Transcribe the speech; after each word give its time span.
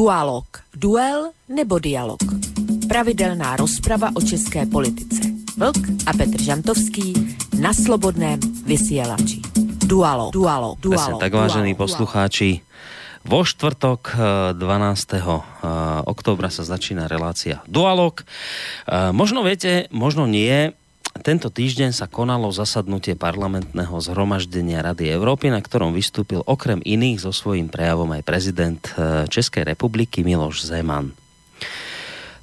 Dualog. 0.00 0.64
Duel 0.72 1.36
nebo 1.44 1.76
dialog. 1.76 2.24
Pravidelná 2.88 3.52
rozprava 3.60 4.08
o 4.16 4.24
české 4.24 4.64
politice. 4.64 5.28
Vlk 5.60 6.08
a 6.08 6.16
Petr 6.16 6.40
Žantovský 6.40 7.12
na 7.60 7.76
slobodném 7.76 8.40
vysielači. 8.64 9.44
Dualog. 9.84 10.32
Dualog. 10.32 10.80
Dualog. 10.80 11.20
tak 11.20 11.36
vážení 11.36 11.76
poslucháči, 11.76 12.64
vo 13.28 13.44
štvrtok 13.44 14.16
12. 14.56 15.12
Eh, 15.12 15.20
eh, 15.20 15.40
októbra 16.08 16.48
sa 16.48 16.64
začína 16.64 17.04
relácia 17.04 17.60
Dualog. 17.68 18.24
Eh, 18.24 19.12
možno 19.12 19.44
viete, 19.44 19.84
možno 19.92 20.24
nie, 20.24 20.72
tento 21.10 21.50
týždeň 21.50 21.90
sa 21.90 22.06
konalo 22.06 22.54
zasadnutie 22.54 23.18
parlamentného 23.18 23.98
zhromaždenia 23.98 24.78
Rady 24.78 25.10
Európy, 25.10 25.50
na 25.50 25.58
ktorom 25.58 25.90
vystúpil 25.90 26.46
okrem 26.46 26.78
iných 26.86 27.26
so 27.26 27.34
svojím 27.34 27.66
prejavom 27.66 28.14
aj 28.14 28.22
prezident 28.22 28.82
Českej 29.26 29.66
republiky 29.66 30.22
Miloš 30.22 30.70
Zeman. 30.70 31.10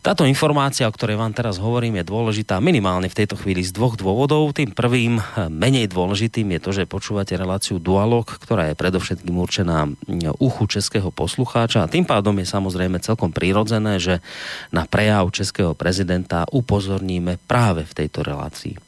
Táto 0.07 0.23
informácia, 0.23 0.87
o 0.87 0.95
ktorej 0.95 1.19
vám 1.19 1.35
teraz 1.35 1.59
hovorím, 1.59 1.99
je 1.99 2.07
dôležitá 2.07 2.63
minimálne 2.63 3.11
v 3.11 3.17
tejto 3.19 3.35
chvíli 3.35 3.59
z 3.59 3.75
dvoch 3.75 3.99
dôvodov. 3.99 4.55
Tým 4.55 4.71
prvým, 4.71 5.19
eh, 5.19 5.51
menej 5.51 5.91
dôležitým, 5.91 6.47
je 6.55 6.59
to, 6.63 6.71
že 6.71 6.87
počúvate 6.87 7.35
reláciu 7.35 7.75
Dualog, 7.75 8.23
ktorá 8.23 8.71
je 8.71 8.79
predovšetkým 8.79 9.35
určená 9.35 9.91
uchu 10.39 10.63
českého 10.71 11.11
poslucháča 11.11 11.83
a 11.83 11.91
tým 11.91 12.07
pádom 12.07 12.39
je 12.39 12.47
samozrejme 12.47 13.03
celkom 13.03 13.35
prirodzené, 13.35 13.99
že 13.99 14.23
na 14.71 14.87
prejav 14.87 15.27
českého 15.35 15.75
prezidenta 15.75 16.47
upozorníme 16.55 17.35
práve 17.43 17.83
v 17.83 17.91
tejto 17.91 18.23
relácii. 18.23 18.79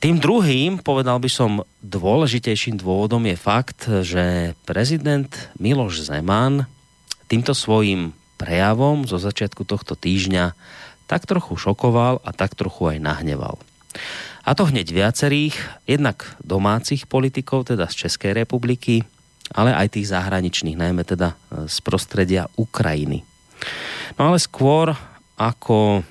Tým 0.00 0.24
druhým, 0.24 0.80
povedal 0.80 1.20
by 1.20 1.28
som, 1.28 1.68
dôležitejším 1.84 2.80
dôvodom 2.80 3.28
je 3.28 3.36
fakt, 3.36 3.84
že 4.00 4.56
prezident 4.64 5.28
Miloš 5.60 6.08
Zeman 6.08 6.64
týmto 7.28 7.52
svojím 7.52 8.16
prejavom 8.40 9.04
zo 9.04 9.20
začiatku 9.20 9.68
tohto 9.68 9.92
týždňa 9.92 10.56
tak 11.04 11.28
trochu 11.28 11.60
šokoval 11.60 12.24
a 12.24 12.30
tak 12.32 12.56
trochu 12.56 12.96
aj 12.96 12.98
nahneval. 13.04 13.60
A 14.40 14.56
to 14.56 14.64
hneď 14.64 14.88
viacerých, 14.88 15.52
jednak 15.84 16.24
domácich 16.40 17.04
politikov, 17.04 17.68
teda 17.68 17.84
z 17.92 18.08
Českej 18.08 18.32
republiky, 18.32 19.04
ale 19.52 19.76
aj 19.76 20.00
tých 20.00 20.08
zahraničných, 20.14 20.78
najmä 20.78 21.02
teda 21.04 21.34
e, 21.34 21.66
z 21.68 21.76
prostredia 21.84 22.48
Ukrajiny. 22.56 23.26
No 24.16 24.32
ale 24.32 24.38
skôr, 24.40 24.94
ako 25.36 26.00
e, 26.00 26.02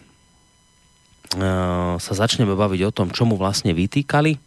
sa 1.98 2.14
začneme 2.14 2.54
baviť 2.54 2.82
o 2.86 2.94
tom, 2.94 3.08
čo 3.10 3.26
mu 3.26 3.40
vlastne 3.40 3.74
vytýkali, 3.74 4.38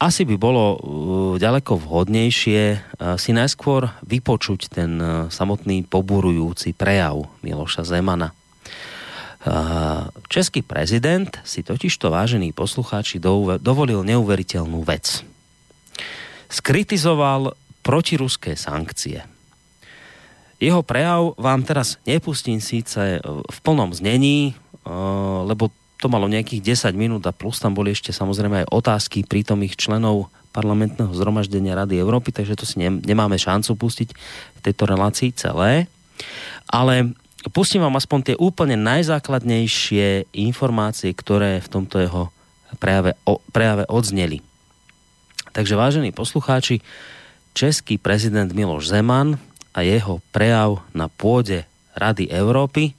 asi 0.00 0.24
by 0.24 0.36
bolo 0.40 0.64
uh, 0.64 0.78
ďaleko 1.36 1.76
vhodnejšie 1.76 2.62
uh, 2.72 3.20
si 3.20 3.36
najskôr 3.36 3.92
vypočuť 4.08 4.60
ten 4.72 4.96
uh, 4.96 5.08
samotný 5.28 5.84
poburujúci 5.84 6.72
prejav 6.72 7.28
Miloša 7.44 7.84
Zemana. 7.84 8.32
Český 10.28 10.60
prezident 10.60 11.32
si 11.48 11.64
totižto, 11.64 12.12
vážení 12.12 12.52
poslucháči, 12.52 13.16
dovolil 13.56 14.04
neuveriteľnú 14.04 14.84
vec. 14.84 15.24
Skritizoval 16.52 17.56
protiruské 17.80 18.52
sankcie. 18.52 19.24
Jeho 20.60 20.84
prejav 20.84 21.40
vám 21.40 21.64
teraz 21.64 21.96
nepustím 22.04 22.60
síce 22.60 23.24
v 23.24 23.58
plnom 23.64 23.96
znení, 23.96 24.52
lebo 25.48 25.72
to 26.00 26.08
malo 26.08 26.26
nejakých 26.26 26.74
10 26.90 26.96
minút 26.96 27.22
a 27.28 27.36
plus 27.36 27.60
tam 27.60 27.76
boli 27.76 27.92
ešte 27.92 28.10
samozrejme 28.10 28.64
aj 28.64 28.72
otázky 28.72 29.28
prítomných 29.28 29.76
členov 29.76 30.32
parlamentného 30.50 31.12
zhromaždenia 31.14 31.78
Rady 31.78 32.00
Európy, 32.00 32.34
takže 32.34 32.58
to 32.58 32.64
si 32.66 32.80
nemáme 32.82 33.38
šancu 33.38 33.76
pustiť 33.78 34.08
v 34.56 34.60
tejto 34.64 34.88
relácii 34.88 35.30
celé. 35.36 35.86
Ale 36.66 37.14
pustím 37.54 37.84
vám 37.84 38.00
aspoň 38.00 38.32
tie 38.32 38.36
úplne 38.40 38.74
najzákladnejšie 38.80 40.32
informácie, 40.34 41.14
ktoré 41.14 41.62
v 41.62 41.68
tomto 41.70 42.02
jeho 42.02 42.22
prejave, 42.80 43.14
o, 43.28 43.38
prejave 43.54 43.86
odzneli. 43.86 44.42
Takže 45.50 45.78
vážení 45.78 46.10
poslucháči, 46.10 46.82
český 47.54 47.98
prezident 47.98 48.50
Miloš 48.50 48.90
Zeman 48.90 49.38
a 49.74 49.82
jeho 49.82 50.22
prejav 50.30 50.82
na 50.94 51.10
pôde 51.10 51.66
Rady 51.94 52.30
Európy 52.30 52.94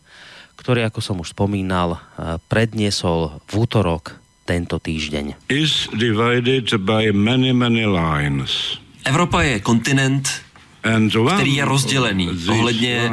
ktorý, 0.62 0.86
ako 0.86 1.02
som 1.02 1.18
už 1.18 1.34
spomínal, 1.34 1.98
eh, 1.98 2.38
predniesol 2.46 3.42
v 3.50 3.54
útorok 3.66 4.22
tento 4.46 4.78
týždeň. 4.78 5.50
Is 5.50 5.90
divided 5.98 6.70
by 6.86 7.10
many, 7.10 7.50
many 7.50 7.90
lines. 7.90 8.78
Evropa 9.02 9.42
je 9.42 9.60
kontinent, 9.60 10.30
který 11.34 11.56
je 11.56 11.66
rozdělený 11.66 12.30
ohledně 12.50 13.10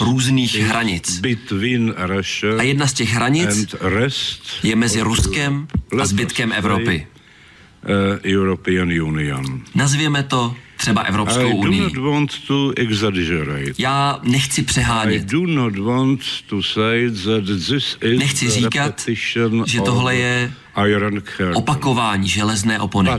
různých 0.00 0.54
hranic. 0.56 1.20
A 2.58 2.62
jedna 2.62 2.86
z 2.86 2.92
těch 2.92 3.10
hranic 3.12 3.74
je 4.62 4.76
mezi 4.76 5.00
Ruskem 5.00 5.68
a 6.00 6.06
zbytkem 6.06 6.52
Evropy. 6.52 7.06
Uh, 8.24 8.64
Nazvěme 9.74 10.22
to 10.22 10.56
třeba 10.80 11.02
Evropskou 11.02 11.56
unii. 11.56 11.90
Já 13.78 14.18
nechci 14.22 14.62
přehánět. 14.62 15.26
Nechci 18.18 18.50
říkat, 18.50 19.04
že 19.66 19.80
tohle 19.80 20.16
je 20.16 20.52
opakování 21.54 22.28
železné 22.28 22.80
opony. 22.80 23.10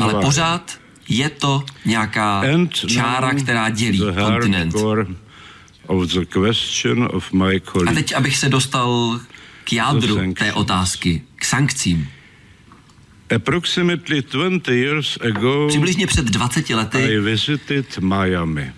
Ale 0.00 0.14
pořád 0.22 0.78
je 1.08 1.28
to 1.30 1.64
nějaká 1.84 2.42
čára, 2.86 3.34
která 3.34 3.68
dělí 3.70 3.98
kontinent. 4.24 4.74
A 7.86 7.92
teď, 7.94 8.14
abych 8.14 8.36
se 8.36 8.48
dostal 8.48 9.20
k 9.64 9.72
jádru 9.72 10.32
té 10.34 10.52
otázky, 10.52 11.22
k 11.36 11.44
sankcím. 11.44 12.08
Approximately 13.30 14.22
20 14.22 14.68
years 14.68 15.18
ago, 15.20 15.68
Přibližně 15.68 16.06
před 16.06 16.24
20 16.24 16.70
lety 16.70 16.98
I 16.98 17.18
visited 17.18 17.98
Miami. 17.98 18.72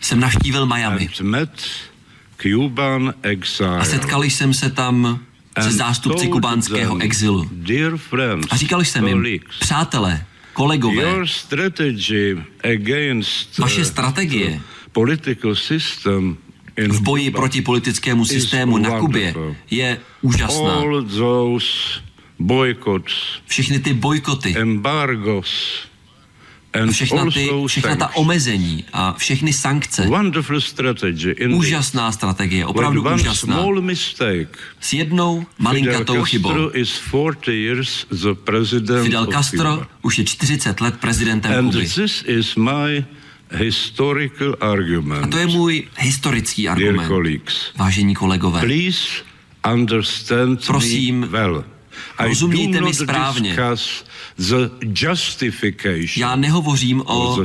jsem 0.00 0.20
navštívil 0.20 0.66
Miami. 0.66 1.08
And 1.08 1.20
met 1.20 1.66
Cuban 2.42 3.14
exile. 3.22 3.78
A 3.78 3.84
setkal 3.84 4.22
jsem 4.24 4.54
se 4.54 4.70
tam 4.70 5.20
se 5.60 5.70
zástupci 5.70 6.28
kubánského 6.28 6.98
exilu. 6.98 7.50
A 8.50 8.56
říkal 8.56 8.80
jsem 8.80 9.08
jim, 9.08 9.40
přátelé, 9.60 10.24
kolegové, 10.52 11.04
vaše 13.58 13.84
strategie 13.84 14.60
v 16.88 17.00
boji 17.00 17.30
proti 17.30 17.62
politickému 17.62 18.24
systému 18.24 18.78
na 18.78 18.98
Kubě 18.98 19.34
je 19.70 20.00
úžasná. 20.22 20.82
Všechny 23.46 23.78
ty 23.78 23.94
bojkoty, 23.94 24.56
embargos, 24.58 25.50
všechna, 26.90 27.24
ty, 27.30 27.50
všechna 27.66 27.96
ta 27.96 28.16
omezení 28.16 28.84
a 28.92 29.12
všechny 29.12 29.52
sankce. 29.52 30.06
Úžasná 31.58 32.12
strategie, 32.12 32.66
opravdu 32.66 33.02
úžasná. 33.20 33.56
S 34.80 34.92
jednou 34.92 35.46
malinkatou 35.58 36.24
chybou. 36.24 36.48
Fidel 39.02 39.26
Castro 39.26 39.86
už 40.02 40.18
je 40.18 40.24
40 40.24 40.80
let 40.80 40.94
prezidentem 41.00 41.52
Kuby. 41.70 41.88
Historical 43.50 44.56
argument. 44.60 45.24
A 45.24 45.26
to 45.26 45.38
je 45.38 45.46
můj 45.46 45.86
historický 45.98 46.68
argument. 46.68 47.08
Vážení 47.76 48.14
kolegové. 48.14 48.60
Please 48.60 49.22
understand 49.72 50.66
Prosím, 50.66 51.20
me 51.20 51.26
well. 51.26 51.64
Rozumějte 52.18 52.80
mi 52.80 52.94
správně. 52.94 53.56
Já 56.16 56.36
nehovořím 56.36 57.02
o 57.06 57.36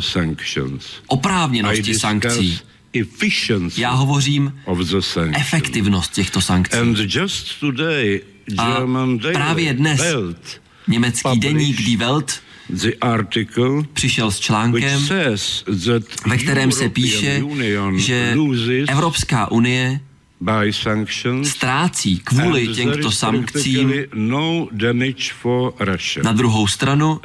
oprávněnosti 1.07 1.95
sankcí. 1.95 2.59
Já 3.77 3.92
hovořím 3.92 4.59
efektivnost 5.36 6.13
těchto 6.13 6.42
sankcí. 6.42 6.77
A 8.57 8.77
právě 9.33 9.74
dnes 9.74 10.01
německý 10.88 11.39
deník 11.39 11.77
Die 11.77 11.97
Welt 11.97 12.39
přišel 13.94 14.31
s 14.31 14.39
článkem, 14.39 15.07
ve 16.27 16.38
kterém 16.38 16.71
se 16.71 16.89
píše, 16.89 17.44
že 17.95 18.36
Evropská 18.88 19.51
unie 19.51 20.00
ztrácí 21.43 22.19
kvůli 22.19 22.67
těmto 22.67 23.11
sankcím 23.11 23.93
no 24.13 24.67
na 26.23 26.31
druhou 26.31 26.67
stranu 26.67 27.19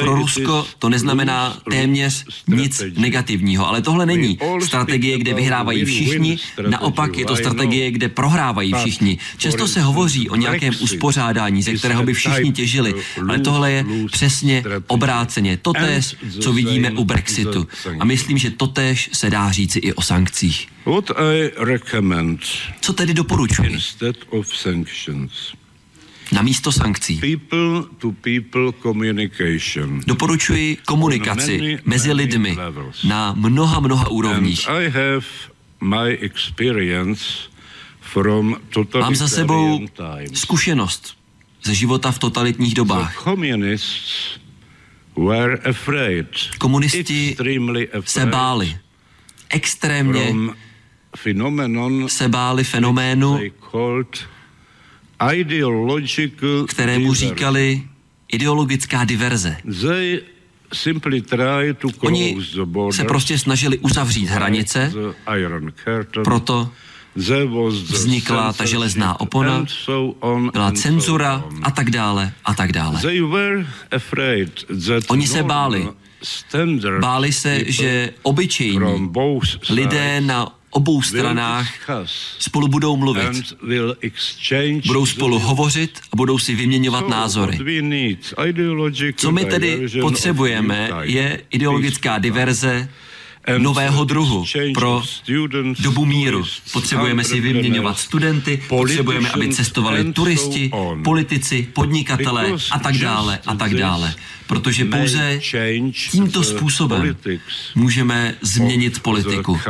pro 0.00 0.14
Rusko 0.14 0.66
to 0.78 0.88
neznamená 0.88 1.58
téměř 1.70 2.24
nic 2.48 2.82
negativního, 2.96 3.68
ale 3.68 3.82
tohle 3.82 4.06
není 4.06 4.38
strategie, 4.64 5.18
kde 5.18 5.34
vyhrávají 5.34 5.84
všichni, 5.84 6.38
naopak 6.68 7.16
je 7.18 7.24
to 7.24 7.36
strategie, 7.36 7.90
kde 7.90 8.08
prohrávají 8.08 8.72
všichni. 8.72 9.18
Často 9.36 9.68
se 9.68 9.82
hovoří 9.82 10.30
o 10.30 10.36
nějakém 10.36 10.74
uspořádání, 10.80 11.62
ze 11.62 11.74
kterého 11.74 12.02
by 12.02 12.14
všichni 12.14 12.52
těžili, 12.52 12.94
ale 13.28 13.38
tohle 13.38 13.72
je 13.72 13.84
přesně 14.12 14.64
obráceně. 14.86 15.56
Totéž, 15.56 16.16
co 16.40 16.52
vidíme 16.52 16.90
u 16.90 17.04
Brexitu. 17.04 17.68
A 17.98 18.04
myslím, 18.04 18.38
že 18.38 18.50
totéž 18.50 19.10
se 19.12 19.30
dá 19.30 19.50
říci 19.52 19.78
i 19.78 19.92
o 19.92 20.02
sankcích. 20.02 20.75
What 20.86 21.10
I 21.10 21.50
recommend 21.56 22.40
Co 22.80 22.92
tedy 22.92 23.14
doporučuji? 23.14 23.72
Instead 23.72 24.16
of 24.30 24.56
sanctions. 24.56 25.32
Na 26.32 26.42
místo 26.42 26.72
sankcí. 26.72 27.20
People 27.20 27.90
to 27.98 28.12
people 28.12 28.72
communication. 28.82 30.00
Doporučuji 30.06 30.76
komunikaci 30.84 31.58
many, 31.58 31.78
mezi 31.84 32.12
lidmi 32.12 32.54
levels. 32.56 33.04
na 33.04 33.32
mnoha, 33.36 33.80
mnoha 33.80 34.08
úrovních. 34.08 34.68
And 34.68 34.82
I 34.82 34.88
have 34.88 35.26
my 35.80 36.18
experience 36.20 37.22
from 38.00 38.56
Mám 39.00 39.14
za 39.14 39.28
sebou 39.28 39.78
times. 39.78 40.40
zkušenost 40.40 41.16
ze 41.64 41.74
života 41.74 42.12
v 42.12 42.18
totalitních 42.18 42.74
dobách. 42.74 43.24
Komunisti 46.58 47.36
se 48.04 48.26
báli 48.26 48.78
extrémně 49.50 50.34
se 52.08 52.28
báli 52.28 52.64
fenoménu, 52.64 53.40
kterému 56.66 57.14
říkali 57.14 57.82
ideologická 58.32 59.04
diverze. 59.04 59.56
Oni 62.00 62.36
se 62.90 63.04
prostě 63.04 63.38
snažili 63.38 63.78
uzavřít 63.78 64.26
hranice, 64.26 64.92
proto 66.24 66.70
vznikla 67.72 68.52
ta 68.52 68.64
železná 68.64 69.20
opona, 69.20 69.64
byla 70.52 70.72
cenzura 70.72 71.44
a 71.62 71.70
tak 71.70 71.90
dále 71.90 72.32
a 72.44 72.54
tak 72.54 72.72
dále. 72.72 73.00
Oni 75.08 75.26
se 75.26 75.42
báli. 75.42 75.88
Báli 77.00 77.32
se, 77.32 77.60
že 77.66 78.10
obyčejní 78.22 79.10
lidé 79.70 80.20
na 80.20 80.58
obou 80.76 81.02
stranách 81.02 81.68
spolu 82.38 82.68
budou 82.68 82.96
mluvit. 82.96 83.56
Budou 84.86 85.06
spolu 85.06 85.38
hovořit 85.38 86.00
a 86.12 86.16
budou 86.16 86.38
si 86.38 86.54
vyměňovat 86.54 87.08
názory. 87.08 87.58
Co 89.16 89.32
my 89.32 89.44
tedy 89.44 89.86
potřebujeme, 90.00 90.90
je 91.02 91.40
ideologická 91.50 92.18
diverze, 92.18 92.88
nového 93.58 94.04
druhu 94.04 94.44
pro 94.74 95.02
dobu 95.78 96.04
míru. 96.04 96.44
Potřebujeme 96.72 97.24
si 97.24 97.40
vyměňovat 97.40 97.98
studenty, 97.98 98.62
potřebujeme, 98.68 99.30
aby 99.30 99.48
cestovali 99.48 100.12
turisti, 100.12 100.70
politici, 101.04 101.68
podnikatelé 101.72 102.52
a 102.70 102.78
tak 102.78 102.96
dále 102.96 103.38
a 103.46 103.54
tak 103.54 103.74
dále. 103.74 104.14
Protože 104.46 104.84
pouze 104.84 105.40
tímto 106.10 106.42
způsobem 106.42 107.16
můžeme 107.74 108.34
změnit 108.40 109.02
politiku. 109.02 109.60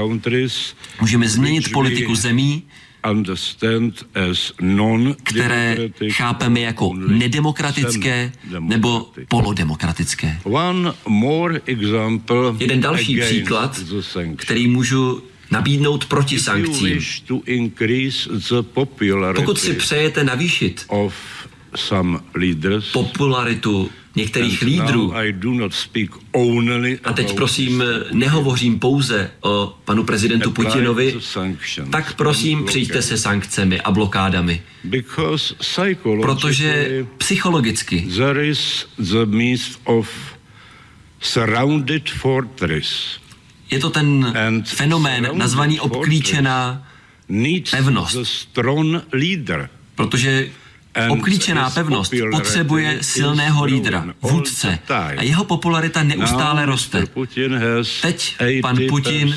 Můžeme 1.01 1.29
změnit 1.29 1.73
politiku 1.73 2.15
zemí, 2.15 2.63
které 5.23 5.77
chápeme 6.11 6.61
jako 6.61 6.95
nedemokratické 6.95 8.33
nebo 8.61 9.13
polodemokratické. 9.29 10.41
Jeden 12.59 12.81
další 12.81 13.21
příklad, 13.21 13.81
který 14.37 14.69
můžu 14.69 15.23
nabídnout 15.51 16.05
proti 16.07 16.39
sankcím. 16.39 16.99
Pokud 19.35 19.59
si 19.59 19.73
přejete 19.73 20.25
navýšit 20.25 20.87
popularitu 22.93 23.91
některých 24.17 24.63
lídrů. 24.63 25.15
A 27.05 27.13
teď 27.13 27.35
prosím, 27.35 27.85
nehovořím 28.13 28.79
pouze 28.79 29.31
o 29.41 29.79
panu 29.85 30.05
prezidentu 30.05 30.51
Putinovi, 30.51 31.19
tak 31.91 32.15
prosím, 32.15 32.65
přijďte 32.65 33.03
se 33.03 33.19
sankcemi 33.19 33.81
a 33.81 33.91
blokádami. 33.91 34.63
Protože 36.21 37.05
psychologicky 37.19 38.07
je 43.71 43.79
to 43.79 43.91
ten 43.91 44.35
fenomén 44.65 45.29
nazvaný 45.33 45.81
obklíčená 45.81 46.89
pevnost. 47.71 48.49
Protože 49.95 50.49
Obklíčená 51.09 51.71
pevnost 51.71 52.15
potřebuje 52.31 52.99
silného 53.01 53.65
lídra, 53.65 54.07
vůdce 54.23 54.79
a 55.17 55.23
jeho 55.23 55.45
popularita 55.45 56.03
neustále 56.03 56.67
roste. 56.67 57.05
Teď 58.03 58.37
pan 58.63 58.79
Putin 58.89 59.35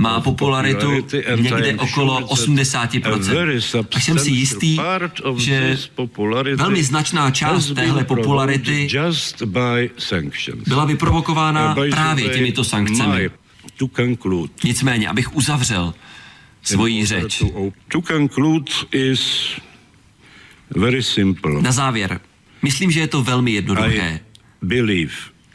má 0.00 0.20
popularitu 0.20 1.06
někde 1.36 1.74
okolo 1.74 2.20
80%. 2.20 3.86
A 3.94 4.00
jsem 4.00 4.18
si 4.18 4.30
jistý, 4.30 4.78
že 5.36 5.76
velmi 6.56 6.84
značná 6.84 7.30
část 7.30 7.74
téhle 7.74 8.04
popularity 8.04 8.88
byla 10.66 10.84
vyprovokována 10.84 11.76
právě 11.90 12.28
těmito 12.28 12.64
sankcemi. 12.64 13.30
Nicméně, 14.64 15.08
abych 15.08 15.36
uzavřel 15.36 15.94
svoji 16.62 17.06
řeč. 17.06 17.42
Very 20.76 21.02
simple. 21.02 21.62
Na 21.62 21.72
závěr, 21.72 22.20
myslím, 22.62 22.90
že 22.90 23.00
je 23.00 23.06
to 23.08 23.22
velmi 23.22 23.50
jednoduché. 23.50 24.20
I 24.62 25.08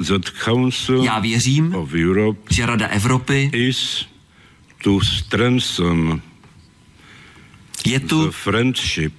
that 0.07 0.29
Council 0.43 1.03
Já 1.03 1.19
věřím, 1.19 1.75
of 1.75 1.93
Europe 1.93 2.39
že 2.49 2.65
Rada 2.65 2.87
Evropy 2.87 3.49
is 3.53 4.05
to 4.83 5.01
strengthen 5.01 6.21
je 7.85 7.99
tu, 7.99 8.25
the 8.25 8.31
friendship 8.31 9.13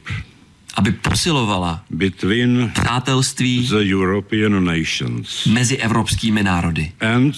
aby 0.74 0.92
posilovala 0.92 1.84
between 1.90 2.70
přátelství 2.74 3.68
the 3.68 3.94
European 3.94 4.64
nations. 4.64 5.46
mezi 5.46 5.76
evropskými 5.76 6.42
národy. 6.42 6.92
And 7.00 7.36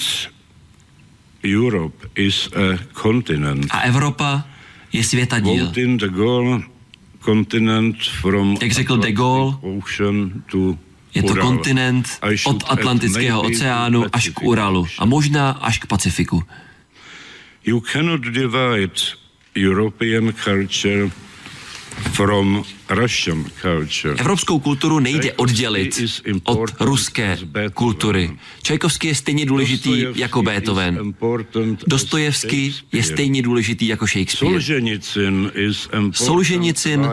Europe 1.44 2.08
is 2.14 2.48
a 2.56 2.78
continent. 3.02 3.66
A 3.70 3.80
Evropa 3.80 4.44
je 4.92 5.04
světadíl. 5.04 5.72
De 7.26 7.60
Gaulle 7.60 8.56
jak 8.62 8.72
řekl 8.72 8.96
de 8.96 9.12
Gaulle, 9.12 9.56
je 11.14 11.22
to 11.22 11.36
kontinent 11.36 12.18
od 12.44 12.64
Atlantického 12.66 13.42
oceánu 13.42 14.04
až 14.12 14.28
k 14.28 14.42
Uralu 14.42 14.86
a 14.98 15.04
možná 15.04 15.50
až 15.50 15.78
k 15.78 15.86
Pacifiku. 15.86 16.42
You 17.64 17.80
cannot 17.80 18.20
divide 18.20 19.00
European 19.56 20.32
culture 20.44 21.10
from 22.12 22.64
Russian 22.90 23.44
culture. 23.60 24.14
Evropskou 24.18 24.58
kulturu 24.58 24.98
nejde 24.98 25.32
oddělit 25.32 26.00
od 26.44 26.70
ruské 26.80 27.38
kultury. 27.74 28.30
Čajkovský 28.62 29.08
je 29.08 29.14
stejně 29.14 29.46
důležitý 29.46 30.04
jako 30.14 30.42
Beethoven. 30.42 31.14
Dostojevský 31.86 32.74
je 32.92 33.02
stejně 33.02 33.42
důležitý 33.42 33.86
jako 33.86 34.06
Shakespeare. 34.06 34.62
Solženicin 36.12 37.10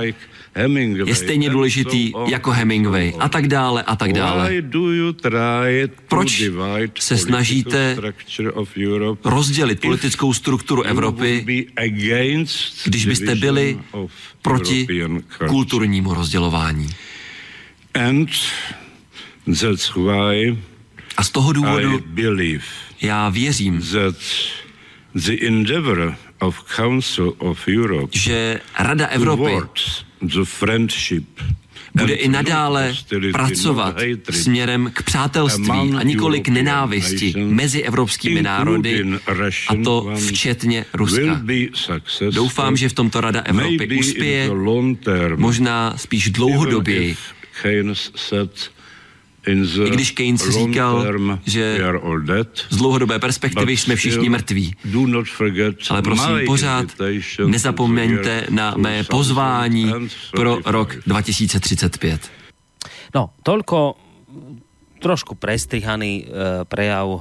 je 1.05 1.15
stejně 1.15 1.49
důležitý 1.49 2.11
jako 2.27 2.51
Hemingway 2.51 3.13
a 3.19 3.29
tak 3.29 3.47
dále 3.47 3.83
a 3.83 3.95
tak 3.95 4.13
dále. 4.13 4.53
Proč 6.07 6.43
se 6.99 7.17
snažíte 7.17 7.97
rozdělit 9.23 9.81
politickou 9.81 10.33
strukturu 10.33 10.81
Evropy, 10.83 11.45
když 12.85 13.05
byste 13.05 13.35
byli 13.35 13.79
proti 14.41 14.87
kulturnímu 15.47 16.13
rozdělování? 16.13 16.89
A 21.17 21.23
z 21.23 21.29
toho 21.29 21.53
důvodu 21.53 22.03
já 23.01 23.29
věřím, 23.29 23.81
že 28.11 28.59
Rada 28.79 29.07
Evropy 29.07 29.51
bude 31.95 32.13
i 32.13 32.27
nadále 32.27 32.95
pracovat 33.31 33.95
směrem 34.29 34.91
k 34.93 35.03
přátelství 35.03 35.93
a 35.97 36.03
nikoli 36.03 36.39
k 36.39 36.47
nenávisti 36.47 37.33
mezi 37.37 37.81
evropskými 37.83 38.41
národy, 38.41 39.05
a 39.69 39.75
to 39.83 40.13
včetně 40.27 40.85
Ruska. 40.93 41.41
Doufám, 42.31 42.77
že 42.77 42.89
v 42.89 42.93
tomto 42.93 43.21
Rada 43.21 43.41
Evropy 43.41 43.97
uspěje, 43.99 44.49
možná 45.35 45.93
spíš 45.97 46.29
dlouhodoběji, 46.29 47.17
i 49.85 49.89
když 49.89 50.11
Keynes 50.11 50.49
říkal, 50.49 51.05
že 51.45 51.79
z 52.69 52.77
dlouhodobé 52.77 53.19
perspektivy 53.19 53.77
jsme 53.77 53.95
všichni 53.95 54.29
mrtví. 54.29 54.75
Ale 55.89 56.01
prosím, 56.01 56.35
pořád 56.45 56.85
nezapomeňte 57.45 58.47
na 58.49 58.73
mé 58.77 59.03
pozvání 59.03 59.93
pro 60.31 60.59
rok 60.65 60.95
2035. 61.07 62.31
No, 63.13 63.29
toľko 63.45 63.93
trošku 64.97 65.37
prestrihaný 65.37 66.25
e, 66.25 66.65
prejav 66.65 67.07
e, 67.13 67.19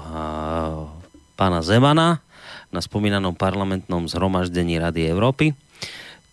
pána 1.36 1.60
Zemana 1.60 2.24
na 2.72 2.80
spomínanom 2.80 3.36
parlamentnom 3.36 4.08
zhromaždení 4.08 4.80
Rady 4.80 5.12
Európy. 5.12 5.52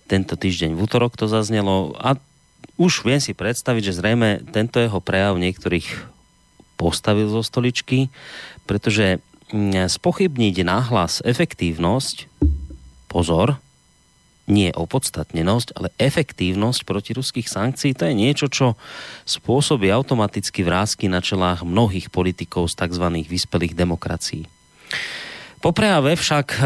Tento 0.07 0.39
týždeň 0.39 0.79
v 0.79 0.79
útorok 0.79 1.19
to 1.19 1.27
zaznelo 1.27 1.91
a 1.99 2.15
už 2.79 3.03
viem 3.03 3.19
si 3.19 3.35
predstaviť, 3.35 3.91
že 3.91 3.97
zrejme 3.99 4.29
tento 4.55 4.79
jeho 4.79 5.03
prejav 5.03 5.35
niektorých 5.35 5.85
postavil 6.79 7.27
zo 7.27 7.43
stoličky, 7.43 8.07
pretože 8.63 9.19
mm, 9.51 9.91
spochybniť 9.91 10.55
náhlas 10.63 11.19
efektívnosť, 11.27 12.31
pozor, 13.11 13.59
nie 14.49 14.73
opodstatnenosť, 14.73 15.77
ale 15.77 15.93
efektívnosť 16.01 16.81
proti 16.87 17.13
ruských 17.13 17.45
sankcií, 17.45 17.93
to 17.93 18.09
je 18.09 18.15
niečo, 18.17 18.47
čo 18.49 18.73
spôsobí 19.29 19.91
automaticky 19.93 20.65
vrázky 20.65 21.05
na 21.05 21.21
čelách 21.21 21.61
mnohých 21.61 22.09
politikov 22.09 22.71
z 22.71 22.79
tzv. 22.79 23.05
vyspelých 23.29 23.77
demokracií. 23.77 24.49
Po 25.59 25.75
prejave 25.75 26.15
však, 26.15 26.47
eh, 26.55 26.63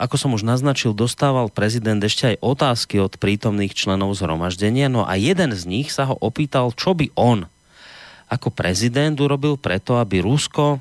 ako 0.00 0.16
som 0.16 0.30
už 0.32 0.48
naznačil, 0.48 0.96
dostával 0.96 1.52
prezident 1.52 2.00
ešte 2.00 2.34
aj 2.34 2.40
otázky 2.40 2.96
od 2.96 3.20
prítomných 3.20 3.76
členov 3.76 4.16
zhromaždenia, 4.16 4.88
no 4.88 5.04
a 5.04 5.20
jeden 5.20 5.52
z 5.52 5.62
nich 5.68 5.92
sa 5.92 6.08
ho 6.08 6.16
opýtal, 6.16 6.72
čo 6.72 6.96
by 6.96 7.12
on 7.16 7.44
ako 8.30 8.54
prezident 8.54 9.18
urobil 9.18 9.58
preto, 9.58 9.98
aby 9.98 10.22
Rusko 10.22 10.78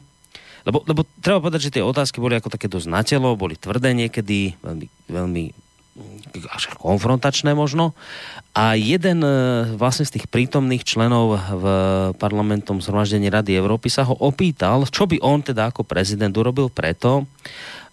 lebo, 0.68 0.84
lebo 0.86 1.01
treba 1.24 1.39
povedať, 1.39 1.72
že 1.72 1.74
tie 1.80 1.84
otázky 1.84 2.20
boli 2.20 2.36
ako 2.36 2.51
také 2.51 2.68
dosť 2.68 2.88
na 2.92 3.01
telo, 3.01 3.34
boli 3.39 3.56
tvrdé 3.56 3.96
niekedy, 3.96 4.60
veľmi, 4.60 4.88
veľmi 5.08 5.44
až 6.50 6.72
konfrontačné 6.77 7.51
možno. 7.58 7.98
A 8.53 8.74
jeden 8.75 9.22
e, 9.22 9.29
vlastne 9.77 10.06
z 10.06 10.20
tých 10.20 10.25
prítomných 10.29 10.84
členov 10.84 11.38
v 11.38 11.65
parlamentom 12.18 12.82
zhromaždení 12.82 13.29
Rady 13.29 13.56
Európy 13.56 13.94
sa 13.94 14.06
ho 14.06 14.15
opýtal, 14.18 14.86
čo 14.89 15.06
by 15.06 15.22
on 15.22 15.46
teda 15.46 15.70
ako 15.70 15.86
prezident 15.86 16.34
urobil 16.34 16.68
preto, 16.70 17.29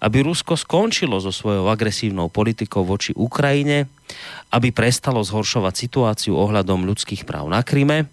aby 0.00 0.24
Rusko 0.24 0.56
skončilo 0.56 1.20
so 1.20 1.32
svojou 1.32 1.68
agresívnou 1.72 2.28
politikou 2.28 2.84
voči 2.84 3.16
Ukrajine, 3.16 3.88
aby 4.52 4.68
prestalo 4.72 5.24
zhoršovať 5.24 5.74
situáciu 5.76 6.36
ohľadom 6.36 6.84
ľudských 6.84 7.24
práv 7.24 7.48
na 7.48 7.60
Kryme, 7.64 8.04
e, 8.04 8.06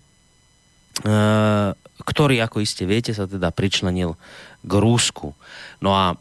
ktorý, 2.04 2.36
ako 2.44 2.60
iste 2.60 2.84
viete, 2.84 3.16
sa 3.16 3.30
teda 3.30 3.56
pričlenil 3.56 4.20
k 4.64 4.72
Rúsku. 4.72 5.32
No 5.80 5.96
a 5.96 6.20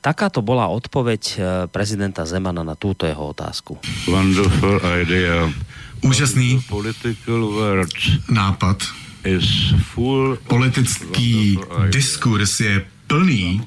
takáto 0.00 0.42
bola 0.42 0.66
odpoveď 0.68 1.22
eh, 1.38 1.42
prezidenta 1.66 2.24
Zemana 2.26 2.62
na 2.62 2.74
túto 2.74 3.06
jeho 3.06 3.26
otázku. 3.30 3.78
Wonderful 4.06 4.80
idea. 5.02 5.50
Úžasný 6.04 6.60
nápad. 8.28 8.82
Politický 10.48 11.58
diskurs 11.88 12.60
je 12.60 12.84
plný 13.06 13.62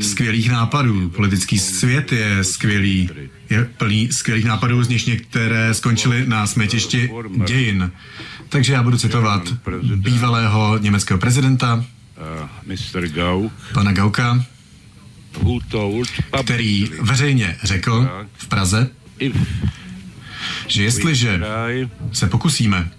skvělých 0.00 0.50
nápadů. 0.50 1.08
Politický 1.08 1.58
svět 1.58 2.12
je 2.12 2.44
skvělý, 2.44 3.10
je 3.50 3.64
plný 3.64 4.12
skvělých 4.12 4.44
nápadů, 4.44 4.82
z 4.82 4.88
nich 4.88 5.06
některé 5.06 5.74
skončily 5.74 6.26
na 6.26 6.46
smetišti 6.46 7.10
dějin. 7.46 7.92
Takže 8.48 8.72
já 8.72 8.82
budu 8.82 8.98
citovat 8.98 9.42
bývalého 9.96 10.78
německého 10.78 11.18
prezidenta, 11.18 11.84
uh, 13.34 13.50
pana 13.72 13.92
Gauka, 13.92 14.44
který 16.44 16.90
veřejně 17.00 17.56
řekl 17.62 18.08
v 18.36 18.46
Praze, 18.46 18.88
že 20.66 20.82
jestliže 20.82 21.40
se 22.12 22.26
pokusíme 22.26 22.90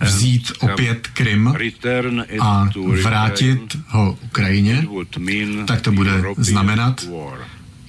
vzít 0.00 0.52
opět 0.60 1.08
Krym 1.14 1.54
a 2.40 2.68
vrátit 3.02 3.76
ho 3.88 4.18
Ukrajině, 4.24 4.86
tak 5.66 5.80
to 5.80 5.92
bude 5.92 6.22
znamenat 6.36 7.06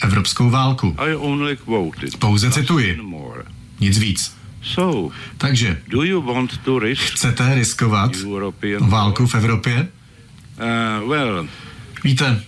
evropskou 0.04 0.50
válku. 0.50 0.96
Pouze 2.20 2.52
cituji. 2.52 3.00
Nic 3.80 3.98
víc. 3.98 4.36
Takže 5.38 5.82
chcete 6.94 7.56
riskovat 7.56 8.12
válku 8.80 9.28
v 9.28 9.36
Evropě? 9.36 9.88
Uh, 10.62 11.10
well, 11.10 11.48
Víte, 12.04 12.44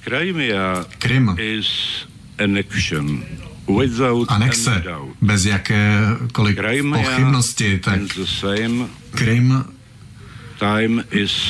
Krym 0.97 1.31
anexe 4.27 4.83
bez 5.21 5.45
jakékoliv 5.45 6.57
pochybnosti, 6.91 7.79
tak 7.79 7.99
Krym 9.11 9.65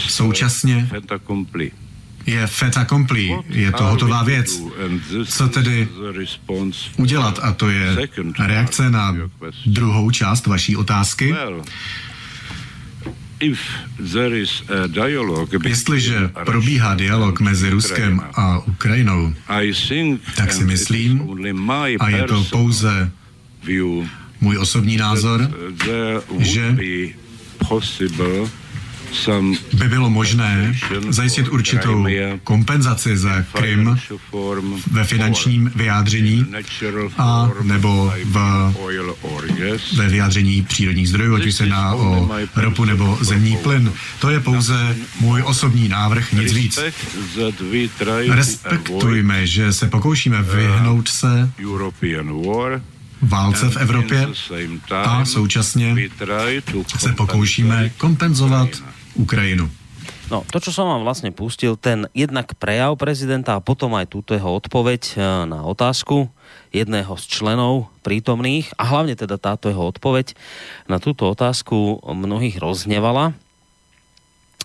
současně 0.08 0.90
je 2.26 2.48
fait 2.48 2.78
accompli, 2.78 3.40
je 3.50 3.72
to 3.72 3.84
hotová 3.84 4.24
věc. 4.24 4.62
Co 5.26 5.48
tedy 5.48 5.88
udělat? 6.98 7.40
A 7.42 7.54
to 7.54 7.70
je 7.70 7.96
reakce 8.40 8.90
na 8.90 9.16
druhou 9.66 10.12
část 10.12 10.48
vaší 10.48 10.76
otázky. 10.76 11.36
Jestliže 15.70 16.28
probíhá 16.46 16.96
dialog 16.96 17.40
mezi 17.40 17.70
Ruskem 17.70 18.22
a 18.34 18.60
Ukrajinou, 18.68 19.34
tak 20.36 20.54
si 20.54 20.64
myslím, 20.64 21.22
a 22.00 22.10
je 22.10 22.24
to 22.24 22.44
pouze 22.44 23.12
můj 24.42 24.58
osobní 24.58 24.98
názor, 24.98 25.52
že 26.40 26.78
by 29.74 29.88
bylo 29.90 30.10
možné 30.10 30.76
zajistit 31.10 31.48
určitou 31.48 32.06
kompenzaci 32.44 33.18
za 33.18 33.42
Krym 33.54 34.00
ve 34.92 35.04
finančním 35.04 35.72
vyjádření 35.76 36.46
a 37.18 37.50
nebo 37.62 38.14
v, 38.26 38.38
ve 39.96 40.10
vyjádření 40.10 40.62
přírodních 40.62 41.10
zdrojů, 41.10 41.36
ať 41.36 41.46
už 41.46 41.56
se 41.56 41.64
jedná 41.64 41.94
o 41.96 42.30
ropu 42.56 42.86
nebo 42.86 43.18
zemní 43.22 43.58
plyn. 43.58 43.92
To 44.20 44.30
je 44.30 44.40
pouze 44.40 44.96
můj 45.20 45.44
osobní 45.46 45.88
návrh, 45.88 46.34
nic 46.34 46.54
víc. 46.54 46.80
Respektujme, 48.30 49.48
že 49.48 49.74
se 49.74 49.88
pokoušíme 49.88 50.42
vyhnout 50.42 51.08
se 51.08 51.50
válce 53.22 53.70
v 53.70 53.78
Evropě 53.78 54.28
a 54.96 55.26
současně 55.26 55.96
se 56.98 57.12
pokoušíme 57.14 57.92
kompenzovat 57.98 58.70
Ukrajinu. 59.18 59.70
No, 60.32 60.42
to, 60.50 60.58
čo 60.58 60.72
som 60.74 60.90
vám 60.90 61.06
vlastne 61.06 61.30
pustil, 61.30 61.78
ten 61.78 62.10
jednak 62.16 62.56
prejav 62.58 62.96
prezidenta 62.98 63.60
a 63.60 63.64
potom 63.64 63.94
aj 63.94 64.10
túto 64.10 64.34
jeho 64.34 64.56
odpoveď 64.56 65.02
e, 65.14 65.16
na 65.46 65.62
otázku 65.68 66.32
jedného 66.74 67.14
z 67.22 67.26
členov 67.30 67.94
prítomných 68.02 68.74
a 68.82 68.84
hlavne 68.90 69.14
teda 69.14 69.38
táto 69.38 69.70
jeho 69.70 69.86
odpoveď 69.94 70.34
na 70.90 70.98
túto 70.98 71.30
otázku 71.30 72.02
mnohých 72.02 72.58
roznevala 72.58 73.38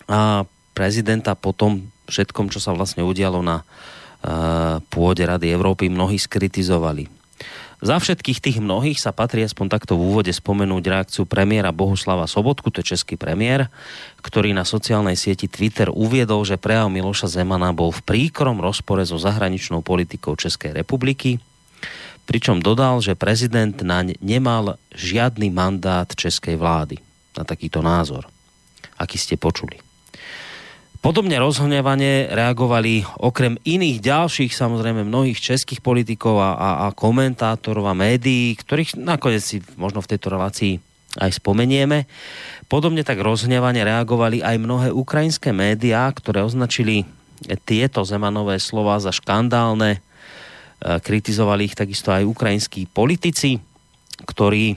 a 0.09 0.49
prezidenta 0.73 1.37
potom 1.37 1.85
všetkom, 2.09 2.49
čo 2.49 2.65
sa 2.65 2.73
vlastne 2.73 3.05
udialo 3.05 3.45
na 3.45 3.61
uh, 3.61 4.81
pôde 4.89 5.21
Rady 5.21 5.53
Európy, 5.53 5.93
mnohí 5.93 6.17
skritizovali. 6.17 7.18
Za 7.79 8.03
všetkých 8.03 8.43
tých 8.43 8.59
mnohých 8.59 8.99
sa 8.99 9.15
patrí 9.15 9.47
aspoň 9.47 9.67
takto 9.71 9.95
v 9.95 10.11
úvode 10.11 10.35
spomenúť 10.35 10.83
reakciu 10.83 11.23
premiéra 11.31 11.71
Bohuslava 11.71 12.27
Sobotku, 12.27 12.75
to 12.75 12.83
je 12.83 12.99
český 12.99 13.15
premiér, 13.15 13.71
ktorý 14.19 14.51
na 14.51 14.67
sociálnej 14.67 15.15
sieti 15.15 15.47
Twitter 15.47 15.87
uviedol, 15.87 16.43
že 16.43 16.59
prejav 16.59 16.91
Miloša 16.91 17.31
Zemana 17.31 17.71
bol 17.71 17.95
v 17.95 18.03
príkrom 18.03 18.59
rozpore 18.59 19.07
so 19.07 19.15
zahraničnou 19.15 19.87
politikou 19.87 20.35
Českej 20.35 20.75
republiky, 20.75 21.39
pričom 22.27 22.59
dodal, 22.59 22.99
že 22.99 23.15
prezident 23.15 23.79
naň 23.79 24.19
nemal 24.19 24.83
žiadny 24.99 25.55
mandát 25.55 26.11
českej 26.11 26.59
vlády 26.59 26.99
na 27.39 27.47
takýto 27.47 27.79
názor, 27.79 28.27
aký 28.99 29.23
ste 29.23 29.39
počuli. 29.39 29.88
Podobne 30.99 31.39
rozhnevanie 31.39 32.27
reagovali 32.27 33.07
okrem 33.23 33.55
iných 33.63 34.03
ďalších, 34.03 34.51
samozrejme 34.51 35.07
mnohých 35.07 35.39
českých 35.39 35.79
politikov 35.79 36.43
a, 36.43 36.59
a, 36.59 36.69
a 36.85 36.87
komentátorov 36.91 37.87
a 37.87 37.95
médií, 37.95 38.59
ktorých 38.59 38.99
nakoniec 38.99 39.47
si 39.47 39.63
možno 39.79 40.03
v 40.03 40.11
tejto 40.11 40.35
relácii 40.35 40.83
aj 41.23 41.39
spomenieme. 41.39 42.11
Podobne 42.67 43.07
tak 43.07 43.23
rozhnevanie 43.23 43.87
reagovali 43.87 44.43
aj 44.43 44.57
mnohé 44.59 44.89
ukrajinské 44.91 45.55
médiá, 45.55 46.11
ktoré 46.11 46.43
označili 46.43 47.07
tieto 47.63 48.03
Zemanové 48.03 48.59
slova 48.59 48.99
za 48.99 49.15
škandálne. 49.15 49.99
E, 49.99 50.01
kritizovali 50.83 51.71
ich 51.71 51.79
takisto 51.79 52.11
aj 52.11 52.27
ukrajinskí 52.27 52.91
politici, 52.91 53.63
ktorí 54.27 54.75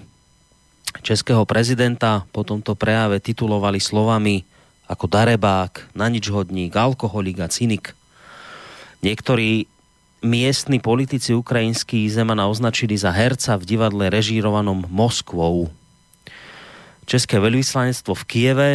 českého 1.02 1.50
prezidenta 1.50 2.30
po 2.30 2.46
tomto 2.46 2.78
prejave 2.78 3.18
titulovali 3.18 3.82
slovami 3.82 4.51
ako 4.92 5.08
darebák, 5.08 5.96
na 5.96 6.12
nič 6.12 6.28
hodník, 6.28 6.76
alkoholik 6.76 7.40
a 7.40 7.48
cynik. 7.48 7.96
Niektorí 9.00 9.72
miestni 10.20 10.84
politici 10.84 11.32
ukrajinský 11.32 12.04
Zemana 12.12 12.52
označili 12.52 13.00
za 13.00 13.16
herca 13.16 13.56
v 13.56 13.64
divadle 13.64 14.12
režírovanom 14.12 14.92
Moskvou. 14.92 15.72
České 17.08 17.40
veľvyslanectvo 17.40 18.14
v 18.14 18.28
Kieve 18.28 18.72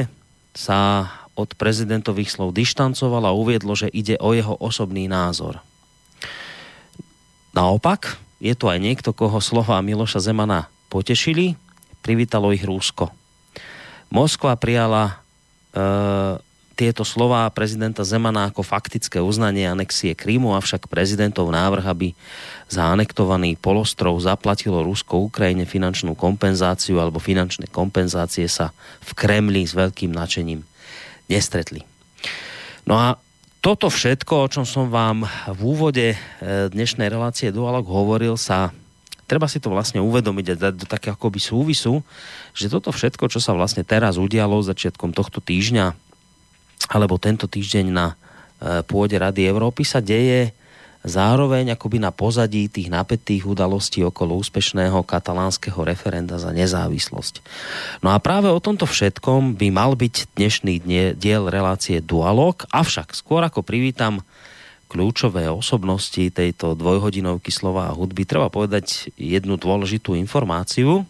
sa 0.57 1.13
od 1.37 1.53
prezidentových 1.53 2.33
slov 2.33 2.57
dištancovalo 2.57 3.29
a 3.29 3.37
uviedlo, 3.37 3.77
že 3.77 3.93
ide 3.93 4.17
o 4.17 4.33
jeho 4.33 4.57
osobný 4.57 5.05
názor. 5.05 5.61
Naopak, 7.53 8.17
je 8.41 8.57
tu 8.57 8.73
aj 8.73 8.81
niekto, 8.81 9.13
koho 9.13 9.37
slova 9.41 9.81
Miloša 9.85 10.33
Zemana 10.33 10.73
potešili, 10.89 11.61
privítalo 12.01 12.57
ich 12.57 12.65
Rúsko. 12.65 13.13
Moskva 14.09 14.57
prijala 14.57 15.26
tieto 16.77 17.09
slova 17.09 17.49
prezidenta 17.49 18.05
Zemana 18.05 18.53
ako 18.53 18.61
faktické 18.61 19.17
uznanie 19.17 19.65
anexie 19.65 20.13
Krímu, 20.13 20.53
avšak 20.53 20.93
prezidentov 20.93 21.49
návrh, 21.49 21.85
aby 21.89 22.13
za 22.69 22.93
anektovaný 22.93 23.57
polostrov 23.57 24.21
zaplatilo 24.21 24.85
Rusko 24.85 25.33
Ukrajine 25.33 25.65
finančnú 25.65 26.13
kompenzáciu 26.13 27.01
alebo 27.01 27.17
finančné 27.17 27.73
kompenzácie 27.73 28.45
sa 28.45 28.77
v 29.01 29.11
Kremli 29.17 29.65
s 29.65 29.73
veľkým 29.73 30.13
nadšením 30.13 30.61
nestretli. 31.33 31.81
No 32.85 33.01
a 33.01 33.17
toto 33.65 33.91
všetko, 33.91 34.47
o 34.47 34.51
čom 34.53 34.65
som 34.69 34.93
vám 34.93 35.27
v 35.51 35.61
úvode 35.65 36.15
e, 36.15 36.17
dnešnej 36.71 37.11
relácie 37.11 37.51
Dualog 37.51 37.89
hovoril, 37.89 38.39
sa 38.39 38.71
treba 39.27 39.51
si 39.51 39.59
to 39.59 39.69
vlastne 39.69 39.99
uvedomiť 40.01 40.47
a 40.55 40.61
dať 40.71 40.75
do 40.79 40.87
také 40.87 41.11
akoby 41.11 41.43
súvisu, 41.43 42.01
že 42.55 42.71
toto 42.71 42.95
všetko, 42.95 43.27
čo 43.27 43.43
sa 43.43 43.53
vlastne 43.53 43.83
teraz 43.83 44.17
udialo 44.17 44.63
začiatkom 44.63 45.13
tohto 45.13 45.43
týždňa, 45.43 45.93
alebo 46.95 47.19
tento 47.19 47.51
týždeň 47.51 47.87
na 47.91 48.15
e, 48.15 48.15
pôde 48.87 49.19
Rady 49.19 49.51
Európy 49.51 49.83
sa 49.83 49.99
deje 49.99 50.55
zároveň 51.07 51.79
akoby 51.79 52.03
na 52.03 52.11
pozadí 52.11 52.67
tých 52.67 52.91
napätých 52.91 53.47
udalostí 53.47 54.03
okolo 54.03 54.43
úspešného 54.43 55.07
katalánskeho 55.07 55.79
referenda 55.87 56.35
za 56.37 56.51
nezávislosť. 56.51 57.41
No 58.03 58.11
a 58.11 58.19
práve 58.19 58.51
o 58.51 58.59
tomto 58.59 58.91
všetkom 58.91 59.55
by 59.55 59.69
mal 59.71 59.95
byť 59.95 60.35
dnešný 60.35 60.83
diel 61.15 61.47
relácie 61.47 62.03
Dualog, 62.03 62.67
avšak 62.75 63.15
skôr 63.15 63.47
ako 63.47 63.63
privítam 63.63 64.27
kľúčové 64.87 65.51
osobnosti 65.51 66.31
tejto 66.31 66.79
dvojhodinovky 66.79 67.51
slova 67.51 67.91
a 67.91 67.97
hudby, 67.97 68.23
treba 68.23 68.51
povedať 68.51 69.11
jednu 69.19 69.59
dôležitú 69.59 70.15
informáciu. 70.15 71.03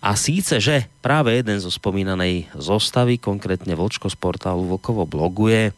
A 0.00 0.16
síce, 0.16 0.56
že 0.64 0.88
práve 1.04 1.36
jeden 1.36 1.60
zo 1.60 1.68
spomínanej 1.68 2.48
zostavy, 2.56 3.20
konkrétne 3.20 3.76
Vlčko 3.76 4.08
z 4.08 4.16
portálu 4.16 4.64
Vlkovo 4.64 5.04
bloguje, 5.04 5.76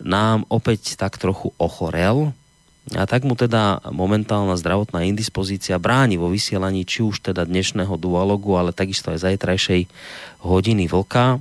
nám 0.00 0.48
opäť 0.48 0.96
tak 0.96 1.20
trochu 1.20 1.52
ochorel. 1.60 2.32
A 2.96 3.06
tak 3.06 3.22
mu 3.22 3.38
teda 3.38 3.78
momentálna 3.92 4.58
zdravotná 4.58 5.06
indispozícia 5.06 5.78
bráni 5.78 6.18
vo 6.18 6.32
vysielaní 6.32 6.82
či 6.82 7.04
už 7.04 7.22
teda 7.22 7.46
dnešného 7.46 7.94
dualogu, 7.94 8.58
ale 8.58 8.74
takisto 8.74 9.14
aj 9.14 9.22
zajtrajšej 9.22 9.86
hodiny 10.42 10.90
vlka 10.90 11.38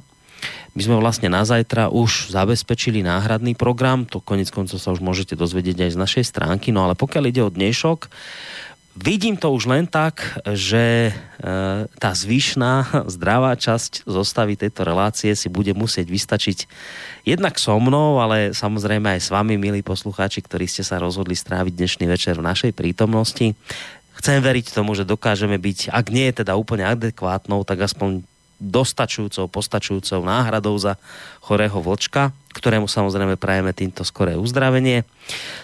my 0.72 0.82
sme 0.82 0.96
vlastne 1.04 1.28
na 1.28 1.44
zajtra 1.44 1.92
už 1.92 2.32
zabezpečili 2.32 3.04
náhradný 3.04 3.60
program, 3.60 4.08
to 4.08 4.24
konec 4.24 4.48
koncov 4.48 4.80
sa 4.80 4.96
už 4.96 5.04
môžete 5.04 5.36
dozvedieť 5.36 5.84
aj 5.88 5.92
z 5.92 6.02
našej 6.02 6.24
stránky, 6.32 6.72
no 6.72 6.88
ale 6.88 6.96
pokiaľ 6.96 7.24
ide 7.28 7.44
o 7.44 7.52
dnešok, 7.52 8.08
vidím 8.96 9.36
to 9.36 9.52
už 9.52 9.68
len 9.68 9.84
tak, 9.84 10.24
že 10.48 11.12
e, 11.12 11.14
tá 11.88 12.12
zvyšná 12.16 12.88
zdravá 13.16 13.60
časť 13.60 14.08
zostavy 14.08 14.56
tejto 14.56 14.88
relácie 14.88 15.36
si 15.36 15.52
bude 15.52 15.76
musieť 15.76 16.08
vystačiť 16.08 16.58
jednak 17.28 17.60
so 17.60 17.76
mnou, 17.76 18.24
ale 18.24 18.56
samozrejme 18.56 19.20
aj 19.20 19.28
s 19.28 19.30
vami, 19.30 19.60
milí 19.60 19.84
poslucháči, 19.84 20.40
ktorí 20.40 20.72
ste 20.72 20.88
sa 20.88 21.04
rozhodli 21.04 21.36
stráviť 21.36 21.74
dnešný 21.76 22.06
večer 22.08 22.40
v 22.40 22.48
našej 22.48 22.72
prítomnosti. 22.72 23.60
Chcem 24.16 24.40
veriť 24.40 24.72
tomu, 24.72 24.96
že 24.96 25.04
dokážeme 25.04 25.60
byť, 25.60 25.92
ak 25.92 26.06
nie 26.16 26.32
je 26.32 26.44
teda 26.44 26.56
úplne 26.56 26.88
adekvátnou, 26.88 27.68
tak 27.68 27.84
aspoň 27.84 28.24
dostačujúcou, 28.62 29.50
postačujúcou 29.50 30.22
náhradou 30.22 30.78
za 30.78 31.02
chorého 31.42 31.82
vlčka, 31.82 32.30
ktorému 32.54 32.86
samozrejme 32.86 33.42
prajeme 33.42 33.74
týmto 33.74 34.06
skoré 34.06 34.38
uzdravenie. 34.38 35.02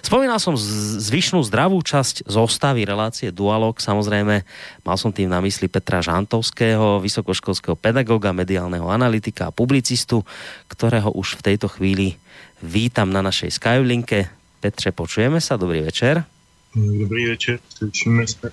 Spomínal 0.01 0.41
som 0.41 0.57
zvyšnú 0.57 1.45
zdravú 1.45 1.77
časť 1.85 2.25
zostavy 2.25 2.89
relácie 2.89 3.29
Dualog, 3.29 3.77
samozrejme 3.77 4.41
mal 4.81 4.97
som 4.97 5.13
tým 5.13 5.29
na 5.29 5.37
mysli 5.45 5.69
Petra 5.69 6.01
Žantovského, 6.01 6.97
vysokoškolského 6.97 7.77
pedagóga, 7.77 8.33
mediálneho 8.33 8.89
analytika 8.89 9.53
a 9.53 9.55
publicistu, 9.55 10.25
ktorého 10.65 11.13
už 11.13 11.37
v 11.37 11.53
tejto 11.53 11.69
chvíli 11.69 12.17
vítam 12.65 13.13
na 13.13 13.21
našej 13.21 13.61
Skylinke. 13.61 14.33
Petre, 14.57 14.89
počujeme 14.89 15.37
sa, 15.37 15.53
dobrý 15.61 15.85
večer. 15.85 16.25
Dobrý 16.73 17.29
večer, 17.29 17.61
slyšíme 17.77 18.25
sa. 18.25 18.49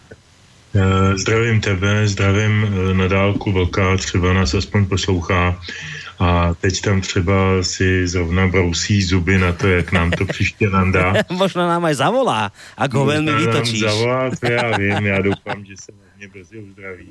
Eh, 0.75 1.19
zdravím 1.19 1.61
tebe, 1.61 2.09
zdravím 2.09 2.67
eh, 2.67 2.95
na 2.95 3.09
dálku 3.09 3.53
Vlka, 3.53 3.97
třeba 3.97 4.33
nás 4.33 4.55
aspoň 4.55 4.87
poslouchá 4.87 5.63
a 6.19 6.55
teď 6.55 6.81
tam 6.81 7.01
třeba 7.01 7.63
si 7.63 8.09
zrovna 8.09 8.47
brousí 8.47 9.03
zuby 9.03 9.39
na 9.39 9.53
to, 9.53 9.69
jak 9.69 9.93
nám 9.93 10.11
to 10.11 10.27
příště 10.27 10.71
nandá. 10.71 11.15
Možná 11.31 11.69
nám 11.69 11.85
aj 11.85 11.95
zavolá, 11.95 12.53
ak 12.75 12.91
ho 12.95 13.07
velmi 13.07 13.31
vytočíš. 13.33 13.83
Nám 13.83 13.91
zavolá, 13.91 14.31
to 14.31 14.47
já 14.51 14.77
vím, 14.79 15.07
já 15.07 15.19
doufám, 15.23 15.65
že 15.65 15.77
se 15.77 15.93
mě 16.17 16.29
brzy 16.29 16.59
uzdraví, 16.59 17.07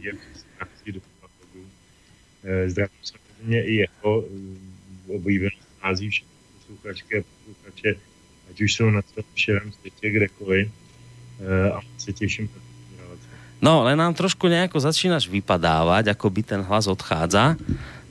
eh, 2.44 2.70
Zdravím 2.70 3.00
samozřejmě 3.04 3.64
i 3.64 3.74
jeho 3.76 4.24
oblíbený 5.08 5.58
nází 5.84 6.10
všechny 6.10 6.36
posluchačky 6.60 7.20
a 7.20 7.24
posluchače, 7.24 7.96
ať 8.50 8.62
už 8.62 8.74
jsou 8.74 8.90
na 8.90 9.02
celém 9.02 9.26
širém 9.36 9.72
světě, 9.72 10.10
kdekoliv. 10.10 10.72
A 11.76 11.80
se 11.98 12.14
těším 12.14 12.50
na 12.56 12.63
No, 13.64 13.88
len 13.88 13.96
nám 13.96 14.12
trošku 14.12 14.52
nejako 14.52 14.76
začínaš 14.84 15.32
vypadávať, 15.32 16.12
ako 16.12 16.28
by 16.28 16.42
ten 16.44 16.62
hlas 16.68 16.92
odchádza. 16.92 17.56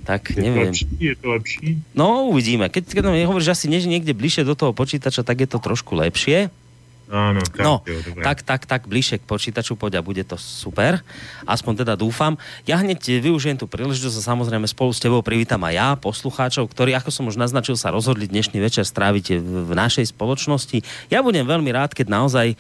Tak 0.03 0.33
je 0.33 0.41
neviem. 0.41 0.73
To 0.73 0.81
lepší, 0.81 0.87
je 0.97 1.15
to 1.15 1.27
lepší? 1.29 1.69
No, 1.93 2.33
uvidíme. 2.33 2.73
Keď, 2.73 2.97
keď 2.97 3.03
nám 3.05 3.21
hovoríš 3.29 3.53
asi 3.53 3.69
niekde 3.69 4.17
bližšie 4.17 4.49
do 4.49 4.57
toho 4.57 4.73
počítača, 4.73 5.23
tak 5.23 5.45
je 5.45 5.49
to 5.53 5.61
trošku 5.61 5.93
lepšie. 5.95 6.49
Áno, 7.12 7.44
tak, 7.44 7.61
no, 7.61 7.85
jo, 7.85 8.01
tak, 8.25 8.40
tak, 8.40 8.64
tak, 8.64 8.83
bližšie 8.88 9.20
k 9.20 9.29
počítaču 9.29 9.77
poď 9.77 10.01
a 10.01 10.03
bude 10.03 10.25
to 10.25 10.40
super. 10.40 11.05
Aspoň 11.44 11.85
teda 11.85 11.92
dúfam. 11.92 12.40
Ja 12.64 12.81
hneď 12.81 13.20
využijem 13.20 13.61
tú 13.61 13.68
príležitosť 13.68 14.16
a 14.16 14.33
samozrejme 14.33 14.64
spolu 14.64 14.96
s 14.96 15.05
tebou 15.05 15.20
privítam 15.20 15.61
aj 15.61 15.75
ja, 15.77 15.88
poslucháčov, 16.01 16.72
ktorí, 16.72 16.96
ako 16.96 17.12
som 17.12 17.29
už 17.29 17.37
naznačil, 17.37 17.77
sa 17.77 17.92
rozhodli 17.92 18.25
dnešný 18.25 18.57
večer 18.64 18.88
stráviť 18.88 19.44
v 19.44 19.72
našej 19.77 20.09
spoločnosti. 20.16 20.81
Ja 21.12 21.20
budem 21.20 21.44
veľmi 21.44 21.68
rád, 21.77 21.92
keď 21.92 22.09
naozaj, 22.09 22.46
e, 22.48 22.57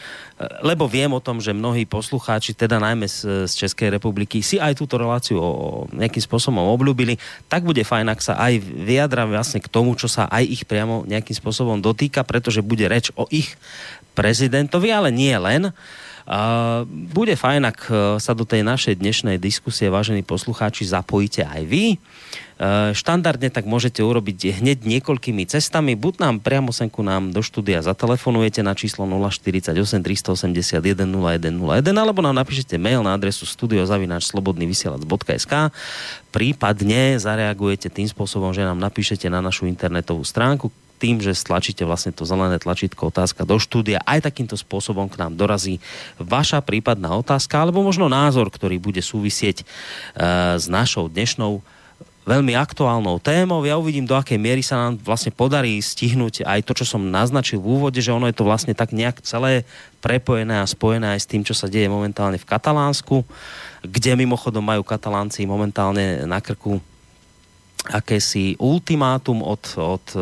lebo 0.60 0.84
viem 0.84 1.16
o 1.16 1.24
tom, 1.24 1.40
že 1.40 1.56
mnohí 1.56 1.88
poslucháči, 1.88 2.52
teda 2.52 2.76
najmä 2.76 3.08
z, 3.08 3.48
z 3.48 3.52
Českej 3.56 3.88
republiky, 3.88 4.44
si 4.44 4.60
aj 4.60 4.76
túto 4.76 5.00
reláciu 5.00 5.40
o, 5.40 5.88
nejakým 5.96 6.20
spôsobom 6.20 6.60
obľúbili, 6.60 7.16
tak 7.48 7.64
bude 7.64 7.80
fajn, 7.80 8.12
ak 8.12 8.20
sa 8.20 8.36
aj 8.36 8.60
vyjadram 8.60 9.32
vlastne 9.32 9.64
k 9.64 9.72
tomu, 9.72 9.96
čo 9.96 10.12
sa 10.12 10.28
aj 10.28 10.44
ich 10.44 10.62
priamo 10.68 11.08
nejakým 11.08 11.40
spôsobom 11.40 11.80
dotýka, 11.80 12.20
pretože 12.20 12.60
bude 12.60 12.84
reč 12.84 13.08
o 13.16 13.24
ich 13.32 13.56
prezidentovi, 14.12 14.92
ale 14.92 15.10
nie 15.10 15.34
len. 15.36 15.72
Uh, 16.22 16.86
bude 16.86 17.34
fajn, 17.34 17.66
ak 17.66 17.78
e, 17.90 18.22
sa 18.22 18.30
do 18.30 18.46
tej 18.46 18.62
našej 18.62 19.02
dnešnej 19.02 19.42
diskusie, 19.42 19.90
vážení 19.90 20.22
poslucháči, 20.22 20.86
zapojíte 20.86 21.42
aj 21.42 21.66
vy. 21.66 21.98
Uh, 22.62 22.94
štandardne 22.94 23.50
tak 23.50 23.66
môžete 23.66 24.06
urobiť 24.06 24.62
hneď 24.62 24.86
niekoľkými 24.86 25.42
cestami. 25.50 25.98
Buď 25.98 26.22
nám 26.22 26.38
priamo 26.38 26.70
senku 26.70 27.02
nám 27.02 27.34
do 27.34 27.42
štúdia 27.42 27.82
zatelefonujete 27.82 28.62
na 28.62 28.78
číslo 28.78 29.02
048 29.02 29.74
381 29.74 31.10
0101 31.10 31.58
alebo 31.90 32.22
nám 32.22 32.38
napíšete 32.38 32.78
mail 32.78 33.02
na 33.02 33.18
adresu 33.18 33.42
studiozavináčslobodnyvysielac.sk 33.42 35.74
prípadne 36.32 37.20
zareagujete 37.20 37.92
tým 37.92 38.06
spôsobom, 38.06 38.54
že 38.54 38.64
nám 38.64 38.80
napíšete 38.80 39.26
na 39.26 39.44
našu 39.44 39.68
internetovú 39.68 40.24
stránku, 40.24 40.72
tým, 41.02 41.18
že 41.18 41.34
stlačíte 41.34 41.82
vlastne 41.82 42.14
to 42.14 42.22
zelené 42.22 42.62
tlačítko 42.62 43.10
otázka 43.10 43.42
do 43.42 43.58
štúdia, 43.58 43.98
aj 44.06 44.30
takýmto 44.30 44.54
spôsobom 44.54 45.10
k 45.10 45.18
nám 45.18 45.34
dorazí 45.34 45.82
vaša 46.22 46.62
prípadná 46.62 47.10
otázka, 47.18 47.58
alebo 47.58 47.82
možno 47.82 48.06
názor, 48.06 48.46
ktorý 48.46 48.78
bude 48.78 49.02
súvisieť 49.02 49.66
uh, 49.66 50.54
s 50.54 50.70
našou 50.70 51.10
dnešnou 51.10 51.58
veľmi 52.22 52.54
aktuálnou 52.54 53.18
témou. 53.18 53.66
Ja 53.66 53.74
uvidím, 53.74 54.06
do 54.06 54.14
akej 54.14 54.38
miery 54.38 54.62
sa 54.62 54.78
nám 54.78 55.02
vlastne 55.02 55.34
podarí 55.34 55.82
stihnúť 55.82 56.46
aj 56.46 56.62
to, 56.62 56.72
čo 56.78 56.86
som 56.86 57.10
naznačil 57.10 57.58
v 57.58 57.66
úvode, 57.66 57.98
že 57.98 58.14
ono 58.14 58.30
je 58.30 58.36
to 58.38 58.46
vlastne 58.46 58.78
tak 58.78 58.94
nejak 58.94 59.26
celé 59.26 59.66
prepojené 59.98 60.62
a 60.62 60.70
spojené 60.70 61.18
aj 61.18 61.20
s 61.26 61.30
tým, 61.30 61.42
čo 61.42 61.50
sa 61.50 61.66
deje 61.66 61.90
momentálne 61.90 62.38
v 62.38 62.46
Katalánsku, 62.46 63.26
kde 63.82 64.14
mimochodom 64.14 64.62
majú 64.62 64.86
Katalánci 64.86 65.42
momentálne 65.50 66.22
na 66.22 66.38
krku 66.38 66.78
akési 67.90 68.54
ultimátum 68.62 69.42
od, 69.42 69.62
od 69.74 70.04
e, 70.14 70.18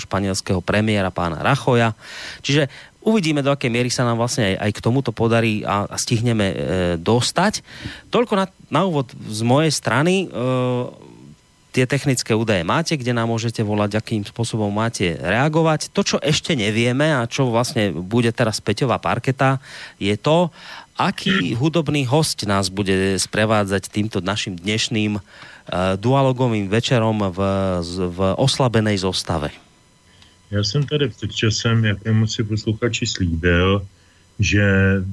španielského 0.00 0.64
premiéra 0.64 1.12
pána 1.12 1.44
Rachoja. 1.44 1.92
Čiže 2.40 2.72
uvidíme, 3.04 3.44
do 3.44 3.52
akej 3.52 3.68
miery 3.68 3.92
sa 3.92 4.08
nám 4.08 4.16
vlastne 4.16 4.56
aj, 4.56 4.56
aj 4.64 4.70
k 4.72 4.84
tomuto 4.84 5.10
podarí 5.12 5.60
a, 5.60 5.84
a 5.84 5.96
stihneme 6.00 6.46
e, 6.48 6.56
dostať. 6.96 7.60
Toľko 8.08 8.32
na, 8.38 8.46
na 8.72 8.88
úvod 8.88 9.12
z 9.28 9.40
mojej 9.44 9.68
strany. 9.68 10.24
E, 10.24 10.26
tie 11.72 11.84
technické 11.88 12.32
údaje 12.36 12.64
máte, 12.64 12.96
kde 12.96 13.16
nám 13.16 13.32
môžete 13.32 13.64
volať, 13.64 13.96
akým 13.96 14.24
spôsobom 14.24 14.72
máte 14.72 15.16
reagovať. 15.20 15.92
To, 15.92 16.04
čo 16.04 16.16
ešte 16.20 16.56
nevieme 16.56 17.12
a 17.12 17.28
čo 17.28 17.48
vlastne 17.48 17.92
bude 17.92 18.28
teraz 18.32 18.60
Peťová 18.60 19.00
parketa, 19.00 19.56
je 19.96 20.12
to, 20.16 20.52
aký 21.00 21.56
hudobný 21.56 22.04
host 22.04 22.44
nás 22.44 22.68
bude 22.68 23.16
sprevádzať 23.16 23.88
týmto 23.88 24.20
naším 24.20 24.60
dnešným 24.60 25.16
uh, 25.16 25.24
dualogovým 25.96 26.68
večerom 26.68 27.24
v, 27.30 27.38
v 28.08 28.18
oslabenej 28.36 28.98
zostave. 28.98 29.50
Já 30.50 30.64
jsem 30.64 30.86
tady 30.86 31.08
před 31.08 31.32
časem 31.32 31.84
jakému 31.84 32.26
si 32.26 32.44
posluchači 32.44 33.06
slíbil, 33.06 33.86
že 34.38 34.64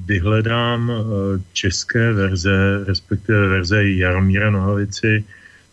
vyhledám 0.04 0.90
eh, 0.90 0.94
české 1.52 2.12
verze, 2.12 2.84
respektive 2.84 3.48
verze 3.48 3.88
Jaromíra 3.88 4.50
Nohavici, 4.50 5.24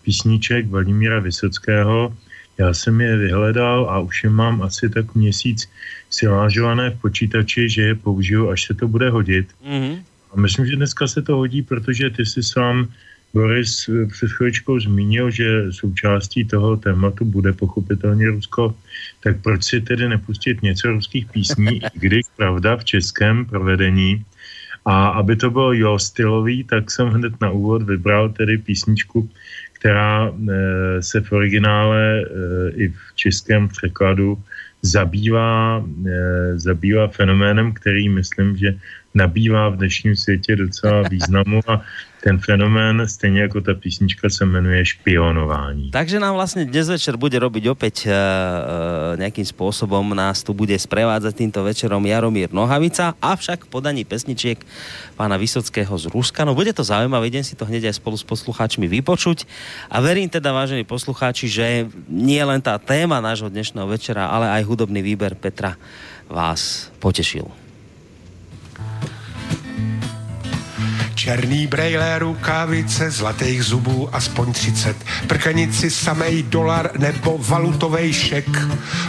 písniček 0.03 0.67
Vladimíra 0.67 1.19
Vysockého. 1.19 2.15
Já 2.57 2.73
jsem 2.73 3.01
je 3.01 3.17
vyhledal 3.17 3.89
a 3.89 3.99
už 3.99 4.23
je 4.23 4.29
mám 4.29 4.61
asi 4.61 4.89
tak 4.89 5.15
měsíc 5.15 5.69
silážované 6.09 6.89
v 6.89 7.01
počítači, 7.01 7.69
že 7.69 7.81
je 7.81 7.95
použiju, 7.95 8.49
až 8.49 8.65
se 8.65 8.73
to 8.73 8.87
bude 8.87 9.09
hodit. 9.09 9.47
Mm-hmm. 9.67 10.03
A 10.33 10.39
myslím, 10.39 10.65
že 10.65 10.75
dneska 10.75 11.07
se 11.07 11.21
to 11.21 11.35
hodí, 11.35 11.61
protože 11.61 12.09
ty 12.09 12.25
si 12.25 12.43
sám, 12.43 12.87
Boris, 13.33 13.89
před 14.11 14.31
chvíličkou 14.31 14.79
zmínil, 14.79 15.31
že 15.31 15.71
součástí 15.71 16.45
toho 16.45 16.77
tématu 16.77 17.25
bude 17.25 17.53
pochopitelně 17.53 18.27
Rusko. 18.27 18.75
Tak 19.23 19.41
proč 19.41 19.63
si 19.63 19.81
tedy 19.81 20.09
nepustit 20.09 20.61
něco 20.61 20.91
ruských 20.91 21.25
písní, 21.31 21.77
i 21.95 21.99
když 21.99 22.25
pravda 22.37 22.77
v 22.77 22.85
českém 22.85 23.45
provedení 23.45 24.25
a 24.85 25.07
aby 25.07 25.35
to 25.35 25.51
bylo 25.51 25.73
jo 25.73 25.99
stylový, 25.99 26.63
tak 26.63 26.91
jsem 26.91 27.07
hned 27.07 27.33
na 27.41 27.51
úvod 27.51 27.83
vybral 27.83 28.29
tedy 28.29 28.57
písničku 28.57 29.29
která 29.79 30.31
eh, 30.33 31.01
se 31.01 31.21
v 31.21 31.31
originále 31.31 32.01
eh, 32.21 32.25
i 32.75 32.87
v 32.89 33.01
českém 33.15 33.67
překladu 33.67 34.37
zabývá, 34.81 35.85
eh, 35.85 36.59
zabývá 36.59 37.07
fenoménem, 37.07 37.73
který 37.73 38.09
myslím, 38.09 38.57
že 38.57 38.77
nabývá 39.13 39.69
v 39.69 39.77
dnešním 39.77 40.15
světě 40.15 40.55
docela 40.55 41.01
významu 41.13 41.61
a 41.67 41.81
ten 42.23 42.39
fenomén, 42.39 43.07
stejně 43.07 43.41
jako 43.41 43.61
ta 43.61 43.73
písnička, 43.73 44.29
se 44.29 44.45
jmenuje 44.45 44.85
špionování. 44.85 45.91
Takže 45.91 46.19
nám 46.19 46.35
vlastně 46.35 46.65
dnes 46.65 46.89
večer 46.89 47.17
bude 47.17 47.39
robiť 47.39 47.63
opäť 47.69 48.09
uh, 48.09 48.13
nejakým 49.17 49.45
spôsobom 49.45 50.15
nás 50.15 50.41
tu 50.41 50.53
bude 50.53 50.73
sprevádzať 50.73 51.33
týmto 51.35 51.61
večerom 51.63 52.01
Jaromír 52.05 52.49
Nohavica, 52.53 53.13
avšak 53.21 53.69
podaní 53.69 54.05
pesničiek 54.05 54.57
pána 55.15 55.37
Vysockého 55.37 55.93
z 55.97 56.09
Ruska. 56.09 56.45
No 56.45 56.55
bude 56.57 56.73
to 56.73 56.83
zaujímavé, 56.83 57.27
idem 57.27 57.45
si 57.45 57.53
to 57.53 57.65
hneď 57.65 57.93
aj 57.93 58.01
spolu 58.01 58.17
s 58.17 58.25
poslucháčmi 58.25 58.87
vypočuť 58.87 59.45
a 59.91 60.01
verím 60.01 60.29
teda, 60.29 60.53
vážení 60.53 60.83
poslucháči, 60.83 61.45
že 61.47 61.85
nie 62.09 62.41
len 62.41 62.61
tá 62.61 62.77
téma 62.81 63.21
nášho 63.21 63.49
dnešného 63.49 63.87
večera, 63.87 64.29
ale 64.29 64.49
aj 64.49 64.65
hudobný 64.65 65.01
výber 65.05 65.37
Petra 65.37 65.77
vás 66.27 66.89
potešil. 66.99 67.66
Černý 71.17 71.67
brejlé 71.67 72.19
rukavice, 72.19 73.11
zlatých 73.11 73.63
zubů 73.63 74.09
aspoň 74.15 74.53
30, 74.53 74.97
prkanici 75.27 75.89
samej 75.89 76.43
dolar 76.43 76.89
nebo 76.97 77.37
valutovej 77.37 78.13
šek. 78.13 78.45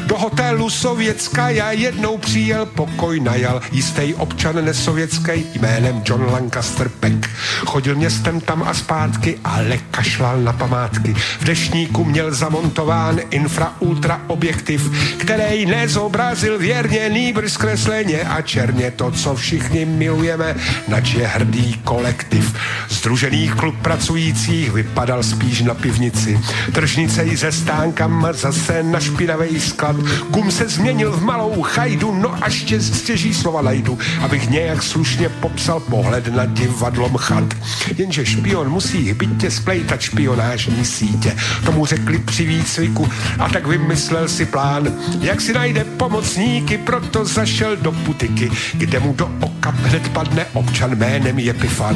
Do 0.07 0.18
hotelu 0.18 0.71
Sovětská 0.71 1.49
já 1.49 1.73
jednou 1.73 2.18
přijel 2.18 2.66
pokoj 2.66 3.21
najal 3.21 3.61
jistý 3.73 4.14
občan 4.14 4.64
nesovětský 4.64 5.47
jménem 5.61 6.03
John 6.07 6.25
Lancaster 6.33 6.88
Peck. 6.88 7.29
Chodil 7.66 7.94
městem 7.94 8.40
tam 8.40 8.62
a 8.62 8.75
zpátky, 8.75 9.38
ale 9.44 9.79
kašlal 9.90 10.40
na 10.40 10.53
památky. 10.53 11.14
V 11.40 11.44
dešníku 11.44 12.05
měl 12.05 12.35
zamontován 12.35 13.21
infra-ultra 13.31 14.21
objektiv, 14.27 14.90
který 15.18 15.66
nezobrazil 15.66 16.59
věrně 16.59 17.09
nýbrž 17.09 17.53
zkresleně 17.53 18.21
a 18.21 18.42
černě 18.42 18.90
to, 18.90 19.11
co 19.11 19.35
všichni 19.35 19.85
milujeme, 19.85 20.57
nač 20.88 21.14
je 21.14 21.27
hrdý 21.27 21.81
kole 21.85 21.97
kolektiv. 21.98 22.54
Združených 22.88 23.54
klub 23.54 23.74
pracujících 23.82 24.72
vypadal 24.72 25.22
spíš 25.22 25.62
na 25.62 25.74
pivnici. 25.74 26.40
Tržnice 26.72 27.24
i 27.24 27.37
ze 27.37 27.52
stánkama 27.52 28.32
zase 28.32 28.82
na 28.82 29.00
špinavý 29.00 29.61
sklad. 29.61 29.96
Gum 30.30 30.50
se 30.50 30.68
změnil 30.68 31.12
v 31.12 31.22
malou 31.22 31.62
chajdu, 31.62 32.14
no 32.14 32.44
a 32.44 32.50
stěží 32.78 33.34
slova 33.34 33.62
najdu, 33.62 33.98
abych 34.22 34.50
nějak 34.50 34.82
slušně 34.82 35.28
popsal 35.28 35.80
pohled 35.80 36.26
na 36.34 36.44
divadlo 36.44 37.11
chat. 37.18 37.54
Jenže 37.96 38.26
špion 38.26 38.68
musí 38.68 39.14
bytě 39.14 39.50
splejtat 39.50 40.00
špionážní 40.00 40.84
sítě. 40.84 41.37
Tomu 41.64 41.87
řekli 41.87 42.18
při 42.18 42.46
výcviku 42.46 43.08
a 43.38 43.48
tak 43.48 43.66
vymyslel 43.66 44.28
si 44.28 44.46
plán, 44.46 44.92
jak 45.20 45.40
si 45.40 45.52
najde 45.52 45.84
pomocníky, 45.84 46.78
proto 46.78 47.24
zašel 47.24 47.76
do 47.76 47.92
putiky, 47.92 48.50
kde 48.72 49.00
mu 49.00 49.12
do 49.12 49.30
oka 49.40 49.70
hned 49.70 50.08
padne 50.08 50.46
občan 50.52 50.96
jménem 50.96 51.38
Jepifan. 51.38 51.88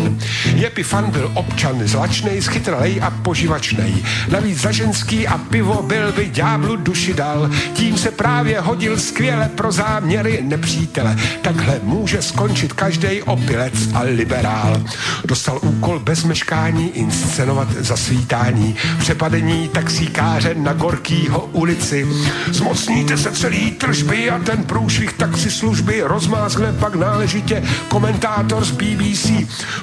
Jepifan 0.54 1.10
byl 1.10 1.30
občan 1.34 1.80
zlačnej, 1.84 2.42
schytralej 2.42 3.00
a 3.02 3.10
poživačnej. 3.10 3.94
Navíc 4.28 4.60
za 4.60 4.72
ženský 4.72 5.28
a 5.28 5.38
pivo 5.38 5.82
byl 5.82 6.12
by 6.12 6.30
ďáblu 6.30 6.76
duši 6.76 7.14
dal. 7.14 7.50
Tím 7.74 7.98
se 7.98 8.10
právě 8.10 8.60
hodil 8.60 8.98
skvěle 8.98 9.48
pro 9.48 9.72
záměry 9.72 10.38
nepřítele. 10.42 11.16
Takhle 11.42 11.80
může 11.82 12.22
skončit 12.22 12.72
každý 12.72 13.22
opilec 13.22 13.74
a 13.94 14.02
liberál. 14.02 14.82
Dostal 15.24 15.58
úkol 15.62 15.98
bez 15.98 16.24
meškání 16.24 16.88
inscenovat 16.88 17.72
zasvítání. 17.72 18.76
Přepadení 18.98 19.68
taxíkáře 19.68 20.54
na 20.54 20.72
Gorkýho 20.72 21.48
ulici. 21.52 22.06
Zmocníte 22.50 23.16
se 23.16 23.32
celý 23.32 23.70
tržby 23.70 24.30
a 24.30 24.38
ten 24.38 24.64
průšvih 24.64 25.12
taxislužby 25.12 26.02
rozmázne 26.04 26.72
pak 26.72 26.94
náležitě 26.94 27.62
komentátor 27.88 28.64
z 28.64 28.70
BBC. 28.70 29.30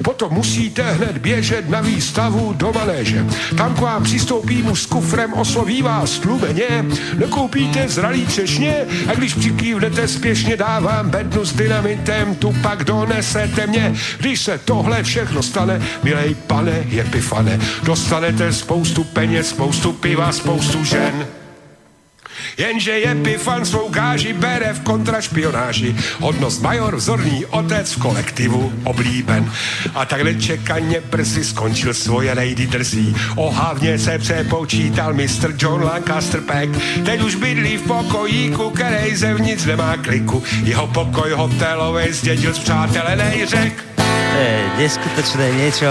Potom 0.03 0.33
musíte 0.33 0.91
hned 0.91 1.17
běžet 1.17 1.69
na 1.69 1.81
výstavu 1.81 2.53
do 2.53 2.71
manéže. 2.75 3.25
Tam 3.57 3.75
k 3.75 3.79
vám 3.79 4.03
přistoupí 4.03 4.61
muž 4.61 4.81
s 4.81 4.85
kufrem, 4.85 5.33
osloví 5.33 5.81
vás 5.81 6.19
tlumeně, 6.19 6.85
nekoupíte 7.17 7.89
zralý 7.89 8.27
češně 8.27 8.85
a 9.07 9.13
když 9.13 9.33
přikývnete 9.33 10.07
spěšně 10.07 10.57
dávám 10.57 11.09
bednu 11.09 11.45
s 11.45 11.53
dynamitem, 11.53 12.35
tu 12.35 12.55
pak 12.61 12.83
donesete 12.83 13.67
mě. 13.67 13.93
Když 14.17 14.41
se 14.41 14.57
tohle 14.57 15.03
všechno 15.03 15.43
stane, 15.43 15.81
milej 16.03 16.35
pane 16.47 16.83
Jepifane, 16.89 17.59
dostanete 17.83 18.53
spoustu 18.53 19.03
peněz, 19.03 19.49
spoustu 19.49 19.93
piva, 19.93 20.31
spoustu 20.31 20.83
žen. 20.83 21.38
Jenže 22.59 22.91
je 22.91 23.15
pifan 23.15 23.63
svou 23.63 23.87
gáži 23.87 24.35
bere 24.35 24.75
v 24.75 24.83
kontrašpionáži. 24.83 25.95
Hodnost 26.19 26.59
major, 26.59 26.91
vzorný 26.91 27.47
otec 27.55 27.87
v 27.87 27.99
kolektivu 28.03 28.73
oblíben. 28.83 29.47
A 29.95 30.05
tak 30.05 30.21
nečekaně 30.21 30.99
brzy 31.07 31.43
skončil 31.43 31.93
svoje 31.93 32.35
lady 32.35 32.67
drzí. 32.67 33.15
Ohavně 33.35 33.99
se 33.99 34.19
přepočítal 34.19 35.13
Mr. 35.13 35.55
John 35.55 35.83
Lancaster 35.83 36.41
Peck. 36.41 36.75
Teď 37.05 37.21
už 37.21 37.35
bydlí 37.35 37.77
v 37.77 37.87
pokojíku, 37.87 38.69
který 38.69 39.15
zevnitř 39.15 39.65
nemá 39.65 39.97
kliku. 39.97 40.43
Jeho 40.63 40.87
pokoj 40.87 41.31
hotelový 41.31 42.11
zdědil 42.11 42.53
zpřátelenej 42.53 43.45
řek. 43.45 43.73
To 44.31 44.37
je 44.37 44.69
neskutečné 44.77 45.51
niečo 45.51 45.87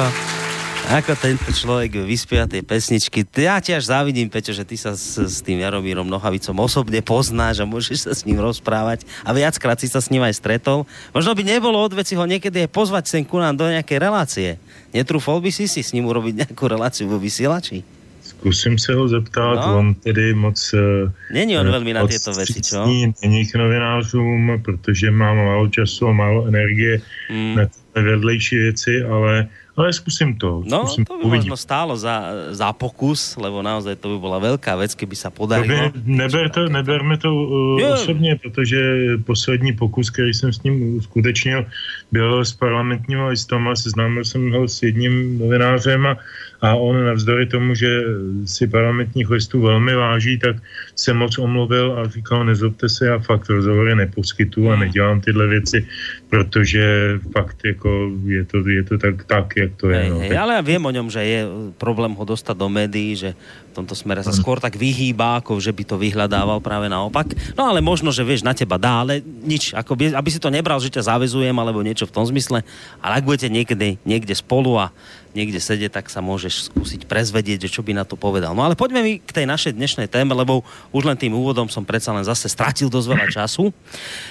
ako 0.88 1.12
tento 1.20 1.52
človek 1.52 2.00
vyspieva 2.08 2.48
tie 2.48 2.64
pesničky. 2.64 3.20
Ja 3.36 3.60
ti 3.60 3.76
až 3.76 3.92
závidím, 3.92 4.32
Peťo, 4.32 4.56
že 4.56 4.64
ty 4.64 4.80
sa 4.80 4.96
s, 4.96 5.20
s 5.20 5.44
tým 5.44 5.60
Jaromírom 5.60 6.08
Nohavicom 6.08 6.56
osobne 6.64 7.04
poznáš 7.04 7.60
a 7.60 7.68
môžeš 7.68 8.08
sa 8.08 8.12
s 8.16 8.24
ním 8.24 8.40
rozprávať 8.40 9.04
a 9.20 9.36
viackrát 9.36 9.76
si 9.76 9.84
sa 9.84 10.00
s 10.00 10.08
ním 10.08 10.24
aj 10.24 10.40
stretol. 10.40 10.88
Možno 11.12 11.36
by 11.36 11.44
nebolo 11.44 11.76
od 11.76 11.92
veci 11.92 12.16
ho 12.16 12.24
niekedy 12.24 12.64
aj 12.64 12.72
pozvať 12.72 13.04
sem 13.04 13.22
ku 13.22 13.36
nám 13.36 13.60
do 13.60 13.68
nejakej 13.68 13.98
relácie. 14.00 14.48
Netrúfol 14.96 15.44
by 15.44 15.52
si 15.52 15.68
si 15.68 15.84
s 15.84 15.92
ním 15.92 16.08
urobiť 16.08 16.48
nejakú 16.48 16.64
reláciu 16.64 17.04
vo 17.04 17.20
vysielači? 17.20 17.84
Zkusím 18.24 18.78
se 18.78 18.92
ho 18.92 19.08
zeptat, 19.08 19.56
no. 19.56 19.78
on 19.78 19.94
tedy 19.94 20.34
moc... 20.34 20.56
Eh, 20.74 21.12
není 21.32 21.58
on 21.58 21.70
velmi 21.70 21.92
na 21.92 22.06
tyto 22.06 22.32
věci, 22.32 22.60
čo? 22.60 22.86
Není 23.22 23.46
k 23.46 23.54
novinářům, 23.54 24.62
protože 24.64 25.10
má 25.10 25.34
málo 25.34 25.68
času 25.68 26.08
a 26.08 26.12
málo 26.12 26.46
energie 26.46 27.00
mm. 27.30 27.54
na 27.56 27.64
vedlejší 27.94 28.56
věci, 28.56 29.02
ale 29.02 29.48
ale 29.78 29.92
zkusím 29.92 30.38
to. 30.38 30.62
No, 30.66 30.86
zkusím, 30.86 31.04
to 31.04 31.14
by 31.14 31.24
uvidím. 31.24 31.54
možno 31.54 31.56
stálo 31.56 31.96
za, 31.96 32.26
za 32.50 32.72
pokus, 32.72 33.38
lebo 33.38 33.62
naozaj 33.62 33.96
to 33.96 34.08
by 34.08 34.18
byla 34.18 34.38
velká 34.38 34.76
věc, 34.76 34.94
keby 34.94 35.16
se 35.16 35.30
podarilo. 35.30 35.90
By, 35.94 36.02
neber 36.04 36.50
to, 36.50 36.68
neberme 36.68 37.16
to 37.16 37.34
uh, 37.34 37.92
osobně, 37.92 38.36
protože 38.36 38.78
poslední 39.22 39.72
pokus, 39.72 40.10
který 40.10 40.34
jsem 40.34 40.52
s 40.52 40.62
ním 40.62 40.96
uskutečnil, 40.96 41.66
byl 42.12 42.44
s 42.44 42.52
parlamentníma 42.52 43.28
listama, 43.28 43.76
seznámil 43.76 44.24
jsem 44.24 44.50
ho 44.52 44.68
s 44.68 44.82
jedním 44.82 45.38
novinářem 45.38 46.06
a 46.06 46.16
a 46.60 46.74
on 46.74 47.04
navzdory 47.04 47.46
tomu, 47.46 47.74
že 47.74 48.02
si 48.44 48.66
parlamentních 48.66 49.30
listů 49.30 49.60
velmi 49.60 49.94
váží, 49.94 50.38
tak 50.38 50.56
se 50.94 51.14
moc 51.14 51.38
omluvil 51.38 51.98
a 51.98 52.08
říkal, 52.08 52.44
nezlobte 52.44 52.88
se, 52.88 53.06
já 53.06 53.18
fakt 53.18 53.48
rozhovory 53.48 53.94
neposkytu 53.94 54.70
a 54.70 54.72
hmm. 54.72 54.80
nedělám 54.80 55.20
tyhle 55.20 55.46
věci, 55.46 55.86
protože 56.28 57.14
fakt 57.32 57.56
jako 57.64 58.10
je 58.24 58.44
to, 58.44 58.68
je 58.68 58.82
to 58.82 58.98
tak, 58.98 59.24
tak, 59.24 59.56
jak 59.56 59.70
to 59.76 59.90
je. 59.90 59.98
Hej, 59.98 60.10
no. 60.10 60.18
hej, 60.18 60.38
ale 60.38 60.54
já 60.54 60.60
vím 60.60 60.86
o 60.86 60.90
něm, 60.90 61.10
že 61.10 61.24
je 61.24 61.46
problém 61.78 62.12
ho 62.12 62.24
dostat 62.24 62.56
do 62.56 62.68
médií, 62.68 63.16
že 63.16 63.34
tomto 63.78 63.94
smere 63.94 64.26
sa 64.26 64.34
skôr 64.34 64.58
tak 64.58 64.74
vyhýba, 64.74 65.38
ako 65.38 65.62
že 65.62 65.70
by 65.70 65.82
to 65.86 65.96
vyhľadával 65.96 66.58
práve 66.58 66.90
naopak. 66.90 67.30
No 67.54 67.70
ale 67.70 67.78
možno, 67.78 68.10
že 68.10 68.26
vieš, 68.26 68.42
na 68.42 68.50
teba 68.50 68.74
dá, 68.74 69.06
ale 69.06 69.22
nič, 69.22 69.70
ako 69.70 69.94
by, 69.94 70.04
aby 70.18 70.28
si 70.34 70.42
to 70.42 70.50
nebral, 70.50 70.82
že 70.82 70.90
ťa 70.90 71.14
zavezujem, 71.14 71.54
alebo 71.54 71.86
niečo 71.86 72.10
v 72.10 72.14
tom 72.14 72.26
zmysle, 72.26 72.66
ale 72.98 73.12
ak 73.22 73.26
budete 73.26 73.46
niekde, 73.46 74.02
niekde 74.02 74.34
spolu 74.34 74.74
a 74.74 74.90
niekde 75.36 75.62
sedieť, 75.62 76.02
tak 76.02 76.10
sa 76.10 76.18
môžeš 76.18 76.72
skúsiť 76.72 77.06
prezvedieť, 77.06 77.70
že 77.70 77.78
čo 77.78 77.86
by 77.86 77.94
na 77.94 78.02
to 78.02 78.18
povedal. 78.18 78.58
No 78.58 78.66
ale 78.66 78.74
poďme 78.74 79.00
mi 79.06 79.12
k 79.22 79.30
tej 79.30 79.46
našej 79.46 79.78
dnešnej 79.78 80.08
téme, 80.10 80.34
lebo 80.34 80.66
už 80.90 81.06
len 81.06 81.14
tým 81.14 81.36
úvodom 81.38 81.70
som 81.70 81.86
predsa 81.86 82.10
len 82.10 82.26
zase 82.26 82.50
stratil 82.50 82.90
dosť 82.90 83.06
veľa 83.06 83.26
času. 83.30 83.70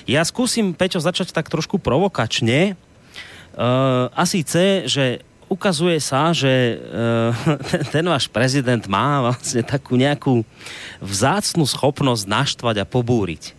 Ja 0.04 0.26
skúsim, 0.28 0.76
Peťo, 0.76 1.00
začať 1.00 1.32
tak 1.32 1.48
trošku 1.48 1.80
provokačne. 1.80 2.76
Uh, 3.58 4.12
a 4.14 4.28
síce, 4.28 4.86
že 4.86 5.24
ukazuje 5.48 6.00
sa, 6.00 6.32
že 6.36 6.80
uh, 6.80 7.32
ten 7.96 8.06
váš 8.08 8.28
prezident 8.28 8.84
má 8.88 9.32
vlastne 9.32 9.64
takú 9.64 9.96
nejakú 9.96 10.44
vzácnu 11.02 11.64
schopnosť 11.68 12.24
naštvať 12.28 12.76
a 12.84 12.86
pobúriť. 12.86 13.56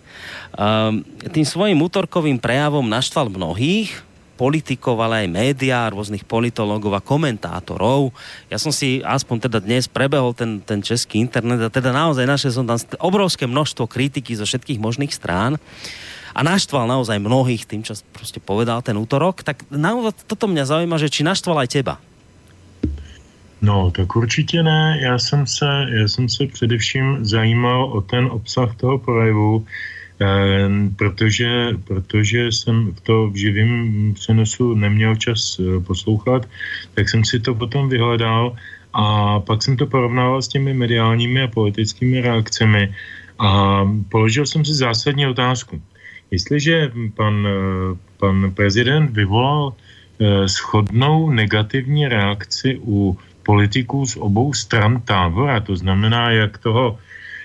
Um, 0.58 1.04
tým 1.30 1.46
svojim 1.46 1.78
útorkovým 1.78 2.40
prejavom 2.40 2.84
naštval 2.84 3.30
mnohých, 3.30 4.08
politikov, 4.38 5.02
ale 5.02 5.26
aj 5.26 5.34
médiá, 5.34 5.90
rôznych 5.90 6.22
politologov 6.22 6.94
a 6.94 7.02
komentátorov. 7.02 8.14
Ja 8.46 8.62
som 8.62 8.70
si 8.70 9.02
aspoň 9.02 9.50
teda 9.50 9.58
dnes 9.58 9.90
prebehol 9.90 10.30
ten, 10.30 10.62
ten 10.62 10.78
český 10.78 11.18
internet 11.18 11.58
a 11.58 11.74
teda 11.74 11.90
naozaj 11.90 12.22
našiel 12.22 12.54
som 12.54 12.64
tam 12.64 12.78
obrovské 13.02 13.50
množstvo 13.50 13.90
kritiky 13.90 14.38
zo 14.38 14.46
všetkých 14.46 14.78
možných 14.78 15.10
strán 15.10 15.58
a 16.38 16.40
naštval 16.46 16.86
naozaj 16.86 17.18
mnohých 17.18 17.66
tým, 17.66 17.82
čo 17.82 17.98
prostě 18.14 18.38
povedal 18.38 18.78
ten 18.82 18.94
útorok. 18.94 19.42
Tak 19.42 19.66
naozaj 19.74 20.22
toto 20.30 20.46
mě 20.46 20.62
zaujíma, 20.62 21.02
že 21.02 21.10
či 21.10 21.26
naštval 21.26 21.58
aj 21.58 21.68
teba? 21.74 21.98
No, 23.58 23.90
tak 23.90 24.16
určitě 24.16 24.62
ne. 24.62 24.98
Já 25.02 25.18
jsem 25.18 25.46
se, 25.46 25.66
já 25.90 26.08
jsem 26.08 26.28
se 26.28 26.46
především 26.46 27.26
zajímal 27.26 27.90
o 27.90 28.00
ten 28.00 28.30
obsah 28.30 28.70
toho 28.78 28.98
projevu, 28.98 29.66
Ehm, 30.18 30.94
protože, 30.98 31.78
protože 31.84 32.52
jsem 32.52 32.94
to 33.02 33.30
v 33.30 33.36
živém 33.36 34.14
přenosu 34.14 34.74
neměl 34.74 35.16
čas 35.16 35.60
eh, 35.62 35.80
poslouchat, 35.80 36.48
tak 36.94 37.08
jsem 37.08 37.24
si 37.24 37.40
to 37.40 37.54
potom 37.54 37.88
vyhledal 37.88 38.56
a 38.92 39.38
pak 39.40 39.62
jsem 39.62 39.76
to 39.76 39.86
porovnával 39.86 40.42
s 40.42 40.48
těmi 40.48 40.74
mediálními 40.74 41.42
a 41.42 41.54
politickými 41.54 42.20
reakcemi 42.20 42.94
a 43.38 43.82
položil 44.10 44.46
jsem 44.46 44.64
si 44.64 44.74
zásadní 44.74 45.26
otázku. 45.26 45.78
Jestliže 46.30 46.92
pan, 47.14 47.46
eh, 47.46 47.96
pan 48.16 48.52
prezident 48.54 49.10
vyvolal 49.10 49.72
eh, 49.72 50.48
schodnou 50.48 51.30
negativní 51.30 52.08
reakci 52.08 52.80
u 52.82 53.18
politiků 53.42 54.06
z 54.06 54.16
obou 54.16 54.52
stran 54.52 55.00
tábora, 55.00 55.60
to 55.60 55.76
znamená 55.76 56.30
jak 56.30 56.58
toho 56.58 56.98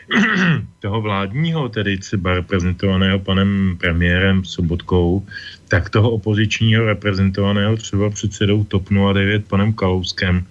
toho 0.79 1.01
vládního, 1.01 1.69
tedy 1.69 1.97
třeba 1.97 2.33
reprezentovaného 2.33 3.19
panem 3.19 3.77
premiérem 3.79 4.43
Sobotkou, 4.43 5.23
tak 5.67 5.89
toho 5.89 6.11
opozičního 6.11 6.85
reprezentovaného 6.85 7.77
třeba 7.77 8.09
předsedou 8.09 8.63
TOP 8.63 8.89
09 9.13 9.47
panem 9.47 9.73
Kalouskem, 9.73 10.45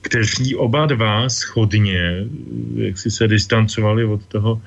kteří 0.00 0.56
oba 0.56 0.86
dva 0.86 1.28
schodně, 1.28 2.26
jak 2.76 2.98
si 2.98 3.10
se 3.10 3.28
distancovali 3.28 4.04
od 4.04 4.26
toho 4.26 4.62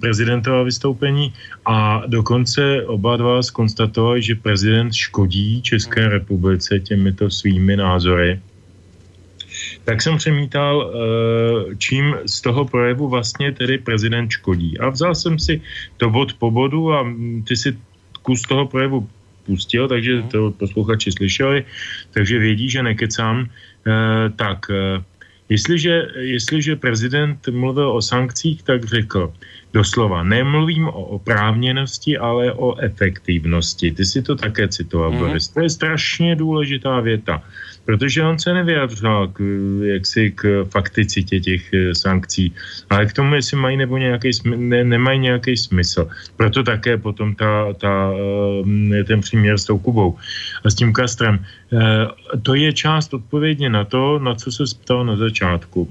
prezidentova 0.00 0.62
vystoupení 0.62 1.32
a 1.66 2.02
dokonce 2.06 2.82
oba 2.86 3.16
dva 3.16 3.42
skonstatovali, 3.42 4.22
že 4.22 4.34
prezident 4.34 4.94
škodí 4.94 5.62
České 5.62 6.08
republice 6.08 6.80
těmito 6.80 7.30
svými 7.30 7.76
názory 7.76 8.40
tak 9.84 10.02
jsem 10.02 10.16
přemítal, 10.16 10.76
eh, 10.78 10.94
čím 11.78 12.16
z 12.26 12.40
toho 12.40 12.64
projevu 12.64 13.08
vlastně 13.08 13.52
tedy 13.52 13.78
prezident 13.78 14.30
škodí. 14.30 14.78
A 14.78 14.88
vzal 14.88 15.14
jsem 15.14 15.38
si 15.38 15.60
to 15.96 16.10
bod 16.10 16.34
po 16.38 16.50
bodu 16.50 16.92
a 16.92 17.06
ty 17.48 17.56
si 17.56 17.76
kus 18.22 18.42
toho 18.42 18.66
projevu 18.66 19.08
pustil, 19.46 19.88
takže 19.88 20.22
to 20.30 20.50
posluchači 20.50 21.12
slyšeli, 21.12 21.64
takže 22.10 22.38
vědí, 22.38 22.70
že 22.70 22.82
nekecám. 22.82 23.48
Eh, 23.80 24.28
tak, 24.36 24.68
eh, 24.70 25.02
jestliže, 25.50 26.08
jestliže 26.16 26.76
prezident 26.76 27.48
mluvil 27.50 27.90
o 27.90 28.02
sankcích, 28.02 28.62
tak 28.62 28.84
řekl 28.84 29.34
doslova, 29.72 30.22
nemluvím 30.22 30.88
o 30.88 31.18
oprávněnosti, 31.18 32.18
ale 32.18 32.52
o 32.52 32.78
efektivnosti. 32.78 33.90
Ty 33.90 34.04
si 34.04 34.22
to 34.22 34.36
také 34.36 34.68
citoval, 34.68 35.10
mm. 35.10 35.18
Boris. 35.18 35.48
To 35.48 35.60
je 35.60 35.70
strašně 35.70 36.36
důležitá 36.36 37.00
věta 37.00 37.42
protože 37.90 38.22
on 38.22 38.38
se 38.38 38.54
nevyjadřoval 38.54 39.28
k, 39.34 39.42
jaksi 39.82 40.30
k 40.30 40.64
fakticitě 40.70 41.40
těch 41.40 41.74
eh, 41.74 41.94
sankcí, 41.94 42.54
ale 42.90 43.06
k 43.06 43.12
tomu, 43.12 43.34
jestli 43.34 43.56
mají 43.58 43.76
nebo 43.82 43.98
nějaký, 43.98 44.30
ne, 44.46 44.84
nemají 44.84 45.18
nějaký 45.18 45.56
smysl. 45.56 46.06
Proto 46.38 46.62
také 46.62 47.02
potom 47.02 47.34
ta, 47.34 47.74
ta, 47.82 48.14
eh, 48.14 49.04
ten 49.04 49.20
příměr 49.26 49.58
s 49.58 49.66
tou 49.66 49.78
Kubou 49.82 50.14
a 50.62 50.70
s 50.70 50.74
tím 50.78 50.94
Kastrem. 50.94 51.42
Eh, 51.42 52.06
to 52.46 52.54
je 52.54 52.70
část 52.70 53.10
odpovědně 53.10 53.66
na 53.74 53.82
to, 53.82 54.22
na 54.22 54.38
co 54.38 54.54
se 54.54 54.62
ptal 54.86 55.02
na 55.02 55.18
začátku. 55.18 55.90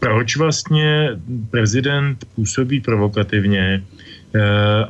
Proč 0.00 0.36
vlastně 0.36 1.16
prezident 1.50 2.20
působí 2.36 2.80
provokativně 2.80 3.82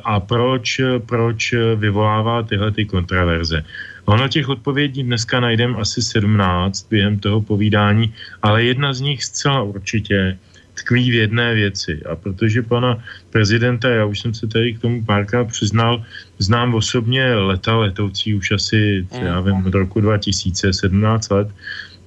a 0.03 0.19
proč, 0.19 0.81
proč 1.03 1.55
vyvolává 1.75 2.43
tyhle 2.43 2.71
ty 2.71 2.85
kontraverze. 2.85 3.63
Ono 4.05 4.27
těch 4.27 4.49
odpovědí 4.49 5.03
dneska 5.03 5.39
najdeme 5.39 5.77
asi 5.77 6.01
17 6.01 6.87
během 6.89 7.19
toho 7.19 7.41
povídání, 7.41 8.13
ale 8.41 8.63
jedna 8.63 8.93
z 8.93 9.01
nich 9.01 9.23
zcela 9.23 9.61
určitě 9.61 10.37
tkví 10.73 11.11
v 11.11 11.13
jedné 11.13 11.53
věci. 11.53 12.01
A 12.09 12.15
protože 12.15 12.61
pana 12.61 13.03
prezidenta, 13.29 13.89
já 13.89 14.05
už 14.05 14.19
jsem 14.19 14.33
se 14.33 14.47
tady 14.47 14.73
k 14.73 14.81
tomu 14.81 15.05
párkrát 15.05 15.45
přiznal, 15.45 16.03
znám 16.39 16.75
osobně 16.75 17.35
leta 17.35 17.77
letoucí 17.77 18.35
už 18.35 18.51
asi, 18.51 19.07
já 19.21 19.39
vím, 19.41 19.65
od 19.65 19.73
roku 19.73 20.01
2017 20.01 21.29
let, 21.29 21.47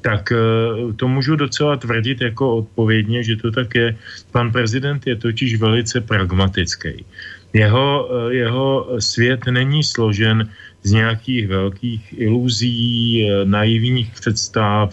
tak 0.05 0.33
eh, 0.33 0.93
to 0.97 1.09
můžu 1.09 1.37
docela 1.37 1.77
tvrdit 1.77 2.21
jako 2.21 2.57
odpovědně, 2.57 3.25
že 3.25 3.37
to 3.37 3.51
tak 3.51 3.75
je. 3.75 3.97
Pan 4.33 4.53
prezident 4.53 5.07
je 5.07 5.17
totiž 5.17 5.57
velice 5.57 6.01
pragmatický. 6.01 7.05
Jeho, 7.53 7.89
eh, 8.05 8.35
jeho 8.45 8.67
svět 9.01 9.49
není 9.49 9.81
složen 9.81 10.51
z 10.85 10.93
nějakých 10.93 11.49
velkých 11.49 12.05
iluzí, 12.17 13.25
eh, 13.25 13.45
naivních 13.45 14.13
představ, 14.13 14.93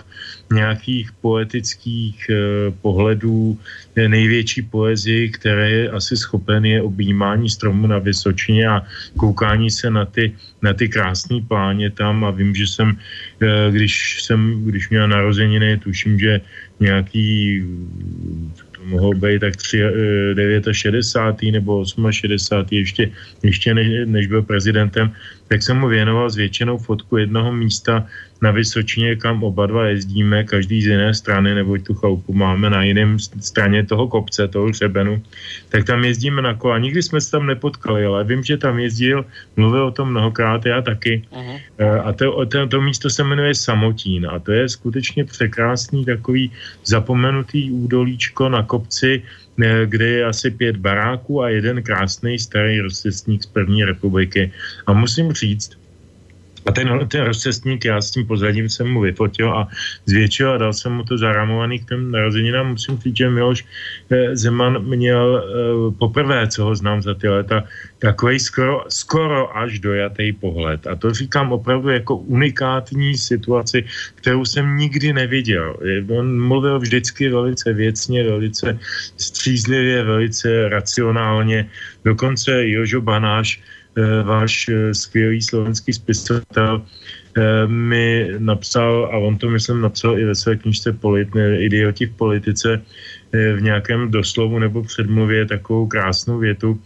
nějakých 0.51 1.11
poetických 1.21 2.15
eh, 2.31 2.35
pohledů, 2.81 3.59
eh, 3.95 4.07
největší 4.07 4.61
poezii, 4.71 5.29
které 5.29 5.69
je 5.71 5.83
asi 5.91 6.15
schopen, 6.17 6.65
je 6.65 6.81
objímání 6.81 7.49
stromu 7.51 7.87
na 7.87 7.99
Vysočině 7.99 8.67
a 8.67 8.87
koukání 9.19 9.67
se 9.67 9.91
na 9.91 10.07
ty, 10.07 10.31
na 10.63 10.73
ty 10.73 10.87
krásné 10.87 11.43
pláně 11.43 11.91
tam 11.91 12.23
a 12.23 12.31
vím, 12.31 12.55
že 12.55 12.67
jsem, 12.67 12.95
když 13.69 14.23
jsem, 14.23 14.63
když 14.63 14.89
měl 14.89 15.07
narozeniny, 15.07 15.77
tuším, 15.77 16.19
že 16.19 16.41
nějaký 16.79 17.61
to 18.81 18.87
mohlo 18.87 19.13
být 19.13 19.39
tak 19.39 19.55
3, 19.55 19.81
69. 20.71 21.51
nebo 21.51 21.85
68. 22.11 22.67
ještě, 22.71 23.11
ještě 23.43 23.73
než, 23.73 23.87
než 24.05 24.27
byl 24.27 24.41
prezidentem, 24.41 25.11
tak 25.51 25.63
jsem 25.63 25.77
mu 25.77 25.87
věnoval 25.87 26.29
zvětšenou 26.29 26.77
fotku 26.77 27.17
jednoho 27.17 27.51
místa 27.51 28.07
na 28.41 28.51
Vysočině, 28.51 29.15
kam 29.15 29.43
oba 29.43 29.67
dva 29.67 29.85
jezdíme, 29.85 30.43
každý 30.43 30.81
z 30.81 30.95
jiné 30.95 31.13
strany, 31.13 31.55
nebo 31.55 31.77
tu 31.77 31.93
chalupu 31.93 32.33
máme 32.33 32.69
na 32.69 32.83
jiném 32.83 33.19
straně 33.19 33.83
toho 33.83 34.07
kopce, 34.07 34.47
toho 34.47 34.71
hřebenu, 34.71 35.21
tak 35.69 35.83
tam 35.83 36.07
jezdíme 36.07 36.41
na 36.41 36.55
kola. 36.55 36.79
Nikdy 36.79 37.03
jsme 37.03 37.21
se 37.21 37.31
tam 37.31 37.45
nepotkali, 37.45 38.05
ale 38.05 38.23
vím, 38.23 38.43
že 38.43 38.57
tam 38.57 38.79
jezdil, 38.79 39.25
mluvil 39.55 39.85
o 39.85 39.91
tom 39.91 40.09
mnohokrát, 40.15 40.65
já 40.65 40.81
taky. 40.81 41.21
Uh-huh. 41.31 41.59
A 42.03 42.13
to, 42.13 42.45
to, 42.45 42.67
to 42.67 42.81
místo 42.81 43.09
se 43.09 43.23
jmenuje 43.23 43.55
Samotín 43.55 44.27
a 44.31 44.39
to 44.39 44.51
je 44.51 44.69
skutečně 44.69 45.25
překrásný 45.25 46.05
takový 46.05 46.51
zapomenutý 46.85 47.71
údolíčko 47.71 48.49
na 48.49 48.63
kopci, 48.63 49.21
kde 49.85 50.07
je 50.07 50.25
asi 50.25 50.51
pět 50.51 50.77
baráků 50.77 51.41
a 51.41 51.49
jeden 51.49 51.83
krásný 51.83 52.39
starý 52.39 52.81
rozcestník 52.81 53.43
z 53.43 53.45
první 53.45 53.83
republiky. 53.83 54.51
A 54.87 54.93
musím 54.93 55.31
říct, 55.31 55.80
A 56.65 56.71
ten, 56.71 57.07
ten 57.07 57.23
rozcestník, 57.25 57.85
já 57.85 58.01
s 58.01 58.11
tím 58.11 58.25
pozadím 58.25 58.69
jsem 58.69 58.87
mu 58.87 59.01
vyfotil 59.01 59.53
a 59.53 59.67
zvětšil 60.05 60.51
a 60.53 60.57
dal 60.57 60.73
jsem 60.73 60.91
mu 60.93 61.03
to 61.03 61.17
zaramovaný 61.17 61.79
k 61.79 61.87
těm 61.89 62.11
narozeninám. 62.11 62.71
Musím 62.71 62.97
říct, 62.97 63.17
že 63.17 63.29
Miloš 63.29 63.65
eh, 64.09 64.35
Zeman 64.35 64.85
měl 64.85 65.25
eh, 65.41 65.45
poprvé, 65.97 66.47
co 66.47 66.63
ho 66.63 66.75
znám 66.75 67.01
za 67.01 67.13
ty 67.13 67.27
leta, 67.27 67.63
takový 67.99 68.39
skoro, 68.39 68.85
skoro 68.89 69.57
až 69.57 69.79
dojatý 69.79 70.33
pohled. 70.33 70.87
A 70.87 70.95
to 70.95 71.13
říkám 71.13 71.51
opravdu 71.51 71.89
jako 71.89 72.15
unikátní 72.17 73.17
situaci, 73.17 73.85
kterou 74.15 74.45
jsem 74.45 74.77
nikdy 74.77 75.13
neviděl. 75.13 75.77
On 76.09 76.41
mluvil 76.41 76.79
vždycky 76.79 77.29
velice 77.29 77.73
věcně, 77.73 78.23
velice 78.23 78.79
střízlivě, 79.17 80.03
velice 80.03 80.69
racionálně. 80.69 81.69
Dokonce 82.05 82.67
Jožo 82.67 83.01
Banáš 83.01 83.61
váš 84.23 84.69
eh, 84.69 84.93
skvělý 84.93 85.41
slovenský 85.41 85.93
spisovatel 85.93 86.81
eh, 86.81 87.67
mi 87.67 88.27
napsal, 88.37 89.09
a 89.11 89.17
on 89.17 89.37
to 89.37 89.49
myslím 89.49 89.81
napsal 89.81 90.19
i 90.19 90.25
ve 90.25 90.35
své 90.35 90.55
knižce 90.55 90.93
Polit, 90.93 91.29
Idioti 91.35 92.05
v 92.05 92.15
politice, 92.15 92.81
v 93.31 93.61
nějakém 93.61 94.11
doslovu 94.11 94.59
nebo 94.59 94.83
předmluvě 94.83 95.45
takovou 95.45 95.87
krásnou 95.87 96.37
větu. 96.37 96.79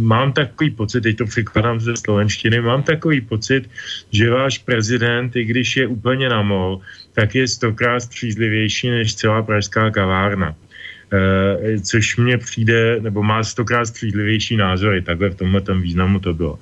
Mám 0.00 0.32
takový 0.32 0.70
pocit, 0.70 1.00
teď 1.00 1.16
to 1.16 1.26
překladám 1.26 1.80
ze 1.80 1.96
slovenštiny, 1.96 2.60
mám 2.60 2.82
takový 2.82 3.20
pocit, 3.20 3.70
že 4.10 4.30
váš 4.30 4.58
prezident, 4.58 5.36
i 5.36 5.44
když 5.44 5.76
je 5.76 5.86
úplně 5.86 6.28
na 6.28 6.42
mol, 6.42 6.80
tak 7.12 7.34
je 7.34 7.48
stokrát 7.48 8.00
střízlivější 8.00 8.90
než 8.90 9.14
celá 9.14 9.42
pražská 9.42 9.90
kavárna. 9.90 10.56
Eh, 11.14 11.78
což 11.78 12.16
mně 12.16 12.38
přijde, 12.38 13.00
nebo 13.00 13.22
má 13.22 13.44
stokrát 13.44 13.86
střídlivější 13.86 14.56
názory, 14.56 15.02
takhle 15.02 15.30
v 15.30 15.34
tomhle 15.34 15.60
tom 15.60 15.82
významu 15.82 16.18
to 16.18 16.34
bylo. 16.34 16.58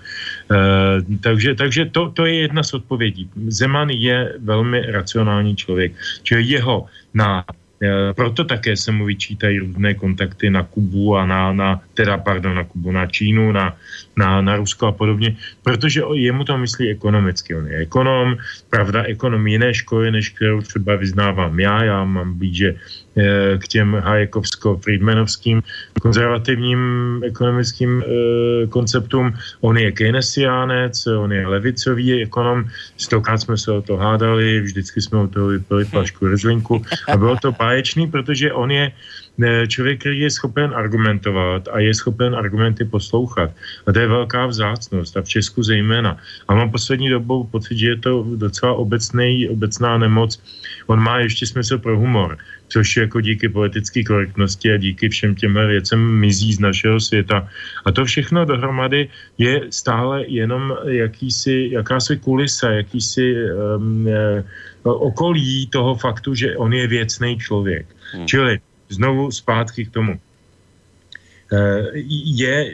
Eh, 0.53 1.19
takže 1.21 1.55
takže 1.55 1.85
to, 1.89 2.11
to 2.11 2.27
je 2.27 2.35
jedna 2.35 2.63
z 2.63 2.75
odpovědí. 2.75 3.31
Zeman 3.49 3.91
je 3.91 4.37
velmi 4.39 4.81
racionální 4.93 5.57
člověk, 5.57 5.93
čili 6.23 6.43
jeho 6.45 6.87
na 7.15 7.45
Eh, 7.83 8.15
proto 8.15 8.45
také 8.47 8.77
se 8.79 8.95
mu 8.95 9.05
vyčítají 9.05 9.59
různé 9.59 9.95
kontakty 9.95 10.51
na 10.51 10.63
Kubu 10.63 11.17
a 11.17 11.27
na, 11.27 11.53
na 11.53 11.83
teda 11.95 12.19
pardon, 12.19 12.55
na 12.55 12.65
Kubu, 12.65 12.93
na 12.95 13.07
Čínu, 13.07 13.53
na, 13.53 13.75
na, 14.17 14.41
na 14.41 14.57
Rusko 14.57 14.87
a 14.87 14.93
podobně, 14.93 15.37
protože 15.63 16.03
jemu 16.15 16.45
to 16.45 16.59
myslí 16.59 16.91
ekonomicky. 16.91 17.55
On 17.55 17.67
je 17.67 17.77
ekonom, 17.83 18.39
pravda, 18.71 19.03
ekonom 19.03 19.47
jiné 19.47 19.75
školy, 19.75 20.11
než 20.11 20.29
kterou 20.29 20.63
třeba 20.63 20.97
vyznávám 20.97 21.61
já, 21.61 21.85
já 21.85 22.05
mám 22.05 22.39
blíže 22.39 22.71
eh, 22.71 22.79
k 23.59 23.69
těm 23.69 23.95
Hajekovsko-Friedmanovským 23.95 25.63
konzervativním 26.03 26.81
ekonomickým 27.25 28.03
eh, 28.03 28.67
konceptům. 28.67 29.35
On 29.61 29.79
je 29.79 29.93
keynesiánec, 29.93 31.07
on 31.07 31.33
je 31.33 31.47
levicový 31.47 32.23
ekonom, 32.23 32.65
stokrát 32.97 33.39
jsme 33.39 33.57
se 33.57 33.73
o 33.73 33.83
to 33.83 33.97
hádali, 33.97 34.61
vždycky 34.61 35.01
jsme 35.01 35.19
o 35.19 35.29
toho 35.29 35.47
vypili 35.47 35.85
flašku 35.85 36.27
rezlinku 36.27 36.83
a 37.09 37.17
bylo 37.17 37.37
to 37.37 37.53
báječný, 37.53 38.07
protože 38.07 38.53
on 38.53 38.71
je 38.71 38.93
člověk, 39.69 40.01
který 40.01 40.21
je 40.21 40.31
schopen 40.31 40.73
argumentovat 40.75 41.69
a 41.73 41.79
je 41.79 41.95
schopen 41.95 42.35
argumenty 42.35 42.85
poslouchat. 42.85 43.51
A 43.87 43.93
to 43.93 43.99
je 43.99 44.07
velká 44.07 44.47
vzácnost 44.47 45.17
a 45.17 45.23
v 45.23 45.29
Česku 45.29 45.63
zejména. 45.63 46.17
A 46.49 46.55
mám 46.55 46.71
poslední 46.71 47.09
dobou 47.09 47.45
pocit, 47.45 47.79
že 47.79 47.89
je 47.89 47.97
to 47.97 48.27
docela 48.37 48.73
obecný, 48.73 49.49
obecná 49.49 49.99
nemoc. 49.99 50.43
On 50.87 51.01
má 51.01 51.19
ještě 51.19 51.47
smysl 51.47 51.79
pro 51.79 51.99
humor, 51.99 52.39
což 52.73 52.97
jako 52.97 53.21
díky 53.21 53.49
politické 53.49 54.01
korektnosti 54.05 54.73
a 54.73 54.77
díky 54.77 55.09
všem 55.09 55.35
těm 55.35 55.55
věcem 55.55 56.01
mizí 56.01 56.53
z 56.53 56.61
našeho 56.61 57.01
světa. 57.01 57.49
A 57.85 57.93
to 57.93 58.05
všechno 58.05 58.45
dohromady 58.45 59.09
je 59.39 59.69
stále 59.71 60.25
jenom 60.25 60.73
jakýsi, 60.89 61.69
jakási 61.73 62.17
kulisa, 62.17 62.71
jakýsi 62.71 63.37
um, 63.77 64.09
okolí 64.83 65.69
toho 65.69 65.95
faktu, 65.95 66.35
že 66.35 66.57
on 66.57 66.73
je 66.73 66.87
věcný 66.87 67.39
člověk. 67.39 67.87
Hmm. 68.13 68.27
Čili 68.27 68.61
znovu 68.89 69.31
zpátky 69.31 69.85
k 69.85 69.91
tomu. 69.93 70.21
Eh, 71.53 71.85
je 72.25 72.73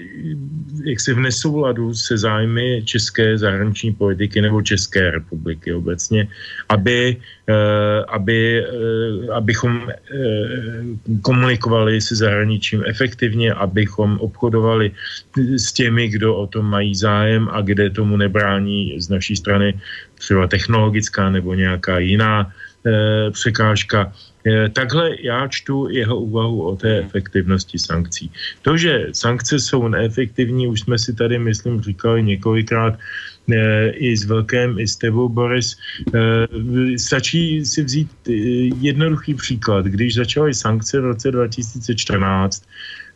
jaksi 0.84 1.14
v 1.14 1.18
nesouladu 1.18 1.94
se 1.94 2.18
zájmy 2.18 2.82
české 2.84 3.38
zahraniční 3.38 3.92
politiky 3.94 4.40
nebo 4.40 4.62
České 4.62 5.10
republiky 5.10 5.74
obecně, 5.74 6.28
aby, 6.68 7.16
eh, 7.48 8.04
aby, 8.08 8.38
eh, 8.62 9.32
abychom 9.34 9.90
komunikovali 11.22 12.00
se 12.00 12.14
zahraničím 12.16 12.86
efektivně, 12.86 13.52
abychom 13.52 14.22
obchodovali 14.22 14.94
s 15.58 15.72
těmi, 15.72 16.08
kdo 16.08 16.36
o 16.36 16.46
tom 16.46 16.70
mají 16.70 16.94
zájem 16.94 17.48
a 17.50 17.60
kde 17.60 17.90
tomu 17.90 18.16
nebrání 18.16 18.94
z 19.00 19.08
naší 19.08 19.36
strany 19.36 19.74
třeba 20.22 20.46
technologická 20.46 21.30
nebo 21.30 21.54
nějaká 21.54 21.98
jiná 21.98 22.52
překážka 23.30 24.12
takhle 24.72 25.10
já 25.20 25.48
čtu 25.48 25.88
jeho 25.90 26.16
úvahu 26.16 26.62
o 26.62 26.76
té 26.76 26.98
efektivnosti 26.98 27.78
sankcí. 27.78 28.30
To, 28.62 28.76
že 28.76 29.06
sankce 29.12 29.60
jsou 29.60 29.88
neefektivní, 29.88 30.66
už 30.66 30.80
jsme 30.80 30.98
si 30.98 31.14
tady, 31.14 31.38
myslím, 31.38 31.80
říkali 31.80 32.22
několikrát, 32.22 32.98
eh, 33.52 33.90
i 33.90 34.16
s 34.16 34.24
Velkém, 34.24 34.78
i 34.78 34.88
s 34.88 34.96
tebou, 34.96 35.28
Boris. 35.28 35.76
Eh, 36.14 36.98
stačí 36.98 37.64
si 37.64 37.82
vzít 37.82 38.10
jednoduchý 38.80 39.34
příklad. 39.34 39.86
Když 39.86 40.14
začaly 40.14 40.54
sankce 40.54 41.00
v 41.00 41.04
roce 41.04 41.30
2014, 41.30 42.62
Eh, 42.62 43.07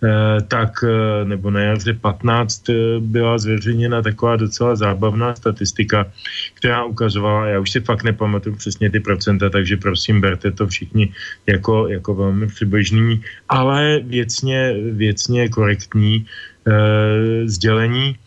tak, 0.49 0.85
eh, 0.85 1.25
nebo 1.25 1.51
na 1.51 1.61
jaře 1.61 1.95
15 1.95 2.69
eh, 2.69 2.75
byla 3.01 3.39
zveřejněna 3.39 4.03
taková 4.03 4.37
docela 4.37 4.77
zábavná 4.77 5.35
statistika, 5.35 6.11
která 6.55 6.85
ukazovala, 6.85 7.47
já 7.47 7.59
už 7.61 7.71
si 7.71 7.81
fakt 7.81 8.03
nepamatuju 8.03 8.57
přesně 8.57 8.91
ty 8.91 9.01
procenta, 9.01 9.51
takže 9.51 9.77
prosím, 9.77 10.21
berte 10.21 10.51
to 10.51 10.67
všichni 10.67 11.15
jako, 11.47 11.89
jako 11.89 12.15
velmi 12.15 12.47
přibližný, 12.47 13.23
ale 13.49 14.01
věcně, 14.03 14.75
věcně 14.91 15.49
korektní 15.49 16.27
eh, 16.67 17.47
sdělení, 17.47 18.19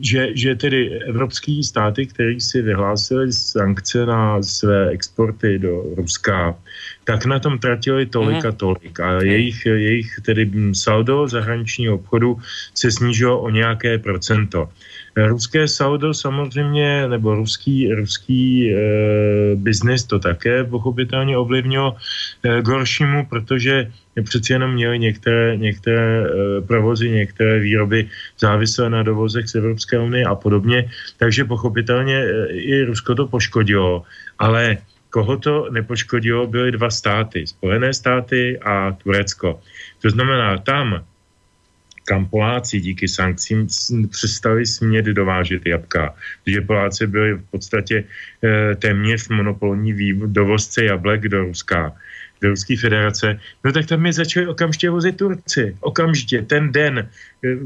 že, 0.00 0.36
že 0.36 0.54
tedy 0.54 1.02
evropské 1.02 1.58
státy, 1.64 2.06
které 2.06 2.40
si 2.40 2.62
vyhlásily 2.62 3.32
sankce 3.32 4.06
na 4.06 4.42
své 4.42 4.88
exporty 4.88 5.58
do 5.58 5.82
Ruska, 5.96 6.54
tak 7.04 7.26
na 7.26 7.38
tom 7.38 7.58
tratili 7.58 8.06
tolik 8.06 8.44
a 8.44 8.48
mhm. 8.48 8.56
tolik. 8.56 9.00
A 9.00 9.22
jejich, 9.22 9.66
jejich 9.66 10.20
tedy 10.22 10.50
saldo 10.72 11.28
zahraničního 11.28 11.94
obchodu 11.94 12.38
se 12.74 12.90
snížilo 12.90 13.40
o 13.40 13.50
nějaké 13.50 13.98
procento. 13.98 14.68
Ruské 15.16 15.68
saldo 15.68 16.14
samozřejmě, 16.14 17.08
nebo 17.08 17.34
ruský, 17.34 17.88
ruský 17.92 18.68
e, 18.68 18.76
biznis 19.56 20.04
to 20.04 20.18
také 20.18 20.64
pochopitelně 20.64 21.36
ovlivnilo 21.36 21.96
e, 22.44 22.62
k 22.62 22.68
horšímu, 22.68 23.26
protože 23.26 23.90
přeci 24.24 24.52
jenom 24.52 24.72
měli 24.72 24.98
některé, 24.98 25.56
některé 25.56 26.04
e, 26.20 26.26
provozy, 26.60 27.10
některé 27.10 27.58
výroby 27.60 28.08
závislé 28.38 28.90
na 28.90 29.02
dovozech 29.02 29.48
z 29.48 29.54
Evropské 29.54 29.98
unie 29.98 30.24
a 30.24 30.34
podobně, 30.34 30.90
takže 31.16 31.44
pochopitelně 31.44 32.16
e, 32.16 32.46
i 32.52 32.84
Rusko 32.84 33.14
to 33.14 33.26
poškodilo, 33.26 34.04
ale 34.38 34.76
koho 35.10 35.36
to 35.36 35.72
nepoškodilo, 35.72 36.46
byly 36.46 36.76
dva 36.76 36.90
státy, 36.90 37.46
Spojené 37.46 37.94
státy 37.94 38.58
a 38.60 38.92
Turecko. 38.92 39.60
To 40.02 40.10
znamená, 40.10 40.58
tam, 40.58 41.00
kam 42.06 42.26
Poláci 42.26 42.80
díky 42.80 43.08
sankcím 43.08 43.66
přestali 44.10 44.66
smět 44.66 45.04
dovážet 45.04 45.66
jabka, 45.66 46.14
protože 46.44 46.60
Poláci 46.60 47.06
byli 47.06 47.34
v 47.34 47.42
podstatě 47.50 48.04
e, 48.44 48.74
téměř 48.74 49.28
monopolní 49.28 49.92
dovozce 50.30 50.84
jablek 50.84 51.28
do 51.28 51.42
Ruska 51.42 51.92
do 52.40 52.48
Ruské 52.48 52.76
federace, 52.76 53.40
no 53.64 53.72
tak 53.72 53.86
tam 53.86 54.06
je 54.06 54.12
začali 54.12 54.46
okamžitě 54.46 54.90
vozit 54.90 55.16
Turci. 55.16 55.76
Okamžitě, 55.80 56.42
ten 56.42 56.72
den, 56.72 57.08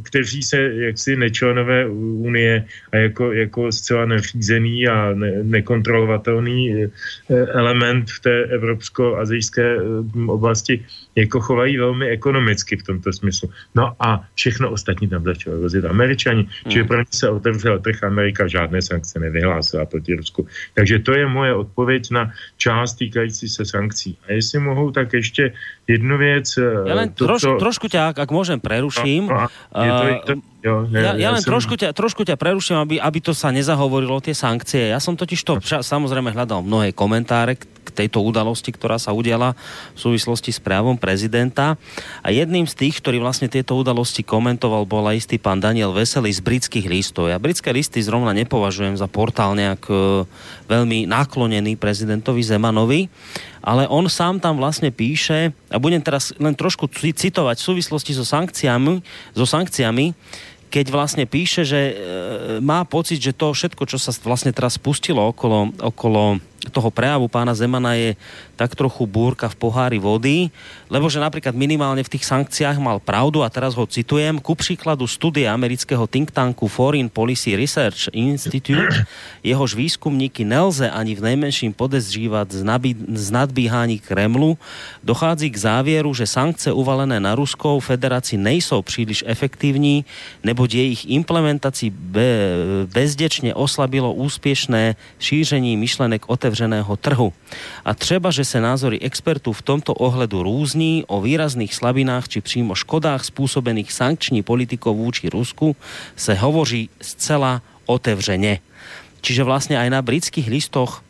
kteří 0.03 0.43
se 0.43 0.57
jaksi 0.75 1.17
nečlenové 1.17 1.87
unie 1.87 2.65
a 2.93 2.97
jako, 2.97 3.33
jako 3.33 3.73
zcela 3.73 4.07
neřízený 4.07 4.89
a 4.89 5.15
ne, 5.15 5.33
nekontrolovatelný 5.43 6.85
eh, 6.85 6.91
element 7.35 8.11
v 8.11 8.21
té 8.21 8.45
evropsko-azijské 8.45 9.77
eh, 9.77 9.81
oblasti 10.27 10.85
jako 11.17 11.41
chovají 11.41 11.79
velmi 11.79 12.09
ekonomicky 12.09 12.77
v 12.77 12.83
tomto 12.83 13.13
smyslu. 13.13 13.51
No 13.75 13.95
a 14.01 14.25
všechno 14.35 14.71
ostatní 14.71 15.09
tam 15.09 15.25
začalo 15.25 15.59
vozit 15.59 15.85
američani, 15.85 16.43
hmm. 16.43 16.73
čili 16.73 16.85
pro 16.85 16.99
ně 16.99 17.05
se 17.11 17.29
otevřel 17.29 17.79
trh 17.79 18.05
Amerika, 18.05 18.47
žádné 18.47 18.83
sankce 18.83 19.21
nevyhlásila 19.21 19.87
proti 19.87 20.15
Rusku. 20.15 20.47
Takže 20.75 20.99
to 20.99 21.13
je 21.13 21.27
moje 21.27 21.55
odpověď 21.55 22.11
na 22.11 22.33
část 22.57 22.95
týkající 22.95 23.49
se 23.49 23.65
sankcí. 23.65 24.19
A 24.29 24.33
jestli 24.33 24.60
mohu, 24.61 24.91
tak 24.91 25.13
ještě 25.13 25.53
jednu 25.89 26.19
věc. 26.19 26.59
Eh, 26.59 26.89
ja 26.89 26.95
len 26.95 27.11
to, 27.13 27.27
troš, 27.27 27.43
to... 27.43 27.57
trošku 27.57 27.87
ťa, 27.89 28.15
ak 28.15 28.31
môžem, 28.31 28.61
preruším. 28.61 29.27
No, 29.27 29.49
no, 29.75 29.83
je 29.83 29.91
to, 29.91 30.05
je 30.05 30.17
to, 30.23 30.33
jo, 30.61 30.89
ja, 30.93 31.13
ja, 31.13 31.13
ja 31.17 31.29
len 31.33 31.43
som... 31.43 31.51
trošku, 31.57 31.75
ťa, 31.77 31.97
trošku 31.97 32.23
ťa 32.25 32.37
preruším, 32.37 32.81
aby, 32.85 32.95
aby 33.01 33.19
to 33.21 33.33
sa 33.33 33.51
nezahovorilo, 33.51 34.21
tie 34.21 34.37
sankcie. 34.37 34.93
Ja 34.93 35.01
som 35.01 35.17
totiž 35.17 35.41
to, 35.43 35.61
samozrejme, 35.61 36.33
hľadal 36.33 36.65
mnohé 36.65 36.93
komentáre 36.93 37.59
k 37.59 37.65
k 37.91 38.07
tejto 38.07 38.23
udalosti, 38.23 38.71
ktorá 38.71 39.03
sa 39.03 39.11
udiala 39.11 39.59
v 39.97 39.99
súvislosti 39.99 40.55
s 40.55 40.63
právom 40.63 40.95
prezidenta. 40.95 41.75
A 42.23 42.31
jedným 42.31 42.71
z 42.71 42.79
tých, 42.79 43.03
ktorý 43.03 43.19
vlastne 43.19 43.51
tieto 43.51 43.75
udalosti 43.75 44.23
komentoval, 44.23 44.87
bol 44.87 45.11
aj 45.11 45.27
istý 45.27 45.37
pán 45.43 45.59
Daniel 45.59 45.91
Veselý 45.91 46.31
z 46.31 46.39
britských 46.39 46.87
listov. 46.87 47.27
Ja 47.27 47.43
britské 47.43 47.75
listy 47.75 47.99
zrovna 47.99 48.31
nepovažujem 48.31 48.95
za 48.95 49.11
portál 49.11 49.59
nejak 49.59 49.83
e, 49.91 50.23
veľmi 50.71 51.11
naklonený 51.11 51.75
prezidentovi 51.75 52.47
Zemanovi, 52.47 53.11
ale 53.61 53.85
on 53.91 54.09
sám 54.09 54.41
tam 54.41 54.57
vlastne 54.57 54.89
píše, 54.95 55.53
a 55.69 55.77
budem 55.77 56.01
teraz 56.01 56.33
len 56.41 56.57
trošku 56.57 56.89
citovať 56.89 57.61
v 57.61 57.67
súvislosti 57.75 58.17
so 58.17 58.25
sankciami, 58.25 59.05
so 59.37 59.45
sankciami 59.45 60.17
keď 60.71 60.87
vlastne 60.95 61.27
píše, 61.27 61.67
že 61.67 61.81
e, 61.91 61.95
má 62.63 62.87
pocit, 62.87 63.19
že 63.19 63.35
to 63.35 63.51
všetko, 63.51 63.83
čo 63.91 63.99
sa 63.99 64.15
vlastne 64.23 64.55
teraz 64.55 64.79
spustilo 64.79 65.21
okolo, 65.35 65.75
okolo 65.83 66.39
toho 66.69 66.93
prejavu 66.93 67.25
pána 67.25 67.57
Zemana 67.57 67.97
je 67.97 68.13
tak 68.61 68.77
trochu 68.77 69.09
búrka 69.09 69.49
v 69.49 69.57
pohári 69.57 69.97
vody, 69.97 70.53
lebo 70.93 71.09
že 71.09 71.17
napríklad 71.17 71.57
minimálne 71.57 72.05
v 72.05 72.13
tých 72.13 72.29
sankciách 72.29 72.77
mal 72.77 73.01
pravdu 73.01 73.41
a 73.41 73.49
teraz 73.49 73.73
ho 73.73 73.89
citujem, 73.89 74.37
ku 74.37 74.53
príkladu 74.53 75.09
studie 75.09 75.49
amerického 75.49 76.05
think 76.05 76.29
tanku 76.29 76.69
Foreign 76.69 77.09
Policy 77.09 77.57
Research 77.57 78.13
Institute, 78.13 79.09
jehož 79.41 79.73
výskumníky 79.73 80.45
nelze 80.45 80.93
ani 80.93 81.17
v 81.17 81.25
najmenším 81.33 81.73
podezřívať 81.73 82.47
z, 82.53 82.61
nabí- 82.61 83.01
z 83.17 83.27
nadbíhání 83.33 83.97
Kremlu, 83.97 84.61
dochází 85.01 85.49
k 85.49 85.57
závěru, 85.57 86.13
že 86.13 86.29
sankce 86.29 86.69
uvalené 86.69 87.17
na 87.17 87.33
Ruskou 87.33 87.81
federaci 87.81 88.37
nejsou 88.37 88.85
příliš 88.85 89.25
efektivní, 89.25 90.05
neboť 90.45 90.69
jejich 90.77 91.03
implementací 91.09 91.89
be- 91.89 92.85
bezdečne 92.93 93.57
oslabilo 93.57 94.13
úspěšné 94.13 95.01
šíření 95.17 95.81
myšlenek 95.81 96.29
otevřených 96.29 96.50
otevřeného 96.51 96.97
trhu. 96.99 97.31
A 97.87 97.95
třeba, 97.95 98.35
že 98.35 98.43
se 98.45 98.59
názory 98.59 98.99
expertů 98.99 99.55
v 99.55 99.63
tomto 99.63 99.95
ohledu 99.95 100.43
různí 100.43 101.07
o 101.07 101.23
výrazných 101.23 101.71
slabinách 101.71 102.27
či 102.27 102.43
přímo 102.43 102.75
škodách 102.75 103.25
způsobených 103.25 103.93
sankční 103.93 104.43
politikou 104.43 104.95
vůči 104.95 105.31
Rusku 105.31 105.77
se 106.17 106.35
hovoří 106.35 106.91
zcela 106.99 107.63
otevřeně. 107.87 108.59
Čiže 109.21 109.45
vlastně 109.45 109.79
aj 109.79 109.91
na 109.91 110.03
britských 110.03 110.49
listoch 110.49 111.05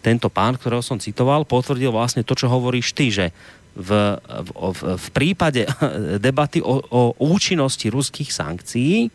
tento 0.00 0.30
pán, 0.30 0.54
ktorého 0.54 0.86
som 0.86 1.02
citoval, 1.02 1.42
potvrdil 1.42 1.90
vlastne 1.90 2.22
to, 2.22 2.38
čo 2.38 2.46
hovoríš 2.46 2.94
ty, 2.94 3.10
že 3.10 3.34
v, 3.74 3.90
v, 4.22 4.50
v, 4.70 4.80
v 5.02 5.06
prípade 5.10 5.66
debaty 6.26 6.62
o, 6.62 6.78
o 6.78 7.02
účinnosti 7.18 7.90
ruských 7.90 8.30
sankcií, 8.30 9.10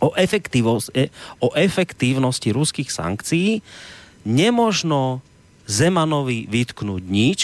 o, 0.00 0.08
o 1.44 1.48
efektívnosti 1.52 2.48
ruských 2.48 2.88
sankcií, 2.88 3.60
nemožno 4.24 5.20
Zemanovi 5.64 6.44
vytknúť 6.44 7.02
nič, 7.04 7.40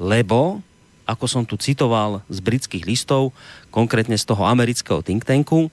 lebo, 0.00 0.64
ako 1.04 1.26
som 1.28 1.42
tu 1.44 1.60
citoval 1.60 2.24
z 2.32 2.40
britských 2.40 2.88
listov, 2.88 3.36
konkrétne 3.68 4.16
z 4.16 4.24
toho 4.24 4.48
amerického 4.48 5.04
think 5.04 5.28
tanku, 5.28 5.68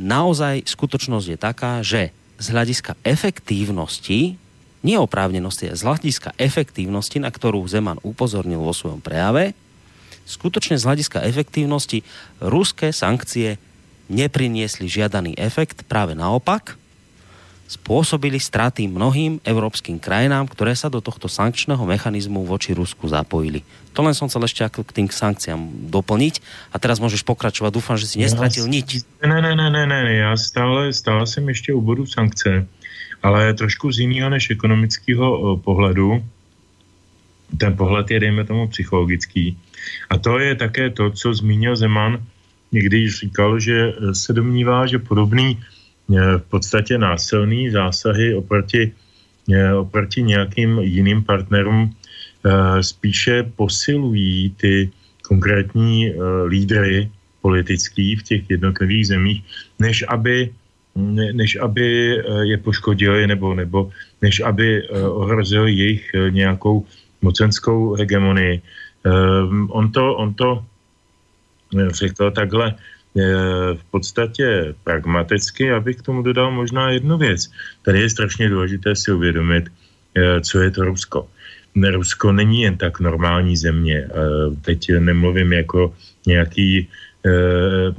naozaj 0.00 0.64
skutočnosť 0.64 1.26
je 1.28 1.38
taká, 1.40 1.72
že 1.84 2.16
z 2.40 2.46
hľadiska 2.48 2.96
efektívnosti, 3.04 4.40
neoprávnenosti, 4.80 5.72
z 5.76 5.80
hľadiska 5.84 6.32
efektívnosti, 6.40 7.20
na 7.20 7.28
ktorú 7.28 7.60
Zeman 7.68 8.00
upozornil 8.00 8.60
vo 8.60 8.72
svojom 8.72 9.04
prejave, 9.04 9.52
skutočne 10.24 10.80
z 10.80 10.86
hľadiska 10.88 11.20
efektívnosti 11.28 12.00
ruské 12.40 12.88
sankcie 12.92 13.60
nepriniesli 14.08 14.88
žiadaný 14.88 15.36
efekt, 15.36 15.84
práve 15.84 16.16
naopak– 16.16 16.76
spôsobili 17.74 18.38
straty 18.38 18.86
mnohým 18.86 19.42
európskym 19.42 19.98
krajinám, 19.98 20.46
ktoré 20.46 20.78
sa 20.78 20.86
do 20.86 21.02
tohto 21.02 21.26
sankčného 21.26 21.82
mechanizmu 21.82 22.46
voči 22.46 22.70
Rusku 22.70 23.10
zapojili. 23.10 23.66
To 23.94 24.02
len 24.02 24.14
som 24.14 24.26
chcel 24.26 24.46
ešte 24.46 24.66
k 24.70 24.90
tým 24.90 25.06
sankciám 25.10 25.90
doplniť 25.90 26.42
a 26.74 26.76
teraz 26.82 26.98
môžeš 26.98 27.22
pokračovať. 27.26 27.70
Dúfam, 27.70 27.98
že 27.98 28.10
si 28.10 28.22
nestratil 28.22 28.66
nič. 28.66 29.06
Ne, 29.22 29.38
ne, 29.38 29.54
ne, 29.54 29.70
ne, 29.70 29.84
ne, 29.86 30.00
já 30.14 30.36
stále, 30.36 30.92
stále 30.92 31.26
jsem 31.26 31.48
ještě 31.48 31.74
u 31.74 31.80
bodu 31.80 32.06
sankce, 32.06 32.66
ale 33.22 33.54
trošku 33.54 33.92
z 33.92 33.98
jiného 34.06 34.30
než 34.30 34.50
ekonomického 34.50 35.56
pohledu. 35.62 36.24
Ten 37.58 37.76
pohled 37.76 38.10
je, 38.10 38.18
dejme 38.20 38.44
tomu, 38.44 38.66
psychologický. 38.68 39.54
A 40.10 40.18
to 40.18 40.38
je 40.38 40.54
také 40.54 40.90
to, 40.90 41.10
co 41.10 41.34
zmínil 41.34 41.76
Zeman, 41.76 42.18
když 42.70 43.30
říkal, 43.30 43.60
že 43.60 43.92
se 44.12 44.32
domnívá, 44.32 44.86
že 44.86 44.98
podobný 44.98 45.62
v 46.08 46.42
podstatě 46.48 46.98
násilný 46.98 47.70
zásahy 47.70 48.34
oproti, 48.34 48.92
oproti 49.76 50.22
nějakým 50.22 50.78
jiným 50.78 51.24
partnerům 51.24 51.90
eh, 51.90 52.82
spíše 52.82 53.42
posilují 53.56 54.50
ty 54.56 54.90
konkrétní 55.22 56.12
eh, 56.12 56.16
lídry 56.46 57.10
politický 57.40 58.16
v 58.16 58.22
těch 58.22 58.42
jednotlivých 58.50 59.06
zemích, 59.06 59.40
než 59.78 60.04
aby, 60.08 60.52
než 61.32 61.56
aby 61.56 62.18
eh, 62.18 62.44
je 62.44 62.56
poškodili 62.58 63.26
nebo, 63.26 63.54
nebo 63.54 63.90
než 64.22 64.40
aby 64.40 64.88
ohrozili 64.92 65.72
jejich 65.72 66.10
nějakou 66.30 66.84
mocenskou 67.22 67.94
hegemonii. 67.94 68.60
On 69.68 69.92
to, 69.92 70.16
on 70.16 70.34
to 70.34 70.64
řekl 71.92 72.30
takhle 72.30 72.74
v 73.74 73.84
podstatě 73.90 74.74
pragmaticky, 74.84 75.72
abych 75.72 75.96
k 75.96 76.02
tomu 76.02 76.22
dodal 76.22 76.50
možná 76.50 76.90
jednu 76.90 77.18
věc. 77.18 77.50
Tady 77.82 78.00
je 78.00 78.10
strašně 78.10 78.48
důležité 78.48 78.96
si 78.96 79.12
uvědomit, 79.12 79.70
eh, 80.14 80.40
co 80.40 80.60
je 80.60 80.70
to 80.70 80.84
Rusko. 80.84 81.28
Rusko 81.74 82.32
není 82.32 82.62
jen 82.62 82.76
tak 82.76 83.00
normální 83.00 83.56
země. 83.56 84.06
Eh, 84.06 84.10
teď 84.62 84.98
nemluvím 84.98 85.52
jako 85.52 85.94
nějaký 86.26 86.88
eh, 87.26 87.94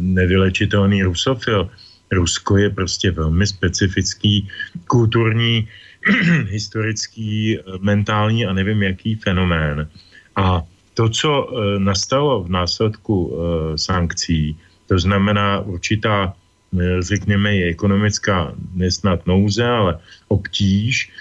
nevylečitelný 0.00 1.02
rusofil. 1.02 1.70
Rusko 2.12 2.56
je 2.56 2.70
prostě 2.70 3.10
velmi 3.10 3.46
specifický 3.46 4.48
kulturní, 4.86 5.68
historický, 6.54 7.58
mentální 7.82 8.46
a 8.46 8.52
nevím 8.52 8.82
jaký 8.82 9.14
fenomén. 9.14 9.90
A 10.36 10.62
to, 10.96 11.08
co 11.08 11.30
e, 11.30 11.78
nastalo 11.78 12.44
v 12.44 12.48
následku 12.48 13.14
e, 13.14 13.34
sankcí, 13.78 14.56
to 14.88 14.98
znamená 14.98 15.60
určitá, 15.60 16.32
e, 16.32 17.02
řekněme, 17.02 17.56
je 17.56 17.64
ekonomická 17.68 18.56
nesnad 18.74 19.26
nouze, 19.26 19.64
ale 19.64 19.98
obtíž, 20.28 21.12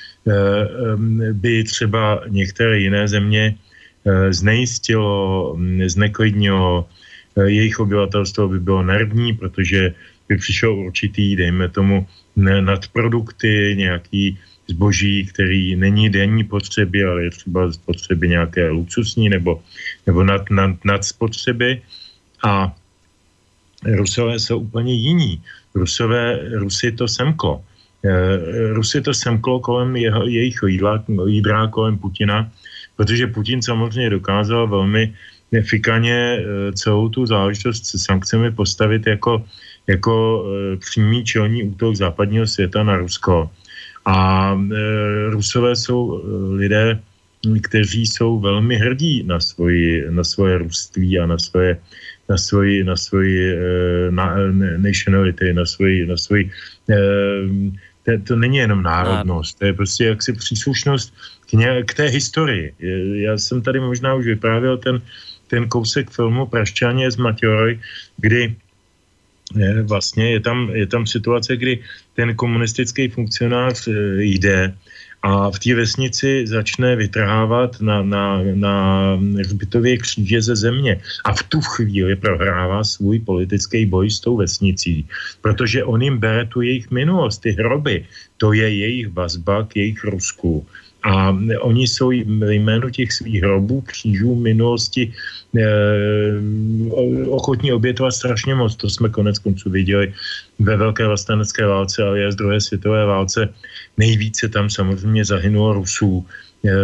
by 1.31 1.63
třeba 1.63 2.25
některé 2.27 2.79
jiné 2.79 3.07
země 3.07 3.55
znejistilo, 4.29 5.53
zneklidnilo, 5.85 6.89
jejich 7.45 7.79
obyvatelstvo 7.79 8.47
by 8.47 8.59
bylo 8.59 8.83
nervní, 8.83 9.37
protože 9.37 9.93
by 10.27 10.37
přišel 10.37 10.73
určitý, 10.73 11.35
dejme 11.35 11.69
tomu, 11.69 12.07
nadprodukty, 12.41 13.77
nějaký 13.77 14.39
zboží, 14.67 15.25
který 15.25 15.75
není 15.75 16.09
denní 16.09 16.43
potřeby, 16.43 17.03
ale 17.03 17.23
je 17.23 17.31
třeba 17.31 17.71
potřeby 17.85 18.29
nějaké 18.29 18.69
luxusní 18.69 19.29
nebo, 19.29 19.61
nebo 20.07 20.23
nad, 20.23 20.49
nad, 20.49 20.75
nad 20.85 21.03
spotřeby. 21.05 21.81
A 22.45 22.75
Rusové 23.85 24.39
jsou 24.39 24.59
úplně 24.59 24.93
jiní. 24.93 25.41
Rusové, 25.75 26.39
Rusy 26.57 26.91
to 26.91 27.07
semklo. 27.07 27.63
Eh, 28.05 28.73
Rusy 28.73 29.01
to 29.01 29.13
semklo 29.13 29.59
kolem 29.59 29.95
jeho, 29.95 30.27
jejich 30.27 30.59
jídla, 30.67 31.03
jídra 31.25 31.67
kolem 31.67 31.97
Putina, 31.97 32.51
protože 32.95 33.27
Putin 33.27 33.61
samozřejmě 33.61 34.09
dokázal 34.09 34.67
velmi 34.67 35.13
fikaně 35.61 36.37
eh, 36.37 36.71
celou 36.73 37.09
tu 37.09 37.25
záležitost 37.25 37.85
s 37.85 38.03
sankcemi 38.05 38.51
postavit 38.51 39.07
jako, 39.07 39.45
jako 39.87 40.13
eh, 40.45 40.77
přímý 40.77 41.23
čelní 41.25 41.63
útok 41.63 41.95
západního 41.95 42.47
světa 42.47 42.83
na 42.83 42.97
Rusko 42.97 43.49
a 44.05 44.53
e, 44.53 45.29
Rusové 45.29 45.75
jsou 45.75 45.99
e, 46.13 46.21
lidé, 46.55 46.99
kteří 47.61 48.05
jsou 48.05 48.39
velmi 48.39 48.75
hrdí 48.75 49.23
na, 49.23 49.39
svoji, 49.39 50.05
na 50.09 50.23
svoje 50.23 50.57
růství 50.57 51.19
a 51.19 51.25
na 51.25 51.37
svoje, 51.37 51.77
na 52.29 52.37
svoji, 52.37 52.83
na 52.83 52.95
svoji 52.95 53.53
e, 53.53 53.57
na, 54.11 54.35
nationality, 54.77 55.53
na 55.53 55.65
svoji, 55.65 56.05
na 56.05 56.17
svoji 56.17 56.51
to, 58.05 58.11
to 58.27 58.35
není 58.35 58.57
jenom 58.57 58.83
národnost, 58.83 59.59
to 59.59 59.65
je 59.65 59.73
prostě 59.73 60.05
jaksi 60.05 60.33
příslušnost 60.33 61.13
k, 61.49 61.53
ně, 61.53 61.83
k 61.83 61.93
té 61.93 62.05
historii. 62.05 62.73
Já 63.25 63.37
jsem 63.37 63.61
tady 63.61 63.79
možná 63.79 64.13
už 64.13 64.25
vyprávěl 64.25 64.77
ten, 64.77 65.01
ten 65.47 65.67
kousek 65.67 66.09
filmu 66.09 66.45
Prašťáně 66.45 67.11
z 67.11 67.17
Matěroj, 67.17 67.79
kdy 68.17 68.55
je, 69.55 69.83
vlastně 69.83 70.31
je 70.31 70.39
tam, 70.39 70.69
je 70.73 70.87
tam 70.87 71.07
situace, 71.07 71.57
kdy 71.57 71.79
ten 72.15 72.35
komunistický 72.35 73.07
funkcionář 73.07 73.87
e, 73.87 73.91
jde 74.23 74.73
a 75.25 75.49
v 75.49 75.57
té 75.59 75.73
vesnici 75.75 76.45
začne 76.47 76.95
vytrhávat 76.95 77.81
na, 77.81 78.03
na, 78.03 78.45
na 78.53 78.75
hřbitově 79.41 79.97
kříže 79.97 80.41
ze 80.41 80.55
země. 80.55 81.01
A 81.25 81.33
v 81.33 81.43
tu 81.43 81.61
chvíli 81.61 82.15
prohrává 82.15 82.83
svůj 82.83 83.19
politický 83.19 83.85
boj 83.85 84.09
s 84.09 84.19
tou 84.19 84.37
vesnicí, 84.37 85.07
protože 85.41 85.83
on 85.83 86.01
jim 86.01 86.17
bere 86.17 86.45
tu 86.45 86.61
jejich 86.61 86.91
minulost, 86.91 87.41
ty 87.41 87.57
hroby, 87.57 88.05
to 88.37 88.53
je 88.53 88.69
jejich 88.69 89.09
vazba 89.09 89.65
k 89.65 89.75
jejich 89.75 90.03
Rusku. 90.03 90.65
A 91.05 91.37
oni 91.61 91.87
jsou 91.87 92.11
jméno 92.11 92.89
těch 92.89 93.13
svých 93.13 93.41
hrobů, 93.41 93.81
křížů 93.81 94.35
minulosti 94.35 95.13
eh, 95.57 96.33
ochotní 97.29 97.73
obětovat 97.73 98.11
strašně 98.11 98.55
moc. 98.55 98.75
To 98.75 98.89
jsme 98.89 99.09
konec 99.09 99.39
konců 99.39 99.69
viděli 99.69 100.13
ve 100.59 100.77
Velké 100.77 101.05
vlastenecké 101.07 101.65
válce, 101.65 102.03
ale 102.03 102.25
i 102.25 102.31
z 102.31 102.35
druhé 102.35 102.61
světové 102.61 103.05
válce. 103.05 103.49
Nejvíce 103.97 104.49
tam 104.49 104.69
samozřejmě 104.69 105.25
zahynulo 105.25 105.73
Rusů 105.73 106.25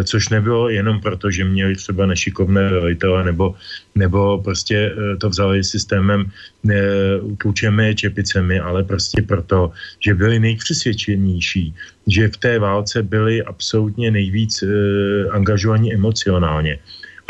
což 0.03 0.29
nebylo 0.29 0.69
jenom 0.69 0.99
proto, 0.99 1.31
že 1.31 1.43
měli 1.43 1.75
třeba 1.75 2.05
nešikovné 2.05 2.69
velitele 2.69 3.23
nebo, 3.23 3.55
nebo 3.95 4.37
prostě 4.37 4.77
eh, 4.93 5.17
to 5.17 5.29
vzali 5.29 5.63
systémem 5.63 6.31
tlučemi 7.37 7.89
eh, 7.89 7.95
čepicemi, 7.95 8.59
ale 8.59 8.83
prostě 8.83 9.21
proto, 9.21 9.71
že 9.99 10.13
byli 10.13 10.39
nejpřesvědčenější, 10.39 11.75
že 12.07 12.27
v 12.27 12.37
té 12.37 12.59
válce 12.59 13.03
byli 13.03 13.43
absolutně 13.43 14.11
nejvíc 14.11 14.63
angažovaní 15.31 15.93
emocionálně. 15.93 16.79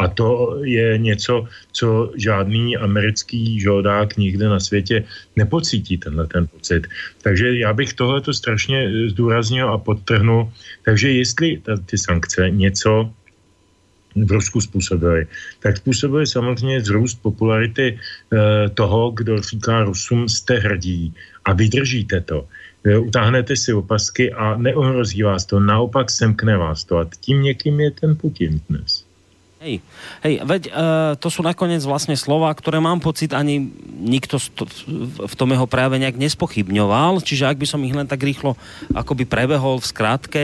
A 0.02 0.08
to 0.08 0.58
je 0.66 0.98
něco, 0.98 1.46
co 1.72 2.12
žádný 2.18 2.78
americký 2.78 3.62
žoldák 3.62 4.18
nikde 4.18 4.50
na 4.50 4.60
světě 4.60 5.06
nepocítí, 5.36 5.98
tenhle 5.98 6.28
ten 6.28 6.48
pocit. 6.48 6.88
Takže 7.22 7.58
já 7.58 7.74
bych 7.74 7.94
tohle 7.94 8.22
to 8.22 8.34
strašně 8.34 9.10
zdůraznil 9.14 9.70
a 9.70 9.78
podtrhnul. 9.78 10.50
Takže 10.86 11.12
jestli 11.12 11.62
ta, 11.62 11.78
ty 11.78 11.98
sankce 11.98 12.50
něco 12.50 13.14
v 14.16 14.32
Rusku 14.32 14.62
způsobily, 14.62 15.28
tak 15.60 15.78
způsobily 15.78 16.28
samozřejmě 16.28 16.82
zrůst 16.82 17.22
popularity 17.22 17.88
e, 17.94 18.00
toho, 18.70 19.12
kdo 19.12 19.42
říká 19.42 19.84
Rusům, 19.84 20.30
jste 20.30 20.60
hrdí 20.60 21.14
a 21.46 21.54
vydržíte 21.54 22.22
to. 22.22 22.48
E, 22.84 22.98
utáhnete 22.98 23.56
si 23.56 23.74
opasky 23.74 24.34
a 24.34 24.58
neohrozí 24.58 25.24
vás 25.24 25.46
to, 25.46 25.60
naopak 25.60 26.10
semkne 26.10 26.58
vás 26.58 26.84
to. 26.84 26.98
A 26.98 27.10
tím 27.22 27.42
někým 27.42 27.80
je 27.80 27.92
ten 27.92 28.16
Putin 28.18 28.60
dnes. 28.70 29.11
Hej, 29.62 29.78
hej, 30.26 30.42
veď 30.42 30.74
uh, 30.74 31.14
to 31.22 31.30
sú 31.30 31.46
nakoniec 31.46 31.86
vlastne 31.86 32.18
slova, 32.18 32.50
ktoré 32.50 32.82
mám 32.82 32.98
pocit 32.98 33.30
ani 33.30 33.62
nikto 33.94 34.42
v 35.22 35.34
tom 35.38 35.54
jeho 35.54 35.70
práve 35.70 36.02
nejak 36.02 36.18
nespochybňoval, 36.18 37.22
čiže 37.22 37.46
ak 37.46 37.62
by 37.62 37.70
som 37.70 37.86
ich 37.86 37.94
len 37.94 38.10
tak 38.10 38.26
rýchlo 38.26 38.58
akoby 38.90 39.30
prebehol 39.30 39.78
v 39.78 39.86
skratke, 39.86 40.44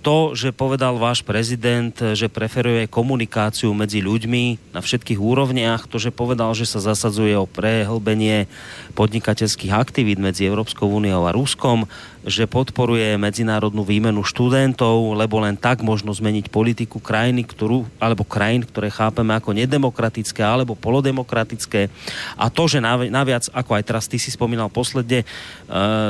to, 0.00 0.38
že 0.38 0.54
povedal 0.54 1.02
váš 1.02 1.26
prezident, 1.26 1.90
že 2.14 2.30
preferuje 2.30 2.86
komunikáciu 2.86 3.74
medzi 3.74 3.98
ľuďmi 4.00 4.72
na 4.72 4.78
všetkých 4.78 5.18
úrovniach, 5.18 5.90
to, 5.90 5.98
že 5.98 6.14
povedal, 6.14 6.54
že 6.54 6.64
sa 6.64 6.78
zasadzuje 6.78 7.34
o 7.34 7.50
prehlbenie 7.50 8.46
podnikateľských 8.94 9.74
aktivít 9.74 10.22
medzi 10.22 10.46
Európskou 10.46 10.86
úniou 10.86 11.26
a 11.26 11.34
Ruskom, 11.34 11.90
že 12.26 12.50
podporuje 12.50 13.14
medzinárodnú 13.14 13.86
výmenu 13.86 14.26
študentov, 14.26 15.14
lebo 15.14 15.38
len 15.38 15.54
tak 15.54 15.86
možno 15.86 16.10
zmeniť 16.10 16.50
politiku 16.50 16.98
krajiny, 16.98 17.46
ktorú, 17.46 17.86
alebo 18.02 18.26
krajín, 18.26 18.66
ktoré 18.66 18.90
chápeme 18.90 19.30
ako 19.30 19.54
nedemokratické 19.54 20.42
alebo 20.42 20.74
polodemokratické. 20.74 21.86
A 22.34 22.50
to, 22.50 22.66
že 22.66 22.82
naviac, 22.82 23.46
ako 23.54 23.78
aj 23.78 23.84
teraz 23.86 24.10
ty 24.10 24.18
si 24.18 24.34
spomínal 24.34 24.66
posledne, 24.66 25.22
e, 25.22 25.26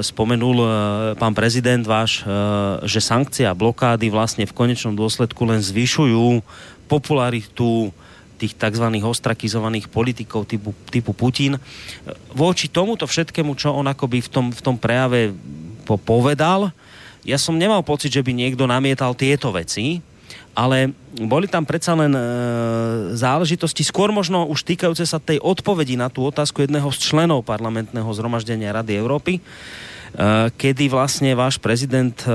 spomenul 0.00 0.56
e, 0.56 0.68
pán 1.20 1.36
prezident 1.36 1.84
váš, 1.84 2.24
e, 2.24 2.32
že 2.88 3.04
sankcie 3.04 3.44
a 3.44 3.52
blokády 3.52 4.08
vlastne 4.08 4.48
v 4.48 4.56
konečnom 4.56 4.96
dôsledku 4.96 5.44
len 5.44 5.60
zvyšujú 5.60 6.40
popularitu 6.88 7.92
tých 8.36 8.56
tzv. 8.56 8.86
ostrakizovaných 9.04 9.88
politikov 9.88 10.44
typu, 10.44 10.76
typu 10.92 11.16
Putin. 11.16 11.56
Voči 12.36 12.68
tomuto 12.68 13.08
všetkému, 13.08 13.56
čo 13.56 13.72
on 13.72 13.88
akoby 13.88 14.20
v 14.20 14.28
tom, 14.28 14.46
v 14.52 14.60
tom 14.60 14.76
prejave 14.76 15.32
po, 15.86 15.94
povedal, 15.94 16.74
ja 17.22 17.38
som 17.38 17.54
nemal 17.54 17.86
pocit, 17.86 18.10
že 18.10 18.26
by 18.26 18.34
niekto 18.34 18.66
namietal 18.66 19.14
tieto 19.14 19.54
veci, 19.54 20.02
ale 20.56 20.90
boli 21.20 21.46
tam 21.46 21.68
predsa 21.68 21.92
len 21.92 22.16
e, 22.16 22.22
záležitosti, 23.12 23.84
skôr 23.84 24.08
možno 24.08 24.48
už 24.48 24.64
týkajúce 24.64 25.04
sa 25.04 25.20
tej 25.20 25.36
odpovedi 25.44 26.00
na 26.00 26.08
tú 26.08 26.24
otázku 26.24 26.64
jedného 26.64 26.88
z 26.90 27.12
členov 27.12 27.44
parlamentného 27.44 28.08
zhromaždenia 28.08 28.72
Rady 28.72 28.96
Európy, 28.96 29.38
e, 29.38 29.42
kedy 30.56 30.88
vlastne 30.88 31.36
váš 31.36 31.60
prezident 31.60 32.16
e, 32.24 32.32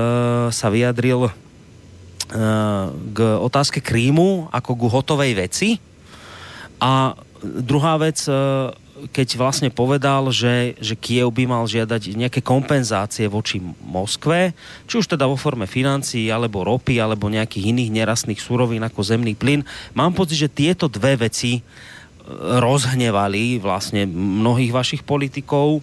sa 0.54 0.68
vyjadril 0.70 1.28
e, 1.28 1.32
k 3.10 3.18
otázke 3.42 3.82
Krímu 3.82 4.54
ako 4.54 4.70
ku 4.78 4.86
hotovej 4.86 5.32
veci. 5.34 5.82
A 6.78 7.18
druhá 7.42 7.98
vec, 7.98 8.22
e, 8.26 8.32
keď 9.10 9.28
vlastne 9.34 9.70
povedal, 9.72 10.30
že, 10.30 10.78
že 10.78 10.94
Kiev 10.94 11.34
by 11.34 11.44
mal 11.50 11.64
žiadať 11.66 12.14
nejaké 12.14 12.40
kompenzácie 12.44 13.26
voči 13.26 13.58
Moskve, 13.82 14.54
či 14.86 14.94
už 15.00 15.10
teda 15.10 15.26
vo 15.26 15.34
forme 15.34 15.66
financií, 15.66 16.30
alebo 16.30 16.62
ropy, 16.62 17.02
alebo 17.02 17.32
nejakých 17.32 17.74
iných 17.74 17.90
nerastných 17.90 18.38
surovín 18.38 18.86
ako 18.86 19.02
zemný 19.02 19.34
plyn. 19.34 19.66
Mám 19.98 20.14
pocit, 20.14 20.38
že 20.38 20.52
tieto 20.52 20.86
dve 20.86 21.18
veci 21.18 21.58
e, 21.58 21.62
rozhnevali 22.62 23.58
vlastne 23.58 24.06
mnohých 24.06 24.70
vašich 24.70 25.02
politikov 25.02 25.82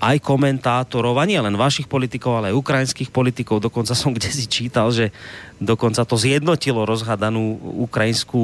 aj 0.00 0.16
komentátorov, 0.24 1.20
a 1.20 1.28
nie 1.28 1.36
len 1.36 1.60
vašich 1.60 1.84
politikov, 1.84 2.40
ale 2.40 2.50
aj 2.50 2.56
ukrajinských 2.56 3.12
politikov. 3.12 3.60
Dokonca 3.60 3.92
som 3.92 4.16
kde 4.16 4.32
si 4.32 4.48
čítal, 4.48 4.88
že 4.88 5.12
dokonca 5.60 6.08
to 6.08 6.16
zjednotilo 6.16 6.88
rozhadanú 6.88 7.60
ukrajinskú 7.84 8.40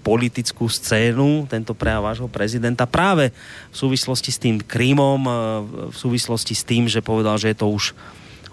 politickú 0.00 0.64
scénu, 0.64 1.44
tento 1.44 1.76
prejav 1.76 2.08
vášho 2.08 2.28
prezidenta, 2.32 2.88
práve 2.88 3.36
v 3.68 3.76
súvislosti 3.76 4.32
s 4.32 4.40
tým 4.40 4.56
Krímom, 4.64 5.20
e, 5.28 5.32
v 5.92 5.96
súvislosti 5.96 6.56
s 6.56 6.64
tým, 6.64 6.88
že 6.88 7.04
povedal, 7.04 7.36
že 7.36 7.52
je 7.52 7.60
to 7.60 7.68
už 7.68 7.92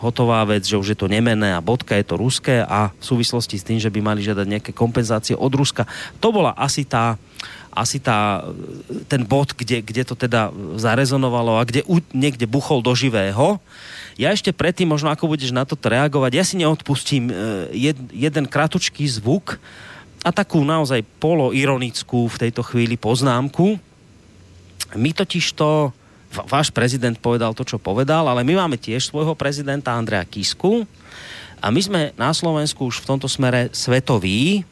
hotová 0.02 0.42
vec, 0.50 0.66
že 0.66 0.76
už 0.76 0.92
je 0.92 0.98
to 0.98 1.06
nemené 1.06 1.54
a 1.54 1.62
bodka 1.62 1.94
je 1.94 2.06
to 2.10 2.18
ruské 2.18 2.66
a 2.66 2.90
v 2.90 3.06
súvislosti 3.06 3.62
s 3.62 3.64
tým, 3.64 3.78
že 3.78 3.94
by 3.94 4.02
mali 4.02 4.26
žiadať 4.26 4.46
nejaké 4.50 4.72
kompenzácie 4.74 5.38
od 5.38 5.54
Ruska. 5.54 5.86
To 6.18 6.34
bola 6.34 6.58
asi 6.58 6.90
tá, 6.90 7.22
asi 7.72 8.04
tá, 8.04 8.44
ten 9.08 9.24
bod, 9.24 9.56
kde, 9.56 9.80
kde 9.80 10.04
to 10.04 10.16
teda 10.16 10.52
zarezonovalo 10.76 11.56
a 11.56 11.64
kde 11.64 11.88
u, 11.88 12.04
niekde 12.12 12.44
buchol 12.44 12.84
do 12.84 12.92
živého. 12.92 13.64
Ja 14.20 14.36
ešte 14.36 14.52
predtým, 14.52 14.92
možno 14.92 15.08
ako 15.08 15.32
budeš 15.32 15.56
na 15.56 15.64
to 15.64 15.80
reagovať, 15.80 16.32
ja 16.36 16.44
si 16.44 16.60
neodpustím 16.60 17.32
e, 17.32 17.34
jed, 17.72 17.98
jeden 18.12 18.46
kratučký 18.46 19.08
zvuk 19.08 19.56
a 20.22 20.30
takú 20.30 20.62
naozaj 20.62 21.02
poloironickú 21.18 22.30
v 22.30 22.40
tejto 22.48 22.62
chvíli 22.62 23.00
poznámku. 23.00 23.80
My 24.94 25.16
totiž 25.16 25.56
to, 25.56 25.96
váš 26.52 26.70
prezident 26.70 27.16
povedal 27.18 27.56
to, 27.56 27.64
čo 27.64 27.80
povedal, 27.80 28.28
ale 28.28 28.44
my 28.44 28.60
máme 28.60 28.78
tiež 28.78 29.08
svojho 29.08 29.34
prezidenta 29.34 29.96
Andrea 29.96 30.28
Kisku 30.28 30.84
a 31.64 31.72
my 31.72 31.82
sme 31.82 32.02
na 32.20 32.36
Slovensku 32.36 32.92
už 32.92 33.02
v 33.02 33.10
tomto 33.16 33.32
smere 33.32 33.72
svetoví, 33.72 34.68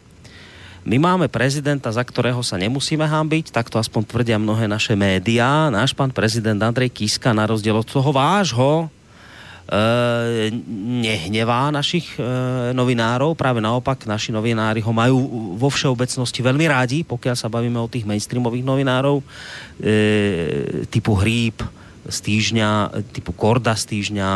my 0.88 0.98
máme 0.98 1.28
prezidenta, 1.28 1.92
za 1.92 2.04
ktorého 2.04 2.40
sa 2.40 2.56
nemusíme 2.56 3.04
hambiť, 3.04 3.52
tak 3.52 3.68
to 3.68 3.76
aspoň 3.80 4.08
tvrdia 4.08 4.40
mnohé 4.40 4.64
naše 4.64 4.96
médiá. 4.96 5.68
Náš 5.68 5.92
pán 5.92 6.16
prezident 6.16 6.60
Andrej 6.64 6.96
Kiska 6.96 7.36
na 7.36 7.44
rozdiel 7.44 7.76
od 7.76 7.84
toho 7.84 8.16
vášho 8.16 8.88
e, 9.68 10.48
nehnevá 11.04 11.68
našich 11.76 12.16
e, 12.16 12.24
novinárov, 12.72 13.36
práve 13.36 13.60
naopak 13.60 14.08
naši 14.08 14.32
novinári 14.32 14.80
ho 14.80 14.96
majú 14.96 15.20
vo 15.60 15.68
všeobecnosti 15.68 16.40
veľmi 16.40 16.66
rádi, 16.72 17.04
pokiaľ 17.04 17.36
sa 17.36 17.52
bavíme 17.52 17.76
o 17.76 17.92
tých 17.92 18.08
mainstreamových 18.08 18.64
novinárov 18.64 19.20
e, 19.20 19.26
typu 20.88 21.20
Hríb 21.20 21.60
z 22.10 22.18
týždňa, 22.24 23.04
typu 23.12 23.36
Korda 23.36 23.76
z 23.76 23.86
týždňa, 23.86 24.30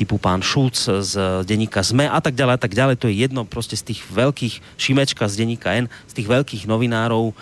typu 0.00 0.16
pán 0.16 0.40
Šúc 0.40 0.88
z 0.88 1.44
denníka 1.44 1.84
ZME 1.84 2.08
a 2.08 2.24
tak 2.24 2.32
ďalej 2.32 2.54
a 2.56 2.60
tak 2.64 2.72
ďalej. 2.72 2.96
To 3.04 3.06
je 3.12 3.20
jedno 3.20 3.44
proste 3.44 3.76
z 3.76 3.92
tých 3.92 4.00
veľkých, 4.08 4.80
Šimečka 4.80 5.28
z 5.28 5.44
denníka 5.44 5.76
N, 5.76 5.92
z 6.08 6.12
tých 6.16 6.28
veľkých 6.32 6.64
novinárov, 6.64 7.30
e, 7.30 7.34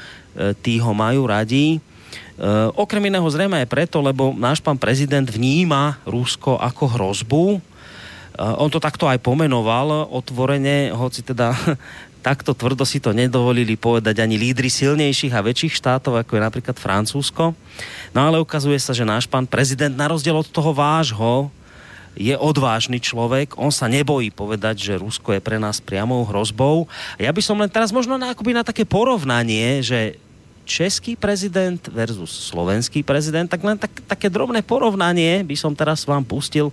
tí 0.58 0.82
ho 0.82 0.90
majú 0.90 1.30
radí. 1.30 1.78
E, 1.78 1.80
okrem 2.74 3.06
iného 3.06 3.30
zrejme 3.30 3.62
aj 3.62 3.70
preto, 3.70 4.02
lebo 4.02 4.34
náš 4.34 4.58
pán 4.58 4.74
prezident 4.74 5.22
vníma 5.30 6.02
Rusko 6.02 6.58
ako 6.58 6.98
hrozbu. 6.98 7.44
E, 7.54 7.58
on 8.58 8.66
to 8.66 8.82
takto 8.82 9.06
aj 9.06 9.22
pomenoval 9.22 10.10
otvorene, 10.10 10.90
hoci 10.90 11.22
teda 11.22 11.54
takto 12.26 12.58
tvrdo 12.58 12.82
si 12.82 12.98
to 12.98 13.14
nedovolili 13.14 13.78
povedať 13.78 14.18
ani 14.18 14.34
lídry 14.34 14.66
silnejších 14.66 15.30
a 15.30 15.46
väčších 15.46 15.78
štátov, 15.78 16.18
ako 16.18 16.34
je 16.34 16.42
napríklad 16.42 16.74
Francúzsko. 16.74 17.54
No 18.10 18.20
ale 18.26 18.42
ukazuje 18.42 18.82
sa, 18.82 18.90
že 18.90 19.06
náš 19.06 19.30
pán 19.30 19.46
prezident, 19.46 19.94
na 19.94 20.10
rozdiel 20.10 20.34
od 20.34 20.50
toho 20.50 20.74
vášho, 20.74 21.54
je 22.16 22.34
odvážny 22.36 23.02
človek, 23.02 23.58
on 23.58 23.74
sa 23.74 23.90
nebojí 23.90 24.32
povedať, 24.32 24.90
že 24.90 25.00
Rusko 25.00 25.36
je 25.36 25.44
pre 25.44 25.60
nás 25.60 25.82
priamou 25.82 26.24
hrozbou. 26.24 26.88
Ja 27.20 27.34
by 27.34 27.42
som 27.42 27.60
len 27.60 27.70
teraz 27.70 27.90
možno 27.90 28.16
na, 28.16 28.32
akoby 28.32 28.56
na 28.56 28.64
také 28.64 28.86
porovnanie, 28.86 29.82
že 29.84 30.16
český 30.68 31.16
prezident 31.16 31.80
versus 31.88 32.52
slovenský 32.52 33.00
prezident, 33.00 33.48
tak 33.48 33.64
len 33.64 33.80
tak, 33.80 33.88
také 34.04 34.28
drobné 34.28 34.60
porovnanie 34.60 35.40
by 35.40 35.56
som 35.56 35.72
teraz 35.72 36.04
vám 36.04 36.20
pustil 36.20 36.68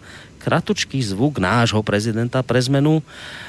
kratučký 0.46 1.02
zvuk 1.02 1.41
nášho 1.41 1.82
prezidenta 1.82 2.46
pre 2.46 2.62
zmenu, 2.62 3.02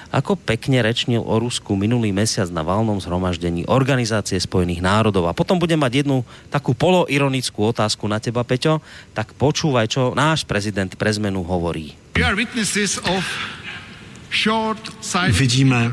ako 0.09 0.33
pekne 0.41 0.81
rečnil 0.81 1.21
o 1.21 1.37
Rusku 1.37 1.77
minulý 1.77 2.09
mesiac 2.09 2.49
na 2.49 2.65
valnom 2.65 2.97
zhromaždení 2.97 3.69
Organizácie 3.69 4.41
spojených 4.41 4.81
národov. 4.81 5.29
A 5.29 5.37
potom 5.37 5.61
budem 5.61 5.77
mať 5.77 6.09
jednu 6.09 6.25
takú 6.49 6.73
poloironickú 6.73 7.69
otázku 7.69 8.09
na 8.09 8.17
teba, 8.17 8.41
Peťo. 8.49 8.81
Tak 9.13 9.37
počúvaj, 9.37 9.93
čo 9.93 10.17
náš 10.17 10.49
prezident 10.49 10.89
pre 10.97 11.13
zmenu 11.13 11.45
hovorí. 11.45 11.93
Vidíme 15.37 15.93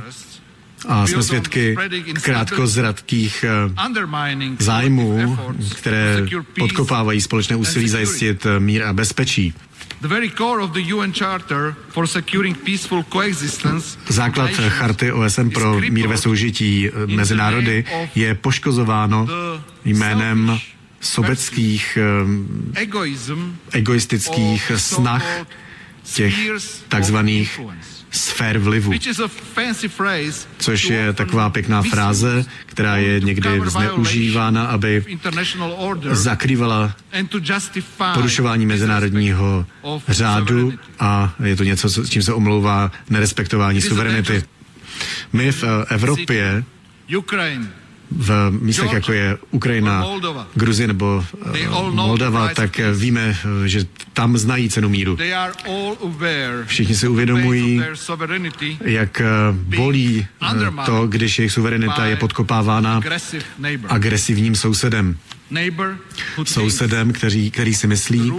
a 0.87 1.07
jsme 1.07 1.23
svědky 1.23 1.75
krátkozradkých 2.21 3.45
eh, 3.47 4.53
zájmů, 4.59 5.37
které 5.75 6.25
podkopávají 6.59 7.21
společné 7.21 7.55
úsilí 7.55 7.87
zajistit 7.87 8.45
eh, 8.45 8.59
mír 8.59 8.83
a 8.83 8.93
bezpečí. 8.93 9.53
Základ 14.07 14.51
charty 14.51 15.11
OSN 15.11 15.49
pro 15.49 15.79
mír 15.79 16.07
ve 16.07 16.17
soužití 16.17 16.89
eh, 16.89 17.07
mezi 17.07 17.35
národy 17.35 17.85
je 18.15 18.35
poškozováno 18.35 19.27
jménem 19.85 20.59
sobeckých 21.01 21.97
egoistických 23.71 24.71
snah 24.75 25.25
těch 26.13 26.35
takzvaných 26.87 27.59
sfér 28.13 28.57
vlivu, 28.59 28.93
což 30.57 30.83
je 30.83 31.13
taková 31.13 31.49
pěkná 31.49 31.81
fráze, 31.81 32.45
která 32.65 32.97
je 32.97 33.19
někdy 33.19 33.49
zneužívána, 33.65 34.65
aby 34.65 35.05
zakrývala 36.11 36.95
porušování 38.13 38.65
mezinárodního 38.65 39.65
řádu 40.07 40.73
a 40.99 41.35
je 41.43 41.55
to 41.55 41.63
něco, 41.63 41.89
s 41.89 42.09
čím 42.09 42.21
se 42.23 42.33
omlouvá 42.33 42.91
nerespektování 43.09 43.81
suverenity. 43.81 44.43
My 45.33 45.51
v 45.51 45.63
Evropě 45.89 46.63
v 48.17 48.49
místech, 48.51 48.93
jako 48.93 49.13
je 49.13 49.37
Ukrajina, 49.51 50.05
Gruzie 50.53 50.87
nebo 50.87 51.25
eh, 51.53 51.67
Moldava, 51.91 52.49
tak 52.53 52.79
víme, 52.93 53.37
že 53.65 53.85
tam 54.13 54.37
znají 54.37 54.69
cenu 54.69 54.89
míru. 54.89 55.17
Všichni 56.65 56.95
si 56.95 57.07
uvědomují, 57.07 57.81
jak 58.85 59.21
eh, 59.21 59.25
bolí 59.51 60.27
eh, 60.41 60.85
to, 60.85 61.07
když 61.07 61.39
jejich 61.39 61.51
suverenita 61.51 62.05
je 62.05 62.15
podkopávána 62.15 63.01
agresivním 63.87 64.55
sousedem 64.55 65.17
sousedem, 66.43 67.13
který, 67.13 67.51
který 67.51 67.73
si 67.73 67.87
myslí, 67.87 68.33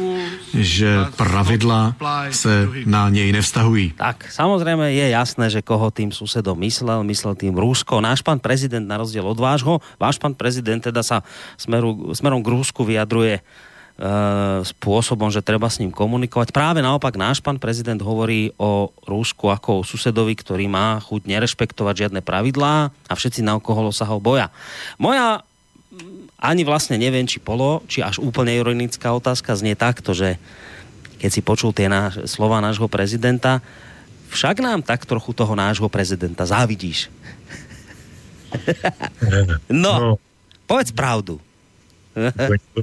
že 0.55 1.07
pravidla 1.17 1.95
se 2.31 2.69
na 2.87 3.09
něj 3.09 3.33
nevztahují. 3.33 3.93
Tak, 3.97 4.27
samozřejmě 4.31 4.91
je 4.91 5.09
jasné, 5.09 5.51
že 5.51 5.63
koho 5.63 5.91
tým 5.91 6.13
susedom 6.13 6.59
myslel, 6.59 7.05
myslel 7.05 7.35
tým 7.35 7.55
Rusko. 7.55 8.01
Náš 8.01 8.23
pan 8.23 8.39
prezident 8.39 8.87
na 8.87 8.97
rozdíl 8.97 9.27
od 9.27 9.39
vášho, 9.39 9.81
váš 10.01 10.19
pan 10.19 10.35
prezident 10.35 10.81
teda 10.81 11.03
sa 11.03 11.23
smeru, 11.57 12.15
smerom 12.15 12.43
k 12.43 12.53
Rusku 12.53 12.85
vyjadruje 12.85 13.41
uh, 13.41 14.61
spôsobom, 14.63 15.31
že 15.31 15.43
treba 15.43 15.71
s 15.71 15.79
ním 15.79 15.95
komunikovať. 15.95 16.51
Práve 16.51 16.83
naopak 16.83 17.15
náš 17.17 17.41
pán 17.41 17.59
prezident 17.63 17.99
hovorí 18.03 18.53
o 18.59 18.91
Rusku 19.07 19.51
ako 19.51 19.81
o 19.81 19.87
susedovi, 19.87 20.35
ktorý 20.35 20.67
má 20.69 20.99
chuť 21.03 21.27
nerešpektovať 21.31 21.95
žiadne 22.07 22.21
pravidlá 22.21 22.91
a 22.91 23.13
všetci 23.15 23.43
na 23.43 23.59
okolo 23.59 23.91
sa 23.95 24.07
ho 24.07 24.19
boja. 24.19 24.51
Moja 24.99 25.43
ani 26.39 26.63
vlastne 26.67 27.01
neviem, 27.01 27.25
či 27.25 27.41
polo, 27.41 27.81
či 27.89 28.05
až 28.05 28.21
úplne 28.21 28.53
ironická 28.53 29.13
otázka 29.15 29.57
znie 29.57 29.79
takto, 29.79 30.13
že 30.13 30.37
keď 31.19 31.31
si 31.31 31.41
počul 31.41 31.73
tie 31.73 31.89
náš, 31.89 32.29
slova 32.29 32.61
nášho 32.61 32.85
prezidenta, 32.91 33.65
však 34.29 34.61
nám 34.61 34.83
tak 34.85 35.07
trochu 35.07 35.33
toho 35.33 35.55
nášho 35.57 35.89
prezidenta 35.89 36.45
závidíš. 36.45 37.09
no, 39.71 39.93
no, 39.99 40.11
povedz 40.67 40.93
pravdu. 40.93 41.41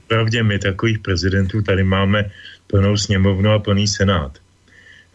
Pravdě, 0.08 0.44
my 0.44 0.60
takových 0.60 1.00
prezidentů 1.00 1.62
tady 1.62 1.84
máme 1.84 2.32
plnou 2.68 2.98
sněmovnu 2.98 3.52
a 3.52 3.60
plný 3.60 3.88
senát. 3.88 4.38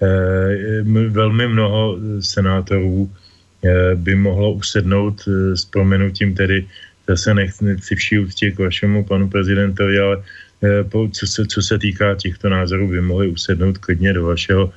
E, 0.03 0.83
velmi 1.09 1.49
mnoho 1.49 1.97
senátorů 2.21 3.11
e, 3.11 3.95
by 3.95 4.15
mohlo 4.15 4.53
usednout 4.53 5.29
s 5.55 5.65
proměnutím 5.65 6.35
tedy 6.35 6.69
zase 7.09 7.35
nechci, 7.35 7.65
nechci 7.65 7.95
vší 7.95 8.19
úctě 8.19 8.51
k 8.51 8.59
vašemu 8.59 9.05
panu 9.05 9.29
prezidentovi, 9.29 9.99
ale 9.99 10.23
eh, 10.63 10.85
po, 10.85 11.09
co, 11.13 11.27
se, 11.27 11.47
co 11.47 11.63
se 11.63 11.79
týká 11.79 12.15
těchto 12.15 12.49
názorů, 12.49 12.89
by 12.89 13.01
mohli 13.01 13.29
usednout 13.29 13.79
klidně 13.79 14.13
do 14.13 14.25
vašeho 14.25 14.73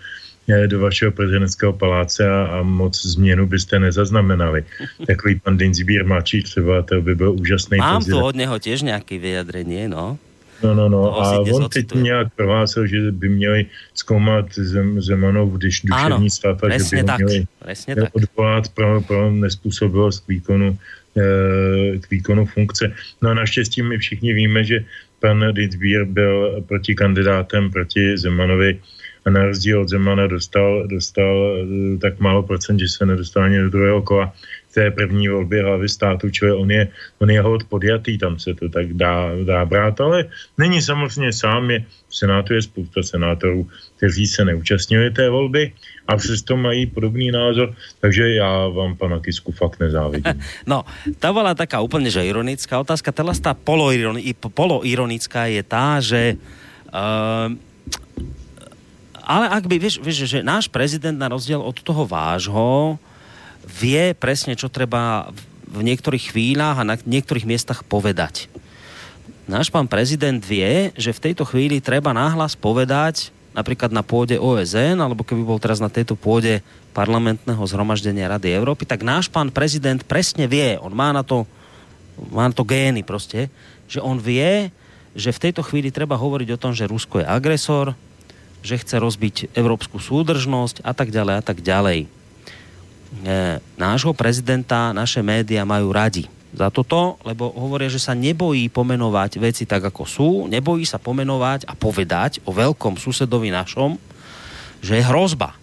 eh, 0.50 0.68
do 0.68 0.80
vašeho 0.80 1.12
prezidentského 1.12 1.74
paláce 1.74 2.30
a, 2.30 2.44
a 2.44 2.62
moc 2.62 3.06
změnu 3.06 3.48
byste 3.48 3.80
nezaznamenali. 3.80 4.64
Takový 5.08 5.40
pan 5.40 5.58
Dinsbír 5.58 6.06
mladší 6.06 6.44
třeba, 6.44 6.82
to 6.82 7.02
by 7.02 7.16
byl 7.16 7.32
úžasný 7.32 7.78
Mám 7.78 8.02
prezident. 8.02 8.20
tu 8.20 8.26
od 8.26 8.36
něho 8.36 8.60
těž 8.60 8.82
nějaký 8.82 9.18
vyjadrení, 9.18 9.88
no. 9.88 10.18
No, 10.64 10.76
no, 10.76 10.90
no. 10.90 11.22
A 11.22 11.40
on 11.40 11.70
teď 11.70 11.94
nějak 11.96 12.28
prohlásil, 12.36 12.88
že 12.88 13.12
by 13.12 13.30
měli 13.30 13.66
zkoumat 13.94 14.46
zem, 14.52 15.02
Zemanov, 15.02 15.54
když 15.54 15.82
duševní 15.82 16.30
stav, 16.30 16.60
že 16.78 16.96
by 16.96 17.04
tak, 17.04 17.20
měli 17.20 18.08
odvolat 18.12 18.70
pro, 18.70 19.02
pro 19.02 19.32
nespůsobilost 19.32 20.26
k 20.26 20.28
výkonu 20.28 20.78
k 22.00 22.10
výkonu 22.12 22.46
funkce. 22.46 22.94
No 23.22 23.30
a 23.30 23.34
naštěstí 23.34 23.82
my 23.82 23.98
všichni 23.98 24.34
víme, 24.34 24.64
že 24.64 24.86
pan 25.20 25.54
Ditzbír 25.54 26.06
byl 26.06 26.64
proti 26.68 26.96
kandidátem 26.96 27.72
proti 27.72 28.18
Zemanovi 28.18 28.80
a 29.26 29.30
na 29.30 29.46
rozdíl 29.46 29.82
od 29.82 29.90
Zemana 29.90 30.28
dostal, 30.28 30.88
dostal 30.88 31.36
eh, 31.36 31.98
tak 31.98 32.20
málo 32.20 32.44
procent, 32.44 32.80
že 32.80 32.88
se 32.88 33.06
nedostal 33.06 33.44
ani 33.44 33.58
do 33.60 33.70
druhého 33.70 34.02
kola 34.02 34.34
té 34.74 34.92
první 34.92 35.28
volbě 35.28 35.64
hlavy 35.64 35.90
státu, 35.90 36.30
čili 36.30 36.54
on 36.54 36.72
je, 36.72 36.88
on 37.20 37.30
je 37.30 37.42
hod 37.42 37.64
podjatý, 37.64 38.18
tam 38.18 38.40
se 38.40 38.54
to 38.54 38.70
tak 38.70 38.94
dá, 38.94 39.30
dá 39.44 39.66
brát, 39.66 40.02
ale 40.02 40.26
není 40.58 40.82
samozřejmě 40.82 41.34
sám, 41.34 41.72
je, 41.72 41.80
v 42.10 42.16
Senátu 42.16 42.54
je 42.54 42.62
spousta 42.62 43.04
senátorů, 43.04 43.68
kteří 43.98 44.28
se 44.28 44.46
neúčastnili 44.46 45.12
té 45.12 45.30
volby 45.30 45.74
a 46.08 46.18
přesto 46.18 46.58
mají 46.58 46.86
podobný 46.86 47.32
názor, 47.32 47.74
takže 48.00 48.34
já 48.34 48.68
vám 48.68 48.98
pana 48.98 49.20
Kisku 49.20 49.52
fakt 49.52 49.80
nezávidím. 49.80 50.34
No, 50.68 50.86
ta 51.20 51.34
byla 51.34 51.54
taká 51.54 51.82
úplně 51.82 52.10
že 52.10 52.26
ironická 52.26 52.80
otázka, 52.80 53.12
teraz 53.12 53.40
ta 53.40 53.54
poloironická 54.54 55.46
je 55.46 55.64
tá, 55.64 56.02
že 56.02 56.38
uh, 56.94 57.54
ale 59.30 59.46
ak 59.46 59.70
by, 59.70 59.78
vieš, 59.78 60.02
vieš, 60.02 60.26
že 60.26 60.40
náš 60.42 60.66
prezident 60.66 61.14
na 61.14 61.30
rozdiel 61.30 61.62
od 61.62 61.78
toho 61.86 62.10
vášho 62.10 62.98
vie 63.66 64.14
presne, 64.16 64.56
čo 64.56 64.72
treba 64.72 65.32
v 65.70 65.82
niektorých 65.86 66.34
chvíľach 66.34 66.82
a 66.82 66.88
na 66.88 66.96
niektorých 66.98 67.46
miestach 67.46 67.86
povedať. 67.86 68.50
Náš 69.50 69.74
pán 69.74 69.90
prezident 69.90 70.38
vie, 70.42 70.94
že 70.94 71.10
v 71.10 71.24
tejto 71.30 71.46
chvíli 71.46 71.82
treba 71.82 72.14
náhlas 72.14 72.54
povedať, 72.54 73.34
napríklad 73.54 73.90
na 73.90 74.06
pôde 74.06 74.38
OSN, 74.38 75.02
alebo 75.02 75.26
keby 75.26 75.42
bol 75.42 75.58
teraz 75.58 75.82
na 75.82 75.90
tejto 75.90 76.14
pôde 76.14 76.62
parlamentného 76.94 77.62
zhromaždenia 77.66 78.30
Rady 78.30 78.54
Európy, 78.54 78.86
tak 78.86 79.02
náš 79.02 79.26
pán 79.30 79.50
prezident 79.50 80.02
presne 80.06 80.46
vie, 80.46 80.78
on 80.78 80.94
má 80.94 81.10
na 81.10 81.26
to, 81.26 81.50
má 82.30 82.46
na 82.46 82.54
to 82.54 82.62
gény 82.62 83.02
proste, 83.02 83.50
že 83.90 83.98
on 84.02 84.22
vie, 84.22 84.70
že 85.18 85.34
v 85.34 85.50
tejto 85.50 85.66
chvíli 85.66 85.90
treba 85.90 86.14
hovoriť 86.14 86.50
o 86.54 86.62
tom, 86.62 86.72
že 86.78 86.90
Rusko 86.90 87.26
je 87.26 87.30
agresor, 87.30 87.98
že 88.62 88.78
chce 88.78 89.02
rozbiť 89.02 89.36
európsku 89.58 89.98
súdržnosť 89.98 90.86
a 90.86 90.94
tak 90.94 91.10
ďalej 91.10 91.34
a 91.40 91.44
tak 91.44 91.66
ďalej. 91.66 92.19
E, 93.10 93.58
nášho 93.74 94.14
prezidenta 94.14 94.94
naše 94.94 95.26
média 95.26 95.66
majú 95.66 95.90
radi 95.90 96.30
za 96.54 96.70
toto, 96.70 97.18
lebo 97.26 97.50
hovoria, 97.54 97.90
že 97.90 98.02
sa 98.02 98.14
nebojí 98.14 98.70
pomenovať 98.70 99.42
veci 99.42 99.64
tak, 99.66 99.90
ako 99.90 100.04
sú, 100.06 100.30
nebojí 100.46 100.86
sa 100.86 101.02
pomenovať 101.02 101.66
a 101.66 101.74
povedať 101.74 102.42
o 102.46 102.54
veľkom 102.54 102.98
susedovi 103.02 103.50
našom, 103.50 103.98
že 104.82 105.02
je 105.02 105.04
hrozba. 105.10 105.58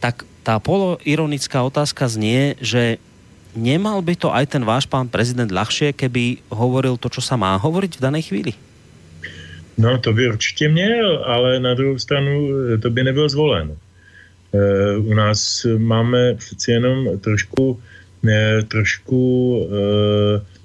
Tak 0.00 0.28
tá 0.44 0.60
poloironická 0.60 1.64
otázka 1.64 2.06
znie, 2.12 2.60
že 2.60 3.00
nemal 3.56 4.04
by 4.04 4.14
to 4.14 4.28
aj 4.28 4.44
ten 4.52 4.62
váš 4.62 4.84
pán 4.84 5.08
prezident 5.08 5.48
ľahšie, 5.48 5.96
keby 5.96 6.44
hovoril 6.52 7.00
to, 7.00 7.08
čo 7.08 7.24
sa 7.24 7.40
má 7.40 7.56
hovoriť 7.56 7.96
v 7.96 8.04
danej 8.04 8.28
chvíli? 8.28 8.52
No, 9.76 9.98
to 9.98 10.12
by 10.12 10.28
určitě 10.28 10.68
měl, 10.68 11.24
ale 11.24 11.60
na 11.60 11.74
druhou 11.74 11.98
stranu 11.98 12.48
to 12.80 12.90
by 12.90 13.02
nebyl 13.04 13.28
zvolen. 13.28 13.76
E, 14.56 14.96
u 14.96 15.14
nás 15.14 15.66
máme 15.78 16.34
přeci 16.34 16.70
jenom 16.70 17.18
trošku, 17.18 17.80
e, 18.28 18.62
trošku 18.62 19.20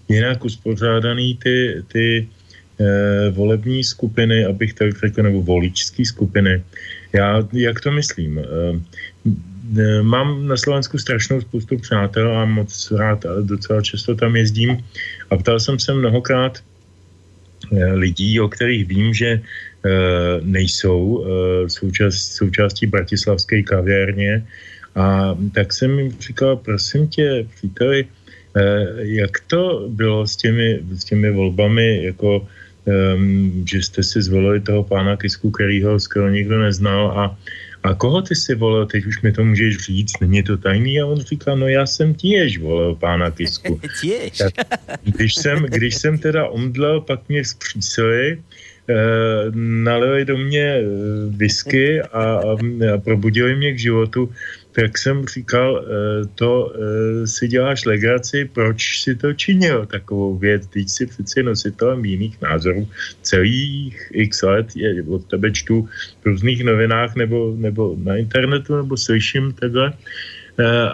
e, 0.09 0.13
jinak 0.13 0.45
uspořádaný 0.45 1.37
ty, 1.43 1.83
ty 1.87 2.27
volební 3.31 3.83
skupiny, 3.83 4.45
abych 4.45 4.73
tak 4.73 4.97
řekl, 4.97 5.23
nebo 5.23 5.41
voličské 5.41 6.05
skupiny. 6.05 6.63
Já, 7.13 7.47
jak 7.53 7.81
to 7.81 7.91
myslím? 7.91 8.41
Mám 10.01 10.47
na 10.47 10.57
Slovensku 10.57 10.97
strašnou 10.97 11.41
spoustu 11.41 11.77
přátel 11.77 12.37
a 12.37 12.45
moc 12.45 12.91
rád 12.91 13.25
a 13.25 13.41
docela 13.41 13.81
často 13.81 14.15
tam 14.15 14.35
jezdím 14.35 14.81
a 15.29 15.37
ptal 15.37 15.59
jsem 15.59 15.79
se 15.79 15.93
mnohokrát 15.93 16.57
lidí, 17.93 18.39
o 18.39 18.49
kterých 18.49 18.87
vím, 18.87 19.13
že 19.13 19.41
nejsou 20.41 21.25
součást, 21.67 22.37
součástí 22.37 22.85
bratislavské 22.85 23.63
kavěrně 23.63 24.45
a 24.95 25.37
tak 25.55 25.73
jsem 25.73 25.99
jim 25.99 26.11
říkal, 26.19 26.57
prosím 26.57 27.07
tě, 27.07 27.45
příteli, 27.55 28.05
jak 28.97 29.39
to 29.47 29.89
bylo 29.89 30.27
s 30.27 30.35
těmi, 30.35 30.79
s 30.91 31.03
těmi 31.03 31.31
volbami, 31.31 32.03
jako 32.03 32.47
um, 32.85 33.65
že 33.71 33.81
jste 33.81 34.03
si 34.03 34.21
zvolili 34.21 34.59
toho 34.61 34.83
pána 34.83 35.17
Kisku, 35.17 35.51
kterýho 35.51 35.99
skoro 35.99 36.29
nikdo 36.29 36.59
neznal 36.59 37.11
a 37.19 37.37
a 37.83 37.93
koho 37.93 38.21
ty 38.21 38.35
si 38.35 38.55
volil, 38.55 38.85
teď 38.85 39.05
už 39.05 39.21
mi 39.21 39.31
to 39.31 39.45
můžeš 39.45 39.77
říct, 39.77 40.19
není 40.21 40.43
to 40.43 40.57
tajný? 40.57 41.01
A 41.01 41.05
on 41.05 41.19
říká, 41.19 41.55
no 41.55 41.67
já 41.67 41.85
jsem 41.85 42.13
těž 42.13 42.57
volil 42.57 42.95
pána 42.95 43.31
Kisku. 43.31 43.81
těž. 44.01 44.41
když, 45.03 45.35
jsem, 45.35 45.65
když 45.65 45.95
jsem 45.95 46.17
teda 46.17 46.47
omdlel, 46.47 47.01
pak 47.01 47.29
mě 47.29 47.45
zpřísili, 47.45 48.37
eh, 48.37 48.37
nalili 49.53 50.25
do 50.25 50.37
mě 50.37 50.63
eh, 50.63 50.85
whisky 51.29 52.01
a, 52.01 52.23
a, 52.23 52.57
probudili 52.97 53.55
mě 53.55 53.73
k 53.73 53.79
životu. 53.79 54.31
Tak 54.71 54.97
jsem 54.97 55.27
říkal, 55.27 55.83
eh, 55.83 56.27
to 56.35 56.73
eh, 56.73 57.27
si 57.27 57.47
děláš 57.47 57.85
legraci, 57.85 58.49
proč 58.53 59.01
si 59.03 59.15
to 59.15 59.33
činil, 59.33 59.85
takovou 59.85 60.37
věc, 60.37 60.67
teď 60.67 60.89
si 60.89 61.05
přeci 61.05 61.43
nositelem 61.43 62.05
jiných 62.05 62.41
názorů. 62.41 62.87
Celých 63.21 64.11
x 64.13 64.41
let 64.41 64.67
je 64.75 65.03
od 65.03 65.25
tebe 65.25 65.51
čtu 65.51 65.89
v 66.21 66.25
různých 66.25 66.63
novinách 66.63 67.15
nebo, 67.15 67.53
nebo 67.57 67.95
na 68.03 68.15
internetu, 68.15 68.75
nebo 68.75 68.97
slyším 68.97 69.53
takhle, 69.53 69.93
Eh, 69.93 69.97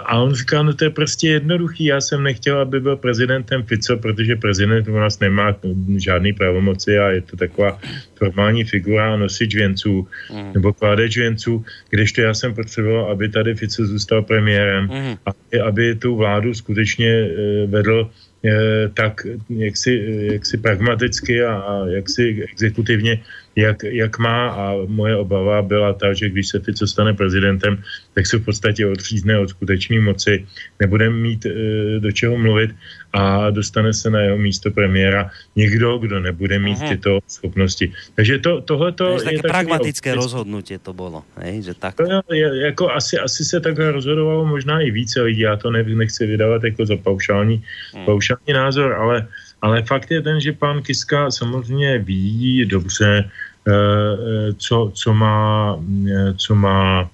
a 0.06 0.18
on 0.18 0.34
říkal, 0.34 0.64
no 0.64 0.74
to 0.74 0.84
je 0.84 0.90
prostě 0.90 1.28
jednoduchý, 1.28 1.86
já 1.86 2.02
jsem 2.02 2.24
nechtěl, 2.24 2.60
aby 2.60 2.80
byl 2.80 2.96
prezidentem 2.96 3.64
Fico, 3.64 3.98
protože 3.98 4.36
prezident 4.36 4.88
u 4.88 4.96
nás 4.96 5.20
nemá 5.20 5.56
žádný 5.98 6.34
pravomoci 6.34 7.00
a 7.00 7.10
je 7.10 7.22
to 7.22 7.38
taková 7.38 7.80
formální 8.16 8.64
figura 8.64 9.18
nosič 9.18 9.56
věnců 9.56 10.08
mm. 10.34 10.54
nebo 10.54 10.74
kládeč 10.74 11.18
věnců, 11.18 11.66
kdežto 11.90 12.22
já 12.22 12.34
jsem 12.34 12.54
potřeboval, 12.54 13.12
aby 13.12 13.30
tady 13.30 13.56
Fico 13.56 13.86
zůstal 13.86 14.22
premiérem 14.22 14.84
mm. 14.84 15.16
a 15.26 15.32
aby 15.68 15.96
tu 15.96 16.16
vládu 16.16 16.54
skutečně 16.54 17.10
eh, 17.10 17.68
vedl 17.68 18.10
eh, 18.46 18.90
tak 18.94 19.28
jaksi, 19.50 20.06
jaksi 20.32 20.58
pragmaticky 20.58 21.44
a, 21.44 21.54
a 21.56 21.86
jaksi 21.88 22.46
exekutivně, 22.52 23.20
jak, 23.58 23.84
jak 23.84 24.20
má 24.20 24.50
a 24.50 24.74
moje 24.86 25.16
obava 25.16 25.62
byla 25.62 25.94
ta, 25.94 26.14
že 26.14 26.30
když 26.30 26.48
se 26.48 26.60
Fico 26.60 26.88
stane 26.88 27.14
prezidentem, 27.14 27.82
tak 28.14 28.28
se 28.28 28.38
v 28.38 28.46
podstatě 28.46 28.86
odřízne 28.86 29.40
od 29.40 29.50
skutečné 29.50 30.00
moci, 30.00 30.46
nebude 30.80 31.10
mít 31.10 31.46
e, 31.46 31.52
do 32.00 32.12
čeho 32.12 32.38
mluvit 32.38 32.72
a 33.14 33.50
dostane 33.50 33.94
se 33.94 34.10
na 34.10 34.20
jeho 34.20 34.38
místo 34.38 34.72
premiéra 34.72 35.30
někdo, 35.56 35.98
kdo 35.98 36.20
nebude 36.20 36.60
mít 36.60 36.78
Aha. 36.78 36.90
tyto 36.90 37.20
schopnosti. 37.28 37.92
Takže 38.16 38.40
to, 38.40 38.62
tohleto 38.62 39.08
je, 39.08 39.14
je 39.14 39.42
také 39.42 39.50
pragmatické 39.50 40.10
opět... 40.12 40.22
rozhodnutí 40.22 40.78
to 40.78 40.94
bylo, 40.94 41.24
hej, 41.38 41.62
že 41.62 41.74
tak. 41.74 41.96
To 41.96 42.34
je, 42.34 42.62
jako 42.62 42.92
asi, 42.92 43.18
asi 43.18 43.46
se 43.46 43.60
takhle 43.60 43.92
rozhodovalo 43.92 44.46
možná 44.46 44.82
i 44.82 44.92
více 44.92 45.22
lidí, 45.22 45.42
já 45.42 45.56
to 45.56 45.72
ne, 45.72 45.84
nechci 45.84 46.26
vydávat 46.26 46.64
jako 46.64 46.86
za 46.86 46.98
paušální, 46.98 47.64
hmm. 47.94 48.06
paušální 48.06 48.54
názor, 48.54 48.94
ale 48.94 49.28
ale 49.68 49.84
fakt 49.84 50.12
je 50.12 50.22
ten, 50.24 50.40
že 50.40 50.56
pan 50.56 50.80
Kiska 50.82 51.32
samozřejmě 51.32 52.00
ví 52.00 52.66
dobře, 52.66 53.12
eh, 53.20 53.72
eh, 53.72 54.54
co, 54.56 54.92
co 54.96 55.10
má, 55.14 55.76
eh, 56.08 56.34
co 56.40 56.56
má 56.56 57.10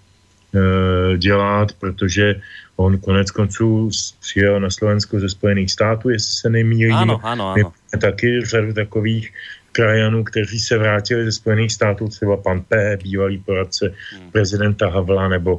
dělat, 1.18 1.74
protože 1.82 2.38
on 2.78 3.02
konec 3.02 3.32
konců 3.34 3.90
přijel 4.22 4.62
na 4.62 4.70
Slovensko 4.70 5.18
ze 5.18 5.30
Spojených 5.34 5.72
států, 5.74 6.14
jestli 6.14 6.34
se 6.46 6.50
nemýlím. 6.50 6.94
Ano, 6.94 7.18
ano, 7.26 7.58
ano. 7.58 7.74
Taky 7.98 8.46
řadu 8.46 8.74
takových 8.78 9.34
krajanů, 9.74 10.24
kteří 10.30 10.60
se 10.62 10.78
vrátili 10.78 11.26
ze 11.26 11.42
Spojených 11.42 11.74
států, 11.74 12.06
třeba 12.06 12.38
pan 12.38 12.62
P., 12.70 12.98
bývalý 13.02 13.42
poradce 13.42 13.90
hmm. 13.90 14.30
prezidenta 14.30 14.94
Havla, 14.94 15.26
nebo 15.28 15.58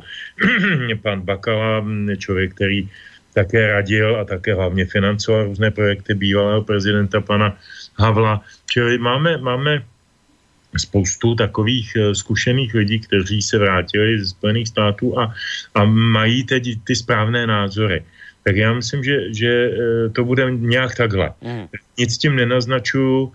pan 1.03 1.26
Bakala, 1.26 1.82
člověk, 2.14 2.55
který 2.55 2.86
také 3.35 3.66
radil 3.66 4.20
a 4.20 4.24
také 4.24 4.55
hlavně 4.55 4.87
financoval 4.87 5.45
různé 5.45 5.70
projekty 5.70 6.14
bývalého 6.14 6.62
prezidenta 6.62 7.20
pana 7.20 7.59
Havla. 7.99 8.41
Čili 8.70 8.99
máme, 8.99 9.37
máme 9.39 9.82
spoustu 10.78 11.35
takových 11.35 11.97
eh, 11.97 12.14
zkušených 12.14 12.74
lidí, 12.74 13.01
kteří 13.01 13.43
se 13.43 13.59
vrátili 13.59 14.18
ze 14.18 14.26
Spojených 14.26 14.68
států 14.68 15.18
a, 15.18 15.35
a 15.74 15.85
mají 15.85 16.45
teď 16.45 16.62
ty 16.85 16.97
správné 16.97 17.47
názory. 17.47 18.05
Tak 18.45 18.57
já 18.57 18.72
myslím, 18.72 19.05
že, 19.05 19.35
že 19.35 19.51
eh, 19.51 20.09
to 20.09 20.24
bude 20.24 20.51
nějak 20.51 20.95
takhle. 20.95 21.32
Mm. 21.43 21.66
Nic 21.99 22.18
tím 22.18 22.37
nenaznačuju, 22.37 23.32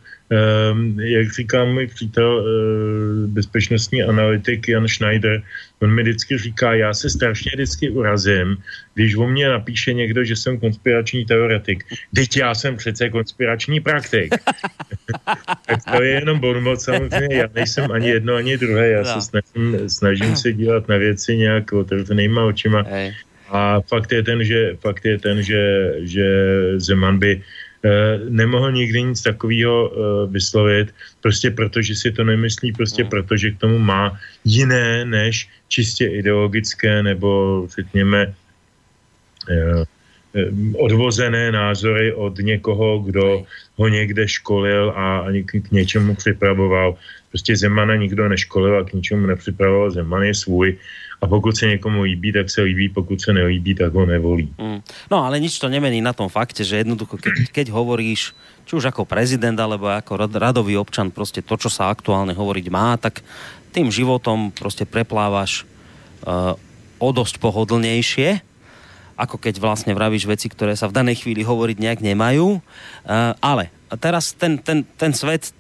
jak 0.97 1.33
říká 1.33 1.65
můj 1.65 1.87
přítel, 1.87 2.37
uh, 2.37 3.29
bezpečnostní 3.29 4.03
analytik 4.03 4.69
Jan 4.69 4.87
Schneider, 4.87 5.41
on 5.81 5.95
mi 5.95 6.01
vždycky 6.01 6.37
říká, 6.37 6.73
já 6.73 6.93
se 6.93 7.09
strašně 7.09 7.51
vždycky 7.53 7.89
urazím, 7.89 8.57
když 8.93 9.15
o 9.15 9.27
mě 9.27 9.49
napíše 9.49 9.93
někdo, 9.93 10.23
že 10.23 10.35
jsem 10.35 10.59
konspirační 10.59 11.25
teoretik. 11.25 11.83
Teď 12.15 12.37
já 12.37 12.55
jsem 12.55 12.77
přece 12.77 13.09
konspirační 13.09 13.79
praktik. 13.79 14.35
tak 15.65 15.79
to 15.95 16.03
je 16.03 16.09
jenom 16.09 16.39
bonmot 16.39 16.81
samozřejmě, 16.81 17.35
já 17.35 17.47
nejsem 17.55 17.91
ani 17.91 18.09
jedno, 18.09 18.35
ani 18.35 18.57
druhé, 18.57 18.89
já 18.89 19.03
se 19.03 19.15
no. 19.15 19.21
snažím, 19.21 19.89
snažím 19.89 20.35
se 20.35 20.53
dívat 20.53 20.87
na 20.87 20.97
věci 20.97 21.37
nějak 21.37 21.73
otevřenýma 21.73 22.43
očima. 22.45 22.85
A 23.49 23.81
fakt 23.81 24.11
je 24.11 24.23
ten, 24.23 24.43
že, 24.43 24.77
fakt 24.81 25.05
je 25.05 25.17
ten, 25.19 25.43
že, 25.43 25.93
že 25.99 26.25
Zeman 26.77 27.19
by 27.19 27.41
Eh, 27.41 27.43
nemohl 28.29 28.71
nikdy 28.71 29.03
nic 29.03 29.21
takového 29.21 29.91
eh, 29.91 30.27
vyslovit, 30.31 30.95
prostě 31.21 31.51
protože 31.51 31.95
si 31.95 32.11
to 32.11 32.23
nemyslí, 32.23 32.71
prostě 32.71 33.03
mm. 33.03 33.09
protože 33.09 33.51
k 33.51 33.59
tomu 33.59 33.79
má 33.79 34.19
jiné 34.45 35.05
než 35.05 35.49
čistě 35.67 36.07
ideologické 36.07 37.03
nebo 37.03 37.63
řekněme 37.75 38.33
eh, 39.49 39.83
odvozené 40.77 41.51
názory 41.51 42.13
od 42.13 42.37
někoho, 42.37 42.99
kdo 42.99 43.43
ho 43.75 43.87
někde 43.87 44.27
školil 44.27 44.93
a 44.95 45.25
k 45.41 45.71
něčemu 45.71 46.15
připravoval. 46.15 46.95
Prostě 47.29 47.57
Zemana 47.57 47.95
nikdo 47.95 48.29
neškolil 48.29 48.77
a 48.77 48.83
k 48.83 48.93
ničemu 48.93 49.25
nepřipravoval. 49.25 49.91
Zeman 49.91 50.23
je 50.23 50.35
svůj 50.35 50.77
a 51.21 51.27
pokud 51.27 51.57
se 51.57 51.67
někomu 51.67 52.01
líbí, 52.01 52.31
tak 52.33 52.49
se 52.49 52.61
líbí, 52.61 52.89
pokud 52.89 53.21
se 53.21 53.33
nelíbí, 53.33 53.75
tak 53.75 53.93
ho 53.93 54.05
nevolí. 54.05 54.53
Mm. 54.57 54.79
No 55.11 55.25
ale 55.25 55.39
nič 55.39 55.59
to 55.59 55.67
nemení 55.67 55.99
na 55.99 56.15
tom 56.15 56.31
fakte, 56.31 56.63
že 56.63 56.79
jednoducho, 56.79 57.19
keď, 57.19 57.51
keď 57.51 57.67
hovoríš, 57.75 58.31
či 58.63 58.71
už 58.71 58.87
ako 58.87 59.03
prezident, 59.03 59.59
alebo 59.59 59.91
ako 59.91 60.29
radový 60.31 60.79
občan, 60.79 61.11
prostě 61.11 61.41
to, 61.41 61.57
čo 61.57 61.67
sa 61.67 61.91
aktuálne 61.91 62.31
hovoriť 62.31 62.65
má, 62.71 62.95
tak 62.95 63.19
tým 63.75 63.91
životom 63.91 64.51
prostě 64.55 64.85
preplávaš 64.85 65.67
uh, 66.23 66.55
o 66.99 67.09
dosť 67.11 67.37
pohodlnejšie, 67.37 68.48
ako 69.19 69.35
keď 69.35 69.59
vlastne 69.59 69.91
vravíš 69.91 70.23
veci, 70.23 70.47
ktoré 70.47 70.79
sa 70.79 70.87
v 70.87 70.95
danej 70.95 71.27
chvíli 71.27 71.43
hovoriť 71.43 71.77
nejak 71.83 71.99
nemajú. 71.99 72.63
Uh, 73.03 73.35
ale 73.43 73.67
teraz 73.99 74.31
ten, 74.31 74.55
ten, 74.55 74.87
ten 74.95 75.11
svet 75.11 75.51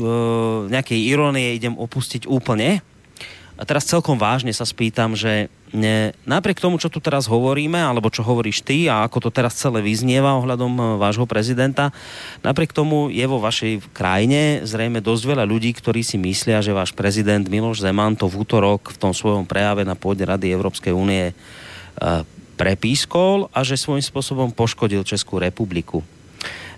uh, 0.00 0.64
nejakej 0.72 1.00
ironie 1.04 1.52
idem 1.52 1.76
opustiť 1.76 2.24
úplne, 2.24 2.80
a 3.62 3.68
teraz 3.68 3.86
celkom 3.86 4.18
vážne 4.18 4.50
sa 4.50 4.66
spýtam, 4.66 5.14
že 5.14 5.46
ne, 5.70 6.10
napriek 6.26 6.58
tomu, 6.58 6.82
čo 6.82 6.90
tu 6.90 6.98
teraz 6.98 7.30
hovoríme, 7.30 7.78
alebo 7.78 8.10
čo 8.10 8.26
hovoríš 8.26 8.64
ty 8.66 8.90
a 8.90 9.06
ako 9.06 9.28
to 9.28 9.30
teraz 9.30 9.54
celé 9.54 9.78
vyznieva 9.78 10.34
ohľadom 10.40 10.72
e, 10.72 10.82
vášho 10.98 11.30
prezidenta, 11.30 11.94
napriek 12.42 12.74
tomu 12.74 13.06
je 13.12 13.22
vo 13.22 13.38
vašej 13.38 13.94
krajine 13.94 14.66
zrejme 14.66 14.98
dosť 14.98 15.22
veľa 15.36 15.44
ľudí, 15.46 15.70
ktorí 15.78 16.02
si 16.02 16.18
myslia, 16.18 16.58
že 16.58 16.74
váš 16.74 16.90
prezident 16.90 17.46
Miloš 17.46 17.86
Zeman 17.86 18.18
to 18.18 18.26
v 18.26 18.42
útorok 18.42 18.90
v 18.90 18.98
tom 18.98 19.14
svojom 19.14 19.46
prejave 19.46 19.86
na 19.86 19.94
pôde 19.94 20.26
Rady 20.26 20.50
Európskej 20.50 20.90
únie 20.90 21.30
prepískol 22.62 23.50
a 23.50 23.66
že 23.66 23.74
svojím 23.74 24.06
spôsobom 24.06 24.54
poškodil 24.54 25.02
Českú 25.02 25.42
republiku. 25.42 26.06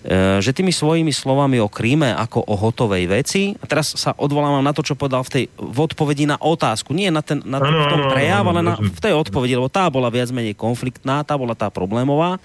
Eh, 0.05 0.37
že 0.45 0.53
tými 0.53 0.69
svojimi 0.69 1.17
slovami 1.17 1.57
o 1.65 1.69
Kríme 1.73 2.13
ako 2.13 2.45
o 2.45 2.61
hotovej 2.61 3.09
veci, 3.09 3.57
a 3.57 3.65
teraz 3.65 3.97
sa 3.97 4.13
odvolávam 4.13 4.61
na 4.61 4.77
to, 4.77 4.85
čo 4.85 5.01
povedal 5.01 5.25
v 5.25 5.33
tej 5.33 5.45
v 5.57 5.79
odpovedi 5.81 6.29
na 6.29 6.37
otázku, 6.37 6.93
nie 6.93 7.09
na, 7.09 7.25
ten, 7.25 7.41
na 7.41 7.57
v 7.57 7.89
tom 7.89 8.13
prejav, 8.13 8.45
ale 8.45 8.61
na, 8.61 8.77
v 8.77 9.01
tej 9.01 9.17
odpovedi, 9.17 9.57
lebo 9.57 9.73
tá 9.73 9.89
bola 9.89 10.13
viac 10.13 10.29
menej 10.29 10.53
konfliktná, 10.61 11.25
tá 11.25 11.41
bola 11.41 11.57
tá 11.57 11.73
problémová. 11.73 12.37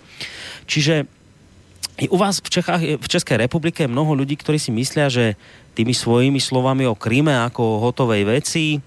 Čiže 0.71 1.03
u 2.07 2.15
vás 2.15 2.39
v, 2.39 2.47
Čechách, 2.47 2.83
v 2.95 3.07
Českej 3.11 3.43
republike 3.43 3.83
je 3.83 3.91
mnoho 3.91 4.15
ľudí, 4.15 4.39
ktorí 4.39 4.55
si 4.55 4.71
myslia, 4.71 5.11
že 5.11 5.35
tými 5.75 5.91
svojimi 5.91 6.39
slovami 6.39 6.87
o 6.87 6.95
Kríme 6.95 7.43
ako 7.43 7.59
o 7.59 7.79
hotovej 7.83 8.23
veci 8.23 8.79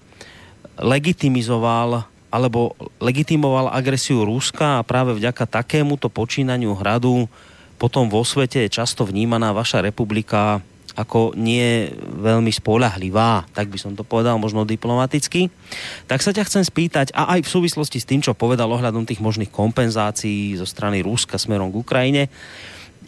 legitimizoval 0.81 2.09
alebo 2.33 2.73
legitimoval 2.97 3.69
agresiu 3.69 4.25
Ruska 4.25 4.81
a 4.81 4.85
práve 4.85 5.13
vďaka 5.13 5.45
takémuto 5.45 6.09
počínaniu 6.09 6.73
hradu 6.73 7.29
potom 7.77 8.09
vo 8.09 8.25
svete 8.25 8.65
je 8.65 8.73
často 8.73 9.05
vnímaná 9.05 9.53
vaša 9.53 9.85
republika 9.85 10.65
ako 10.93 11.33
nie 11.33 11.89
veľmi 12.21 12.53
spolahlivá, 12.53 13.49
tak 13.49 13.73
by 13.73 13.77
som 13.81 13.97
to 13.97 14.05
povedal 14.05 14.37
možno 14.37 14.61
diplomaticky. 14.61 15.49
Tak 16.05 16.21
sa 16.21 16.29
ťa 16.29 16.45
chcem 16.45 16.61
spýtať, 16.61 17.09
a 17.17 17.33
aj 17.33 17.49
v 17.49 17.53
súvislosti 17.53 17.97
s 17.97 18.05
tým, 18.05 18.21
čo 18.21 18.37
povedal 18.37 18.69
ohľadom 18.69 19.01
tých 19.01 19.17
možných 19.17 19.49
kompenzácií 19.49 20.53
zo 20.53 20.69
strany 20.69 21.01
Ruska 21.01 21.41
smerom 21.41 21.73
k 21.73 21.81
Ukrajine, 21.81 22.23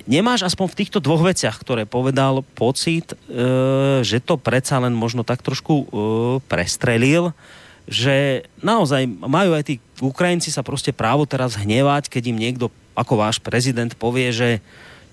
nemáš 0.10 0.50
aspoň 0.50 0.66
v 0.74 0.78
týchto 0.82 0.98
dvoch 0.98 1.22
veciach, 1.30 1.62
ktoré 1.62 1.86
povedal, 1.86 2.42
pocit, 2.58 3.14
e, 3.30 4.02
že 4.02 4.18
to 4.18 4.42
predsa 4.42 4.82
len 4.82 4.98
možno 4.98 5.22
tak 5.22 5.46
trošku 5.46 5.74
e, 5.78 5.86
prestrelil, 6.50 7.38
že 7.86 8.46
naozaj 8.66 9.06
majú 9.06 9.54
aj 9.54 9.64
tí 9.64 9.76
Ukrajinci 10.02 10.52
sa 10.52 10.66
prostě 10.66 10.92
právo 10.92 11.26
teraz 11.30 11.56
hnevať, 11.56 12.10
keď 12.10 12.24
im 12.34 12.42
niekto 12.42 12.66
ako 12.98 13.22
váš 13.22 13.38
prezident 13.40 13.94
povie, 13.96 14.34
že, 14.34 14.60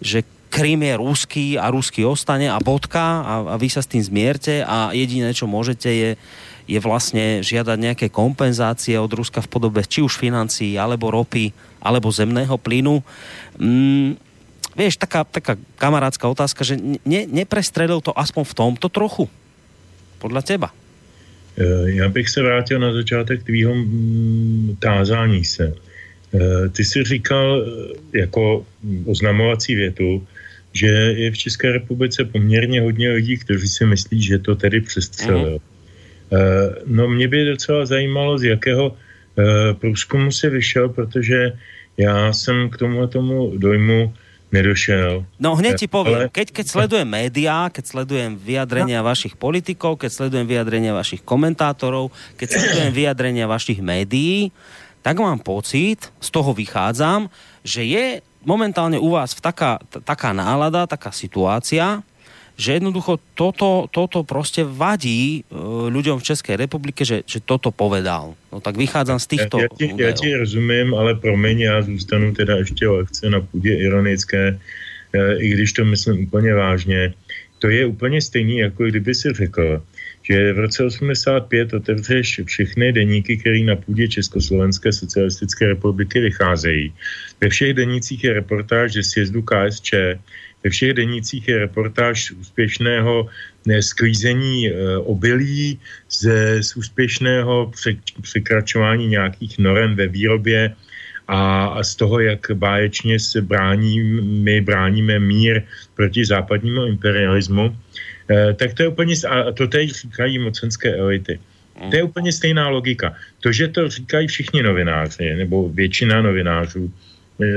že 0.00 0.24
Krym 0.52 0.84
je 0.84 0.94
ruský 1.00 1.46
a 1.56 1.72
ruský 1.72 2.04
ostane 2.04 2.44
a 2.48 2.60
bodka 2.60 3.24
a, 3.24 3.34
a 3.52 3.56
vy 3.56 3.72
sa 3.72 3.80
s 3.80 3.88
tým 3.88 4.04
zmierte 4.04 4.60
a 4.60 4.92
jediné, 4.92 5.32
čo 5.32 5.48
môžete 5.48 5.88
je, 5.88 6.10
je 6.68 6.78
vlastne 6.80 7.40
žiadať 7.40 7.78
nejaké 7.80 8.06
kompenzácie 8.12 9.00
od 9.00 9.08
Ruska 9.08 9.40
v 9.40 9.48
podobe 9.48 9.80
či 9.80 10.04
už 10.04 10.20
financií, 10.20 10.76
alebo 10.76 11.08
ropy, 11.08 11.56
alebo 11.80 12.12
zemného 12.12 12.52
plynu. 12.60 13.00
Mm, 13.56 14.20
vieš, 14.76 15.00
taká, 15.00 15.24
taká 15.24 15.56
kamarádska 15.80 16.28
otázka, 16.28 16.68
že 16.68 16.76
ne, 17.00 17.24
neprestrelil 17.24 18.04
to 18.04 18.12
aspoň 18.12 18.44
v 18.44 18.56
tomto 18.56 18.92
trochu? 18.92 19.32
Podľa 20.20 20.44
teba? 20.44 20.68
E, 21.58 21.90
já 21.90 22.08
bych 22.08 22.28
se 22.28 22.42
vrátil 22.42 22.78
na 22.78 22.92
začátek 22.92 23.42
tvýho 23.42 23.74
mm, 23.74 24.76
tázání 24.78 25.44
se. 25.44 25.74
E, 26.34 26.68
ty 26.68 26.84
jsi 26.84 27.04
říkal 27.04 27.64
e, 28.14 28.18
jako 28.18 28.66
oznamovací 29.06 29.74
větu, 29.74 30.26
že 30.72 30.86
je 30.88 31.30
v 31.30 31.38
České 31.38 31.72
republice 31.72 32.24
poměrně 32.24 32.80
hodně 32.80 33.10
lidí, 33.10 33.36
kteří 33.36 33.68
si 33.68 33.84
myslí, 33.86 34.22
že 34.22 34.38
to 34.38 34.54
tedy 34.54 34.80
přestřelil. 34.80 35.60
Mm. 35.60 35.72
No 36.86 37.08
mě 37.08 37.28
by 37.28 37.44
docela 37.44 37.86
zajímalo, 37.86 38.38
z 38.38 38.56
jakého 38.56 38.96
eh, 38.96 39.74
průzkumu 39.74 40.32
si 40.32 40.48
vyšel, 40.48 40.88
protože 40.88 41.52
já 41.96 42.32
jsem 42.32 42.70
k 42.70 42.76
tomu 42.76 43.06
tomu 43.06 43.52
dojmu 43.56 44.14
nedošel. 44.52 45.24
No 45.40 45.56
hneď 45.56 45.82
ti 45.82 45.88
poviem, 45.88 46.28
ale... 46.28 46.32
keď, 46.32 46.52
keď 46.52 46.66
sledujem 46.68 47.08
médiá, 47.08 47.72
keď 47.72 47.84
sledujem 47.88 48.36
vyjadrenia 48.36 49.00
no. 49.00 49.08
vašich 49.08 49.34
politikov, 49.34 49.98
keď 49.98 50.10
sledujem 50.12 50.46
vyjadrenia 50.46 50.92
vašich 50.92 51.24
komentátorov, 51.24 52.12
keď 52.36 52.60
sledujem 52.60 52.92
vyjadrenia 52.92 53.48
vašich 53.48 53.80
médií, 53.80 54.52
tak 55.02 55.18
mám 55.18 55.42
pocit, 55.42 56.12
z 56.22 56.28
toho 56.30 56.54
vychádzam, 56.54 57.26
že 57.66 57.82
je 57.82 58.04
momentálne 58.46 59.00
u 59.00 59.18
vás 59.18 59.34
v 59.34 59.42
taká, 59.42 59.82
taká 60.06 60.30
nálada, 60.30 60.86
taká 60.86 61.10
situácia, 61.10 62.06
že 62.62 62.78
jednoducho 62.78 63.18
toto, 63.34 63.90
toto 63.90 64.22
prostě 64.22 64.62
vadí 64.62 65.42
uh, 65.50 65.90
ľuďom 65.90 66.22
v 66.22 66.28
České 66.30 66.54
republike, 66.54 67.02
že, 67.02 67.26
že 67.26 67.42
toto 67.42 67.74
povedal. 67.74 68.38
No 68.54 68.62
tak 68.62 68.78
vychádzam 68.78 69.18
z 69.18 69.26
týchto 69.26 69.58
já, 69.58 69.66
já, 69.66 69.68
ti, 69.74 69.86
já 69.98 70.12
ti 70.12 70.30
rozumím, 70.36 70.94
ale 70.94 71.18
promiň, 71.18 71.58
já 71.60 71.82
zůstanu 71.82 72.30
teda 72.34 72.56
ještě 72.56 72.88
lehce 72.88 73.30
na 73.30 73.40
půdě 73.40 73.74
ironické, 73.74 74.54
uh, 74.54 75.42
i 75.42 75.46
když 75.48 75.72
to 75.72 75.84
myslím 75.84 76.30
úplně 76.30 76.54
vážně. 76.54 77.14
To 77.58 77.68
je 77.68 77.86
úplně 77.86 78.22
stejný, 78.22 78.58
jako 78.58 78.84
kdyby 78.84 79.14
si 79.14 79.32
řekl, 79.32 79.82
že 80.22 80.52
v 80.52 80.58
roce 80.58 80.84
85 80.84 81.74
otevřeš 81.74 82.40
všechny 82.44 82.92
deníky, 82.92 83.36
které 83.36 83.58
na 83.58 83.76
půdě 83.76 84.08
Československé 84.08 84.92
socialistické 84.92 85.66
republiky 85.66 86.20
vycházejí. 86.20 86.94
Ve 87.40 87.48
všech 87.48 87.74
denících 87.74 88.24
je 88.24 88.32
reportáž 88.32 88.92
ze 88.92 89.02
sjezdu 89.02 89.42
KSČ, 89.42 89.94
ve 90.64 90.70
všech 90.70 90.94
denících 90.94 91.48
je 91.48 91.58
reportáž 91.58 92.30
úspěšného 92.30 93.28
sklízení 93.80 94.68
e, 94.68 94.96
obilí, 94.98 95.78
z, 96.10 96.22
z 96.62 96.76
úspěšného 96.76 97.72
překračování 98.22 99.06
nějakých 99.06 99.58
norem 99.58 99.94
ve 99.94 100.06
výrobě 100.06 100.74
a, 101.28 101.66
a 101.66 101.82
z 101.82 101.96
toho, 101.96 102.20
jak 102.20 102.50
báječně 102.54 103.18
se 103.18 103.42
brání, 103.42 104.00
my 104.22 104.60
bráníme 104.60 105.18
mír 105.18 105.62
proti 105.94 106.24
západnímu 106.24 106.84
imperialismu. 106.86 107.76
Eh, 108.30 108.54
tak 108.54 108.74
to 108.74 108.82
je 108.82 108.88
úplně, 108.88 109.14
a 109.28 109.52
to 109.52 109.66
teď 109.66 109.90
říkají 109.90 110.38
mocenské 110.38 110.94
elity. 110.96 111.40
To 111.90 111.96
je 111.96 112.02
úplně 112.02 112.32
stejná 112.32 112.68
logika. 112.68 113.14
To, 113.40 113.52
že 113.52 113.68
to 113.68 113.88
říkají 113.88 114.28
všichni 114.28 114.62
novináři, 114.62 115.34
nebo 115.34 115.68
většina 115.68 116.22
novinářů, 116.22 116.92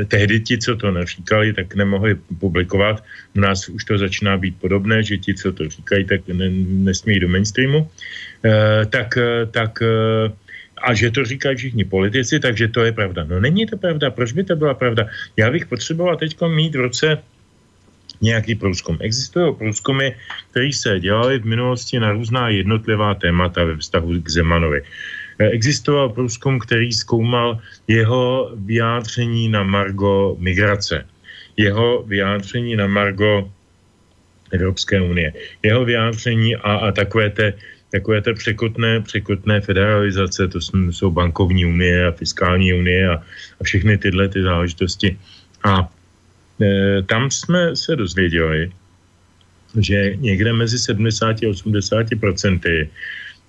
tehdy 0.08 0.40
ti, 0.40 0.58
co 0.58 0.76
to 0.76 0.92
neříkali, 0.92 1.54
tak 1.54 1.76
nemohli 1.76 2.16
publikovat. 2.40 3.04
U 3.36 3.40
nás 3.40 3.70
už 3.70 3.84
to 3.84 3.98
začíná 3.98 4.38
být 4.38 4.56
podobné, 4.60 5.04
že 5.04 5.18
ti, 5.18 5.34
co 5.34 5.54
to 5.54 5.70
říkají, 5.70 6.06
tak 6.06 6.28
ne, 6.28 6.50
nesmí 6.90 7.20
do 7.20 7.28
mainstreamu. 7.30 7.90
E, 8.46 8.86
tak, 8.86 9.18
tak 9.52 9.84
a 10.78 10.94
že 10.94 11.12
to 11.12 11.26
říkají 11.26 11.56
všichni 11.58 11.84
politici, 11.86 12.40
takže 12.40 12.68
to 12.68 12.84
je 12.84 12.92
pravda. 12.92 13.24
No 13.24 13.40
není 13.40 13.66
to 13.66 13.78
pravda, 13.78 14.12
proč 14.12 14.32
by 14.32 14.44
to 14.44 14.56
byla 14.56 14.74
pravda? 14.74 15.08
Já 15.38 15.52
bych 15.52 15.66
potřeboval 15.66 16.18
teď 16.18 16.38
mít 16.48 16.76
v 16.76 16.80
roce 16.80 17.18
nějaký 18.22 18.56
průzkum. 18.56 18.98
Existují 19.02 19.56
průzkumy, 19.56 20.12
které 20.52 20.74
se 20.74 21.00
dělaly 21.00 21.40
v 21.40 21.46
minulosti 21.46 22.00
na 22.00 22.12
různá 22.12 22.50
jednotlivá 22.50 23.16
témata 23.16 23.64
ve 23.64 23.78
vztahu 23.78 24.22
k 24.22 24.30
Zemanovi. 24.30 24.82
Eh, 25.40 25.50
existoval 25.50 26.10
průzkum, 26.10 26.60
který 26.60 26.92
zkoumal 26.92 27.60
jeho 27.88 28.52
vyjádření 28.56 29.50
na 29.50 29.64
Margo 29.64 30.36
migrace, 30.40 31.06
jeho 31.58 32.04
vyjádření 32.04 32.76
na 32.76 32.88
Margo 32.88 33.52
Evropské 34.52 35.02
unie, 35.02 35.34
jeho 35.64 35.86
vyjádření 35.86 36.56
a, 36.56 36.76
a 36.76 36.92
takové 36.92 37.30
té 37.30 37.54
takové 37.92 38.22
té 38.22 38.34
překotné, 38.34 39.02
překotné 39.02 39.62
federalizace, 39.62 40.48
to 40.48 40.60
jsou 40.92 41.12
bankovní 41.12 41.66
unie 41.66 42.08
a 42.08 42.12
fiskální 42.12 42.74
unie 42.74 43.10
a, 43.10 43.16
a 43.60 43.64
všechny 43.64 43.98
tyhle 43.98 44.28
ty 44.28 44.44
záležitosti. 44.44 45.18
A 45.64 45.88
Eh, 46.62 47.02
tam 47.04 47.32
jsme 47.32 47.76
se 47.76 47.96
dozvěděli, 47.96 48.72
že 49.80 50.16
někde 50.16 50.54
mezi 50.54 50.80
70 50.80 51.44
a 51.44 51.50
80 51.50 52.08
procenty 52.20 52.90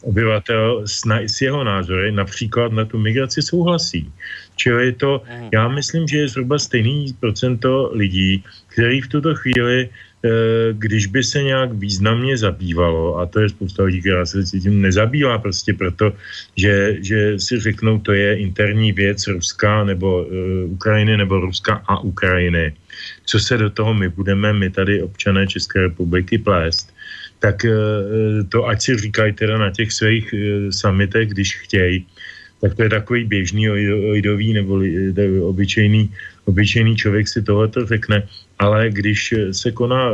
obyvatel 0.02 0.82
s, 0.86 1.04
na, 1.04 1.20
s 1.20 1.40
jeho 1.40 1.64
názory 1.64 2.12
například 2.12 2.72
na 2.72 2.84
tu 2.84 2.98
migraci 2.98 3.42
souhlasí. 3.42 4.12
Čili 4.56 4.86
je 4.86 4.92
to, 4.92 5.22
mhm. 5.28 5.48
já 5.52 5.68
myslím, 5.68 6.08
že 6.08 6.18
je 6.18 6.28
zhruba 6.28 6.58
stejný 6.58 7.16
procento 7.20 7.90
lidí, 7.92 8.44
který 8.68 9.00
v 9.00 9.08
tuto 9.08 9.34
chvíli 9.34 9.88
Eh, 10.26 10.72
když 10.72 11.06
by 11.06 11.24
se 11.24 11.42
nějak 11.42 11.72
významně 11.72 12.36
zabývalo, 12.36 13.18
a 13.18 13.26
to 13.26 13.40
je 13.40 13.48
spousta 13.48 13.82
lidí, 13.82 14.00
která 14.00 14.26
se 14.26 14.42
tím 14.42 14.82
nezabývá 14.82 15.38
prostě 15.38 15.74
proto, 15.74 16.12
že, 16.56 16.96
že 17.04 17.38
si 17.38 17.60
řeknou, 17.60 17.98
to 17.98 18.12
je 18.12 18.36
interní 18.36 18.92
věc 18.92 19.26
Ruska 19.26 19.84
nebo 19.84 20.24
uh, 20.24 20.72
Ukrajiny 20.72 21.16
nebo 21.16 21.40
Ruska 21.40 21.82
a 21.86 22.00
Ukrajiny. 22.00 22.74
Co 23.26 23.38
se 23.38 23.56
do 23.56 23.70
toho 23.70 23.94
my 23.94 24.08
budeme, 24.08 24.52
my 24.52 24.70
tady 24.70 25.02
občané 25.02 25.46
České 25.46 25.80
republiky 25.80 26.38
plést, 26.38 26.95
tak 27.38 27.64
uh, 27.64 27.72
to 28.48 28.66
ať 28.66 28.82
si 28.82 28.96
říkají 28.96 29.32
teda 29.32 29.58
na 29.58 29.70
těch 29.70 29.92
svých 29.92 30.34
uh, 30.34 30.70
samitech, 30.70 31.28
když 31.28 31.60
chtějí, 31.60 32.06
tak 32.60 32.74
to 32.74 32.82
je 32.82 32.88
takový 32.88 33.24
běžný 33.24 33.70
ojdový 34.10 34.52
nebo 34.52 34.80
obyčejný, 35.48 36.10
obyčejný 36.44 36.96
člověk 36.96 37.28
si 37.28 37.42
tohleto 37.42 37.86
řekne 37.86 38.22
ale 38.58 38.90
když 38.90 39.34
se 39.52 39.72
koná 39.72 40.12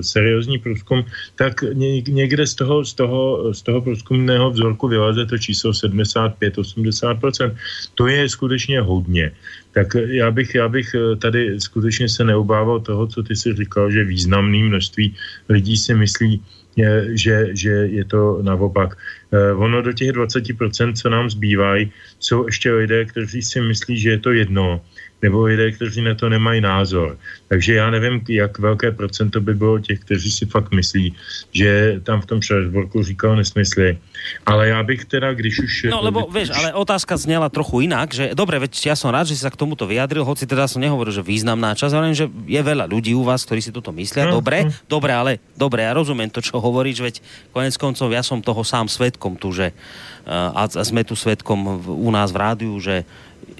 seriózní 0.00 0.58
průzkum, 0.58 1.04
tak 1.36 1.62
někde 2.08 2.46
z 2.46 2.54
toho, 2.54 2.84
z 2.84 2.94
toho, 2.94 3.54
z 3.54 3.62
toho 3.62 3.80
průzkumného 3.82 4.50
vzorku 4.50 4.88
vyleze 4.88 5.26
to 5.26 5.38
číslo 5.38 5.70
75-80%. 5.70 7.54
To 7.94 8.06
je 8.06 8.28
skutečně 8.28 8.80
hodně. 8.80 9.32
Tak 9.72 9.94
já 9.94 10.30
bych, 10.30 10.54
já 10.54 10.68
bych 10.68 10.94
eh, 10.94 11.16
tady 11.16 11.60
skutečně 11.60 12.08
se 12.08 12.24
neobával 12.24 12.80
toho, 12.80 13.06
co 13.06 13.22
ty 13.22 13.36
si 13.36 13.54
říkal, 13.54 13.90
že 13.90 14.04
významný 14.04 14.62
množství 14.62 15.14
lidí 15.48 15.76
si 15.76 15.94
myslí, 15.94 16.42
že, 17.14 17.56
že 17.56 17.70
je 17.70 18.04
to 18.04 18.42
naopak. 18.42 18.98
Eh, 19.32 19.52
ono 19.52 19.82
do 19.82 19.92
těch 19.92 20.12
20%, 20.12 20.92
co 20.92 21.06
nám 21.10 21.30
zbývají, 21.30 21.92
jsou 22.18 22.46
ještě 22.46 22.72
lidé, 22.72 23.04
kteří 23.04 23.42
si 23.42 23.60
myslí, 23.60 23.98
že 23.98 24.10
je 24.10 24.18
to 24.18 24.30
jedno 24.32 24.80
nebo 25.24 25.48
lidé, 25.48 25.72
kteří 25.72 26.04
na 26.04 26.12
to 26.14 26.28
nemají 26.28 26.60
názor. 26.60 27.16
Takže 27.48 27.80
já 27.80 27.88
nevím, 27.90 28.20
jak 28.28 28.58
velké 28.58 28.92
procento 28.92 29.40
by 29.40 29.54
bylo 29.56 29.78
těch, 29.80 30.04
kteří 30.04 30.30
si 30.30 30.44
fakt 30.46 30.68
myslí, 30.68 31.16
že 31.52 32.00
tam 32.04 32.20
v 32.20 32.26
tom 32.26 32.38
Štrasburku 32.44 33.02
říkal 33.02 33.36
nesmysly. 33.36 33.96
Ale 34.46 34.68
já 34.68 34.82
bych 34.82 35.04
teda, 35.04 35.32
když 35.32 35.58
už... 35.58 35.72
No, 35.90 36.04
lebo 36.04 36.28
když... 36.28 36.32
vieš, 36.34 36.48
ale 36.52 36.72
otázka 36.72 37.16
zněla 37.16 37.48
trochu 37.48 37.80
jinak, 37.80 38.12
že 38.14 38.36
dobre, 38.36 38.60
veď 38.60 38.72
ja 38.84 38.96
som 38.96 39.08
rád, 39.12 39.32
že 39.32 39.36
si 39.36 39.44
sa 39.44 39.52
k 39.52 39.56
tomuto 39.56 39.88
vyjadril, 39.88 40.24
hoci 40.24 40.44
teda 40.44 40.68
som 40.68 40.80
nehovoril, 40.80 41.12
že 41.12 41.24
významná 41.24 41.72
časť, 41.72 41.94
ale 41.96 42.12
že 42.12 42.28
je 42.28 42.60
veľa 42.60 42.84
ľudí 42.84 43.16
u 43.16 43.24
vás, 43.24 43.44
ktorí 43.48 43.64
si 43.64 43.72
toto 43.72 43.92
myslia. 43.96 44.28
No, 44.28 44.40
dobre, 44.40 44.68
no. 44.68 44.72
dobre, 44.88 45.12
ale 45.12 45.32
dobre, 45.56 45.84
ja 45.84 45.92
rozumiem 45.96 46.28
to, 46.28 46.44
čo 46.44 46.60
hovoríš, 46.60 47.00
veď 47.00 47.14
konec 47.52 47.76
koncov 47.80 48.12
ja 48.12 48.20
som 48.20 48.44
toho 48.44 48.60
sám 48.64 48.88
svetkom 48.88 49.36
tu, 49.40 49.52
že 49.52 49.72
a, 50.24 50.64
a 50.64 50.82
sme 50.84 51.04
tu 51.04 51.12
svetkom 51.12 51.84
u 51.84 52.10
nás 52.12 52.32
v 52.32 52.40
rádiu, 52.40 52.74
že 52.80 53.04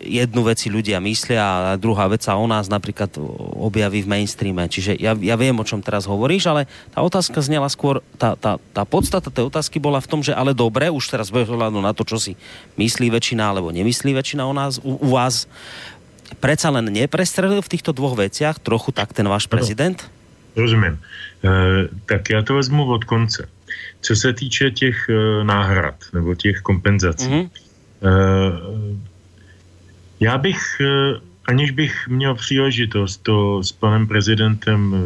jednu 0.01 0.43
veci 0.45 0.69
ľudia 0.69 1.01
myslia 1.01 1.43
a 1.43 1.59
druhá 1.81 2.09
vec 2.11 2.27
sa 2.27 2.37
o 2.37 2.47
nás 2.49 2.67
napríklad 2.67 3.15
objaví 3.59 4.05
v 4.05 4.11
mainstreame. 4.11 4.67
Čiže 4.69 4.99
ja, 4.99 5.15
ja 5.15 5.37
viem, 5.39 5.57
o 5.57 5.65
čom 5.65 5.81
teraz 5.81 6.05
hovoríš, 6.05 6.51
ale 6.51 6.67
tá 6.93 7.01
otázka 7.01 7.41
znela 7.41 7.71
skôr, 7.71 8.03
tá, 8.19 8.35
tá, 8.35 8.61
tá 8.73 8.83
podstata 8.83 9.31
tej 9.31 9.49
otázky 9.49 9.79
bola 9.79 10.03
v 10.03 10.11
tom, 10.11 10.21
že 10.21 10.35
ale 10.35 10.53
dobre, 10.53 10.91
už 10.91 11.11
teraz 11.11 11.31
bez 11.31 11.47
na 11.49 11.93
to, 11.95 12.03
čo 12.03 12.19
si 12.19 12.33
myslí 12.81 13.13
väčšina 13.13 13.55
alebo 13.55 13.71
nemyslí 13.71 14.17
väčšina 14.17 14.43
o 14.45 14.55
nás, 14.57 14.83
u, 14.83 14.99
u 14.99 15.09
vás, 15.15 15.47
predsa 16.41 16.73
len 16.73 16.91
neprestrelil 16.91 17.63
v 17.63 17.73
týchto 17.73 17.95
dvoch 17.95 18.19
veciach 18.19 18.59
trochu 18.59 18.91
tak 18.91 19.13
ten 19.13 19.29
váš 19.29 19.47
prezident? 19.47 20.01
Rozumím. 20.57 20.99
E, 21.45 21.49
tak 22.07 22.31
já 22.31 22.43
to 22.43 22.55
vezmu 22.55 22.87
od 22.87 23.05
konce. 23.05 23.49
Co 24.01 24.17
se 24.17 24.33
týče 24.33 24.71
těch 24.71 25.09
e, 25.09 25.45
náhrad 25.45 25.95
nebo 26.13 26.35
těch 26.35 26.61
kompenzací, 26.61 27.29
mm-hmm. 27.29 27.51
e, 28.03 29.05
já 30.25 30.39
bych, 30.39 30.81
e, 30.81 31.21
aniž 31.45 31.71
bych 31.71 32.09
měl 32.09 32.35
příležitost 32.35 33.23
to 33.23 33.63
s 33.63 33.73
panem 33.73 34.07
prezidentem 34.07 34.81
e, 34.95 34.99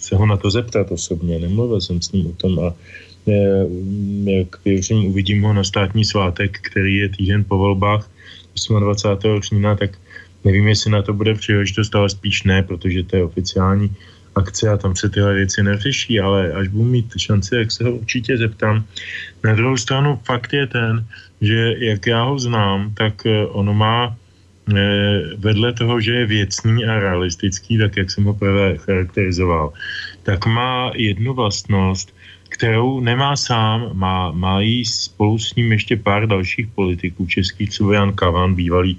se 0.00 0.16
ho 0.16 0.26
na 0.26 0.36
to 0.36 0.50
zeptat 0.50 0.90
osobně, 0.90 1.38
nemluvil 1.38 1.80
jsem 1.80 2.02
s 2.02 2.12
ním 2.12 2.26
o 2.26 2.32
tom 2.32 2.58
a 2.58 2.74
e, 3.28 3.32
jak 4.24 4.64
věřím, 4.64 5.04
uvidím 5.04 5.42
ho 5.42 5.52
na 5.52 5.64
státní 5.64 6.04
svátek, 6.04 6.58
který 6.62 6.96
je 6.96 7.08
týden 7.08 7.44
po 7.44 7.58
volbách 7.58 8.10
28. 8.80 9.42
října, 9.42 9.76
tak 9.76 9.98
Nevím, 10.44 10.68
jestli 10.68 10.90
na 10.90 11.02
to 11.02 11.12
bude 11.12 11.34
příležitost, 11.34 11.94
ale 11.94 12.08
spíš 12.08 12.42
ne, 12.42 12.62
protože 12.62 13.02
to 13.02 13.16
je 13.16 13.24
oficiální 13.24 13.96
akce 14.34 14.68
a 14.68 14.76
tam 14.76 14.96
se 14.96 15.08
tyhle 15.08 15.34
věci 15.34 15.62
neřeší, 15.62 16.20
ale 16.20 16.52
až 16.52 16.68
budu 16.68 16.84
mít 16.84 17.12
šanci, 17.16 17.54
jak 17.54 17.72
se 17.72 17.84
ho 17.84 17.92
určitě 17.92 18.36
zeptám. 18.36 18.84
Na 19.44 19.54
druhou 19.54 19.76
stranu 19.76 20.20
fakt 20.24 20.52
je 20.52 20.66
ten, 20.66 21.06
že 21.40 21.74
jak 21.78 22.06
já 22.06 22.22
ho 22.22 22.38
znám, 22.38 22.94
tak 22.94 23.26
eh, 23.26 23.46
ono 23.46 23.74
má 23.74 24.08
eh, 24.08 24.27
vedle 25.36 25.72
toho, 25.72 26.00
že 26.00 26.14
je 26.14 26.26
věcný 26.26 26.84
a 26.84 26.98
realistický, 26.98 27.78
tak 27.78 27.96
jak 27.96 28.10
jsem 28.10 28.24
ho 28.24 28.34
prvé 28.34 28.76
charakterizoval, 28.76 29.72
tak 30.22 30.46
má 30.46 30.92
jednu 30.94 31.34
vlastnost, 31.34 32.14
kterou 32.48 33.00
nemá 33.00 33.36
sám, 33.36 33.90
má, 33.92 34.32
má 34.32 34.60
jí 34.60 34.84
spolu 34.84 35.38
s 35.38 35.54
ním 35.54 35.72
ještě 35.72 35.96
pár 35.96 36.26
dalších 36.26 36.66
politiků. 36.74 37.26
Českých, 37.26 37.70
třeba 37.70 37.94
Jan 37.94 38.12
Kavan, 38.12 38.54
bývalý 38.54 38.98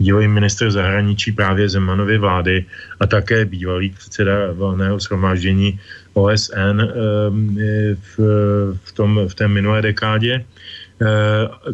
bývalý 0.00 0.28
minister 0.28 0.70
zahraničí 0.70 1.32
právě 1.32 1.68
Zemanovy 1.68 2.18
vlády 2.18 2.64
a 3.00 3.06
také 3.06 3.44
bývalý 3.44 3.90
předseda 3.92 4.52
valného 4.56 4.98
shromáždění 4.98 5.80
OSN 6.16 6.80
ehm, 6.80 7.58
v, 8.00 8.16
v, 8.84 8.90
tom, 8.92 9.20
v 9.28 9.34
té 9.34 9.48
minulé 9.48 9.82
dekádě, 9.82 10.40
eh, 10.40 10.44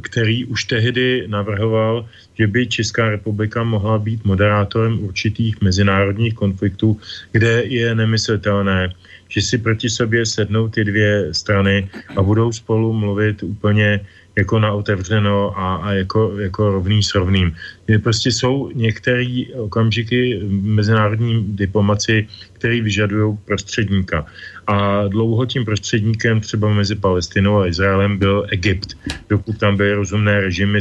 který 0.03 0.45
už 0.45 0.65
tehdy 0.65 1.25
navrhoval, 1.27 2.07
že 2.39 2.47
by 2.47 2.67
Česká 2.67 3.11
republika 3.11 3.65
mohla 3.65 3.99
být 3.99 4.25
moderátorem 4.25 5.05
určitých 5.05 5.61
mezinárodních 5.61 6.35
konfliktů, 6.35 7.01
kde 7.33 7.63
je 7.65 7.95
nemyslitelné, 7.95 8.95
že 9.29 9.41
si 9.43 9.59
proti 9.59 9.91
sobě 9.91 10.27
sednou 10.27 10.69
ty 10.69 10.85
dvě 10.85 11.35
strany 11.35 11.91
a 12.17 12.23
budou 12.23 12.53
spolu 12.53 12.93
mluvit 12.93 13.43
úplně 13.43 14.01
jako 14.37 14.59
na 14.59 14.73
otevřeno 14.73 15.59
a, 15.59 15.77
a 15.77 15.93
jako, 15.93 16.39
jako 16.39 16.71
rovný 16.71 17.03
s 17.03 17.15
rovným. 17.15 17.57
Prostě 18.03 18.33
jsou 18.33 18.71
některé 18.75 19.27
okamžiky 19.55 20.41
mezinárodní 20.51 21.45
diplomaci, 21.49 22.27
které 22.53 22.81
vyžadují 22.81 23.39
prostředníka. 23.45 24.27
A 24.67 25.09
dlouho 25.09 25.47
tím 25.47 25.65
prostředníkem 25.65 26.41
třeba 26.41 26.75
mezi 26.75 26.95
Palestinou 26.95 27.59
a 27.59 27.67
Izraelem 27.67 28.19
byl 28.19 28.47
Egypt, 28.51 28.99
dokud 29.29 29.59
tam 29.59 29.77
byly 29.77 29.93
rozumné 29.93 30.41
režimy 30.41 30.79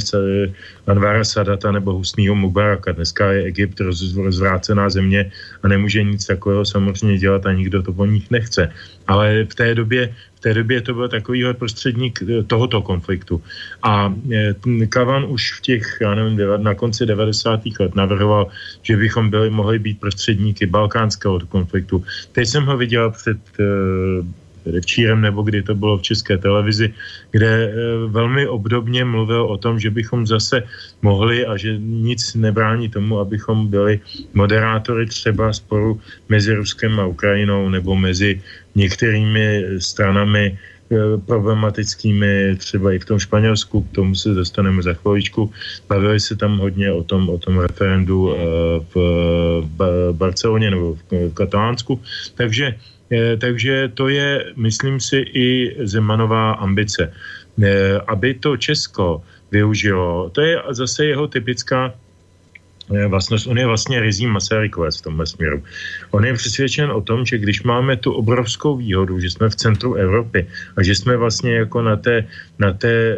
Anvara 0.88 1.24
Sadata 1.24 1.72
nebo 1.72 1.94
Husnýho 1.94 2.36
Mubaraka. 2.36 2.92
Dneska 2.92 3.32
je 3.32 3.44
Egypt 3.44 3.80
roz, 3.80 4.16
rozvrácená 4.16 4.90
země 4.90 5.32
a 5.64 5.68
nemůže 5.68 6.04
nic 6.04 6.26
takového 6.26 6.66
samozřejmě 6.66 7.18
dělat 7.18 7.46
a 7.46 7.54
nikdo 7.54 7.84
to 7.84 7.94
po 7.94 8.06
nich 8.06 8.32
nechce. 8.32 8.74
Ale 9.08 9.46
v 9.50 9.56
té 9.56 9.76
době 9.76 10.14
té 10.46 10.54
době 10.54 10.82
to 10.82 10.94
byl 10.94 11.10
takový 11.10 11.42
prostředník 11.58 12.22
eh, 12.22 12.44
tohoto 12.46 12.82
konfliktu. 12.86 13.42
A 13.82 14.14
eh, 14.14 14.54
Kavan 14.94 15.26
už 15.26 15.58
v 15.58 15.62
těch, 15.62 15.98
já 16.02 16.14
nevím, 16.14 16.38
na 16.62 16.78
konci 16.78 16.95
90. 17.04 17.76
let 17.80 17.96
navrhoval, 17.96 18.48
že 18.82 18.96
bychom 18.96 19.30
byli, 19.30 19.50
mohli 19.50 19.80
být 19.80 20.00
prostředníky 20.00 20.66
balkánského 20.66 21.40
konfliktu. 21.52 22.04
Teď 22.32 22.48
jsem 22.48 22.66
ho 22.66 22.78
viděl 22.78 23.12
před 23.12 23.38
eh, 23.60 24.24
včírem 24.82 25.22
nebo 25.22 25.44
kdy 25.44 25.62
to 25.62 25.76
bylo 25.76 25.98
v 25.98 26.02
české 26.02 26.38
televizi, 26.38 26.94
kde 27.32 27.74
velmi 28.08 28.48
obdobně 28.48 29.06
mluvil 29.06 29.46
o 29.46 29.58
tom, 29.58 29.80
že 29.80 29.90
bychom 29.90 30.28
zase 30.28 30.64
mohli 31.02 31.46
a 31.46 31.58
že 31.58 31.78
nic 31.78 32.36
nebrání 32.36 32.90
tomu, 32.90 33.20
abychom 33.20 33.68
byli 33.68 34.00
moderátory 34.34 35.06
třeba 35.06 35.54
sporu 35.54 36.02
mezi 36.30 36.54
Ruskem 36.54 37.00
a 37.00 37.06
Ukrajinou 37.06 37.70
nebo 37.70 37.96
mezi 37.96 38.42
některými 38.76 39.64
stranami 39.78 40.58
eh, 40.58 40.75
problematickými, 41.26 42.56
třeba 42.58 42.94
i 42.94 43.00
v 43.00 43.06
tom 43.06 43.20
Španělsku, 43.20 43.82
k 43.82 43.92
tomu 43.92 44.16
se 44.16 44.30
dostaneme 44.34 44.82
za 44.82 44.94
chviličku. 44.94 45.52
Bavili 45.90 46.20
se 46.20 46.36
tam 46.36 46.58
hodně 46.58 46.92
o 46.92 47.04
tom, 47.04 47.30
o 47.30 47.38
tom 47.38 47.60
referendu 47.60 48.34
eh, 48.34 48.38
v 48.96 49.78
Barceloně 50.12 50.72
nebo 50.72 50.96
v 50.96 51.34
Katalánsku. 51.34 52.02
Takže, 52.36 52.76
eh, 53.12 53.38
takže 53.38 53.92
to 53.94 54.08
je, 54.08 54.54
myslím 54.56 55.00
si, 55.00 55.18
i 55.18 55.76
Zemanová 55.88 56.52
ambice. 56.52 57.14
Aby 58.08 58.34
to 58.34 58.58
Česko 58.58 59.24
využilo, 59.52 60.30
to 60.36 60.42
je 60.42 60.60
zase 60.76 61.06
jeho 61.06 61.28
typická 61.28 61.96
vlastnost, 62.90 63.48
on 63.48 63.58
je 63.58 63.66
vlastně 63.66 64.00
rizí 64.00 64.28
Masarykovec 64.28 65.00
v 65.00 65.02
tomhle 65.02 65.26
směru. 65.26 65.64
On 66.12 66.26
je 66.26 66.34
přesvědčen 66.34 66.92
o 66.92 67.02
tom, 67.02 67.26
že 67.26 67.38
když 67.38 67.64
máme 67.64 67.98
tu 67.98 68.14
obrovskou 68.14 68.78
výhodu, 68.78 69.20
že 69.20 69.30
jsme 69.30 69.50
v 69.50 69.56
centru 69.56 69.94
Evropy 69.94 70.48
a 70.78 70.84
že 70.84 70.96
jsme 70.96 71.18
vlastně 71.18 71.56
jako 71.56 71.82
na 71.82 71.96
té, 71.96 72.28
na 72.60 72.74
té 72.74 72.94
e, 72.94 73.18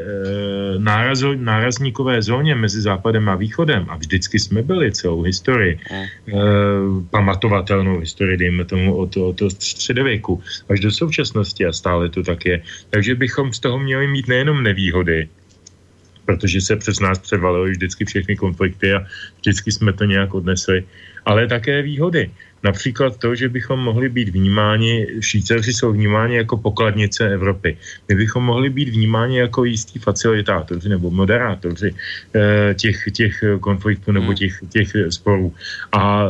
nárazo, 0.79 1.35
nárazníkové 1.35 2.21
zóně 2.21 2.55
mezi 2.55 2.81
západem 2.81 3.29
a 3.29 3.35
východem 3.35 3.85
a 3.89 3.95
vždycky 3.95 4.39
jsme 4.39 4.61
byli 4.61 4.91
celou 4.91 5.21
historii, 5.21 5.79
e, 5.91 6.03
pamatovatelnou 7.09 7.99
historii, 7.99 8.37
dejme 8.37 8.65
tomu 8.65 8.95
od, 8.95 9.17
od, 9.17 9.41
od 9.41 9.61
středověku 9.61 10.41
až 10.69 10.79
do 10.79 10.91
současnosti 10.91 11.65
a 11.65 11.71
stále 11.73 12.09
to 12.09 12.23
tak 12.23 12.45
je. 12.45 12.61
Takže 12.89 13.15
bychom 13.15 13.53
z 13.53 13.59
toho 13.59 13.79
měli 13.79 14.07
mít 14.07 14.27
nejenom 14.27 14.63
nevýhody, 14.63 15.27
protože 16.27 16.61
se 16.61 16.75
přes 16.75 16.99
nás 16.99 17.19
převalily 17.19 17.71
vždycky 17.71 18.05
všechny 18.05 18.35
konflikty 18.35 18.93
a 18.93 19.07
vždycky 19.39 19.71
jsme 19.71 19.93
to 19.95 20.03
nějak 20.03 20.33
odnesli, 20.35 20.83
ale 21.25 21.47
také 21.47 21.81
výhody. 21.81 22.31
Například 22.63 23.17
to, 23.17 23.35
že 23.35 23.49
bychom 23.49 23.79
mohli 23.79 24.09
být 24.09 24.29
vnímáni, 24.29 25.07
Švýcaři 25.19 25.73
jsou 25.73 25.91
vnímáni 25.91 26.35
jako 26.35 26.57
pokladnice 26.57 27.29
Evropy. 27.29 27.77
My 28.09 28.15
bychom 28.15 28.43
mohli 28.43 28.69
být 28.69 28.89
vnímáni 28.89 29.39
jako 29.39 29.63
jistý 29.65 29.99
facilitátoři 29.99 30.89
nebo 30.89 31.11
moderátoři 31.11 31.95
eh, 32.35 32.73
těch, 32.73 33.05
těch 33.13 33.43
konfliktů 33.59 34.11
nebo 34.11 34.25
hmm. 34.25 34.35
těch, 34.35 34.53
těch 34.69 34.89
sporů. 35.09 35.53
A 35.91 36.25
eh, 36.25 36.29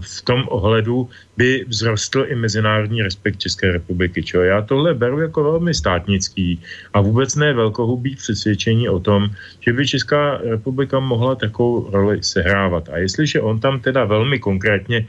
v 0.00 0.22
tom 0.22 0.44
ohledu 0.48 1.08
by 1.38 1.64
vzrostl 1.70 2.26
i 2.28 2.34
mezinárodní 2.34 3.02
respekt 3.02 3.38
České 3.38 3.72
republiky. 3.72 4.22
Čo? 4.22 4.42
Já 4.42 4.62
tohle 4.62 4.94
beru 4.94 5.20
jako 5.20 5.42
velmi 5.42 5.74
státnický 5.74 6.58
a 6.94 7.00
vůbec 7.00 7.34
ne 7.34 7.54
velkohubý 7.54 8.16
přesvědčení 8.16 8.88
o 8.88 8.98
tom, 8.98 9.30
že 9.60 9.72
by 9.72 9.86
Česká 9.86 10.42
republika 10.42 10.98
mohla 10.98 11.34
takovou 11.34 11.90
roli 11.90 12.18
sehrávat. 12.22 12.88
A 12.90 12.98
jestliže 12.98 13.40
on 13.40 13.60
tam 13.62 13.80
teda 13.80 14.04
velmi 14.04 14.38
konkrétně 14.38 15.06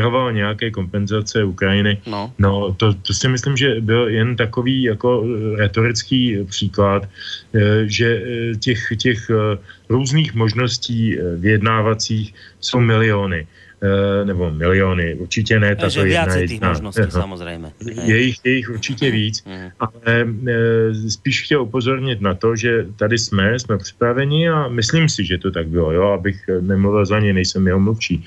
navrhoval 0.00 0.32
nějaké 0.32 0.70
kompenzace 0.70 1.44
Ukrajiny, 1.44 2.00
no, 2.06 2.32
no 2.38 2.74
to, 2.74 2.94
to 2.94 3.12
si 3.12 3.28
myslím, 3.28 3.56
že 3.56 3.80
byl 3.80 4.08
jen 4.08 4.36
takový 4.36 4.82
jako 4.82 5.24
retorický 5.56 6.44
příklad, 6.48 7.04
eh, 7.04 7.84
že 7.84 8.08
eh, 8.08 8.56
těch, 8.56 8.80
těch 8.96 9.20
eh, 9.30 9.58
různých 9.88 10.34
možností 10.34 11.20
vyjednávacích 11.36 12.34
jsou 12.60 12.80
miliony. 12.80 13.46
Eh, 13.82 14.24
nebo 14.24 14.50
miliony, 14.50 15.14
určitě 15.14 15.60
ne 15.60 15.76
tato 15.76 16.04
jedna 16.04 16.34
jediná. 16.34 16.68
možností, 16.68 17.00
no. 17.00 17.10
samozřejmě. 17.10 17.72
Je 18.04 18.22
jich, 18.22 18.36
je 18.44 18.52
jich 18.52 18.70
určitě 18.70 19.10
víc, 19.10 19.44
mm. 19.44 19.70
ale 19.80 20.20
e, 20.20 21.10
spíš 21.10 21.44
chtěl 21.44 21.62
upozornit 21.62 22.20
na 22.20 22.34
to, 22.34 22.56
že 22.56 22.86
tady 22.96 23.18
jsme, 23.18 23.58
jsme 23.58 23.78
připraveni 23.78 24.48
a 24.48 24.68
myslím 24.68 25.08
si, 25.08 25.24
že 25.24 25.38
to 25.38 25.50
tak 25.50 25.68
bylo, 25.68 25.92
jo, 25.92 26.02
abych 26.02 26.44
nemluvil 26.60 27.06
za 27.06 27.20
ně, 27.20 27.32
nejsem 27.32 27.66
jeho 27.66 27.80
mluvčí. 27.80 28.24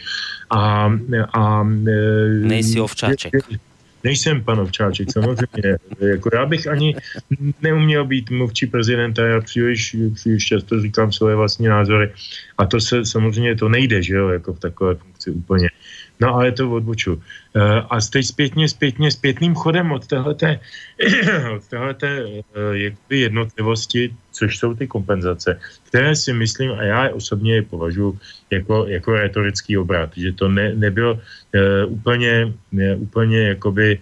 A, 0.49 0.93
a 1.33 1.63
Nejsi 2.41 2.81
ovčáček. 2.81 3.33
Je, 3.33 3.57
Nejsem 4.03 4.43
panovčáček, 4.43 5.11
samozřejmě. 5.11 5.77
jako 5.99 6.29
já 6.33 6.45
bych 6.45 6.67
ani 6.67 6.95
neuměl 7.61 8.05
být 8.05 8.29
mluvčí 8.29 8.67
prezidenta, 8.67 9.25
já 9.25 9.41
příliš, 9.41 9.95
příliš 10.13 10.45
často 10.45 10.81
říkám 10.81 11.11
svoje 11.11 11.35
vlastní 11.35 11.67
názory 11.67 12.11
a 12.57 12.65
to 12.65 12.81
se 12.81 13.05
samozřejmě 13.05 13.55
to 13.55 13.69
nejde, 13.69 14.03
že 14.03 14.15
jo, 14.15 14.29
jako 14.29 14.53
v 14.53 14.59
takové 14.59 14.95
funkci 14.95 15.31
úplně. 15.31 15.69
No 16.23 16.35
ale 16.35 16.51
to 16.51 16.71
odboču. 16.71 17.21
A 17.89 17.95
teď 18.11 18.25
zpětně, 18.25 18.69
zpětně, 18.69 19.11
zpětným 19.11 19.55
chodem 19.55 19.91
od 19.91 20.07
téhleté, 20.07 20.59
od 21.55 21.63
téhleté 21.67 22.25
jakoby 22.71 23.19
jednotlivosti, 23.19 24.15
což 24.31 24.57
jsou 24.57 24.73
ty 24.73 24.87
kompenzace, 24.87 25.59
které 25.83 26.15
si 26.15 26.33
myslím, 26.33 26.71
a 26.71 26.83
já 26.83 27.09
osobně 27.13 27.55
je 27.55 27.61
považuji 27.61 28.17
jako, 28.51 28.85
jako 28.87 29.11
retorický 29.13 29.77
obrat, 29.77 30.09
že 30.15 30.31
to 30.31 30.47
ne, 30.47 30.73
nebyl 30.75 31.19
uh, 31.19 31.93
úplně, 31.93 32.53
ne, 32.71 32.95
úplně 32.95 33.39
jakoby 33.47 33.99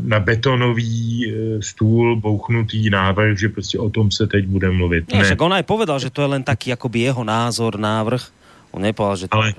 na 0.00 0.20
betonový 0.20 1.34
stůl 1.60 2.16
bouchnutý 2.16 2.90
návrh, 2.90 3.38
že 3.38 3.48
prostě 3.48 3.78
o 3.78 3.90
tom 3.90 4.10
se 4.10 4.26
teď 4.26 4.46
bude 4.46 4.70
mluvit. 4.70 5.12
Ne, 5.12 5.20
ne. 5.20 5.36
on 5.36 5.52
aj 5.52 5.68
povedal, 5.68 6.00
že 6.00 6.08
to 6.08 6.24
je 6.24 6.32
len 6.32 6.40
taký 6.40 6.72
jakoby 6.72 7.04
jeho 7.04 7.20
názor, 7.24 7.76
návrh. 7.76 8.24
On 8.72 8.80
nepovedal, 8.80 9.16
že... 9.16 9.26
To... 9.28 9.36
Ale 9.36 9.52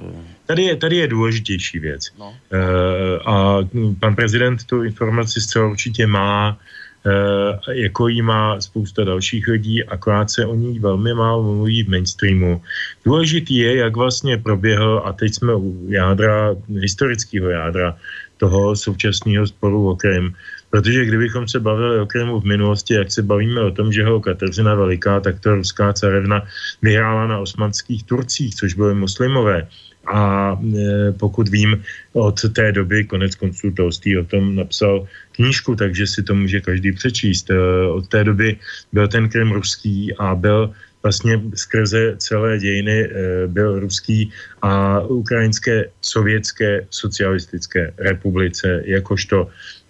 tady 0.52 0.64
je, 0.64 0.76
tady 0.76 0.96
je 0.96 1.08
důležitější 1.08 1.80
věc. 1.80 2.12
No. 2.20 2.28
Uh, 2.28 3.30
a 3.34 3.58
pan 4.00 4.16
prezident 4.16 4.64
tu 4.64 4.84
informaci 4.84 5.42
zcela 5.42 5.68
určitě 5.68 6.08
má, 6.08 6.58
uh, 7.06 7.74
jako 7.74 8.08
jí 8.08 8.22
má 8.22 8.62
spousta 8.62 9.04
dalších 9.04 9.48
lidí, 9.48 9.84
akorát 9.84 10.30
se 10.30 10.46
o 10.46 10.56
ní 10.56 10.80
velmi 10.80 11.14
málo 11.14 11.44
mluví 11.44 11.84
v 11.84 11.90
mainstreamu. 11.90 12.62
Důležitý 13.06 13.56
je, 13.58 13.76
jak 13.76 13.96
vlastně 13.96 14.38
proběhl, 14.38 15.02
a 15.06 15.14
teď 15.14 15.34
jsme 15.34 15.56
u 15.56 15.88
jádra, 15.88 16.56
historického 16.68 17.50
jádra 17.50 17.96
toho 18.38 18.76
současného 18.76 19.48
sporu 19.48 19.90
o 19.90 19.96
Krym, 19.96 20.36
Protože 20.72 21.06
kdybychom 21.06 21.48
se 21.48 21.60
bavili 21.60 22.00
o 22.00 22.06
Krymu 22.06 22.40
v 22.40 22.46
minulosti, 22.46 22.94
jak 22.94 23.12
se 23.12 23.22
bavíme 23.24 23.62
o 23.62 23.72
tom, 23.72 23.92
že 23.92 24.06
ho 24.06 24.20
Kateřina 24.20 24.76
Veliká, 24.76 25.20
tak 25.20 25.40
to 25.40 25.56
ruská 25.56 25.94
carevna 25.94 26.48
vyhrála 26.82 27.28
na 27.28 27.40
osmanských 27.40 28.04
Turcích, 28.04 28.56
což 28.56 28.74
byly 28.74 28.96
muslimové. 28.96 29.68
A 30.08 30.54
e, 30.58 31.12
pokud 31.12 31.50
vím, 31.50 31.84
od 32.14 32.40
té 32.54 32.72
doby, 32.72 33.04
konec 33.04 33.36
konců 33.36 33.72
Tolstý 33.72 34.18
o 34.18 34.26
tom 34.26 34.56
napsal 34.56 35.08
knížku, 35.32 35.76
takže 35.76 36.08
si 36.08 36.24
to 36.24 36.36
může 36.36 36.62
každý 36.62 36.92
přečíst. 36.92 37.50
E, 37.50 37.58
od 37.88 38.08
té 38.08 38.24
doby 38.24 38.58
byl 38.94 39.08
ten 39.08 39.30
Krym 39.30 39.52
ruský 39.52 40.14
a 40.18 40.36
byl 40.36 40.74
vlastně 41.04 41.42
skrze 41.56 42.16
celé 42.18 42.60
dějiny 42.60 42.98
e, 43.02 43.10
byl 43.48 43.80
ruský 43.80 44.32
a 44.62 45.00
ukrajinské 45.00 45.90
sovětské 46.02 46.86
socialistické 46.90 47.94
republice 47.98 48.82
jakožto 48.86 49.50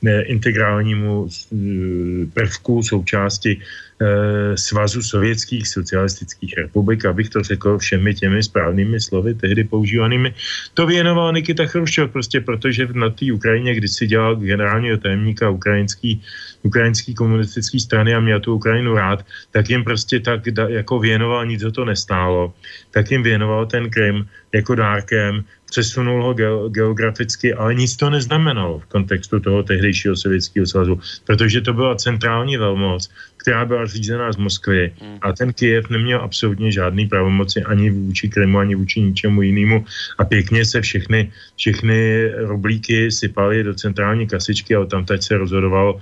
integrálnímu 0.09 1.27
eh, 1.29 2.25
prvku 2.33 2.83
součásti 2.83 3.57
eh, 3.57 4.57
Svazu 4.57 5.01
sovětských 5.01 5.67
socialistických 5.67 6.57
republik, 6.57 7.05
abych 7.05 7.29
to 7.29 7.43
řekl 7.43 7.77
všemi 7.77 8.13
těmi 8.13 8.43
správnými 8.43 8.99
slovy, 8.99 9.33
tehdy 9.33 9.63
používanými. 9.63 10.33
To 10.73 10.85
věnoval 10.85 11.33
Nikita 11.33 11.65
Chruščov, 11.65 12.11
prostě 12.11 12.41
protože 12.41 12.87
na 12.93 13.09
té 13.09 13.33
Ukrajině, 13.33 13.75
když 13.75 13.91
si 13.91 14.07
dělal 14.07 14.35
generálního 14.35 14.97
tajemníka 14.97 15.49
ukrajinský, 15.49 16.21
ukrajinský 16.63 17.13
komunistický 17.13 17.79
strany 17.79 18.15
a 18.15 18.19
měl 18.19 18.39
tu 18.39 18.55
Ukrajinu 18.55 18.95
rád, 18.95 19.25
tak 19.51 19.69
jim 19.69 19.83
prostě 19.83 20.19
tak 20.19 20.41
jako 20.67 20.99
věnoval, 20.99 21.45
nic 21.45 21.63
o 21.63 21.71
to 21.71 21.85
nestálo, 21.85 22.53
tak 22.91 23.11
jim 23.11 23.23
věnoval 23.23 23.65
ten 23.65 23.89
Krym 23.89 24.25
jako 24.53 24.75
dárkem, 24.75 25.43
přesunul 25.71 26.23
ho 26.23 26.33
geograficky, 26.69 27.53
ale 27.53 27.73
nic 27.75 27.95
to 27.95 28.09
neznamenalo 28.09 28.79
v 28.79 28.85
kontextu 28.85 29.39
toho 29.39 29.63
tehdejšího 29.63 30.15
sovětského 30.15 30.67
svazu, 30.67 30.99
protože 31.25 31.61
to 31.61 31.73
byla 31.73 31.95
centrální 31.95 32.57
velmoc, 32.57 33.09
která 33.41 33.65
byla 33.65 33.85
řízená 33.85 34.31
z 34.31 34.37
Moskvy 34.37 34.93
hmm. 35.01 35.17
a 35.21 35.33
ten 35.33 35.53
Kyjev 35.53 35.89
neměl 35.89 36.21
absolutně 36.21 36.71
žádný 36.71 37.07
pravomoci 37.07 37.63
ani 37.65 37.89
vůči 37.89 38.29
Krymu, 38.29 38.59
ani 38.59 38.75
vůči 38.75 39.01
ničemu 39.01 39.41
jinému 39.41 39.85
a 40.17 40.25
pěkně 40.25 40.65
se 40.65 40.81
všechny, 40.81 41.31
všechny 41.57 42.29
rublíky 42.45 43.11
sypaly 43.11 43.63
do 43.63 43.73
centrální 43.73 44.27
kasičky 44.27 44.75
a 44.75 44.85
tam 44.85 45.05
teď 45.05 45.23
se 45.23 45.37
rozhodovalo, 45.37 45.99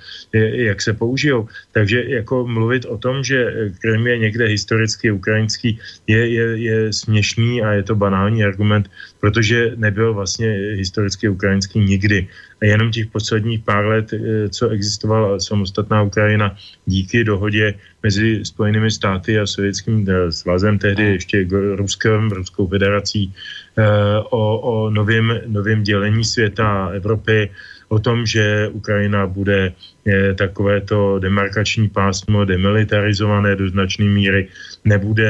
jak 0.68 0.82
se 0.82 0.94
použijou. 0.94 1.48
Takže 1.72 2.04
jako 2.08 2.48
mluvit 2.48 2.86
o 2.86 2.98
tom, 2.98 3.24
že 3.24 3.72
Krym 3.80 4.08
je 4.08 4.18
někde 4.18 4.46
historicky 4.46 5.12
ukrajinský, 5.12 5.80
je, 6.08 6.22
je, 6.28 6.46
je 6.58 6.78
směšný 6.94 7.64
a 7.64 7.72
je 7.80 7.84
to 7.84 7.96
banální 7.96 8.44
argument, 8.44 8.92
protože 9.20 9.72
nebyl 9.76 10.14
vlastně 10.14 10.76
historicky 10.76 11.30
ukrajinský 11.30 11.80
nikdy. 11.80 12.28
Jenom 12.62 12.92
těch 12.92 13.08
posledních 13.08 13.64
pár 13.64 13.86
let, 13.86 14.14
eh, 14.14 14.50
co 14.50 14.70
existovala 14.70 15.40
samostatná 15.40 16.02
Ukrajina 16.02 16.56
díky 16.86 17.24
dohodě 17.24 17.74
mezi 18.04 18.40
Spojenými 18.44 18.92
státy 18.92 19.40
a 19.40 19.48
Sovětským 19.48 20.06
eh, 20.10 20.32
svazem, 20.32 20.80
tehdy 20.80 21.04
ještě 21.04 21.48
Ruskem, 21.76 22.32
Ruskou 22.32 22.68
federací, 22.68 23.34
eh, 23.78 23.84
o, 24.30 24.60
o 24.60 24.90
novém, 24.90 25.42
novém 25.48 25.84
dělení 25.84 26.24
světa 26.24 26.90
Evropy, 26.94 27.50
o 27.90 28.00
tom, 28.00 28.26
že 28.26 28.70
Ukrajina 28.70 29.28
bude 29.28 29.74
eh, 29.74 30.34
takovéto 30.34 31.20
demarkační 31.20 31.90
pásmo 31.90 32.46
demilitarizované 32.46 33.56
do 33.56 33.70
značné 33.70 34.06
míry, 34.06 34.48
nebude 34.86 35.28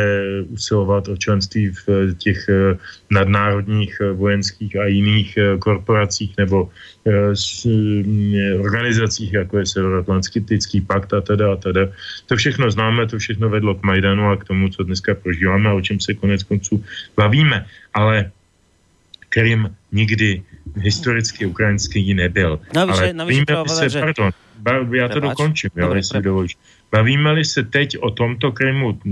usilovat 0.51 1.07
o 1.07 1.17
členství 1.17 1.71
v 1.71 1.83
eh, 1.89 2.13
těch 2.13 2.39
eh, 2.49 2.77
nadnárodních 3.09 3.95
vojenských 4.13 4.75
a 4.75 4.85
jiných 4.85 5.37
korporacích 5.59 6.37
nebo 6.37 6.69
organizacích, 8.59 9.33
jako 9.33 9.57
je 9.57 9.65
Severoatlantický 9.65 10.81
pakt 10.81 11.13
a 11.13 11.21
teda 11.21 11.53
a 11.53 11.55
teda. 11.55 11.89
To 12.25 12.35
všechno 12.35 12.71
známe, 12.71 13.07
to 13.07 13.17
všechno 13.17 13.49
vedlo 13.49 13.75
k 13.75 13.83
Majdanu 13.83 14.29
a 14.29 14.37
k 14.37 14.43
tomu, 14.43 14.69
co 14.69 14.83
dneska 14.83 15.15
prožíváme 15.15 15.69
a 15.69 15.73
o 15.73 15.81
čem 15.81 15.99
se 15.99 16.13
konec 16.13 16.43
konců 16.43 16.83
bavíme. 17.17 17.65
Ale 17.93 18.31
Krym 19.29 19.73
nikdy 19.91 20.43
historicky 20.75 21.45
ukrajinský 21.45 22.13
nebyl. 22.13 22.59
Navíže, 22.73 23.01
Ale 23.01 23.13
bavíme 23.13 23.45
se, 23.67 23.89
že... 23.89 24.01
pardon, 24.63 24.95
já 24.95 25.09
to 25.09 25.19
dokončím, 25.19 25.69
jo, 25.75 25.93
jestli 25.93 26.21
dovolíš. 26.21 26.57
Bavíme-li 26.91 27.45
se 27.45 27.63
teď 27.63 27.97
o 27.97 28.11
tomto 28.11 28.51
Krymu 28.51 28.89
e, 28.89 29.09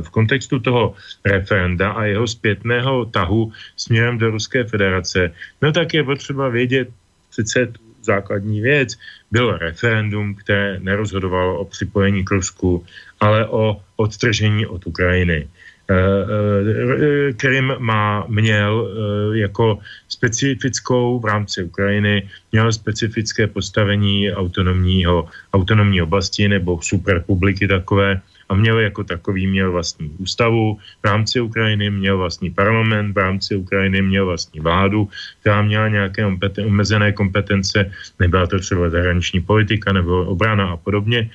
v 0.00 0.08
kontextu 0.10 0.58
toho 0.58 0.94
referenda 1.24 1.90
a 1.90 2.04
jeho 2.04 2.26
zpětného 2.26 3.04
tahu 3.04 3.52
směrem 3.76 4.18
do 4.18 4.30
Ruské 4.30 4.64
federace, 4.64 5.30
no 5.62 5.72
tak 5.72 5.94
je 5.94 6.04
potřeba 6.04 6.48
vědět 6.48 6.88
přece 7.30 7.66
tu 7.66 7.80
základní 8.02 8.60
věc. 8.60 8.98
Bylo 9.30 9.58
referendum, 9.58 10.34
které 10.34 10.80
nerozhodovalo 10.80 11.58
o 11.58 11.64
připojení 11.64 12.24
k 12.24 12.30
Rusku, 12.30 12.84
ale 13.20 13.48
o 13.48 13.80
odtržení 13.96 14.66
od 14.66 14.86
Ukrajiny. 14.86 15.48
Eh, 15.84 15.94
eh, 15.94 17.32
Krym 17.36 17.76
má, 17.78 18.24
měl 18.28 18.72
eh, 18.72 19.38
jako 19.38 19.78
specifickou 20.08 21.20
v 21.20 21.24
rámci 21.24 21.62
Ukrajiny, 21.62 22.28
měl 22.52 22.72
specifické 22.72 23.46
postavení 23.46 24.32
autonomního, 24.32 25.28
autonomní 25.52 26.02
oblasti 26.02 26.48
nebo 26.48 26.80
superpubliky 26.82 27.68
takové 27.68 28.20
a 28.48 28.54
měl 28.54 28.80
jako 28.80 29.04
takový, 29.04 29.46
měl 29.46 29.72
vlastní 29.72 30.10
ústavu 30.18 30.78
v 31.02 31.04
rámci 31.04 31.40
Ukrajiny, 31.40 31.90
měl 31.90 32.18
vlastní 32.18 32.50
parlament 32.50 33.12
v 33.12 33.18
rámci 33.18 33.56
Ukrajiny, 33.56 34.02
měl 34.02 34.26
vlastní 34.26 34.60
vládu, 34.60 35.08
která 35.40 35.62
měla 35.62 35.88
nějaké 35.88 36.26
omezené 36.66 37.12
kompetence, 37.12 37.90
nebyla 38.20 38.46
to 38.46 38.58
třeba 38.58 38.90
zahraniční 38.90 39.40
politika 39.40 39.92
nebo 39.92 40.24
obrana 40.24 40.64
a 40.72 40.76
podobně 40.76 41.30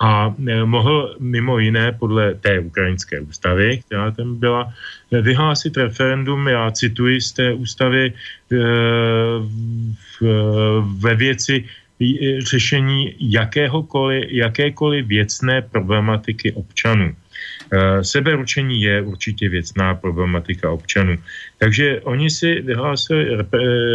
a 0.00 0.34
e, 0.46 0.64
mohl 0.64 1.16
mimo 1.20 1.58
jiné 1.58 1.92
podle 1.92 2.34
té 2.34 2.58
ukrajinské 2.58 3.20
ústavy, 3.20 3.82
která 3.86 4.10
tam 4.10 4.36
byla, 4.36 4.72
e, 5.12 5.22
vyhlásit 5.22 5.76
referendum, 5.76 6.48
já 6.48 6.70
cituji 6.70 7.20
z 7.20 7.32
té 7.32 7.52
ústavy, 7.52 8.12
e, 8.52 8.56
ve 10.98 11.14
věci 11.14 11.64
řešení 12.38 13.14
jakéhokoliv, 13.20 14.24
jakékoliv 14.30 15.06
věcné 15.06 15.62
problematiky 15.62 16.52
občanů. 16.52 17.14
Eh, 17.72 18.04
seberučení 18.04 18.82
je 18.82 19.02
určitě 19.02 19.48
věcná 19.48 19.94
problematika 19.94 20.70
občanů. 20.70 21.18
Takže 21.58 22.00
oni 22.00 22.30
si 22.30 22.60
vyhlásili 22.60 23.36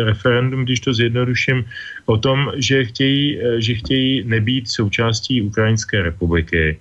referendum, 0.03 0.63
když 0.63 0.79
to 0.79 0.93
zjednoduším, 0.93 1.65
o 2.05 2.17
tom, 2.17 2.51
že 2.55 2.85
chtějí, 2.85 3.39
eh, 3.39 3.61
že 3.61 3.73
chtějí 3.73 4.23
nebýt 4.25 4.69
součástí 4.69 5.41
Ukrajinské 5.41 6.01
republiky. 6.01 6.79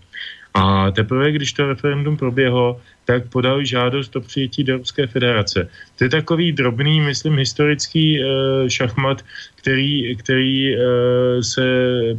A 0.55 0.91
teprve, 0.91 1.33
když 1.33 1.53
to 1.53 1.69
referendum 1.69 2.16
proběhlo, 2.16 2.81
tak 3.09 3.33
podali 3.33 3.67
žádost 3.67 4.17
o 4.17 4.21
přijetí 4.21 4.65
do 4.65 4.77
Ruské 4.77 5.07
federace. 5.07 5.69
To 5.97 6.05
je 6.05 6.11
takový 6.11 6.53
drobný, 6.53 7.01
myslím, 7.01 7.41
historický 7.41 8.21
e, 8.21 8.25
šachmat, 8.71 9.25
který, 9.57 10.17
který 10.17 10.77
e, 10.77 10.79
se 11.41 11.65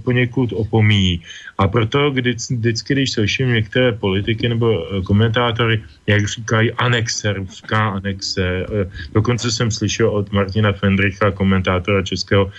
poněkud 0.04 0.50
opomíjí. 0.54 1.22
A 1.58 1.68
proto 1.68 2.10
kdy, 2.10 2.34
vždycky, 2.34 2.94
když 2.94 3.12
slyším 3.12 3.54
některé 3.54 3.92
politiky 3.92 4.50
nebo 4.50 4.66
eh, 4.72 5.02
komentátory, 5.02 5.84
jak 6.08 6.28
říkají 6.28 6.72
anexe, 6.72 7.34
ruská 7.34 7.90
anexe, 7.90 8.66
dokonce 9.14 9.52
jsem 9.52 9.72
slyšel 9.72 10.10
od 10.10 10.32
Martina 10.32 10.74
Fendricha, 10.74 11.32
komentátora 11.32 12.02
českého, 12.02 12.52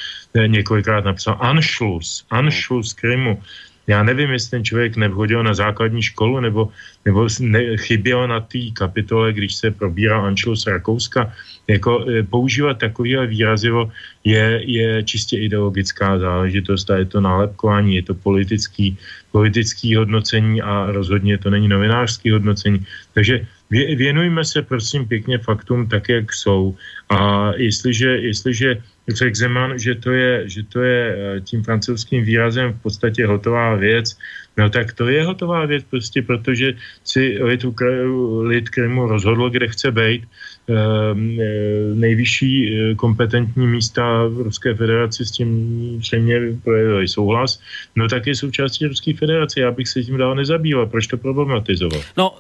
několikrát 0.47 1.05
napsal 1.05 1.37
Anschluss, 1.41 2.25
Anschluss 2.31 2.93
Krymu, 2.93 3.43
Já 3.91 4.03
nevím, 4.07 4.31
jestli 4.31 4.51
ten 4.51 4.65
člověk 4.65 4.97
nevhodil 4.97 5.43
na 5.43 5.55
základní 5.55 6.03
školu, 6.03 6.41
nebo, 6.41 6.71
nebo 7.05 7.27
ne, 7.41 7.77
chyběl 7.77 8.29
na 8.29 8.41
té 8.41 8.71
kapitole, 8.71 9.33
když 9.33 9.55
se 9.55 9.71
probírá 9.71 10.23
Anšlus 10.23 10.67
Rakouska. 10.67 11.33
Jako 11.67 12.07
e, 12.07 12.23
používat 12.23 12.79
takovýhle 12.79 13.27
výrazivo 13.27 13.91
je, 14.23 14.63
je 14.63 15.03
čistě 15.03 15.43
ideologická 15.43 16.19
záležitost 16.19 16.91
a 16.91 17.03
je 17.03 17.05
to 17.11 17.19
nálepkování, 17.21 17.97
je 17.99 18.03
to 18.03 18.15
politický, 18.15 18.95
politický 19.35 19.99
hodnocení 19.99 20.63
a 20.63 20.95
rozhodně 20.95 21.39
to 21.39 21.51
není 21.51 21.67
novinářský 21.67 22.31
hodnocení. 22.31 22.87
Takže 23.15 23.43
věnujme 23.71 24.45
se 24.45 24.63
prosím 24.63 25.09
pěkně 25.09 25.39
faktům 25.39 25.89
tak, 25.89 26.09
jak 26.09 26.33
jsou. 26.33 26.77
A 27.09 27.51
jestliže, 27.57 28.09
jestliže 28.09 28.83
řekl 29.09 29.35
Zeman, 29.35 29.79
že 29.79 29.95
to, 29.95 30.11
je, 30.11 30.49
že 30.49 30.63
to 30.63 30.83
je 30.83 31.17
eh, 31.17 31.41
tím 31.41 31.63
francouzským 31.63 32.25
výrazem 32.25 32.73
v 32.73 32.83
podstatě 32.83 33.27
hotová 33.27 33.75
věc, 33.75 34.19
no 34.59 34.71
tak 34.71 34.93
to 34.93 35.09
je 35.09 35.25
hotová 35.25 35.67
věc 35.67 35.85
prostě, 35.91 36.23
protože 36.23 36.73
si 37.05 37.39
lid, 37.43 37.65
lid 38.43 38.69
Krymu 38.69 39.07
rozhodl, 39.07 39.51
kde 39.51 39.69
chce 39.69 39.91
být. 39.91 40.23
Ehm, 40.71 41.39
eh, 41.41 41.95
nejvyšší 41.95 42.55
eh, 42.55 42.95
kompetentní 42.95 43.67
místa 43.67 44.27
v 44.27 44.41
Ruské 44.47 44.75
federaci 44.75 45.27
s 45.27 45.31
tím 45.31 45.51
zřejmě 45.99 46.41
projevili 46.65 47.09
souhlas, 47.09 47.61
no 47.97 48.09
tak 48.09 48.27
je 48.27 48.35
součástí 48.35 48.87
Ruské 48.87 49.15
federace. 49.15 49.61
Já 49.61 49.71
bych 49.71 49.89
se 49.89 50.03
tím 50.03 50.17
dál 50.17 50.35
nezabýval. 50.35 50.87
Proč 50.87 51.07
to 51.07 51.17
problematizovat? 51.17 52.03
No, 52.17 52.39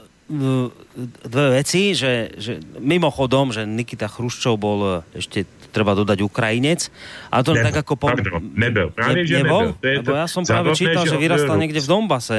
dve 1.27 1.47
veci, 1.59 1.95
že, 1.95 2.31
že 2.39 2.63
mimochodom, 2.79 3.51
že 3.51 3.67
Nikita 3.67 4.07
Chruščov 4.07 4.55
bol 4.55 5.03
ešte 5.11 5.43
treba 5.71 5.95
dodať 5.95 6.19
Ukrajinec, 6.23 6.91
a 7.31 7.43
to 7.43 7.55
nebyl, 7.55 7.67
tak 7.67 7.75
ako... 7.87 7.93
Po... 7.95 8.07
Pardon, 8.11 8.43
nebyl, 8.55 8.91
právě, 8.91 9.23
ne, 9.23 9.27
že 9.27 9.37
nebol? 9.43 9.63
nebyl. 9.63 9.75
To 9.81 9.87
je 9.87 9.99
to 10.03 10.13
ja 10.15 10.27
som 10.27 10.43
práve 10.43 10.75
čítal, 10.75 11.07
že 11.07 11.17
vyrastal 11.19 11.57
někde 11.59 11.81
v 11.81 11.87
Donbase. 11.87 12.39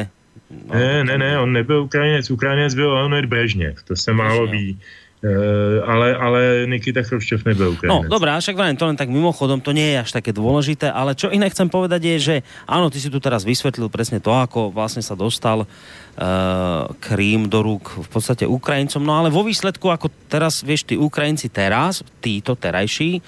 No, 0.51 0.75
ne, 0.75 1.03
ne, 1.03 1.15
ne, 1.17 1.39
on 1.39 1.51
nebyl 1.51 1.87
Ukrajinec, 1.87 2.31
Ukrajinec 2.31 2.75
byl 2.75 2.93
Leonid 2.93 3.25
Brežněv, 3.25 3.83
to 3.83 3.95
se 3.95 4.13
málo 4.13 4.47
ví. 4.47 4.79
Uh, 5.21 5.85
ale, 5.85 6.17
ale 6.17 6.39
Nikita 6.65 7.05
Chruščov 7.05 7.45
nebyl 7.45 7.77
Ukrajinec. 7.77 7.93
No, 7.93 8.09
dobrá, 8.09 8.41
však 8.41 8.57
len 8.57 8.73
to 8.73 8.89
len 8.89 8.97
tak 8.97 9.05
mimochodom, 9.05 9.61
to 9.61 9.69
nie 9.69 9.93
je 9.93 10.01
až 10.01 10.17
také 10.17 10.33
dôležité, 10.33 10.89
ale 10.89 11.13
čo 11.13 11.29
iné 11.29 11.45
chcem 11.45 11.69
povedať 11.69 12.01
je, 12.01 12.17
že 12.17 12.35
áno, 12.65 12.89
ty 12.89 12.97
si 12.97 13.05
tu 13.13 13.21
teraz 13.21 13.45
vysvetlil 13.45 13.85
presne 13.93 14.17
to, 14.17 14.33
ako 14.33 14.73
vlastne 14.73 15.05
sa 15.05 15.13
dostal 15.13 15.69
uh, 15.69 16.89
Krím 16.97 17.53
do 17.53 17.61
rúk 17.61 18.01
v 18.01 18.09
podstate 18.09 18.49
Ukrajincom, 18.49 19.05
no 19.05 19.13
ale 19.13 19.29
vo 19.29 19.45
výsledku, 19.45 19.93
ako 19.93 20.09
teraz, 20.25 20.65
vieš, 20.65 20.89
tí 20.89 20.97
Ukrajinci 20.97 21.53
teraz, 21.53 22.01
títo 22.17 22.57
terajší, 22.57 23.21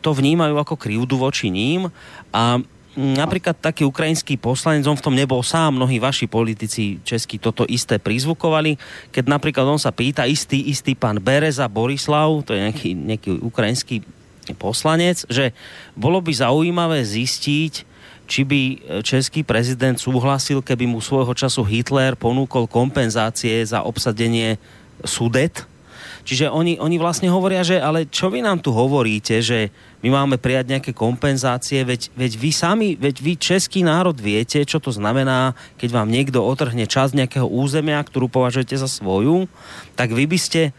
to 0.00 0.16
vnímajú 0.16 0.56
ako 0.56 0.80
krivdu 0.80 1.20
voči 1.20 1.52
ním 1.52 1.92
a 2.32 2.56
napríklad 2.94 3.58
taký 3.58 3.82
ukrajinský 3.82 4.38
poslanec, 4.38 4.86
on 4.86 4.98
v 4.98 5.04
tom 5.04 5.14
nebol 5.14 5.42
sám, 5.42 5.74
mnohí 5.74 5.98
vaši 5.98 6.30
politici 6.30 7.02
českí 7.02 7.42
toto 7.42 7.66
isté 7.66 7.98
prizvukovali, 7.98 8.78
keď 9.10 9.24
napríklad 9.26 9.66
on 9.66 9.80
sa 9.82 9.90
pýta, 9.90 10.26
istý, 10.26 10.70
istý 10.70 10.94
pán 10.94 11.18
Bereza 11.18 11.66
Borislav, 11.66 12.46
to 12.46 12.54
je 12.54 12.62
nejaký, 12.62 12.90
nejaký 12.94 13.30
ukrajinský 13.42 13.96
poslanec, 14.58 15.26
že 15.26 15.50
bolo 15.98 16.22
by 16.22 16.32
zaujímavé 16.34 17.02
zistiť, 17.02 17.94
či 18.24 18.40
by 18.40 18.60
český 19.04 19.44
prezident 19.44 20.00
súhlasil, 20.00 20.64
keby 20.64 20.88
mu 20.88 21.04
svojho 21.04 21.36
času 21.36 21.60
Hitler 21.60 22.16
ponúkol 22.16 22.64
kompenzácie 22.64 23.60
za 23.60 23.84
obsadenie 23.84 24.56
Sudet, 25.04 25.68
Čiže 26.24 26.48
oni, 26.48 26.80
oni 26.80 26.96
vlastne 26.96 27.28
hovoria, 27.28 27.60
že 27.60 27.76
ale 27.76 28.08
čo 28.08 28.32
vy 28.32 28.40
nám 28.40 28.64
tu 28.64 28.72
hovoríte, 28.72 29.44
že 29.44 29.68
my 30.04 30.12
máme 30.12 30.36
prijať 30.36 30.68
nejaké 30.68 30.92
kompenzácie, 30.92 31.80
veď, 31.80 32.12
veď 32.12 32.32
vy 32.36 32.50
sami, 32.52 32.88
veď 32.92 33.16
vy 33.24 33.32
český 33.40 33.80
národ 33.80 34.12
viete, 34.12 34.60
čo 34.68 34.76
to 34.76 34.92
znamená, 34.92 35.56
keď 35.80 35.96
vám 35.96 36.12
niekto 36.12 36.44
otrhne 36.44 36.84
čas 36.84 37.16
nejakého 37.16 37.48
územia, 37.48 38.04
ktorú 38.04 38.28
považujete 38.28 38.76
za 38.76 38.84
svoju, 38.84 39.48
tak 39.96 40.12
vy 40.12 40.28
by 40.28 40.36
ste 40.36 40.76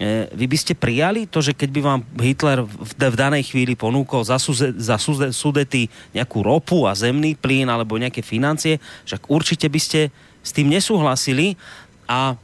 e, 0.00 0.32
vy 0.32 0.48
by 0.48 0.56
ste 0.56 0.72
prijali 0.72 1.28
to, 1.28 1.44
že 1.44 1.52
keď 1.52 1.68
by 1.68 1.80
vám 1.84 2.00
Hitler 2.16 2.64
v, 2.64 2.96
v 2.96 3.16
danej 3.20 3.52
chvíli 3.52 3.76
ponúkol 3.76 4.24
za, 4.24 4.40
suze, 4.40 4.72
za 4.80 4.96
suze, 4.96 5.36
sudety 5.36 5.92
nejakú 6.16 6.40
ropu 6.40 6.88
a 6.88 6.96
zemný 6.96 7.36
plyn 7.36 7.68
alebo 7.68 8.00
nejaké 8.00 8.24
financie, 8.24 8.80
však 9.04 9.28
určite 9.28 9.68
by 9.68 9.80
ste 9.84 10.08
s 10.40 10.50
tým 10.56 10.72
nesúhlasili. 10.72 11.60
A 12.08 12.40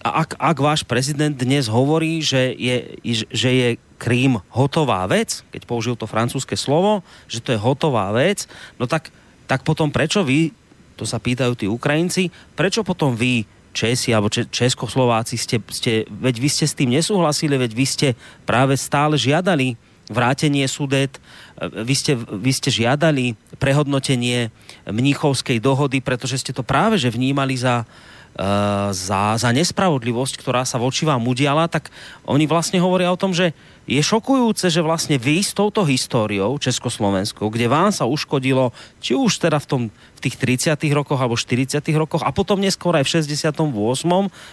a 0.00 0.24
ak, 0.24 0.32
ak 0.40 0.56
váš 0.64 0.80
prezident 0.80 1.36
dnes 1.36 1.68
hovorí, 1.68 2.24
že 2.24 2.56
je, 2.56 2.96
že 3.28 3.50
je 3.52 3.68
Krím 4.00 4.40
hotová 4.56 5.04
vec, 5.04 5.44
keď 5.52 5.62
použil 5.68 5.92
to 5.92 6.08
francúzske 6.08 6.56
slovo, 6.56 7.04
že 7.28 7.44
to 7.44 7.52
je 7.52 7.60
hotová 7.60 8.08
vec, 8.16 8.48
no 8.80 8.88
tak, 8.88 9.12
tak 9.44 9.60
potom 9.60 9.92
prečo 9.92 10.24
vy, 10.24 10.56
to 10.96 11.04
sa 11.04 11.20
pýtajú 11.20 11.52
tí 11.52 11.66
Ukrajinci, 11.68 12.32
prečo 12.56 12.80
potom 12.80 13.12
vy 13.12 13.44
Česi 13.70 14.10
alebo 14.10 14.32
Českoslováci 14.32 15.38
ste, 15.38 15.62
ste, 15.70 16.02
veď 16.08 16.34
vy 16.42 16.48
ste 16.50 16.66
s 16.66 16.74
tým 16.74 16.90
nesúhlasili, 16.90 17.54
veď 17.54 17.72
vy 17.76 17.86
ste 17.86 18.08
práve 18.42 18.74
stále 18.74 19.14
žiadali 19.14 19.78
vrátenie 20.10 20.66
sudet, 20.66 21.22
vy 21.60 21.94
ste, 21.94 22.18
vy 22.18 22.50
ste 22.50 22.66
žiadali 22.66 23.38
prehodnotenie 23.62 24.50
mníchovskej 24.90 25.62
dohody, 25.62 26.02
pretože 26.02 26.42
ste 26.42 26.50
to 26.50 26.66
práve 26.66 26.98
že 26.98 27.14
vnímali 27.14 27.54
za, 27.54 27.86
Eh, 28.30 28.88
za, 28.94 29.34
za 29.34 29.50
nespravodlivosť, 29.50 30.38
ktorá 30.38 30.62
sa 30.62 30.78
voči 30.78 31.02
vám 31.02 31.18
udiala, 31.26 31.66
tak 31.66 31.90
oni 32.22 32.46
vlastne 32.46 32.78
hovoria 32.78 33.10
o 33.10 33.18
tom, 33.18 33.34
že 33.34 33.50
je 33.90 33.98
šokujúce, 33.98 34.70
že 34.70 34.78
vlastne 34.78 35.18
vy 35.18 35.42
s 35.42 35.50
touto 35.50 35.82
históriou 35.82 36.54
Československou, 36.62 37.50
kde 37.50 37.66
vám 37.66 37.90
sa 37.90 38.06
uškodilo, 38.06 38.70
či 39.02 39.18
už 39.18 39.42
teda 39.42 39.58
v, 39.58 39.66
tom, 39.66 39.82
v 39.90 40.20
tých 40.22 40.38
30 40.38 40.78
rokoch 40.94 41.18
alebo 41.18 41.34
40 41.34 41.82
rokoch 41.98 42.22
a 42.22 42.30
potom 42.30 42.62
neskôr 42.62 42.94
aj 42.94 43.02
v 43.02 43.12
68. 43.26 43.58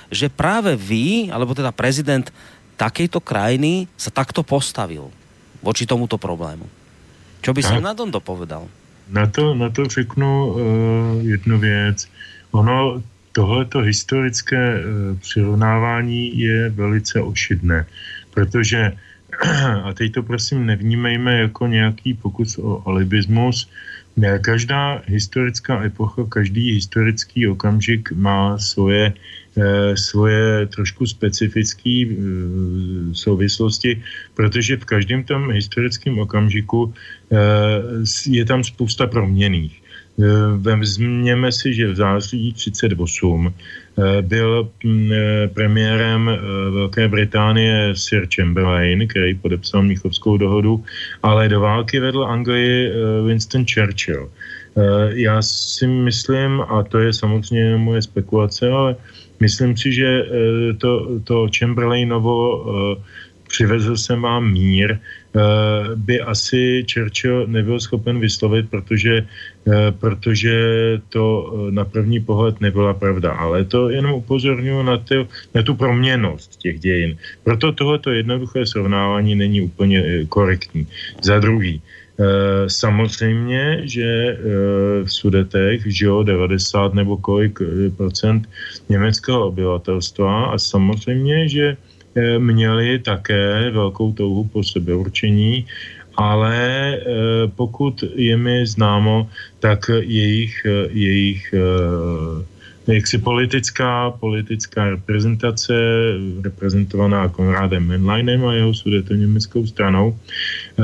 že 0.10 0.34
práve 0.34 0.74
vy, 0.74 1.30
alebo 1.30 1.54
teda 1.54 1.70
prezident 1.70 2.26
takejto 2.82 3.22
krajiny 3.22 3.86
sa 3.94 4.10
takto 4.10 4.42
postavil 4.42 5.14
voči 5.62 5.86
tomuto 5.86 6.18
problému. 6.18 6.66
Čo 7.46 7.54
by 7.54 7.62
som 7.62 7.86
na 7.86 7.94
tom 7.94 8.10
dopovedal? 8.10 8.66
Na 9.08 9.30
to, 9.30 9.54
na 9.54 9.70
to 9.70 9.86
řeknu 9.86 10.28
uh, 10.28 10.56
jednu 11.22 11.62
věc. 11.62 12.10
Ono 12.52 13.00
tohleto 13.38 13.86
historické 13.86 14.58
e, 14.58 14.82
přirovnávání 15.22 16.40
je 16.40 16.70
velice 16.70 17.22
ošidné, 17.22 17.86
protože, 18.34 18.98
a 19.84 19.94
teď 19.94 20.12
to 20.12 20.24
prosím 20.24 20.66
nevnímejme 20.66 21.40
jako 21.40 21.68
nějaký 21.68 22.14
pokus 22.14 22.58
o 22.58 22.84
alibismus, 22.86 23.70
každá 24.42 25.02
historická 25.06 25.84
epocha, 25.84 26.26
každý 26.30 26.72
historický 26.72 27.48
okamžik 27.48 28.12
má 28.12 28.58
svoje, 28.58 29.14
svoje 29.96 30.66
trošku 30.70 31.08
specifické 31.08 31.90
e, 31.90 32.08
souvislosti, 33.14 34.02
protože 34.34 34.78
v 34.78 34.86
každém 34.86 35.24
tom 35.24 35.52
historickém 35.52 36.20
okamžiku 36.20 36.94
je 38.26 38.46
tam 38.46 38.64
spousta 38.64 39.08
proměných. 39.08 39.82
Eh, 40.18 40.58
vezměme 40.58 41.52
si, 41.52 41.74
že 41.74 41.88
v 41.88 41.96
září 41.96 42.54
38 42.54 43.54
eh, 43.54 44.22
byl 44.22 44.70
mm, 44.84 45.12
eh, 45.14 45.48
premiérem 45.48 46.32
Velké 46.74 47.08
Británie 47.08 47.94
Sir 47.96 48.28
Chamberlain, 48.36 49.08
který 49.08 49.36
podepsal 49.36 49.84
Míchovskou 49.84 50.38
dohodu, 50.38 50.84
ale 51.24 51.50
do 51.50 51.60
války 51.62 52.00
vedl 52.00 52.26
Anglii 52.26 52.92
Winston 53.26 53.66
Churchill. 53.66 54.30
Já 55.10 55.42
si 55.42 55.88
myslím, 55.88 56.62
a 56.62 56.84
to 56.84 57.00
je 57.00 57.14
samozřejmě 57.14 57.78
moje 57.78 58.02
spekulace, 58.02 58.70
ale 58.70 58.96
myslím 59.40 59.78
si, 59.78 59.94
že 59.94 60.24
to, 60.78 61.20
to 61.24 61.48
Chamberlainovo 61.60 62.66
přivezl 63.48 63.98
jsem 63.98 64.22
vám 64.22 64.52
mír, 64.52 65.00
Eh, 65.38 65.96
by 65.96 66.22
asi 66.22 66.86
Churchill 66.88 67.48
nebyl 67.48 67.80
schopen 67.80 68.20
vyslovit, 68.20 68.70
protože, 68.70 69.22
eh, 69.22 69.92
protože 69.92 70.56
to 71.10 71.22
eh, 71.22 71.72
na 71.72 71.86
první 71.86 72.20
pohled 72.20 72.62
nebyla 72.62 72.94
pravda. 72.94 73.38
Ale 73.38 73.66
to 73.66 73.90
jenom 73.94 74.24
upozorňuji 74.24 74.84
na, 74.84 74.98
tu, 74.98 75.28
na 75.54 75.62
tu 75.62 75.76
proměnost 75.76 76.58
těch 76.58 76.80
dějin. 76.80 77.18
Proto 77.44 77.72
tohoto 77.72 78.10
jednoduché 78.10 78.66
srovnávání 78.66 79.36
není 79.36 79.62
úplně 79.62 80.26
korektní. 80.26 80.88
Za 81.22 81.38
druhý, 81.38 81.82
Samozřejmě, 82.68 83.82
že 83.86 84.38
v 85.04 85.12
Sudetech 85.12 85.82
žilo 85.86 86.24
90 86.24 86.94
nebo 86.94 87.18
kolik 87.18 87.60
procent 87.98 88.50
německého 88.90 89.48
obyvatelstva 89.48 90.46
a 90.46 90.58
samozřejmě, 90.58 91.50
že 91.50 91.78
Eh, 92.18 92.40
měli 92.40 93.00
také 93.00 93.70
velkou 93.72 94.14
touhu 94.14 94.44
po 94.44 94.64
sebeurčení, 94.64 95.66
ale 96.18 96.58
eh, 96.98 97.04
pokud 97.56 97.94
je 98.16 98.38
mi 98.38 98.66
známo, 98.66 99.30
tak 99.60 99.92
jejich, 100.02 100.66
eh, 100.66 100.90
jejich 100.90 101.54
jaksi 102.88 103.18
politická, 103.18 104.12
politická 104.12 104.90
reprezentace, 104.90 105.74
reprezentovaná 106.44 107.28
Konrádem 107.28 107.88
Menleinem 107.88 108.46
a 108.46 108.54
jeho 108.54 108.74
německou 109.16 109.68
stranou, 109.68 110.16
eh, 110.16 110.84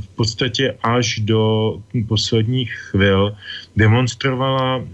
v 0.00 0.08
podstatě 0.16 0.74
až 0.82 1.18
do 1.18 1.74
posledních 2.08 2.74
chvil 2.90 3.34
demonstrovala 3.76 4.84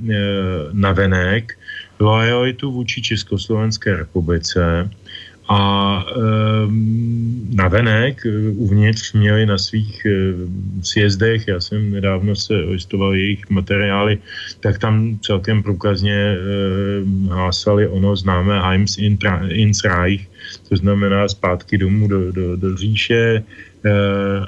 na 0.73 0.93
venek 0.93 1.59
lojalitu 2.01 2.73
vůči 2.73 3.03
Československé 3.03 3.97
republice, 3.97 4.91
a 5.49 5.61
e, 6.03 6.21
navenek 7.55 8.27
e, 8.27 8.31
uvnitř 8.51 9.13
měli 9.13 9.47
na 9.47 9.59
svých 9.59 10.07
e, 10.07 10.11
sjezdech, 10.83 11.49
já 11.49 11.61
jsem 11.61 11.91
nedávno 11.91 12.37
se 12.37 12.55
listoval 12.55 13.15
jejich 13.15 13.51
materiály, 13.51 14.19
tak 14.61 14.79
tam 14.79 15.19
celkem 15.23 15.63
průkazně 15.63 16.15
e, 16.15 16.37
hlásali 17.29 17.89
ono 17.89 18.17
známé 18.17 18.61
Heims 18.61 18.99
ins 19.49 19.85
Reich, 19.85 20.29
to 20.69 20.77
znamená 20.77 21.29
zpátky 21.29 21.79
domů 21.79 22.09
do, 22.09 22.33
do, 22.33 22.57
do 22.57 22.77
říše 22.77 23.15
e, 23.15 23.43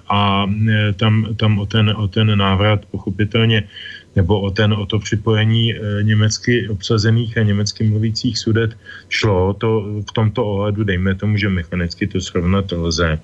a 0.09 0.47
e, 0.69 0.93
tam, 0.93 1.35
tam 1.37 1.59
o, 1.59 1.67
ten, 1.67 1.95
o 1.97 2.09
ten 2.09 2.39
návrat 2.39 2.85
pochopitelně 2.91 3.65
nebo 4.19 4.43
o, 4.43 4.51
ten, 4.51 4.75
o 4.75 4.87
to 4.87 4.99
připojení 4.99 5.71
e, 5.71 5.79
německy 6.03 6.69
obsazených 6.69 7.39
a 7.39 7.47
německy 7.47 7.87
mluvících 7.87 8.35
sudet 8.35 8.75
šlo. 9.09 9.55
To 9.55 10.03
v 10.03 10.13
tomto 10.13 10.43
ohledu, 10.43 10.83
dejme 10.83 11.15
tomu, 11.15 11.39
že 11.39 11.47
mechanicky 11.47 12.11
to 12.11 12.19
srovnat 12.19 12.67
lze. 12.75 13.23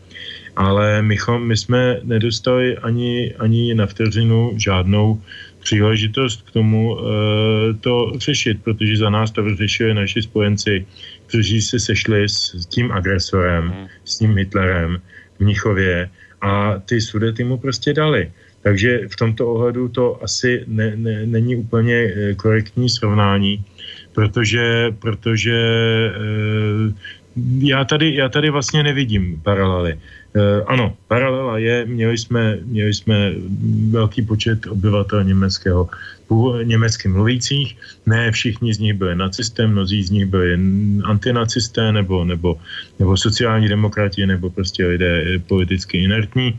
Ale 0.55 1.03
my, 1.03 1.19
my 1.39 1.57
jsme 1.57 1.99
nedostali 2.07 2.79
ani, 2.79 3.35
ani 3.43 3.75
na 3.75 3.91
vteřinu 3.91 4.55
žádnou 4.55 5.19
příležitost 5.67 6.47
k 6.47 6.63
tomu 6.63 6.95
e, 6.95 7.03
to 7.83 8.15
řešit, 8.23 8.63
protože 8.63 9.03
za 9.03 9.11
nás 9.11 9.35
to 9.35 9.43
vyřešili 9.43 9.99
naši 9.99 10.23
spojenci, 10.23 10.87
kteří 11.27 11.59
se 11.59 11.83
sešli 11.83 12.29
s 12.29 12.67
tím 12.71 12.93
agresorem, 12.95 13.75
s 14.05 14.23
tím 14.23 14.39
Hitlerem 14.39 15.03
v 15.37 15.41
Mnichově 15.43 16.11
a 16.41 16.79
ty 16.87 17.01
sudety 17.01 17.43
mu 17.45 17.59
prostě 17.59 17.91
dali. 17.91 18.31
Takže 18.65 19.13
v 19.13 19.17
tomto 19.17 19.45
ohledu 19.45 19.89
to 19.89 20.25
asi 20.25 20.65
ne, 20.67 20.97
ne, 20.97 21.27
není 21.27 21.57
úplně 21.57 21.95
eh, 21.95 22.35
korektní 22.35 22.89
srovnání, 22.89 23.61
protože, 24.17 24.89
protože 24.99 25.53
eh, 25.53 26.93
já 27.61 27.85
tady, 27.85 28.15
já 28.15 28.29
tady 28.29 28.51
vlastně 28.51 28.83
nevidím 28.83 29.41
paralely. 29.45 30.01
Eh, 30.37 30.65
ano, 30.67 30.97
paralela 31.09 31.59
je, 31.59 31.85
měli 31.85 32.19
jsme, 32.19 32.59
měli 32.65 32.95
jsme 32.95 33.33
velký 33.91 34.23
počet 34.23 34.67
obyvatel 34.67 35.25
německého, 35.25 35.89
německy 36.63 37.09
mluvících, 37.09 37.77
ne 38.07 38.33
všichni 38.33 38.75
z 38.75 38.79
nich 38.79 38.95
byli 38.95 39.15
nacisté, 39.17 39.67
mnozí 39.67 40.03
z 40.03 40.11
nich 40.11 40.27
byli 40.27 40.59
antinacisté 41.05 41.93
nebo, 41.93 42.25
nebo, 42.25 42.57
nebo 42.99 43.17
sociální 43.17 43.69
demokrati, 43.69 44.27
nebo 44.27 44.51
prostě 44.51 44.87
lidé 44.87 45.39
politicky 45.47 45.99
inertní 45.99 46.57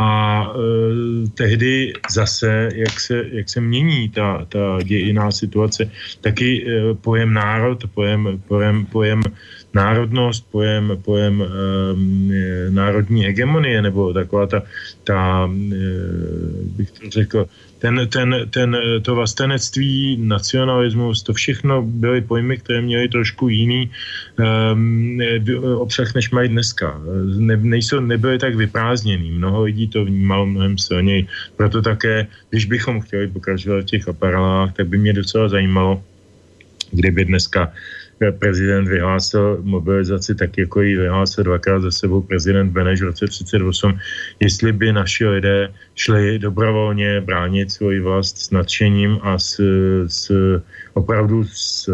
a 0.00 0.42
e, 0.46 1.28
tehdy 1.34 1.92
zase, 2.10 2.68
jak 2.74 3.00
se, 3.00 3.24
jak 3.32 3.48
se 3.48 3.60
mění 3.60 4.08
ta, 4.08 4.44
ta 4.48 4.78
dějiná 4.82 5.30
situace, 5.30 5.90
taky 6.20 6.66
e, 6.66 6.94
pojem 6.94 7.32
národ, 7.32 7.84
pojem, 7.94 8.42
pojem, 8.48 8.86
pojem 8.86 9.22
národnost, 9.74 10.46
pojem, 10.50 10.98
pojem 11.04 11.42
e, 11.42 11.46
národní 12.70 13.24
hegemonie, 13.24 13.82
nebo 13.82 14.12
taková 14.12 14.46
ta, 14.46 14.62
ta 15.04 15.48
e, 15.48 15.86
bych 16.76 16.90
to 16.90 17.10
řekl, 17.10 17.46
ten, 17.82 18.08
ten, 18.08 18.46
ten, 18.50 18.76
to 19.02 19.14
vlastenectví, 19.14 20.16
nacionalismus, 20.22 21.22
to 21.22 21.34
všechno 21.34 21.82
byly 21.82 22.20
pojmy, 22.20 22.56
které 22.56 22.80
měly 22.80 23.08
trošku 23.08 23.48
jiný 23.48 23.90
um, 24.38 25.18
obsah, 25.82 26.14
než 26.14 26.30
mají 26.30 26.48
dneska. 26.48 27.02
Ne, 27.42 27.56
nejsou, 27.56 28.00
nebyly 28.00 28.38
tak 28.38 28.54
vyprázdněný. 28.54 29.30
Mnoho 29.30 29.62
lidí 29.62 29.88
to 29.88 30.04
vnímalo 30.04 30.46
mnohem 30.46 30.78
silněji. 30.78 31.26
Proto 31.56 31.82
také, 31.82 32.26
když 32.50 32.64
bychom 32.64 33.00
chtěli 33.00 33.26
pokračovat 33.28 33.82
v 33.82 33.90
těch 33.98 34.08
aparelách, 34.08 34.72
tak 34.72 34.86
by 34.86 34.98
mě 34.98 35.12
docela 35.12 35.48
zajímalo, 35.48 36.02
kdyby 36.90 37.24
dneska 37.24 37.72
prezident 38.30 38.88
vyhlásil 38.88 39.58
mobilizaci 39.62 40.34
tak, 40.34 40.58
jako 40.58 40.80
ji 40.80 40.96
vyhlásil 40.96 41.44
dvakrát 41.44 41.80
za 41.82 41.90
sebou 41.90 42.20
prezident 42.20 42.70
Beneš 42.70 43.02
v 43.02 43.04
roce 43.04 43.26
38, 43.26 43.98
jestli 44.40 44.72
by 44.72 44.92
naši 44.92 45.26
lidé 45.26 45.72
šli 45.94 46.38
dobrovolně 46.38 47.20
bránit 47.20 47.70
svoji 47.70 48.00
vlast 48.00 48.38
s 48.38 48.50
nadšením 48.50 49.18
a 49.22 49.38
s, 49.38 49.60
s 50.06 50.30
opravdu 50.94 51.44
s, 51.44 51.88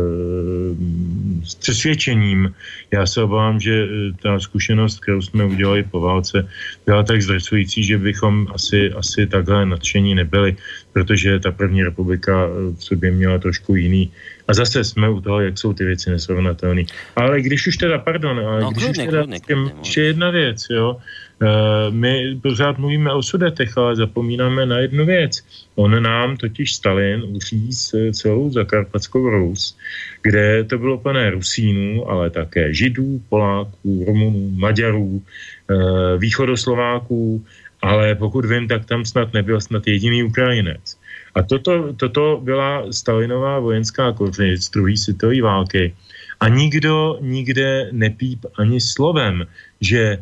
s 1.44 1.54
přesvědčením. 1.54 2.54
Já 2.92 3.06
se 3.06 3.22
obávám, 3.22 3.60
že 3.60 3.86
ta 4.22 4.40
zkušenost, 4.40 5.00
kterou 5.00 5.22
jsme 5.22 5.44
udělali 5.44 5.82
po 5.82 6.00
válce, 6.00 6.48
byla 6.86 7.02
tak 7.02 7.22
zdrcující, 7.22 7.84
že 7.84 7.98
bychom 7.98 8.46
asi, 8.54 8.92
asi 8.92 9.26
takhle 9.26 9.66
nadšení 9.66 10.14
nebyli, 10.14 10.56
protože 10.92 11.38
ta 11.38 11.50
první 11.50 11.82
republika 11.82 12.46
v 12.78 12.84
sobě 12.84 13.10
měla 13.10 13.38
trošku 13.38 13.74
jiný 13.74 14.10
a 14.48 14.54
zase 14.54 14.84
jsme 14.84 15.10
u 15.10 15.20
toho, 15.20 15.40
jak 15.40 15.58
jsou 15.58 15.72
ty 15.72 15.84
věci 15.84 16.10
nesrovnatelné. 16.10 16.82
Ale 17.16 17.40
když 17.40 17.66
už 17.66 17.76
teda, 17.76 17.98
pardon, 17.98 18.40
ale 18.40 18.60
no, 18.60 18.70
když 18.70 18.84
kludně, 18.84 19.04
už 19.04 19.10
teda, 19.10 19.22
kludně, 19.22 19.72
ještě 19.78 20.02
jedna 20.02 20.30
věc, 20.30 20.66
jo. 20.70 20.96
Uh, 21.42 21.94
my 21.94 22.40
pořád 22.42 22.78
mluvíme 22.78 23.12
o 23.12 23.22
sudetech, 23.22 23.78
ale 23.78 23.96
zapomínáme 23.96 24.66
na 24.66 24.78
jednu 24.78 25.06
věc. 25.06 25.40
On 25.74 26.02
nám 26.02 26.36
totiž 26.36 26.74
Stalin 26.74 27.22
uříz 27.22 27.94
celou 28.12 28.50
zakarpatskou 28.50 29.30
Rus, 29.30 29.76
kde 30.22 30.64
to 30.64 30.78
bylo 30.78 30.98
plné 30.98 31.30
Rusínů, 31.30 32.10
ale 32.10 32.30
také 32.30 32.74
Židů, 32.74 33.22
Poláků, 33.28 34.04
Rumunů, 34.06 34.50
Maďarů, 34.50 35.22
uh, 35.70 36.18
Východoslováků, 36.18 37.44
ale 37.82 38.14
pokud 38.14 38.44
vím, 38.44 38.68
tak 38.68 38.84
tam 38.84 39.04
snad 39.04 39.32
nebyl 39.32 39.60
snad 39.60 39.86
jediný 39.86 40.22
Ukrajinec. 40.22 40.97
A 41.38 41.42
toto, 41.42 41.92
toto 41.94 42.40
byla 42.42 42.92
Stalinová 42.92 43.58
vojenská 43.58 44.12
kořenic 44.12 44.70
druhé 44.70 44.96
světové 44.96 45.42
války. 45.42 45.94
A 46.40 46.48
nikdo 46.48 47.18
nikde 47.20 47.88
nepíp 47.92 48.46
ani 48.58 48.80
slovem, 48.80 49.46
že 49.80 50.02
e, 50.02 50.18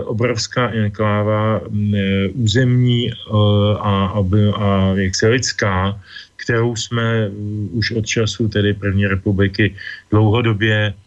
obrovská 0.00 0.72
enkláva 0.72 1.60
e, 1.60 2.28
územní 2.28 3.08
e, 3.08 3.14
a, 3.80 4.16
a, 4.16 4.20
a 4.56 4.66
jak 4.94 5.14
se 5.14 5.28
lidská, 5.28 6.00
kterou 6.36 6.76
jsme 6.76 7.30
už 7.72 7.90
od 7.90 8.06
času 8.06 8.48
tedy 8.48 8.74
první 8.74 9.06
republiky 9.06 9.74
dlouhodobě 10.10 10.94
Eh, 10.94 11.05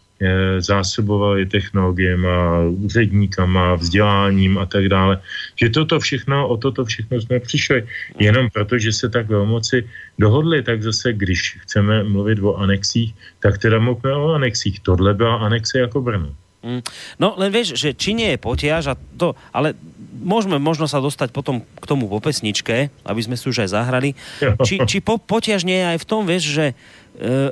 zásobovali 0.58 1.46
technologiemi, 1.46 2.28
úředníkama, 2.68 3.74
vzděláním 3.74 4.58
a 4.58 4.66
tak 4.66 4.88
dále. 4.88 5.20
Že 5.56 5.68
toto 5.68 6.00
všechno, 6.00 6.48
o 6.48 6.56
toto 6.56 6.84
všechno 6.84 7.20
jsme 7.20 7.40
přišli 7.40 7.84
jenom 8.18 8.48
proto, 8.52 8.78
že 8.78 8.92
se 8.92 9.08
tak 9.08 9.28
velmoci 9.28 9.88
dohodli, 10.18 10.62
tak 10.62 10.82
zase, 10.82 11.12
když 11.12 11.58
chceme 11.60 12.04
mluvit 12.04 12.38
o 12.42 12.56
anexích, 12.56 13.14
tak 13.40 13.58
teda 13.58 13.78
mluvíme 13.78 14.14
o 14.14 14.32
anexích. 14.32 14.80
Tohle 14.80 15.14
byla 15.14 15.36
anexe 15.36 15.78
jako 15.78 16.00
Brno. 16.00 16.34
Mm. 16.60 16.84
No 17.16 17.40
len 17.40 17.48
vieš, 17.48 17.72
že 17.72 17.96
či 17.96 18.12
nie 18.12 18.36
je 18.36 18.38
potiaž 18.38 18.92
a 18.92 18.94
to, 19.16 19.32
ale 19.48 19.72
môžeme 20.20 20.60
možno 20.60 20.84
sa 20.84 21.00
dostať 21.00 21.32
potom 21.32 21.64
k 21.64 21.84
tomu 21.88 22.04
po 22.04 22.20
pesničke, 22.20 22.92
aby 23.08 23.20
sme 23.24 23.40
si 23.40 23.48
už 23.48 23.64
aj 23.64 23.72
zahrali. 23.72 24.12
Či, 24.60 24.84
či 24.84 25.00
po, 25.00 25.16
potiaž 25.16 25.64
nie 25.64 25.80
je 25.80 25.96
aj 25.96 25.98
v 26.04 26.08
tom, 26.08 26.28
vieš, 26.28 26.52
že 26.52 26.64
E, 26.76 26.99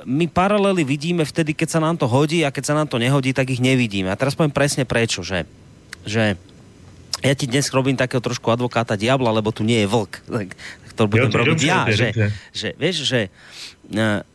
my 0.09 0.27
paralely 0.33 0.81
vidíme 0.87 1.29
vtedy, 1.29 1.53
keď 1.53 1.69
sa 1.77 1.81
nám 1.83 2.01
to 2.01 2.09
hodí 2.09 2.41
a 2.41 2.55
keď 2.55 2.73
sa 2.73 2.75
nám 2.79 2.89
to 2.89 2.97
nehodí, 2.97 3.37
tak 3.37 3.53
ich 3.53 3.61
nevidíme. 3.61 4.09
A 4.09 4.17
teraz 4.17 4.33
poviem 4.33 4.55
presne 4.55 4.89
prečo, 4.89 5.21
že, 5.21 5.45
že 6.09 6.41
ja 7.21 7.35
ti 7.35 7.51
dnes 7.51 7.67
robím 7.75 7.99
takého 7.99 8.23
trošku 8.23 8.49
advokáta 8.49 8.95
diabla, 8.95 9.35
lebo 9.35 9.51
tu 9.51 9.67
nie 9.67 9.83
je 9.85 9.89
vlk. 9.91 10.13
Tak, 10.29 10.49
to 10.99 11.07
budem 11.07 11.31
jo, 11.31 11.39
robiť 11.39 11.61
ja. 11.63 11.87
Že, 11.87 12.09
že, 12.51 12.69
vieš, 12.75 13.07
že 13.07 13.21
e, 13.31 13.31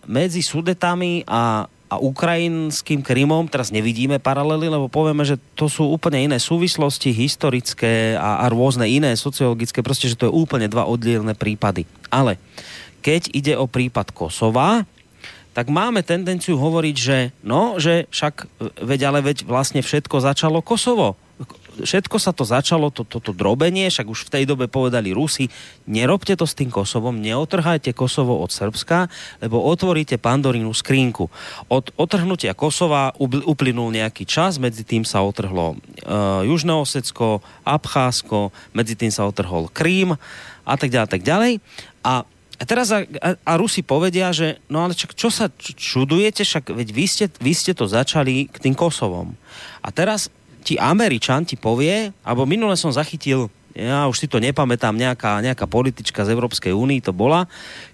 medzi 0.08 0.40
Sudetami 0.40 1.28
a, 1.28 1.68
a 1.68 1.96
ukrajinským 2.00 3.04
Krymom 3.04 3.52
teraz 3.52 3.68
nevidíme 3.68 4.16
paralely, 4.16 4.72
lebo 4.72 4.88
povieme, 4.88 5.28
že 5.28 5.36
to 5.60 5.68
sú 5.68 5.92
úplne 5.92 6.24
iné 6.24 6.40
súvislosti 6.40 7.12
historické 7.12 8.16
a, 8.16 8.40
a 8.44 8.46
rôzne 8.48 8.88
iné 8.88 9.12
sociologické, 9.20 9.84
proste, 9.84 10.08
že 10.08 10.16
to 10.16 10.32
je 10.32 10.38
úplne 10.40 10.72
dva 10.72 10.88
odlielne 10.88 11.36
prípady. 11.36 11.84
Ale 12.08 12.40
keď 13.04 13.36
ide 13.36 13.54
o 13.60 13.68
prípad 13.68 14.16
Kosova, 14.16 14.88
tak 15.54 15.70
máme 15.70 16.02
tendenciu 16.02 16.58
hovoriť, 16.58 16.96
že 16.98 17.18
no, 17.46 17.78
že 17.78 18.10
však 18.10 18.34
e, 18.44 18.46
veď 18.82 19.14
ale 19.14 19.20
veď 19.22 19.46
vlastne 19.46 19.86
všetko 19.86 20.20
začalo 20.20 20.66
Kosovo. 20.66 21.16
Všetko 21.74 22.22
sa 22.22 22.30
to 22.30 22.46
začalo, 22.46 22.94
toto 22.94 23.18
to, 23.18 23.34
to 23.34 23.34
drobenie, 23.34 23.90
však 23.90 24.06
už 24.06 24.30
v 24.30 24.34
tej 24.38 24.44
dobe 24.46 24.70
povedali 24.70 25.10
Rusi, 25.10 25.50
nerobte 25.90 26.38
to 26.38 26.46
s 26.46 26.54
tým 26.54 26.70
Kosovom, 26.70 27.18
neotrhajte 27.18 27.98
Kosovo 27.98 28.38
od 28.46 28.54
Srbska, 28.54 29.10
lebo 29.42 29.58
otvoríte 29.58 30.22
Pandorínu 30.22 30.70
skrinku. 30.70 31.34
Od 31.74 31.90
otrhnutia 31.98 32.54
Kosova 32.54 33.18
uplynul 33.18 33.90
nejaký 33.90 34.30
čas, 34.30 34.62
medzi 34.62 34.86
tým 34.86 35.02
sa 35.02 35.26
otrhlo 35.26 35.74
uh, 35.74 36.46
Južné 36.46 36.78
Osecko, 36.78 37.42
Abcházsko, 37.66 38.54
medzi 38.78 38.94
tým 38.94 39.10
sa 39.10 39.26
otrhol 39.26 39.74
Krím 39.74 40.14
a 40.70 40.74
tak 40.78 40.94
ďalej, 40.94 41.10
tak 41.10 41.26
ďalej. 41.26 41.58
A 42.06 42.22
A 42.64 42.68
teraz 42.70 42.96
a, 42.96 43.04
a, 43.04 43.36
a 43.36 43.54
Rusi 43.60 43.84
povedia, 43.84 44.32
že 44.32 44.64
no 44.72 44.88
ale 44.88 44.96
čak, 44.96 45.12
čo 45.12 45.28
sa 45.28 45.52
čudujete, 45.60 46.48
však 46.48 46.72
veď 46.72 46.88
vy 46.96 47.06
ste, 47.12 47.26
vy 47.44 47.52
ste 47.52 47.76
to 47.76 47.84
začali 47.92 48.48
k 48.48 48.56
tým 48.56 48.72
Kosovom. 48.72 49.36
A 49.84 49.92
teraz 49.92 50.32
ti 50.64 50.80
Američan 50.80 51.44
ti 51.44 51.60
povie, 51.60 52.16
alebo 52.24 52.48
minule 52.48 52.80
som 52.80 52.96
zachytil 52.96 53.52
ja 53.74 54.06
už 54.06 54.22
si 54.22 54.28
to 54.30 54.38
nepamätám, 54.38 54.94
nejaká, 54.94 55.42
nejaká 55.42 55.66
politička 55.66 56.22
z 56.22 56.38
Európskej 56.38 56.70
únie 56.70 57.02
to 57.02 57.10
bola, 57.10 57.50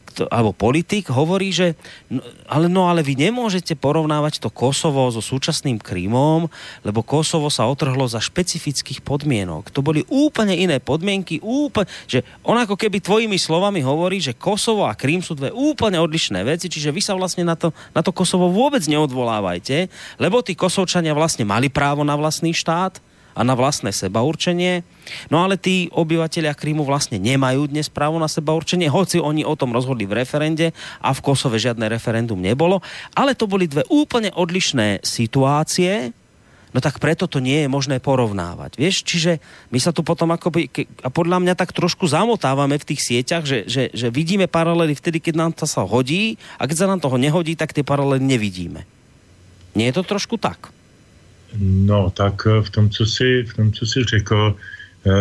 kto, 0.09 0.25
alebo 0.27 0.51
politik 0.51 1.13
hovorí, 1.13 1.53
že 1.53 1.77
no, 2.09 2.25
ale, 2.49 2.65
no 2.65 2.89
ale 2.89 3.05
vy 3.05 3.13
nemôžete 3.29 3.77
porovnávať 3.77 4.41
to 4.41 4.49
Kosovo 4.49 5.05
so 5.13 5.21
súčasným 5.21 5.77
Krymom, 5.77 6.49
lebo 6.81 7.05
Kosovo 7.05 7.53
sa 7.53 7.69
otrhlo 7.69 8.09
za 8.09 8.17
špecifických 8.17 9.05
podmienok. 9.05 9.69
To 9.69 9.85
boli 9.85 10.01
úplne 10.09 10.57
iné 10.57 10.81
podmienky, 10.81 11.37
úplne, 11.45 11.85
že 12.09 12.25
on 12.41 12.57
ako 12.57 12.73
keby 12.73 12.99
tvojimi 12.99 13.37
slovami 13.37 13.85
hovorí, 13.85 14.17
že 14.17 14.33
Kosovo 14.33 14.89
a 14.89 14.97
Krym 14.97 15.21
sú 15.21 15.37
dve 15.37 15.53
úplne 15.53 16.01
odlišné 16.01 16.41
veci, 16.41 16.67
čiže 16.67 16.89
vy 16.89 17.01
sa 17.05 17.13
vlastne 17.13 17.45
na 17.45 17.53
to, 17.53 17.69
na 17.93 18.01
to 18.01 18.09
Kosovo 18.09 18.49
vôbec 18.49 18.81
neodvolávajte, 18.89 19.87
lebo 20.17 20.41
tí 20.41 20.57
Kosovčania 20.57 21.13
vlastne 21.13 21.45
mali 21.45 21.69
právo 21.69 22.01
na 22.01 22.17
vlastný 22.17 22.51
štát, 22.51 23.08
a 23.33 23.41
na 23.45 23.53
vlastné 23.53 23.93
seba 23.93 24.21
určenie. 24.25 24.81
No 25.33 25.41
ale 25.41 25.55
tí 25.55 25.89
obyvateľia 25.93 26.53
Krímu 26.53 26.85
vlastne 26.85 27.17
nemajú 27.17 27.69
dnes 27.69 27.89
právo 27.89 28.17
na 28.17 28.27
seba 28.29 28.53
určenie, 28.53 28.89
hoci 28.91 29.21
oni 29.21 29.45
o 29.45 29.57
tom 29.57 29.73
rozhodli 29.73 30.05
v 30.05 30.21
referende 30.21 30.75
a 31.01 31.09
v 31.13 31.23
Kosove 31.23 31.61
žiadne 31.61 31.87
referendum 31.89 32.37
nebolo. 32.37 32.81
Ale 33.13 33.33
to 33.37 33.49
boli 33.49 33.69
dve 33.69 33.85
úplne 33.89 34.29
odlišné 34.33 35.01
situácie, 35.05 36.13
no 36.69 36.79
tak 36.79 37.01
preto 37.01 37.25
to 37.25 37.41
nie 37.41 37.65
je 37.65 37.69
možné 37.71 37.97
porovnávať. 37.97 38.77
Vieš, 38.77 39.01
čiže 39.01 39.41
my 39.73 39.79
sa 39.81 39.89
tu 39.89 40.05
potom 40.05 40.29
akoby, 40.29 40.69
a 41.01 41.09
podľa 41.09 41.41
mňa 41.41 41.53
tak 41.57 41.73
trošku 41.73 42.05
zamotávame 42.05 42.77
v 42.77 42.87
tých 42.93 43.01
sieťach, 43.01 43.43
že, 43.45 43.65
že, 43.65 43.89
že 43.89 44.07
vidíme 44.13 44.45
paralely 44.45 44.93
vtedy, 44.93 45.17
keď 45.17 45.35
nám 45.37 45.51
to 45.57 45.65
sa 45.65 45.81
hodí 45.81 46.37
a 46.61 46.69
keď 46.69 46.85
sa 46.85 46.89
nám 46.89 47.01
toho 47.01 47.17
nehodí, 47.17 47.57
tak 47.57 47.73
tie 47.73 47.81
paralely 47.81 48.21
nevidíme. 48.21 48.85
Nie 49.73 49.89
je 49.89 50.01
to 50.01 50.17
trošku 50.17 50.37
tak? 50.37 50.73
No, 51.57 52.09
tak 52.09 52.47
eh, 52.47 52.61
v 52.61 52.69
tom, 52.69 52.89
co 52.89 53.05
si, 53.05 53.43
v 53.43 53.53
tom, 53.53 53.71
co 53.71 53.85
si 53.85 54.03
řekl, 54.03 54.55
eh, 55.05 55.11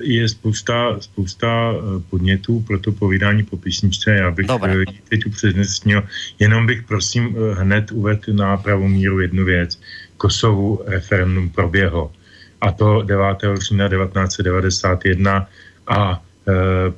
je 0.00 0.28
spousta, 0.28 0.96
spousta 1.00 1.72
eh, 1.72 2.02
podnětů 2.10 2.60
pro 2.60 2.78
to 2.78 2.92
povídání 2.92 3.42
po 3.42 3.56
písničce. 3.56 4.10
Já 4.10 4.30
bych 4.30 4.46
Dobre. 4.46 4.84
teď 5.08 5.26
upřednostnil, 5.26 6.02
jenom 6.38 6.66
bych 6.66 6.82
prosím 6.82 7.36
hned 7.54 7.92
uvedl 7.92 8.32
na 8.32 8.56
pravou 8.56 8.88
míru 8.88 9.20
jednu 9.20 9.44
věc. 9.44 9.80
Kosovu 10.16 10.82
referendum 10.86 11.48
proběhlo. 11.48 12.12
A 12.60 12.72
to 12.72 13.02
9. 13.02 13.36
října 13.58 13.88
1991 13.88 15.48
a 15.86 16.22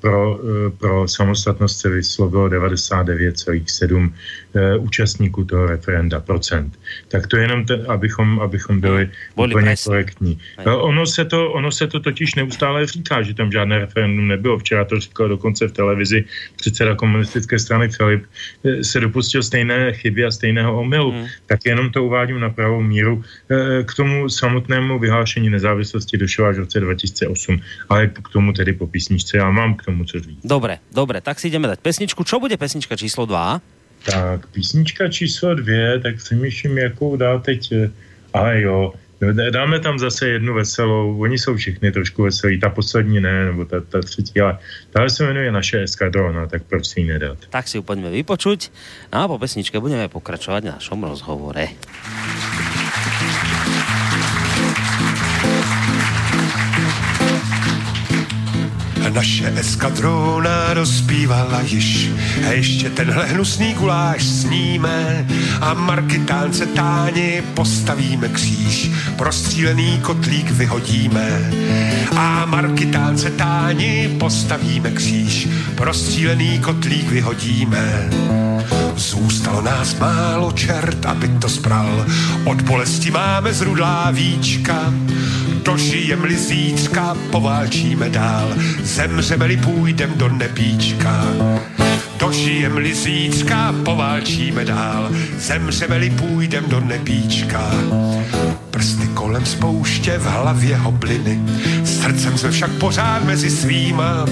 pro, 0.00 0.40
pro 0.78 1.08
samostatnost 1.08 1.80
se 1.80 1.88
vyslovilo 1.88 2.48
99,7 2.48 4.10
eh, 4.10 4.12
účastníků 4.78 5.44
toho 5.44 5.66
referenda 5.66 6.20
procent. 6.20 6.78
Tak 7.08 7.26
to 7.26 7.36
jenom, 7.36 7.64
ten, 7.64 7.84
abychom, 7.88 8.40
abychom 8.40 8.80
byli 8.80 9.10
Boli 9.36 9.52
úplně 9.52 9.64
presný. 9.64 9.90
korektní. 9.90 10.38
Ono 10.66 11.06
se, 11.06 11.24
to, 11.24 11.52
ono 11.52 11.70
se 11.72 11.86
to 11.86 12.00
totiž 12.00 12.34
neustále 12.34 12.86
říká, 12.86 13.22
že 13.22 13.34
tam 13.34 13.52
žádné 13.52 13.78
referendum 13.78 14.28
nebylo. 14.28 14.58
Včera 14.58 14.84
to 14.84 15.00
říkal 15.00 15.28
dokonce 15.28 15.68
v 15.68 15.72
televizi 15.72 16.24
předseda 16.56 16.94
komunistické 16.94 17.58
strany 17.58 17.88
Filip 17.88 18.24
se 18.82 19.00
dopustil 19.00 19.42
stejné 19.42 19.92
chyby 19.92 20.24
a 20.24 20.30
stejného 20.30 20.80
omylu. 20.80 21.10
Hmm. 21.10 21.26
Tak 21.46 21.60
jenom 21.64 21.90
to 21.90 22.04
uvádím 22.04 22.40
na 22.40 22.50
pravou 22.50 22.80
míru. 22.80 23.22
K 23.84 23.94
tomu 23.94 24.28
samotnému 24.28 24.98
vyhlášení 24.98 25.50
nezávislosti 25.50 26.18
došlo 26.18 26.44
až 26.44 26.56
v 26.56 26.58
roce 26.58 26.80
2008, 26.80 27.60
ale 27.88 28.06
k 28.06 28.28
tomu 28.32 28.52
tedy 28.52 28.72
po 28.72 28.86
písničce 28.86 29.36
já 29.36 29.50
mám 29.50 29.74
k 29.74 29.82
tomu 29.82 30.04
co 30.04 30.20
říct. 30.20 30.44
Dobre, 30.44 30.78
dobre, 30.92 31.20
tak 31.20 31.40
si 31.40 31.48
ideme 31.48 31.68
dať 31.68 31.80
pesničku. 31.80 32.24
Čo 32.24 32.40
bude 32.40 32.56
pesnička 32.56 32.96
číslo 32.96 33.26
2? 33.26 33.77
Tak, 34.04 34.46
písnička 34.46 35.08
číslo 35.08 35.54
2, 35.54 35.98
tak 36.02 36.16
přemýšlím, 36.16 36.78
jakou 36.78 37.16
dá 37.16 37.38
teď, 37.38 37.72
eh, 37.72 37.90
ale 38.32 38.60
jo, 38.60 38.92
Dáme 39.50 39.80
tam 39.80 39.98
zase 39.98 40.28
jednu 40.28 40.54
veselou, 40.54 41.18
oni 41.20 41.38
jsou 41.38 41.56
všichni 41.56 41.92
trošku 41.92 42.22
veselí, 42.22 42.60
ta 42.60 42.70
poslední 42.70 43.20
ne, 43.20 43.44
nebo 43.44 43.64
ta, 43.64 43.80
ta 43.80 44.00
třetí, 44.00 44.40
ale 44.40 44.58
ta 44.90 45.08
se 45.08 45.26
jmenuje 45.26 45.52
naše 45.52 45.82
eskadrona, 45.82 46.46
tak 46.46 46.62
proč 46.62 46.86
si 46.86 47.00
ji 47.00 47.06
nedat? 47.06 47.38
Tak 47.50 47.68
si 47.68 47.76
ju 47.76 47.82
poďme 47.82 48.14
vypočuť, 48.14 48.70
no 49.10 49.18
a 49.18 49.28
po 49.28 49.42
pesničke 49.42 49.82
budeme 49.82 50.06
pokračovať 50.06 50.62
v 50.62 50.72
našom 50.78 51.02
rozhovore. 51.02 51.66
Naše 59.18 59.52
eskadrona 59.56 60.74
rozpívala 60.74 61.60
již. 61.60 62.10
A 62.48 62.52
ještě 62.52 62.90
tenhle 62.90 63.26
hnusný 63.26 63.74
guláš 63.74 64.24
sníme 64.24 65.26
a 65.60 65.74
markitánce 65.74 66.66
táni 66.66 67.42
postavíme 67.54 68.28
kříž, 68.28 68.90
prostřílený 69.16 69.98
kotlík 70.02 70.50
vyhodíme 70.50 71.50
a 72.16 72.46
markitánce 72.46 73.30
táni 73.30 74.16
postavíme 74.18 74.90
kříž, 74.90 75.48
prostřílený 75.74 76.58
kotlík 76.58 77.10
vyhodíme. 77.10 78.10
Zůstalo 78.96 79.60
nás 79.62 79.98
málo 79.98 80.52
čert, 80.52 81.06
aby 81.06 81.28
to 81.28 81.48
spral, 81.48 82.06
od 82.44 82.62
bolesti 82.62 83.10
máme 83.10 83.54
zrudlá 83.54 84.10
víčka, 84.10 84.92
dožijem-li 85.68 86.36
zítřka, 86.36 87.16
poválčíme 87.30 88.10
dál, 88.10 88.48
zemřeme-li 88.82 89.56
půjdem 89.56 90.12
do 90.16 90.28
nebíčka. 90.28 91.24
Dožijem-li 92.18 92.94
zítřka, 92.94 93.74
poválčíme 93.84 94.64
dál, 94.64 95.10
zemřeme-li 95.38 96.10
půjdem 96.10 96.64
do 96.68 96.80
nebíčka. 96.80 97.70
Prsty 98.70 99.06
kolem 99.06 99.46
spouště, 99.46 100.18
v 100.18 100.26
hlavě 100.26 100.76
hobliny, 100.76 101.40
srdcem 101.84 102.38
jsme 102.38 102.50
však 102.50 102.70
pořád 102.70 103.24
mezi 103.24 103.50
svýma. 103.50 104.26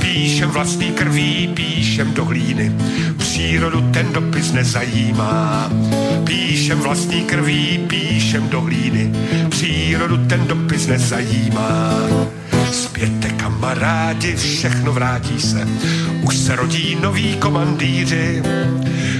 Píšem 0.00 0.50
vlastní 0.50 0.90
krví, 0.90 1.48
píšem 1.54 2.14
do 2.14 2.24
hlíny, 2.24 2.72
přírodu 3.18 3.90
ten 3.92 4.12
dopis 4.12 4.52
nezajímá. 4.52 5.70
Píšem 6.28 6.78
vlastní 6.78 7.24
krví, 7.24 7.78
píšem 7.86 8.48
do 8.48 8.60
hlíny, 8.60 9.12
přírodu 9.48 10.16
ten 10.26 10.46
dopis 10.46 10.86
nezajímá. 10.86 11.92
Zpěte 12.72 13.28
kamarádi, 13.28 14.36
všechno 14.36 14.92
vrátí 14.92 15.40
se, 15.40 15.68
už 16.22 16.36
se 16.36 16.56
rodí 16.56 16.96
noví 17.02 17.36
komandíři. 17.36 18.42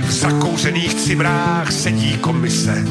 V 0.06 0.10
zakouřených 0.10 0.94
cimrách 0.94 1.72
sedí 1.72 2.16
komise 2.20 2.84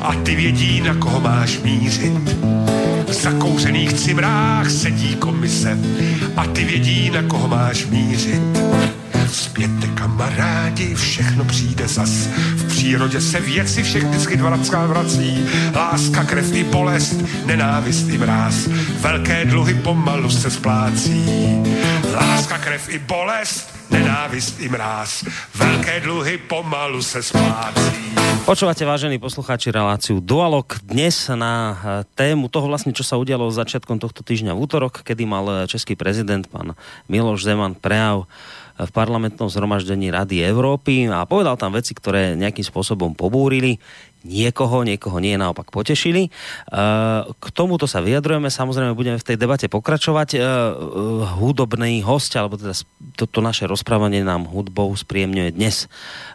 a 0.00 0.14
ty 0.14 0.34
vědí, 0.36 0.80
na 0.80 0.94
koho 0.94 1.20
máš 1.20 1.58
mířit. 1.58 2.12
V 3.08 3.12
zakouřených 3.12 3.92
cimrách 3.92 4.70
sedí 4.70 5.14
komise 5.14 5.78
a 6.36 6.46
ty 6.46 6.64
vědí, 6.64 7.10
na 7.10 7.22
koho 7.22 7.48
máš 7.48 7.86
mířit. 7.86 8.42
Zpěte 9.28 9.86
kamarádi, 9.86 10.94
všechno 10.94 11.44
přijde 11.44 11.88
zas. 11.88 12.10
V 12.56 12.68
přírodě 12.68 13.20
se 13.20 13.40
věci 13.40 13.82
všechny 13.82 14.10
vždycky 14.10 14.36
dvakrát 14.36 14.86
vrací. 14.86 15.46
Láska, 15.74 16.24
krev 16.24 16.54
i 16.54 16.64
bolest, 16.64 17.46
nenávist 17.46 18.08
i 18.08 18.18
mráz. 18.18 18.66
Velké 19.00 19.44
dluhy 19.44 19.74
pomalu 19.74 20.30
se 20.30 20.50
splácí. 20.50 21.24
Láska, 22.14 22.58
krev 22.58 22.88
i 22.88 22.98
bolest, 22.98 23.74
nenávist 23.90 24.60
i 24.60 24.68
mráz. 24.68 25.24
Velké 25.54 26.00
dluhy 26.00 26.38
pomalu 26.38 27.02
se 27.02 27.22
splácí. 27.22 28.14
Počúvate, 28.44 28.84
vážení 28.84 29.16
poslucháči, 29.16 29.72
reláciu 29.72 30.20
Dualog. 30.20 30.68
Dnes 30.84 31.32
na 31.32 31.72
eh, 31.72 31.76
tému 32.12 32.52
toho 32.52 32.68
vlastne, 32.68 32.92
čo 32.92 33.00
sa 33.00 33.16
udialo 33.16 33.48
začiatkom 33.48 33.96
tohto 33.96 34.20
týždňa 34.20 34.52
v 34.52 34.60
útorok, 34.60 35.00
kedy 35.00 35.24
mal 35.24 35.44
eh, 35.48 35.56
český 35.64 35.96
prezident, 35.96 36.44
pán 36.52 36.76
Miloš 37.08 37.40
Zeman, 37.40 37.72
prejav 37.72 38.28
v 38.74 38.90
parlamentnom 38.90 39.46
zhromaždení 39.46 40.10
Rady 40.10 40.42
Európy. 40.42 41.06
A 41.06 41.22
povedal 41.26 41.54
tam 41.54 41.74
veci, 41.74 41.94
ktoré 41.94 42.34
nejakým 42.34 42.66
spôsobom 42.66 43.14
pobúrili 43.14 43.78
niekoho, 44.24 44.82
niekoho 44.82 45.20
nie 45.20 45.36
naopak 45.36 45.68
potešili. 45.68 46.28
E, 46.28 46.30
k 47.28 47.46
tomuto 47.52 47.84
sa 47.84 48.00
vyjadrujeme, 48.00 48.48
samozrejme 48.48 48.96
budeme 48.96 49.20
v 49.20 49.26
tej 49.28 49.36
debate 49.36 49.68
pokračovať. 49.68 50.28
E, 50.34 50.38
hudobný 51.38 52.00
host, 52.02 52.32
alebo 52.34 52.56
teda 52.56 52.72
toto 53.14 53.44
naše 53.44 53.68
rozprávanie 53.68 54.24
nám 54.24 54.48
hudbou 54.48 54.90
spriemňuje 54.96 55.54
dnes 55.54 55.86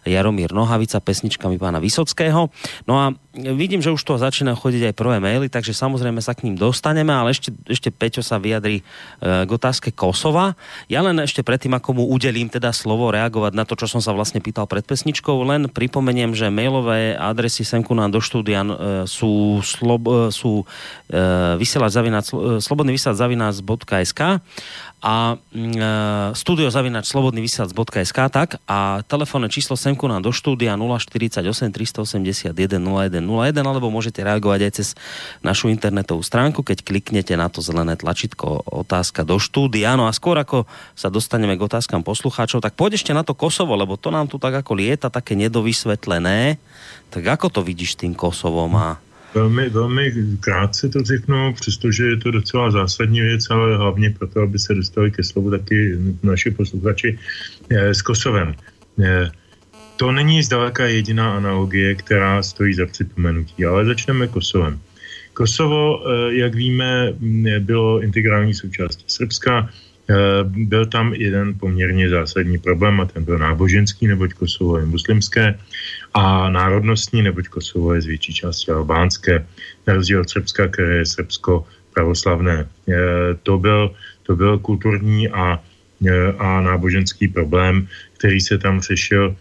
Jaromír 0.06 0.54
Nohavica 0.54 1.02
pesničkami 1.02 1.58
pána 1.58 1.82
Vysockého. 1.82 2.54
No 2.86 2.94
a 3.02 3.12
vidím, 3.34 3.82
že 3.82 3.94
už 3.94 4.02
to 4.06 4.22
začína 4.22 4.54
chodiť 4.54 4.94
aj 4.94 4.98
prvé 4.98 5.18
maily, 5.18 5.50
takže 5.50 5.74
samozrejme 5.74 6.22
sa 6.22 6.38
k 6.38 6.46
ním 6.46 6.56
dostaneme, 6.56 7.12
ale 7.12 7.34
ešte, 7.34 7.50
ešte 7.66 7.90
Peťo 7.90 8.22
sa 8.22 8.38
vyjadri 8.38 8.82
e, 8.82 8.84
k 9.20 9.50
otázke 9.50 9.90
Kosova. 9.90 10.54
Ja 10.86 11.02
len 11.02 11.18
ešte 11.18 11.42
predtým, 11.42 11.74
ako 11.74 11.98
mu 11.98 12.04
udelím 12.10 12.54
teda 12.54 12.70
slovo 12.70 13.10
reagovať 13.10 13.54
na 13.58 13.66
to, 13.66 13.74
čo 13.74 13.90
som 13.90 14.02
sa 14.02 14.14
vlastne 14.14 14.40
pýtal 14.40 14.70
pred 14.70 14.86
pesničkou, 14.86 15.34
len 15.42 15.66
pripomeniem, 15.72 16.38
že 16.38 16.54
mailové 16.54 17.18
adresy 17.18 17.66
semku 17.80 17.96
nám 17.96 18.12
do 18.12 18.20
štúdia 18.20 18.60
e, 18.68 18.68
sú, 19.08 19.64
slob, 19.64 20.04
e, 20.04 20.36
sú 20.36 20.68
e, 21.08 21.56
vysielač 21.56 21.96
zavinac, 21.96 22.28
e, 22.28 22.60
slobodný 22.60 22.92
vysielač 22.92 23.16
zavinac.sk 23.16 24.44
a 25.00 25.40
mm, 25.40 25.80
e, 25.80 25.92
studiozavinač 26.36 27.08
slobodnyvysielac.sk 27.08 28.20
tak 28.28 28.60
a 28.68 29.00
telefónne 29.08 29.48
číslo 29.48 29.80
semku 29.80 30.04
nám 30.12 30.20
do 30.20 30.36
štúdia 30.36 30.76
048 30.76 31.40
381 31.72 32.52
0101 32.52 33.56
alebo 33.64 33.88
môžete 33.88 34.20
reagovať 34.20 34.60
aj 34.68 34.72
cez 34.76 34.88
našu 35.40 35.72
internetovú 35.72 36.20
stránku, 36.20 36.68
keď 36.68 36.84
kliknete 36.84 37.32
na 37.40 37.48
to 37.48 37.64
zelené 37.64 37.96
tlačítko 37.96 38.68
otázka 38.68 39.24
do 39.24 39.40
štúdia. 39.40 39.96
No 39.96 40.06
a 40.06 40.12
skôr 40.12 40.36
ako 40.36 40.68
sa 41.00 41.08
dostaneme 41.08 41.56
k 41.56 41.64
otázkam 41.64 42.04
poslucháčov, 42.04 42.60
tak 42.60 42.76
pôjde 42.76 43.00
ešte 43.00 43.16
na 43.16 43.24
to 43.24 43.32
Kosovo, 43.32 43.80
lebo 43.80 43.96
to 43.96 44.12
nám 44.12 44.28
tu 44.28 44.36
tak 44.36 44.52
ako 44.52 44.76
lieta 44.76 45.08
také 45.08 45.40
nedovysvetlené. 45.40 46.60
Tak 47.10 47.24
ako 47.24 47.48
to 47.50 47.62
vidíš 47.64 47.96
tým 47.96 48.12
Kosovom 48.12 48.76
a 48.76 49.00
Velmi, 49.34 49.70
velmi 49.70 50.14
krátce 50.40 50.90
to 50.90 51.04
řeknu, 51.04 51.54
přestože 51.54 52.04
je 52.04 52.18
to 52.18 52.32
docela 52.32 52.72
zásadní 52.72 53.22
věc, 53.22 53.50
ale 53.50 53.78
hlavně 53.78 54.10
proto, 54.10 54.42
aby 54.42 54.60
se 54.60 54.74
dostali 54.74 55.12
ke 55.12 55.24
slovu 55.24 55.52
taky 55.52 55.98
naši 56.24 56.52
posluchači 56.52 57.20
eh, 57.70 57.94
s 57.94 58.02
Kosovem. 58.02 58.56
Eh, 59.04 59.32
to 59.98 60.12
není 60.12 60.44
zdaleka 60.44 60.86
jediná 60.86 61.38
analogie, 61.38 61.96
která 61.96 62.44
stojí 62.44 62.74
za 62.74 62.86
připomenutí, 62.86 63.66
ale 63.66 63.86
začneme 63.86 64.28
Kosovem. 64.28 64.80
Kosovo, 65.34 66.02
eh, 66.02 66.36
jak 66.36 66.56
víme, 66.56 67.14
bylo 67.60 68.02
integrální 68.02 68.54
součástí 68.54 69.04
Srbska, 69.08 69.70
byl 70.44 70.86
tam 70.86 71.14
jeden 71.14 71.54
poměrně 71.60 72.10
zásadní 72.10 72.58
problém 72.58 73.02
a 73.02 73.06
ten 73.06 73.24
byl 73.24 73.38
náboženský, 73.38 74.08
neboť 74.08 74.34
Kosovo 74.34 74.78
je 74.78 74.86
muslimské 74.86 75.60
a 76.14 76.50
národnostní, 76.50 77.22
neboť 77.22 77.48
Kosovo 77.48 77.94
je 77.94 78.02
z 78.02 78.06
větší 78.06 78.34
části 78.34 78.72
albánské, 78.72 79.46
na 79.88 79.94
rozdíl 79.94 80.22
od 80.22 80.30
Srbska, 80.30 80.68
které 80.68 80.96
je 80.96 81.06
srbsko 81.06 81.66
pravoslavné. 81.94 82.58
E, 82.60 82.68
to 83.44 83.58
byl, 83.58 83.94
to 84.24 84.36
byl 84.36 84.60
kulturní 84.60 85.30
a, 85.30 85.62
e, 86.08 86.34
a 86.38 86.62
náboženský 86.62 87.28
problém, 87.28 87.88
který 88.18 88.42
se 88.42 88.58
tam 88.58 88.82
řešil 88.82 89.36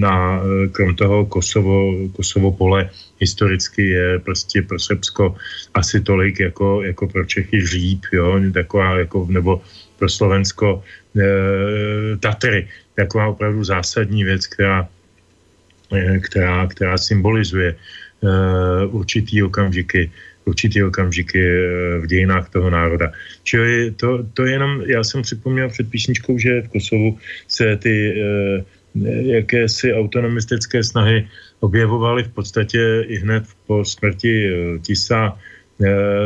na, 0.00 0.40
krom 0.72 0.96
toho 0.96 1.26
Kosovo, 1.26 2.08
Kosovo 2.16 2.52
pole 2.52 2.90
historicky 3.20 3.86
je 3.86 4.18
prostě 4.18 4.62
pro 4.62 4.78
Srbsko 4.78 5.36
asi 5.74 6.00
tolik 6.00 6.40
jako, 6.40 6.82
jako 6.82 7.08
pro 7.08 7.24
Čechy 7.24 7.66
Říp, 7.66 8.00
jo, 8.12 8.40
taková 8.54 8.98
jako, 8.98 9.26
nebo 9.30 9.60
pro 9.98 10.08
Slovensko 10.08 10.82
e, 11.16 12.16
Tatry. 12.16 12.68
Taková 12.94 13.28
opravdu 13.28 13.64
zásadní 13.64 14.24
věc, 14.24 14.46
která, 14.46 14.88
eh, 15.92 16.18
která, 16.18 16.66
která 16.66 16.98
symbolizuje 16.98 17.76
uh, 18.20 18.94
určitý 18.94 19.42
okamžiky, 19.42 20.10
určitý 20.44 20.82
okamžiky 20.82 21.38
uh, 21.38 22.02
v 22.02 22.06
dějinách 22.06 22.50
toho 22.50 22.70
národa. 22.70 23.12
Čili 23.42 23.90
to, 23.90 24.26
to 24.34 24.44
jenom, 24.44 24.82
já 24.86 25.04
jsem 25.04 25.22
připomněl 25.22 25.68
před 25.68 25.90
písničkou, 25.90 26.38
že 26.38 26.62
v 26.62 26.68
Kosovu 26.68 27.18
se 27.48 27.76
ty 27.76 28.14
uh, 28.14 28.64
jakési 29.22 29.94
autonomistické 29.94 30.84
snahy 30.84 31.28
objevovaly 31.60 32.24
v 32.24 32.28
podstatě 32.28 33.04
i 33.06 33.16
hned 33.16 33.44
po 33.66 33.84
smrti 33.84 34.50
Tisa, 34.82 35.38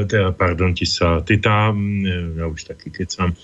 teda, 0.06 0.32
pardon, 0.32 0.74
Tisa, 0.74 1.20
Tita, 1.20 1.70
hm, 1.70 2.04
já 2.36 2.46
už 2.46 2.64
taky 2.64 2.90
kecám, 2.90 3.34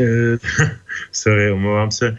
sorry, 1.12 1.50
omlouvám 1.50 1.90
se, 1.90 2.16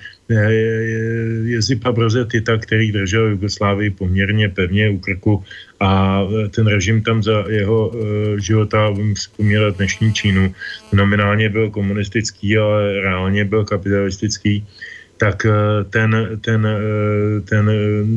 Jezipa 1.43 1.91
Broze 1.91 2.25
Tita, 2.25 2.57
který 2.57 2.91
držel 2.91 3.27
Jugoslávii 3.27 3.89
poměrně 3.89 4.49
pevně 4.49 4.89
u 4.89 4.97
krku 4.97 5.43
a 5.79 6.21
ten 6.55 6.67
režim 6.67 7.03
tam 7.03 7.23
za 7.23 7.43
jeho 7.49 7.91
života, 8.37 8.93
vzpomínat 9.15 9.77
dnešní 9.77 10.13
Čínu, 10.13 10.53
nominálně 10.93 11.49
byl 11.49 11.69
komunistický, 11.69 12.57
ale 12.57 13.01
reálně 13.01 13.45
byl 13.45 13.65
kapitalistický, 13.65 14.65
tak 15.17 15.45
ten, 15.89 16.39
ten, 16.41 16.67
ten 17.45 17.65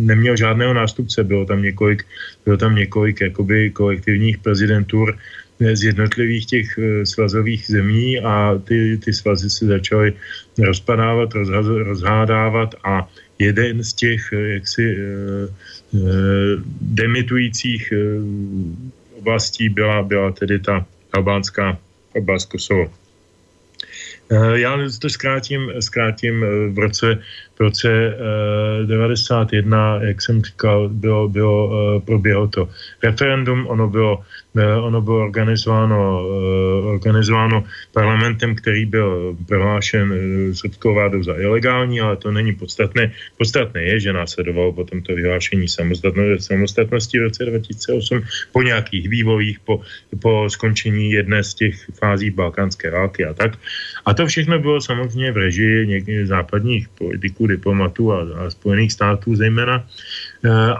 neměl 0.06 0.36
žádného 0.36 0.74
nástupce, 0.74 1.24
bylo 1.24 1.44
tam 1.44 1.62
několik, 1.62 2.06
bylo 2.44 2.56
tam 2.56 2.74
několik 2.74 3.20
jakoby 3.20 3.70
kolektivních 3.70 4.38
prezidentur, 4.38 5.16
z 5.60 5.82
jednotlivých 5.82 6.47
těch 6.47 6.78
eh, 6.78 7.06
svazových 7.06 7.66
zemí 7.66 8.20
a 8.20 8.59
ty, 8.64 8.98
ty 9.05 9.12
svazy 9.12 9.51
se 9.51 9.66
začaly 9.66 10.12
rozpadávat, 10.59 11.35
rozhádávat 11.64 12.74
a 12.85 13.09
jeden 13.39 13.85
z 13.85 13.93
těch 13.93 14.32
eh, 14.32 14.48
jaksi 14.59 14.97
eh, 14.97 15.48
demitujících 16.81 17.93
oblastí 19.18 19.68
byla, 19.68 20.02
byla 20.02 20.32
tedy 20.32 20.59
ta 20.59 20.86
albánská 21.12 21.78
oblast 22.14 22.44
Kosovo. 22.51 22.90
Já 24.55 24.78
to 24.98 25.09
zkrátím, 25.09 25.72
zkrátím 25.81 26.44
v 26.74 26.78
roce, 26.78 27.22
v 27.56 27.60
roce 27.60 28.16
91, 28.86 30.01
jak 30.02 30.22
jsem 30.22 30.43
říkal, 30.43 30.89
bylo, 30.89 31.28
bylo, 31.28 32.01
proběhlo 32.01 32.48
to 32.48 32.68
referendum, 33.02 33.66
ono 33.66 33.89
bylo 33.89 34.24
ono 34.62 35.01
bylo 35.01 35.24
organizováno, 35.24 35.98
eh, 36.22 36.86
organizováno 36.86 37.64
parlamentem, 37.93 38.55
který 38.55 38.86
byl 38.86 39.36
prohlášen 39.47 40.06
eh, 40.14 40.55
srbskou 40.55 40.94
vládou 40.94 41.22
za 41.22 41.35
ilegální, 41.35 42.01
ale 42.01 42.16
to 42.16 42.31
není 42.31 42.55
podstatné. 42.55 43.12
Podstatné 43.39 43.82
je, 43.82 44.01
že 44.01 44.12
následovalo 44.12 44.72
po 44.72 44.85
tomto 44.85 45.14
vyhlášení 45.14 45.66
samostatnosti 46.39 47.18
v 47.18 47.22
roce 47.22 47.44
2008 47.44 48.22
po 48.52 48.62
nějakých 48.62 49.09
vývojích, 49.09 49.60
po, 49.60 49.81
po 50.22 50.51
skončení 50.51 51.10
jedné 51.10 51.44
z 51.44 51.55
těch 51.55 51.74
fází 51.98 52.31
balkánské 52.31 52.90
války 52.90 53.24
a 53.24 53.35
tak. 53.35 53.59
A 54.06 54.14
to 54.14 54.26
všechno 54.26 54.59
bylo 54.59 54.81
samozřejmě 54.81 55.32
v 55.32 55.36
režii 55.36 56.26
západních 56.26 56.89
politiků, 56.89 57.47
diplomatů 57.47 58.12
a, 58.12 58.47
a 58.47 58.51
Spojených 58.51 58.93
států 58.93 59.35
zejména. 59.36 59.86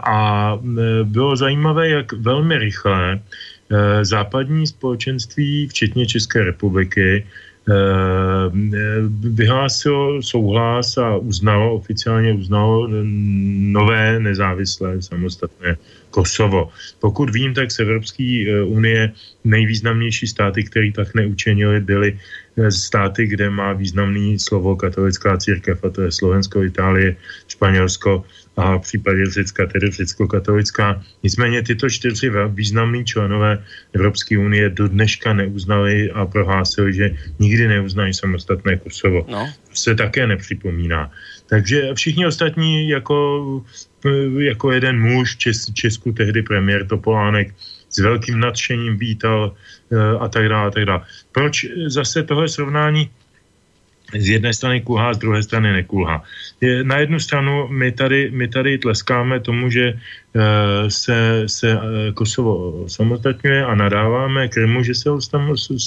A 0.03 0.59
bylo 1.03 1.35
zajímavé, 1.35 1.89
jak 1.89 2.13
velmi 2.13 2.57
rychle 2.57 3.19
Eh, 3.65 4.05
západní 4.05 4.67
společenství, 4.67 5.67
včetně 5.67 6.05
České 6.05 6.43
republiky, 6.43 7.25
eh, 7.25 7.73
vyhlásilo 9.33 10.21
souhlas 10.21 10.97
a 10.97 11.17
uznalo, 11.17 11.73
oficiálně 11.73 12.33
uznalo 12.33 12.87
nové 13.73 14.19
nezávislé 14.19 15.01
samostatné 15.01 15.77
Kosovo. 16.13 16.69
Pokud 17.01 17.33
vím, 17.33 17.57
tak 17.57 17.73
z 17.73 17.79
Evropské 17.79 18.45
eh, 18.45 18.61
unie 18.61 19.11
nejvýznamnější 19.43 20.27
státy, 20.29 20.63
které 20.63 20.93
tak 20.93 21.17
neučinili, 21.17 21.81
byly 21.81 22.19
státy, 22.69 23.27
kde 23.27 23.49
má 23.49 23.73
významný 23.73 24.39
slovo 24.39 24.75
katolická 24.75 25.37
církev, 25.37 25.83
a 25.83 25.89
to 25.89 26.01
je 26.01 26.11
Slovensko, 26.11 26.63
Itálie, 26.63 27.15
Španělsko, 27.47 28.23
a 28.57 28.77
v 28.77 28.81
případě 28.81 29.25
Řecka 29.25 29.65
tedy 29.65 29.91
řecko-katolická. 29.91 31.03
Nicméně 31.23 31.63
tyto 31.63 31.89
čtyři 31.89 32.31
významní 32.49 33.05
členové 33.05 33.63
Evropské 33.93 34.37
unie 34.37 34.69
do 34.69 34.87
dneška 34.87 35.33
neuznali 35.33 36.11
a 36.11 36.25
prohlásili, 36.25 36.93
že 36.93 37.15
nikdy 37.39 37.67
neuznají 37.67 38.13
samostatné 38.13 38.77
Kosovo. 38.77 39.25
No. 39.29 39.51
To 39.69 39.75
se 39.75 39.95
také 39.95 40.27
nepřipomíná. 40.27 41.11
Takže 41.49 41.93
všichni 41.93 42.25
ostatní 42.25 42.89
jako, 42.89 43.63
jako 44.39 44.71
jeden 44.71 45.01
muž, 45.01 45.37
Čes, 45.37 45.73
Česku 45.73 46.11
tehdy 46.11 46.41
premiér 46.41 46.87
Topolánek, 46.87 47.53
s 47.95 48.03
velkým 48.03 48.39
nadšením 48.39 48.97
vítal 48.99 49.55
uh, 49.55 50.23
a 50.23 50.27
tak 50.27 50.49
dále, 50.49 50.67
a 50.67 50.71
tak 50.71 50.85
dále. 50.85 51.01
Proč 51.31 51.65
zase 51.87 52.23
tohle 52.23 52.49
srovnání 52.49 53.09
z 54.13 54.29
jedné 54.29 54.53
strany 54.53 54.81
kulhá, 54.81 55.13
z 55.13 55.17
druhé 55.17 55.43
strany 55.43 55.73
nekulhá. 55.73 56.23
Je, 56.61 56.83
na 56.83 56.97
jednu 56.97 57.19
stranu 57.19 57.67
my 57.67 57.91
tady, 57.91 58.31
my 58.31 58.47
tady 58.47 58.77
tleskáme 58.77 59.39
tomu, 59.39 59.69
že 59.69 59.85
e, 59.85 59.95
se, 60.91 61.43
se 61.45 61.67
e, 61.71 61.77
Kosovo 62.13 62.85
samostatňuje 62.87 63.65
a 63.65 63.75
nadáváme 63.75 64.47
Krymu, 64.47 64.83
že 64.83 64.95
se 64.95 65.09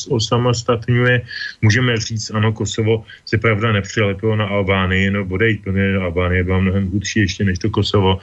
osamostatňuje. 0.09 1.23
Můžeme 1.63 1.97
říct, 1.97 2.31
ano, 2.31 2.53
Kosovo 2.53 3.05
se 3.27 3.39
pravda 3.39 3.73
nepřilepilo 3.73 4.37
na 4.37 4.47
Albánii, 4.47 5.11
no 5.11 5.25
bodej, 5.25 5.59
protože 5.63 5.97
Albánie 5.97 6.45
byla 6.45 6.59
mnohem 6.59 6.91
hudší 6.91 7.21
ještě 7.21 7.45
než 7.45 7.59
to 7.59 7.71
Kosovo, 7.71 8.19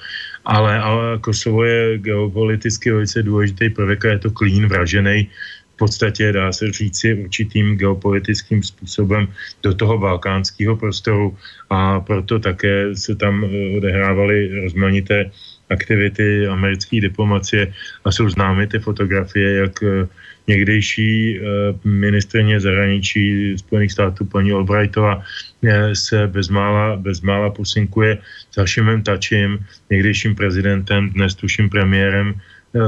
ale, 0.46 0.80
ale 0.80 1.18
Kosovo 1.20 1.64
je 1.64 1.98
geopoliticky 1.98 2.92
velice 2.92 3.24
důležitý 3.24 3.70
prvek 3.70 4.06
a 4.06 4.10
je 4.10 4.20
to 4.20 4.32
klín 4.32 4.68
vražený 4.68 5.30
v 5.76 5.78
podstatě, 5.78 6.32
dá 6.32 6.52
se 6.52 6.72
říci, 6.72 7.14
určitým 7.14 7.76
geopolitickým 7.76 8.64
způsobem 8.64 9.28
do 9.64 9.74
toho 9.74 9.98
balkánského 9.98 10.76
prostoru 10.76 11.38
a 11.70 12.00
proto 12.00 12.40
také 12.40 12.96
se 12.96 13.16
tam 13.16 13.44
eh, 13.44 13.78
odehrávaly 13.78 14.62
rozmanité 14.62 15.32
aktivity 15.70 16.48
americké 16.48 17.02
diplomacie 17.02 17.74
a 18.06 18.12
jsou 18.12 18.30
známy 18.30 18.68
ty 18.68 18.80
fotografie, 18.80 19.58
jak 19.58 19.84
někdejší 20.48 21.40
ministrně 21.84 22.60
zahraničí 22.60 23.58
Spojených 23.58 23.92
států 23.92 24.26
paní 24.26 24.52
Albrightová 24.52 25.24
se 25.94 26.28
bezmála, 26.28 26.96
bezmála 26.96 27.50
posinkuje 27.50 28.18
s 28.52 28.58
Hašimem 28.58 29.04
Tačím, 29.04 29.60
někdejším 29.90 30.36
prezidentem, 30.36 31.10
dnes 31.10 31.36
tuším 31.36 31.70
premiérem 31.70 32.34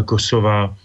Kosova, 0.05 0.75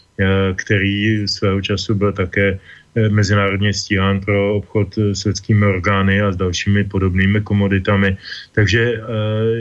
který 0.56 1.28
svého 1.28 1.60
času 1.60 1.94
byl 1.94 2.12
také 2.12 2.48
Eh, 2.50 2.58
mezinárodně 2.94 3.72
stíhán 3.72 4.20
pro 4.20 4.56
obchod 4.56 4.98
s 4.98 5.24
lidskými 5.24 5.66
orgány 5.66 6.22
a 6.22 6.32
s 6.32 6.36
dalšími 6.36 6.84
podobnými 6.84 7.40
komoditami. 7.40 8.16
Takže 8.52 8.82
eh, 8.82 9.00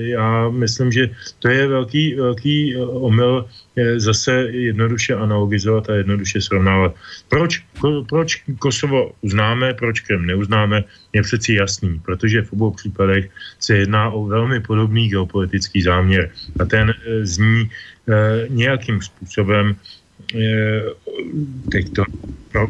já 0.10 0.50
myslím, 0.50 0.92
že 0.92 1.10
to 1.40 1.48
je 1.48 1.68
velký, 1.68 2.16
velký 2.16 2.76
eh, 2.76 2.80
omyl 2.80 3.46
zase 3.98 4.52
jednoduše 4.52 5.16
analogizovat 5.16 5.90
a 5.90 5.96
jednoduše 5.96 6.42
srovnávat. 6.42 6.96
Proč, 7.30 7.64
proč 8.10 8.44
Kosovo 8.60 9.12
uznáme, 9.22 9.74
proč 9.74 10.00
Krym 10.00 10.26
neuznáme, 10.26 10.84
je 11.14 11.22
přeci 11.22 11.54
jasný, 11.54 12.00
protože 12.04 12.42
v 12.42 12.54
obou 12.54 12.72
případech 12.72 13.32
se 13.60 13.76
jedná 13.76 14.12
o 14.12 14.26
velmi 14.26 14.60
podobný 14.60 15.10
geopolitický 15.10 15.82
záměr 15.82 16.30
a 16.60 16.66
ten 16.66 16.94
zní 17.24 17.70
nějakým 18.50 19.02
způsobem 19.02 19.76
teď 21.72 21.94
to, 21.94 22.04
pro, 22.52 22.68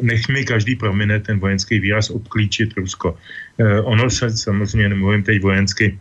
nech 0.00 0.28
mi 0.28 0.44
každý 0.44 0.76
promine 0.76 1.20
ten 1.20 1.38
vojenský 1.38 1.80
výraz 1.80 2.10
obklíčit 2.10 2.76
Rusko. 2.76 3.16
Eh, 3.58 3.80
ono 3.80 4.10
se 4.10 4.30
samozřejmě 4.30 4.88
nemluvím 4.88 5.22
teď 5.22 5.42
vojensky, 5.42 5.98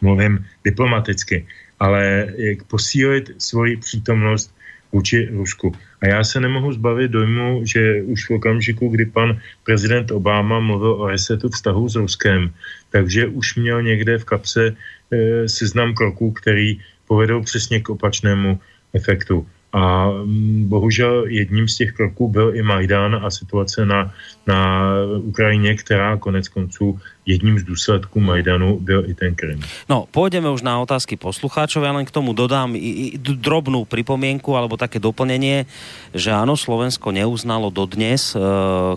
mluvím 0.00 0.46
diplomaticky, 0.64 1.46
ale 1.80 2.32
jak 2.36 2.64
posílit 2.64 3.30
svoji 3.38 3.76
přítomnost 3.76 4.54
vůči 4.92 5.28
Rusku. 5.32 5.74
A 6.02 6.06
já 6.06 6.24
se 6.24 6.40
nemohu 6.40 6.72
zbavit 6.72 7.10
dojmu, 7.10 7.66
že 7.66 8.02
už 8.02 8.30
v 8.30 8.34
okamžiku, 8.38 8.88
kdy 8.88 9.06
pan 9.06 9.40
prezident 9.64 10.10
Obama 10.10 10.60
mluvil 10.60 10.92
o 11.02 11.08
resetu 11.08 11.48
vztahu 11.48 11.88
s 11.88 11.94
Ruskem, 11.96 12.54
takže 12.90 13.26
už 13.26 13.56
měl 13.56 13.82
někde 13.82 14.18
v 14.18 14.24
kapse 14.24 14.62
e, 14.70 15.48
seznam 15.48 15.94
kroků, 15.94 16.32
který 16.32 16.78
povedou 17.10 17.42
přesně 17.42 17.80
k 17.80 17.90
opačnému 17.90 18.60
efektu. 18.94 19.46
A 19.74 20.06
mm, 20.06 20.70
bohužel 20.70 21.26
jedním 21.26 21.68
z 21.68 21.76
těch 21.76 21.92
kroků 21.92 22.28
byl 22.28 22.54
i 22.54 22.62
Majdan 22.62 23.18
a 23.18 23.30
situace 23.30 23.82
na, 23.86 24.14
na 24.46 24.90
Ukrajině, 25.18 25.74
která 25.74 26.16
konec 26.16 26.48
konců 26.48 26.98
jedním 27.26 27.58
z 27.58 27.62
důsledků 27.62 28.20
Majdanu 28.20 28.78
byl 28.80 29.10
i 29.10 29.14
ten 29.14 29.34
Krym. 29.34 29.58
No, 29.90 30.06
pôjdeme 30.06 30.46
už 30.52 30.62
na 30.62 30.78
otázky 30.78 31.18
poslucháčov. 31.18 31.82
Ja 31.82 31.90
len 31.90 32.06
k 32.06 32.14
tomu 32.14 32.36
dodám 32.36 32.78
i, 32.78 33.16
i 33.16 33.18
drobnú 33.18 33.82
pripomienku 33.88 34.54
alebo 34.54 34.78
také 34.78 35.02
doplnenie, 35.02 35.66
že 36.14 36.30
áno, 36.30 36.54
Slovensko 36.54 37.10
neuznalo 37.10 37.74
dodnes 37.74 38.36
e, 38.36 38.38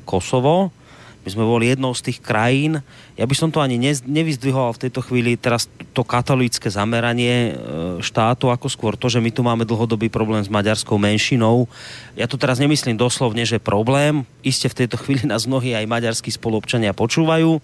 Kosovo, 0.06 0.70
my 1.28 1.36
sme 1.36 1.44
boli 1.44 1.68
jednou 1.68 1.92
z 1.92 2.08
tých 2.08 2.24
krajín, 2.24 2.80
ja 3.20 3.28
by 3.28 3.36
som 3.36 3.52
to 3.52 3.60
ani 3.60 3.76
ne, 3.76 3.92
nevyzdvihoval 3.92 4.80
v 4.80 4.88
tejto 4.88 5.04
chvíli 5.04 5.36
teraz 5.36 5.68
to 5.92 6.08
katolické 6.08 6.72
zameranie 6.72 7.52
e, 7.52 8.00
štátu, 8.00 8.48
ako 8.48 8.72
skôr 8.72 8.96
to, 8.96 9.12
že 9.12 9.20
my 9.20 9.28
tu 9.28 9.44
máme 9.44 9.68
dlhodobý 9.68 10.08
problém 10.08 10.40
s 10.40 10.48
maďarskou 10.48 10.96
menšinou. 10.96 11.68
Ja 12.16 12.32
to 12.32 12.40
teraz 12.40 12.64
nemyslím 12.64 12.96
doslovne, 12.96 13.44
že 13.44 13.60
problém. 13.60 14.24
Iste 14.40 14.72
v 14.72 14.88
tejto 14.88 14.96
chvíli 15.04 15.28
nás 15.28 15.44
mnohí 15.44 15.76
aj 15.76 15.84
maďarskí 15.84 16.32
spolupčania 16.32 16.96
počúvajú 16.96 17.60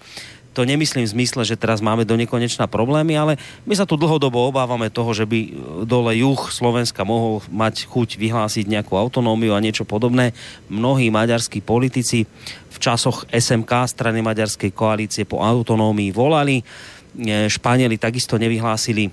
to 0.54 0.70
nemyslím 0.70 1.04
v 1.10 1.14
zmysle, 1.20 1.42
že 1.42 1.58
teraz 1.58 1.82
máme 1.82 2.06
do 2.06 2.14
nekonečna 2.14 2.70
problémy, 2.70 3.18
ale 3.18 3.34
my 3.66 3.74
sa 3.74 3.90
tu 3.90 3.98
dlhodobo 3.98 4.38
obávame 4.38 4.94
toho, 4.94 5.10
že 5.12 5.26
by 5.26 5.40
e, 5.42 5.50
dole 5.90 6.14
juh 6.14 6.38
Slovenska 6.54 7.02
mohol 7.02 7.42
mať 7.50 7.90
chuť 7.90 8.22
vyhlásiť 8.22 8.70
nejakú 8.70 8.94
autonómiu 8.94 9.58
a 9.58 9.64
niečo 9.64 9.84
podobné. 9.84 10.38
Mnohí 10.70 11.10
maďarskí 11.10 11.66
politici 11.66 12.30
v 12.70 12.78
časoch 12.78 13.26
SMK 13.34 13.90
strany 13.90 14.22
maďarskej 14.22 14.72
koalície 14.72 15.26
po 15.26 15.42
autonómii 15.42 16.14
volali. 16.14 16.62
E, 16.62 16.64
Španieli 17.50 17.98
takisto 17.98 18.38
nevyhlásili 18.38 19.10
e, 19.10 19.12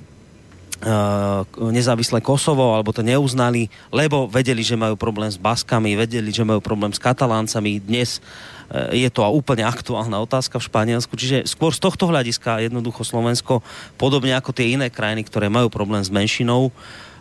nezávislé 1.56 2.20
Kosovo, 2.20 2.76
alebo 2.76 2.92
to 2.92 3.00
neuznali, 3.00 3.72
lebo 3.88 4.28
vedeli, 4.28 4.60
že 4.60 4.76
majú 4.76 5.00
problém 5.00 5.32
s 5.32 5.40
Baskami, 5.40 5.96
vedeli, 5.96 6.28
že 6.28 6.44
majú 6.44 6.60
problém 6.60 6.92
s 6.92 7.00
Kataláncami. 7.00 7.80
Dnes 7.80 8.20
je 8.94 9.08
to 9.10 9.26
úplne 9.26 9.66
aktuálna 9.66 10.22
otázka 10.22 10.62
v 10.62 10.66
Španielsku. 10.70 11.18
Čiže 11.18 11.46
skôr 11.50 11.74
z 11.74 11.82
tohto 11.82 12.06
hľadiska 12.06 12.62
jednoducho 12.62 13.02
Slovensko, 13.02 13.66
podobne 13.98 14.34
ako 14.38 14.54
tie 14.54 14.78
iné 14.78 14.88
krajiny, 14.88 15.26
ktoré 15.26 15.50
majú 15.50 15.66
problém 15.70 16.02
s 16.02 16.10
menšinou, 16.10 16.70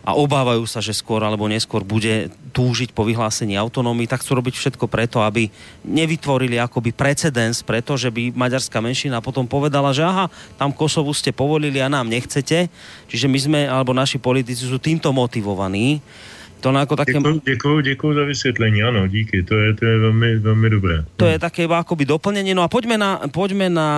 a 0.00 0.16
obávajú 0.16 0.64
sa, 0.64 0.80
že 0.80 0.96
skôr 0.96 1.20
alebo 1.20 1.44
neskôr 1.44 1.84
bude 1.84 2.32
túžiť 2.56 2.96
po 2.96 3.04
vyhlásení 3.04 3.52
autonómii, 3.60 4.08
tak 4.08 4.24
chcú 4.24 4.40
robiť 4.40 4.56
všetko 4.56 4.88
preto, 4.88 5.20
aby 5.20 5.52
nevytvorili 5.84 6.56
akoby 6.56 6.96
precedens, 6.96 7.60
pretože 7.60 8.08
by 8.08 8.32
maďarská 8.32 8.80
menšina 8.80 9.20
potom 9.20 9.44
povedala, 9.44 9.92
že 9.92 10.00
aha, 10.00 10.32
tam 10.56 10.72
Kosovu 10.72 11.12
ste 11.12 11.36
povolili 11.36 11.84
a 11.84 11.92
nám 11.92 12.08
nechcete. 12.08 12.72
Čiže 13.12 13.26
my 13.28 13.38
sme, 13.38 13.60
alebo 13.68 13.92
naši 13.92 14.16
politici 14.16 14.64
sú 14.64 14.80
týmto 14.80 15.12
motivovaní 15.12 16.00
to 16.60 16.72
jako 16.72 16.96
také... 16.96 17.12
Děkuji, 17.12 17.40
děkuji, 17.44 17.80
děkuji 17.80 18.14
za 18.14 18.24
vysvětlení, 18.24 18.82
ano, 18.82 19.06
díky, 19.06 19.42
to 19.42 19.54
je, 19.56 19.74
to 19.74 19.84
je 19.84 19.98
velmi, 19.98 20.38
velmi 20.38 20.70
dobré. 20.70 21.04
To 21.16 21.26
je 21.26 21.38
také 21.38 21.64
akoby 21.64 22.04
doplnenie, 22.04 22.54
no 22.54 22.62
a 22.62 22.68
poďme 22.68 23.00
na, 23.00 23.24
poďme 23.32 23.72
na, 23.72 23.90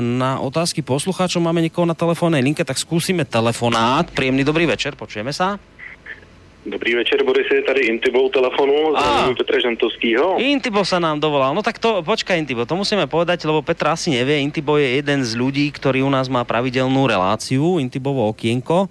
na 0.00 0.38
otázky 0.38 0.82
poslucháčov, 0.82 1.42
máme 1.42 1.60
někoho 1.60 1.86
na 1.86 1.94
telefónnej 1.94 2.42
linke, 2.42 2.64
tak 2.64 2.78
skúsime 2.78 3.24
telefonát. 3.26 4.06
Príjemný 4.14 4.46
dobrý 4.46 4.66
večer, 4.66 4.94
počujeme 4.94 5.34
sa? 5.34 5.58
Dobrý 6.64 6.96
večer, 6.96 7.20
Boris, 7.20 7.44
je 7.52 7.60
tady 7.60 7.92
Intibo 7.92 8.24
u 8.24 8.32
telefonu, 8.32 8.96
zdravím 8.96 9.36
Petra 9.36 9.60
Žantovskýho. 9.60 10.40
Intibo 10.40 10.80
sa 10.80 10.96
nám 10.96 11.20
dovolal, 11.20 11.52
no 11.52 11.60
tak 11.60 11.76
to, 11.76 12.00
počkaj 12.00 12.40
Intibo, 12.40 12.64
to 12.64 12.72
musíme 12.72 13.04
povedať, 13.04 13.44
lebo 13.44 13.60
Petra 13.60 13.92
asi 13.92 14.16
nevie, 14.16 14.40
Intibo 14.40 14.80
je 14.80 14.96
jeden 14.96 15.20
z 15.28 15.36
ľudí, 15.36 15.68
ktorý 15.68 16.00
u 16.00 16.08
nás 16.08 16.32
má 16.32 16.40
pravidelnú 16.40 17.04
reláciu, 17.04 17.76
Intibovo 17.76 18.32
okienko 18.32 18.88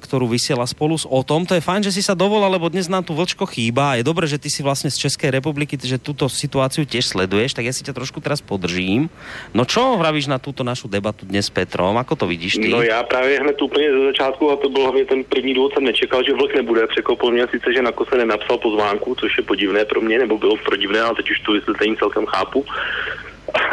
ktorú 0.00 0.26
vysiela 0.30 0.66
spolu 0.66 0.98
s 0.98 1.04
o 1.04 1.20
tom. 1.26 1.46
To 1.46 1.54
je 1.54 1.62
fajn, 1.64 1.88
že 1.90 1.94
si 1.94 2.02
sa 2.02 2.14
dovolal, 2.16 2.52
lebo 2.54 2.70
dnes 2.70 2.90
nám 2.90 3.02
tu 3.04 3.14
vlčko 3.14 3.46
chýba. 3.46 3.98
Je 3.98 4.06
dobré, 4.06 4.26
že 4.26 4.38
ty 4.40 4.48
si 4.50 4.62
vlastne 4.62 4.90
z 4.90 5.08
Českej 5.08 5.34
republiky, 5.34 5.76
že 5.78 5.98
túto 5.98 6.26
situáciu 6.30 6.86
tiež 6.86 7.14
sleduješ, 7.14 7.54
tak 7.54 7.66
ja 7.66 7.74
si 7.74 7.86
ťa 7.86 7.94
trošku 7.94 8.20
teraz 8.22 8.40
podržím. 8.40 9.10
No 9.52 9.66
čo 9.66 9.98
vravíš 9.98 10.26
na 10.30 10.38
túto 10.38 10.64
našu 10.64 10.86
debatu 10.88 11.26
dnes 11.26 11.46
s 11.46 11.52
Petrom? 11.52 11.96
Ako 11.98 12.14
to 12.16 12.26
vidíš 12.26 12.58
ty? 12.58 12.68
No 12.68 12.82
já 12.82 13.02
právě 13.02 13.40
hned 13.40 13.62
úplně 13.62 13.92
ze 13.92 14.00
začátku, 14.04 14.50
a 14.50 14.56
to 14.56 14.68
byl 14.68 14.82
hlavně 14.82 15.04
ten 15.04 15.24
první 15.24 15.54
důvod, 15.54 15.74
jsem 15.74 15.84
nečekal, 15.84 16.22
že 16.24 16.34
vlk 16.34 16.54
nebude. 16.54 16.86
Překvapil 16.86 17.30
mě 17.30 17.46
sice, 17.50 17.72
že 17.74 17.82
na 17.82 17.92
kose 17.92 18.16
nenapsal 18.16 18.58
pozvánku, 18.58 19.14
což 19.14 19.38
je 19.38 19.44
podivné 19.44 19.84
pro 19.84 20.00
mě, 20.00 20.18
nebo 20.18 20.38
bylo 20.38 20.56
podivné, 20.56 21.00
ale 21.00 21.14
teď 21.14 21.30
už 21.30 21.40
tu 21.40 21.52
vysvětlení 21.52 21.96
celkem 21.96 22.26
chápu. 22.26 22.64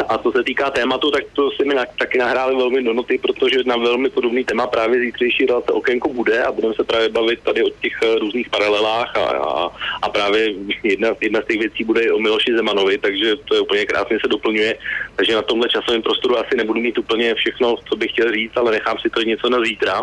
A 0.08 0.18
co 0.18 0.32
se 0.32 0.44
týká 0.44 0.70
tématu, 0.70 1.10
tak 1.10 1.24
to 1.32 1.50
si 1.50 1.64
mi 1.64 1.74
taky 1.98 2.18
nahráli 2.18 2.56
velmi 2.56 2.82
do 2.82 2.92
noty, 2.92 3.18
protože 3.18 3.58
na 3.66 3.76
velmi 3.76 4.10
podobný 4.10 4.44
téma 4.44 4.66
právě 4.66 5.00
zítřejší 5.00 5.46
relace 5.46 5.72
okénko 5.72 6.08
bude 6.08 6.42
a 6.42 6.52
budeme 6.52 6.74
se 6.74 6.84
právě 6.84 7.08
bavit 7.08 7.40
tady 7.42 7.62
o 7.62 7.70
těch 7.70 7.92
eh, 8.02 8.18
různých 8.18 8.50
paralelách 8.50 9.16
a, 9.16 9.20
a, 9.20 9.70
a 10.02 10.08
právě 10.08 10.54
jedna, 10.82 11.08
jedna 11.20 11.40
z 11.40 11.46
těch 11.46 11.58
věcí 11.58 11.84
bude 11.84 12.12
o 12.12 12.18
Miloši 12.18 12.56
Zemanovi, 12.56 12.98
takže 12.98 13.36
to 13.36 13.54
je 13.54 13.60
úplně 13.60 13.86
krásně 13.86 14.18
se 14.20 14.28
doplňuje. 14.28 14.78
Takže 15.16 15.34
na 15.34 15.42
tomhle 15.42 15.68
časovém 15.68 16.02
prostoru 16.02 16.38
asi 16.38 16.56
nebudu 16.56 16.80
mít 16.80 16.98
úplně 16.98 17.34
všechno, 17.34 17.76
co 17.88 17.96
bych 17.96 18.10
chtěl 18.10 18.32
říct, 18.32 18.56
ale 18.56 18.72
nechám 18.72 18.98
si 18.98 19.10
to 19.10 19.22
něco 19.22 19.48
na 19.50 19.64
zítra. 19.64 20.02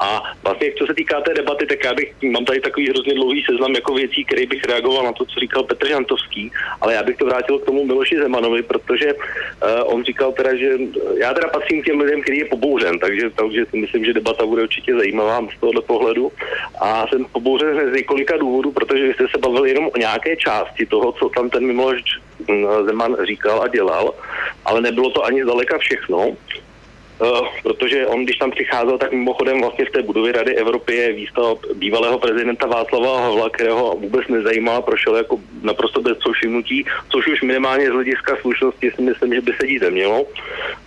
A 0.00 0.22
vlastně, 0.42 0.72
co 0.78 0.86
se 0.86 0.94
týká 0.94 1.20
té 1.20 1.34
debaty, 1.34 1.66
tak 1.66 1.84
já 1.84 1.94
bych, 1.94 2.14
mám 2.22 2.44
tady 2.44 2.60
takový 2.60 2.88
hrozně 2.88 3.14
dlouhý 3.14 3.44
seznam 3.50 3.74
jako 3.74 3.94
věcí, 3.94 4.24
který 4.24 4.46
bych 4.46 4.64
reagoval 4.64 5.04
na 5.04 5.12
to, 5.12 5.24
co 5.24 5.40
říkal 5.40 5.62
Petr 5.62 5.88
Žantovský, 5.88 6.52
ale 6.80 6.94
já 6.94 7.02
bych 7.02 7.16
to 7.16 7.24
vrátil 7.24 7.58
k 7.58 7.64
tomu 7.64 7.84
Miloši 7.84 8.16
Zemanovi, 8.16 8.62
protože 8.62 9.14
uh, 9.14 9.20
on 9.84 10.04
říkal 10.04 10.32
teda, 10.32 10.56
že 10.56 10.78
já 11.16 11.34
teda 11.34 11.48
patřím 11.48 11.82
k 11.82 11.84
těm 11.84 12.00
lidem, 12.00 12.22
který 12.22 12.38
je 12.38 12.44
pobouřen, 12.44 12.98
takže, 12.98 13.30
takže 13.30 13.66
si 13.70 13.76
myslím, 13.76 14.04
že 14.04 14.12
debata 14.12 14.46
bude 14.46 14.62
určitě 14.62 14.94
zajímavá 14.94 15.46
z 15.56 15.60
tohohle 15.60 15.82
pohledu. 15.82 16.32
A 16.80 17.06
jsem 17.06 17.24
pobouřen 17.24 17.90
z 17.90 17.96
několika 17.96 18.36
důvodů, 18.36 18.72
protože 18.72 19.14
jste 19.14 19.28
se 19.28 19.38
bavili 19.38 19.68
jenom 19.68 19.90
o 19.94 19.98
nějaké 19.98 20.36
části 20.36 20.86
toho, 20.86 21.12
co 21.12 21.28
tam 21.28 21.50
ten 21.50 21.66
Miloš 21.66 22.02
hm, 22.50 22.66
Zeman 22.86 23.16
říkal 23.26 23.62
a 23.62 23.68
dělal, 23.68 24.14
ale 24.64 24.80
nebylo 24.80 25.10
to 25.10 25.24
ani 25.24 25.42
zdaleka 25.42 25.78
všechno. 25.78 26.36
Uh, 27.20 27.48
protože 27.62 28.06
on, 28.06 28.24
když 28.24 28.36
tam 28.36 28.50
přicházel, 28.50 28.98
tak 28.98 29.12
mimochodem 29.12 29.60
vlastně 29.60 29.84
v 29.84 29.90
té 29.90 30.02
budově 30.02 30.32
Rady 30.32 30.56
Evropy 30.56 30.94
je 30.94 31.12
výstav 31.12 31.58
bývalého 31.74 32.18
prezidenta 32.18 32.66
Václava 32.66 33.20
Havla, 33.20 33.50
kterého 33.50 33.96
vůbec 34.00 34.28
nezajímá, 34.28 34.80
prošel 34.80 35.16
jako 35.16 35.40
naprosto 35.62 36.00
bez 36.00 36.18
všimnutí, 36.32 36.84
což 37.08 37.26
už 37.26 37.42
minimálně 37.42 37.86
z 37.86 37.92
hlediska 37.92 38.36
slušnosti 38.40 38.92
si 38.96 39.02
myslím, 39.02 39.34
že 39.34 39.40
by 39.40 39.52
se 39.60 39.66
dít 39.66 39.82
nemělo. 39.82 40.26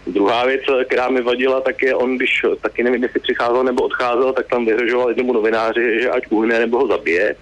Druhá 0.08 0.46
věc, 0.46 0.62
která 0.86 1.10
mi 1.10 1.22
vadila, 1.22 1.62
tak 1.62 1.82
je 1.82 1.96
on, 1.96 2.18
když 2.18 2.46
taky 2.62 2.84
nevím, 2.84 3.04
jestli 3.04 3.20
přicházel 3.20 3.64
nebo 3.64 3.84
odcházel, 3.84 4.34
tak 4.34 4.48
tam 4.48 4.66
vyhrožoval 4.66 5.10
jednomu 5.10 5.34
novináři, 5.34 6.02
že 6.02 6.10
ať 6.10 6.24
uhne 6.30 6.60
nebo 6.60 6.80
ho 6.80 6.88
zabije, 6.88 7.36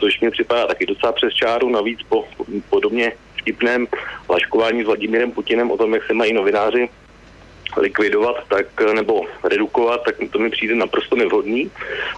což 0.00 0.20
mi 0.20 0.30
připadá 0.30 0.66
taky 0.66 0.86
docela 0.86 1.12
přes 1.12 1.34
čáru, 1.34 1.70
navíc 1.70 1.98
po 2.08 2.24
podobně 2.70 3.12
vtipném 3.40 3.86
laškování 4.30 4.82
s 4.82 4.86
Vladimírem 4.86 5.32
Putinem 5.32 5.70
o 5.70 5.76
tom, 5.76 5.94
jak 5.94 6.06
se 6.06 6.14
mají 6.14 6.32
novináři 6.32 6.88
likvidovat 7.76 8.36
tak, 8.48 8.66
nebo 8.94 9.22
redukovat, 9.44 10.04
tak 10.04 10.14
to 10.30 10.38
mi 10.38 10.50
přijde 10.50 10.74
naprosto 10.74 11.16
nevhodný. 11.16 11.70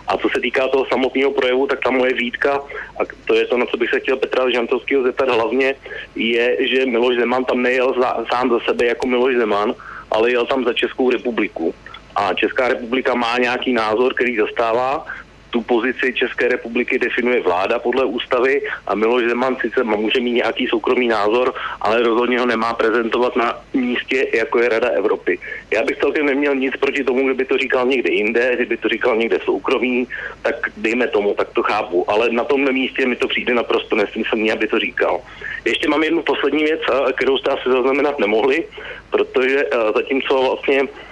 A 0.08 0.16
co 0.16 0.28
se 0.28 0.40
týká 0.40 0.68
toho 0.68 0.86
samotného 0.86 1.30
projevu, 1.30 1.66
tak 1.66 1.80
ta 1.84 1.90
moje 1.90 2.14
výtka, 2.14 2.60
a 3.00 3.02
to 3.24 3.34
je 3.34 3.46
to, 3.46 3.56
na 3.56 3.66
co 3.66 3.76
bych 3.76 3.90
se 3.90 4.00
chtěl 4.00 4.16
Petra 4.16 4.50
Žantovského 4.50 5.02
zeptat 5.02 5.28
hlavně, 5.28 5.74
je, 6.14 6.68
že 6.68 6.86
Miloš 6.86 7.16
Zeman 7.16 7.44
tam 7.44 7.62
nejel 7.62 7.94
za, 8.00 8.24
sám 8.32 8.50
za 8.50 8.60
sebe 8.60 8.86
jako 8.86 9.06
Miloš 9.06 9.36
Zeman, 9.36 9.74
ale 10.10 10.30
jel 10.30 10.46
tam 10.46 10.64
za 10.64 10.72
Českou 10.72 11.10
republiku. 11.10 11.74
A 12.16 12.34
Česká 12.34 12.68
republika 12.68 13.14
má 13.14 13.38
nějaký 13.38 13.72
názor, 13.72 14.14
který 14.14 14.36
zastává, 14.36 15.06
tu 15.50 15.62
pozici 15.62 16.14
České 16.14 16.48
republiky 16.48 16.98
definuje 16.98 17.40
vláda 17.40 17.78
podle 17.78 18.04
ústavy 18.04 18.62
a 18.86 18.94
Miloš 18.94 19.24
Zeman 19.24 19.56
sice 19.60 19.84
může 19.84 20.20
mít 20.20 20.32
nějaký 20.32 20.66
soukromý 20.66 21.08
názor, 21.08 21.54
ale 21.80 22.02
rozhodně 22.02 22.40
ho 22.40 22.46
nemá 22.46 22.74
prezentovat 22.74 23.36
na 23.36 23.60
místě, 23.74 24.26
jako 24.34 24.58
je 24.58 24.68
Rada 24.68 24.88
Evropy. 24.88 25.38
Já 25.70 25.82
bych 25.82 25.96
celkem 25.96 26.26
neměl 26.26 26.54
nic 26.54 26.76
proti 26.76 27.04
tomu, 27.04 27.24
kdyby 27.24 27.44
to 27.44 27.58
říkal 27.58 27.86
někde 27.86 28.10
jinde, 28.10 28.56
kdyby 28.56 28.76
to 28.76 28.88
říkal 28.88 29.16
někde 29.16 29.38
soukromý, 29.44 30.08
tak 30.42 30.54
dejme 30.76 31.06
tomu, 31.08 31.34
tak 31.34 31.48
to 31.52 31.62
chápu. 31.62 32.10
Ale 32.10 32.30
na 32.30 32.44
tomhle 32.44 32.72
místě 32.72 33.06
mi 33.06 33.16
to 33.16 33.28
přijde 33.28 33.54
naprosto 33.54 33.96
nesmyslný, 33.96 34.52
aby 34.52 34.66
to 34.66 34.78
říkal. 34.78 35.20
Ještě 35.64 35.88
mám 35.88 36.02
jednu 36.02 36.22
poslední 36.22 36.64
věc, 36.64 36.80
kterou 37.16 37.38
jste 37.38 37.50
asi 37.50 37.68
zaznamenat 37.68 38.18
nemohli, 38.18 38.64
protože 39.10 39.64
zatímco 39.94 40.42
vlastně 40.42 40.82
Eh, 40.82 41.07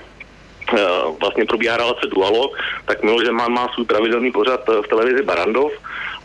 vlastně 1.21 1.45
probíhá 1.45 1.77
relace 1.77 2.07
Dualo, 2.07 2.51
tak 2.85 3.03
Miloš 3.03 3.25
Zeman 3.25 3.53
má 3.53 3.69
svůj 3.75 3.87
pravidelný 3.87 4.33
pořad 4.33 4.61
eh, 4.69 4.83
v 4.83 4.89
televizi 4.89 5.23
Barandov 5.23 5.73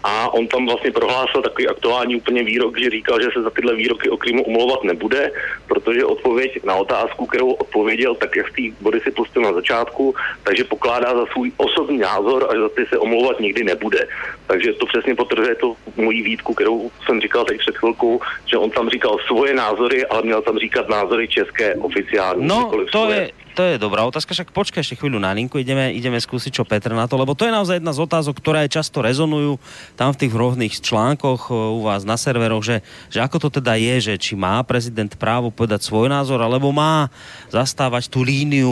a 0.03 0.33
on 0.33 0.47
tam 0.47 0.65
vlastně 0.65 0.91
prohlásil 0.91 1.41
takový 1.41 1.67
aktuální 1.67 2.15
úplně 2.15 2.43
výrok, 2.43 2.79
že 2.79 2.89
říkal, 2.89 3.21
že 3.21 3.29
se 3.33 3.41
za 3.41 3.49
tyhle 3.49 3.75
výroky 3.75 4.09
o 4.09 4.17
Krymu 4.17 4.43
umlouvat 4.43 4.83
nebude, 4.83 5.31
protože 5.67 6.05
odpověď 6.05 6.63
na 6.63 6.75
otázku, 6.75 7.25
kterou 7.25 7.51
odpověděl, 7.51 8.15
tak 8.15 8.35
jak 8.35 8.47
z 8.49 8.73
body 8.81 8.99
si 8.99 9.11
pustil 9.11 9.41
na 9.41 9.53
začátku, 9.53 10.15
takže 10.43 10.63
pokládá 10.63 11.15
za 11.15 11.25
svůj 11.25 11.51
osobní 11.57 11.97
názor 11.97 12.47
a 12.49 12.55
že 12.55 12.61
za 12.61 12.69
ty 12.69 12.85
se 12.85 12.97
omlouvat 12.97 13.39
nikdy 13.39 13.63
nebude. 13.63 14.07
Takže 14.47 14.73
to 14.73 14.85
přesně 14.85 15.15
potvrzuje 15.15 15.55
to 15.55 15.75
mojí 15.95 16.21
výtku, 16.21 16.53
kterou 16.53 16.91
jsem 17.05 17.21
říkal 17.21 17.45
teď 17.45 17.57
před 17.57 17.77
chvilkou, 17.77 18.21
že 18.45 18.57
on 18.57 18.69
tam 18.69 18.89
říkal 18.89 19.17
svoje 19.27 19.53
názory, 19.53 20.05
ale 20.05 20.21
měl 20.21 20.41
tam 20.41 20.57
říkat 20.57 20.89
názory 20.89 21.27
české 21.27 21.75
oficiální. 21.75 22.47
No, 22.47 22.71
to 22.91 23.09
je, 23.11 23.31
to 23.51 23.61
je 23.67 23.75
dobrá 23.75 24.07
otázka, 24.07 24.31
však 24.31 24.55
počkaj 24.55 24.81
ešte 24.81 24.95
chvíľu 24.95 25.19
na 25.19 25.35
linku, 25.35 25.59
ideme, 25.59 25.91
ideme 25.91 26.17
skúsiť, 26.17 26.51
čo 26.51 26.63
Petr 26.63 26.95
na 26.95 27.05
to, 27.05 27.19
lebo 27.19 27.35
to 27.35 27.43
je 27.43 27.53
naozaj 27.53 27.83
jedna 27.83 27.91
z 27.91 28.03
otázok, 28.03 28.35
ktoré 28.39 28.71
často 28.71 29.03
rezonujú 29.03 29.59
tam 29.99 30.15
v 30.15 30.19
tých 30.25 30.33
rôznych 30.33 30.73
článkoch 30.79 31.51
u 31.51 31.83
vás 31.83 32.07
na 32.07 32.15
serveroch, 32.15 32.63
že, 32.63 32.79
že 33.11 33.19
ako 33.19 33.47
to 33.47 33.61
teda 33.61 33.75
je, 33.75 34.11
že 34.11 34.13
či 34.15 34.33
má 34.39 34.63
prezident 34.63 35.11
právo 35.19 35.51
povedať 35.51 35.83
svoj 35.83 36.07
názor, 36.07 36.39
alebo 36.39 36.71
má 36.71 37.11
zastávať 37.51 38.07
tú 38.07 38.23
líniu 38.23 38.71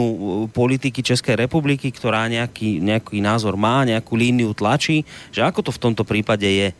politiky 0.50 1.04
Českej 1.04 1.36
republiky, 1.36 1.92
ktorá 1.92 2.26
nejaký, 2.26 2.80
nejaký 2.80 3.20
názor 3.20 3.60
má, 3.60 3.84
nejakú 3.84 4.16
líniu 4.16 4.56
tlačí, 4.56 5.04
že 5.30 5.44
ako 5.44 5.68
to 5.68 5.70
v 5.76 5.82
tomto 5.82 6.02
prípade 6.08 6.48
je. 6.48 6.68
E, 6.72 6.74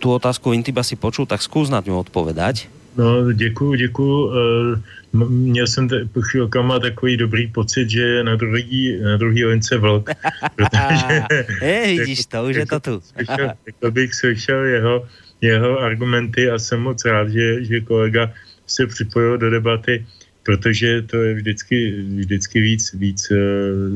tú 0.00 0.10
otázku 0.10 0.50
Intiba 0.56 0.82
si 0.82 0.98
počul, 0.98 1.28
tak 1.28 1.44
skús 1.44 1.70
na 1.70 1.78
ňu 1.78 2.02
odpovedať. 2.02 2.81
No, 2.96 3.32
děkuju, 3.32 3.74
děkuju. 3.74 4.32
E, 4.32 5.22
měl 5.28 5.66
jsem 5.66 5.88
te, 5.88 6.04
po 6.04 6.20
chvílkama 6.22 6.78
takový 6.78 7.16
dobrý 7.16 7.46
pocit, 7.46 7.90
že 7.90 8.00
je 8.00 8.24
na 8.24 8.36
druhý, 8.36 9.00
na 9.02 9.16
druhý 9.16 9.44
lince 9.44 9.78
vlk. 9.78 10.10
Protože, 10.56 11.22
je, 11.62 11.96
vidíš 11.98 12.26
to, 12.26 12.44
už 12.44 12.56
je 12.56 12.66
to 12.66 12.80
tu. 12.80 13.00
slyšel, 13.14 13.50
jako 13.66 13.90
bych 13.90 14.14
slyšel 14.14 14.64
jeho, 14.64 15.06
jeho 15.40 15.78
argumenty 15.78 16.50
a 16.50 16.58
jsem 16.58 16.80
moc 16.80 17.04
rád, 17.04 17.28
že, 17.28 17.64
že 17.64 17.80
kolega 17.80 18.32
se 18.66 18.86
připojil 18.86 19.38
do 19.38 19.50
debaty, 19.50 20.06
protože 20.42 21.02
to 21.02 21.16
je 21.16 21.34
vždycky, 21.34 21.90
vždycky 22.16 22.60
víc, 22.60 22.92
víc 22.92 23.30
uh, 23.30 23.36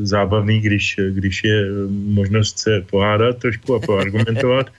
zábavný, 0.02 0.60
když, 0.60 0.97
když 1.10 1.44
je 1.44 1.64
možnost 1.90 2.59
se 2.59 2.85
pohádat 2.90 3.39
trošku 3.39 3.74
a 3.74 3.81
poargumentovat. 3.81 4.70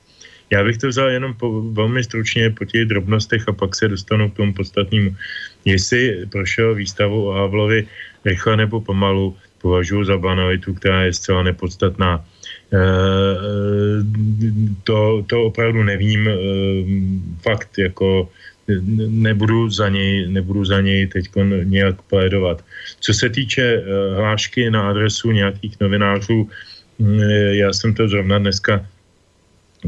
Já 0.49 0.63
bych 0.63 0.77
to 0.77 0.87
vzal 0.87 1.09
jenom 1.09 1.33
po, 1.33 1.61
velmi 1.61 2.03
stručně 2.03 2.49
po 2.49 2.65
těch 2.65 2.85
drobnostech 2.85 3.47
a 3.47 3.53
pak 3.53 3.75
se 3.75 3.87
dostanu 3.87 4.29
k 4.31 4.35
tomu 4.35 4.53
podstatnému. 4.53 5.15
Jestli 5.65 6.25
prošel 6.31 6.75
výstavu 6.75 7.27
o 7.27 7.31
Havlovi 7.33 7.87
rychle 8.25 8.57
nebo 8.57 8.81
pomalu, 8.81 9.35
považuji 9.61 10.03
za 10.03 10.17
banalitu, 10.17 10.73
která 10.73 11.03
je 11.03 11.13
zcela 11.13 11.43
nepodstatná. 11.43 12.25
E, 12.73 12.79
to, 14.83 15.23
to 15.27 15.43
opravdu 15.43 15.83
nevím. 15.83 16.27
E, 16.27 16.33
fakt, 17.41 17.77
jako 17.77 18.29
nebudu 19.07 19.69
za 19.69 19.89
něj, 19.89 20.27
nebudu 20.27 20.65
za 20.65 20.81
něj 20.81 21.07
teď 21.07 21.25
nějak 21.63 22.01
plédovat. 22.01 22.63
Co 22.99 23.13
se 23.13 23.29
týče 23.29 23.63
e, 23.63 23.83
hlášky 24.15 24.71
na 24.71 24.89
adresu 24.89 25.31
nějakých 25.31 25.79
novinářů, 25.79 26.49
já 27.51 27.73
jsem 27.73 27.93
to 27.93 28.07
zrovna 28.07 28.39
dneska 28.39 28.85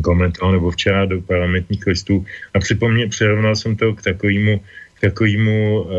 komentoval 0.02 0.52
nebo 0.52 0.72
včera 0.72 1.06
do 1.06 1.22
parlamentních 1.22 1.88
listů 1.88 2.26
a 2.54 2.60
připomně, 2.60 3.08
přirovnal 3.08 3.56
jsem 3.56 3.76
to 3.76 3.94
k 3.94 4.02
takovému 4.02 4.62
takovému 5.02 5.82
uh, 5.82 5.92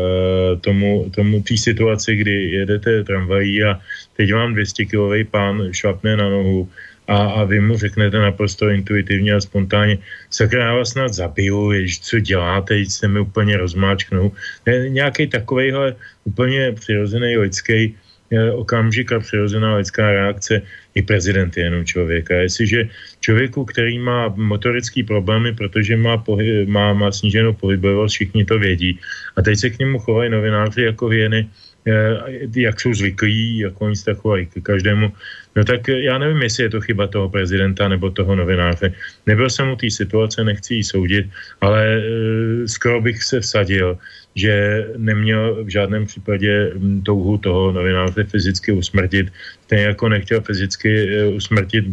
tomu, 0.61 1.09
tomu 1.15 1.41
té 1.41 1.57
situaci, 1.57 2.15
kdy 2.15 2.51
jedete 2.51 3.03
tramvají 3.03 3.63
a 3.63 3.79
teď 4.17 4.33
vám 4.33 4.53
200 4.53 4.85
kilový 4.85 5.23
pán 5.23 5.73
šlapne 5.73 6.17
na 6.17 6.29
nohu 6.29 6.69
a, 7.07 7.17
a 7.17 7.43
vy 7.43 7.59
mu 7.59 7.77
řeknete 7.77 8.17
naprosto 8.17 8.69
intuitivně 8.69 9.33
a 9.33 9.41
spontánně, 9.41 9.97
sakra, 10.29 10.65
já 10.65 10.73
vás 10.75 10.89
snad 10.89 11.13
zabiju, 11.13 11.71
jež, 11.71 11.99
co 11.99 12.19
děláte, 12.19 12.77
teď 12.77 12.89
jste 12.89 13.07
mi 13.07 13.19
úplně 13.19 13.57
rozmáčknou. 13.57 14.31
Nějaký 14.87 15.27
takovejhle 15.27 15.95
úplně 16.23 16.71
přirozený 16.71 17.37
lidský 17.37 17.97
okamžik 18.55 19.11
a 19.11 19.19
přirozená 19.19 19.75
lidská 19.75 20.11
reakce, 20.11 20.61
i 20.95 21.01
prezident 21.01 21.57
je 21.57 21.63
jenom 21.63 21.85
člověk. 21.85 22.31
A 22.31 22.35
jestliže 22.35 22.89
člověku, 23.19 23.65
který 23.65 23.99
má 23.99 24.27
motorické 24.35 25.03
problémy, 25.03 25.55
protože 25.55 25.97
má, 25.97 26.17
pohy, 26.17 26.65
má, 26.65 26.93
má 26.93 27.11
sníženou 27.11 27.53
pohybovost, 27.53 28.15
všichni 28.15 28.45
to 28.45 28.59
vědí. 28.59 28.99
A 29.35 29.41
teď 29.41 29.59
se 29.59 29.69
k 29.69 29.79
němu 29.79 29.99
chovají 29.99 30.29
novináři 30.31 30.81
jako 30.81 31.07
věny, 31.07 31.49
eh, 31.87 32.17
jak 32.55 32.79
jsou 32.79 32.93
zvyklí, 32.93 33.57
jak 33.57 33.81
oni 33.81 33.95
se 33.95 34.13
chovají 34.13 34.45
k 34.45 34.63
každému. 34.63 35.11
No 35.55 35.63
tak 35.63 35.87
já 35.87 36.17
nevím, 36.17 36.41
jestli 36.41 36.63
je 36.63 36.69
to 36.69 36.81
chyba 36.81 37.07
toho 37.07 37.29
prezidenta 37.29 37.87
nebo 37.87 38.09
toho 38.09 38.35
novináře. 38.35 38.93
Nebyl 39.27 39.49
jsem 39.49 39.71
u 39.71 39.75
té 39.75 39.91
situace, 39.91 40.43
nechci 40.43 40.75
ji 40.75 40.83
soudit, 40.83 41.25
ale 41.61 41.83
e, 41.83 42.01
skoro 42.67 43.01
bych 43.01 43.23
se 43.23 43.39
vsadil, 43.39 43.97
že 44.35 44.85
neměl 44.97 45.63
v 45.63 45.67
žádném 45.67 46.05
případě 46.05 46.71
hm, 46.75 47.01
touhu 47.01 47.37
toho 47.37 47.71
novináře 47.71 48.23
fyzicky 48.23 48.71
usmrtit, 48.71 49.27
stejně 49.63 49.85
jako 49.85 50.09
nechtěl 50.09 50.41
fyzicky 50.41 50.91
eh, 50.91 51.27
usmrtit 51.27 51.85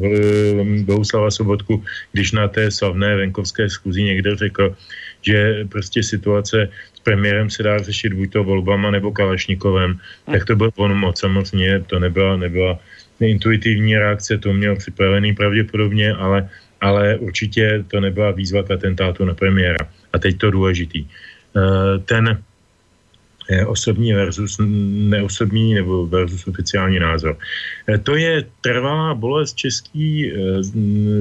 Bohuslava 0.85 1.31
Sobotku, 1.31 1.83
když 2.13 2.33
na 2.33 2.49
té 2.49 2.71
slavné 2.71 3.17
venkovské 3.17 3.71
schůzi 3.71 4.03
někdo 4.03 4.37
řekl, 4.37 4.77
že 5.23 5.67
prostě 5.69 6.03
situace 6.03 6.69
s 6.95 7.01
premiérem 7.01 7.51
se 7.51 7.63
dá 7.63 7.79
řešit 7.79 8.13
buď 8.13 8.33
to 8.33 8.45
volbama 8.45 8.91
nebo 8.91 9.13
Kalašnikovem, 9.13 9.99
tak 10.27 10.45
to 10.45 10.57
byl 10.57 10.71
on 10.77 10.95
moc 10.95 11.21
samozřejmě, 11.21 11.81
to 11.87 11.99
nebyla, 11.99 12.37
nebyla 12.37 12.79
intuitivní 13.27 13.99
reakce, 13.99 14.39
to 14.39 14.53
měl 14.53 14.77
připravený 14.77 15.35
pravděpodobně, 15.35 16.13
ale, 16.13 16.49
ale 16.81 17.17
určitě 17.17 17.85
to 17.89 18.01
nebyla 18.01 18.31
výzva 18.31 18.63
k 18.63 18.71
atentátu 18.71 19.25
na 19.25 19.35
premiéra. 19.35 19.89
A 20.13 20.19
teď 20.19 20.39
to 20.39 20.51
důležitý. 20.51 21.07
Eh, 21.57 21.99
ten 21.99 22.43
osobní 23.67 24.13
versus 24.13 24.57
neosobní 25.09 25.75
nebo 25.75 26.07
versus 26.07 26.47
oficiální 26.47 26.99
názor. 26.99 27.37
Eh, 27.89 27.99
to 27.99 28.17
je 28.17 28.45
trvalá 28.61 29.15
bolest 29.15 29.57
český 29.57 30.29
eh, 30.29 30.37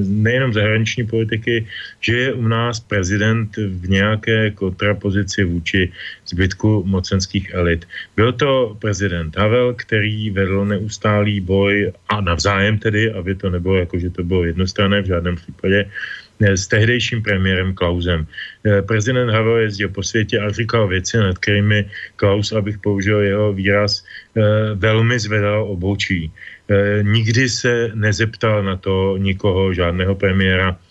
nejenom 0.03 0.53
zahraniční 0.53 1.07
politiky, 1.07 1.65
že 2.01 2.13
je 2.17 2.33
u 2.33 2.47
nás 2.47 2.79
prezident 2.79 3.55
v 3.57 3.89
nějaké 3.89 4.51
kontrapozici 4.51 5.43
vůči 5.43 5.91
zbytku 6.27 6.83
mocenských 6.83 7.53
elit. 7.53 7.87
Byl 8.15 8.33
to 8.33 8.75
prezident 8.79 9.37
Havel, 9.37 9.73
který 9.73 10.29
vedl 10.29 10.65
neustálý 10.65 11.39
boj 11.39 11.91
a 12.09 12.21
navzájem 12.21 12.77
tedy, 12.77 13.11
aby 13.11 13.35
to 13.35 13.49
nebylo 13.49 13.75
jako, 13.75 13.99
že 13.99 14.09
to 14.09 14.23
bylo 14.23 14.43
jednostranné 14.43 15.01
v 15.01 15.05
žádném 15.05 15.35
případě, 15.35 15.89
s 16.41 16.67
tehdejším 16.67 17.21
premiérem 17.21 17.73
Klausem. 17.73 18.27
Eh, 18.65 18.81
prezident 18.81 19.29
Havel 19.29 19.57
jezdil 19.57 19.89
po 19.89 20.03
světě 20.03 20.39
a 20.39 20.51
říkal 20.51 20.87
věci, 20.87 21.17
nad 21.17 21.37
kterými 21.37 21.89
Klaus, 22.15 22.51
abych 22.51 22.77
použil 22.77 23.19
jeho 23.21 23.53
výraz, 23.53 24.05
eh, 24.37 24.41
velmi 24.75 25.19
zvedal 25.19 25.65
obočí. 25.65 26.31
Eh, 26.69 27.03
nikdy 27.03 27.49
se 27.49 27.91
nezeptal 27.93 28.63
na 28.63 28.77
to 28.77 29.17
nikoho, 29.17 29.73
žádného 29.73 30.15
premiéra, 30.15 30.77
Eh, 30.77 30.86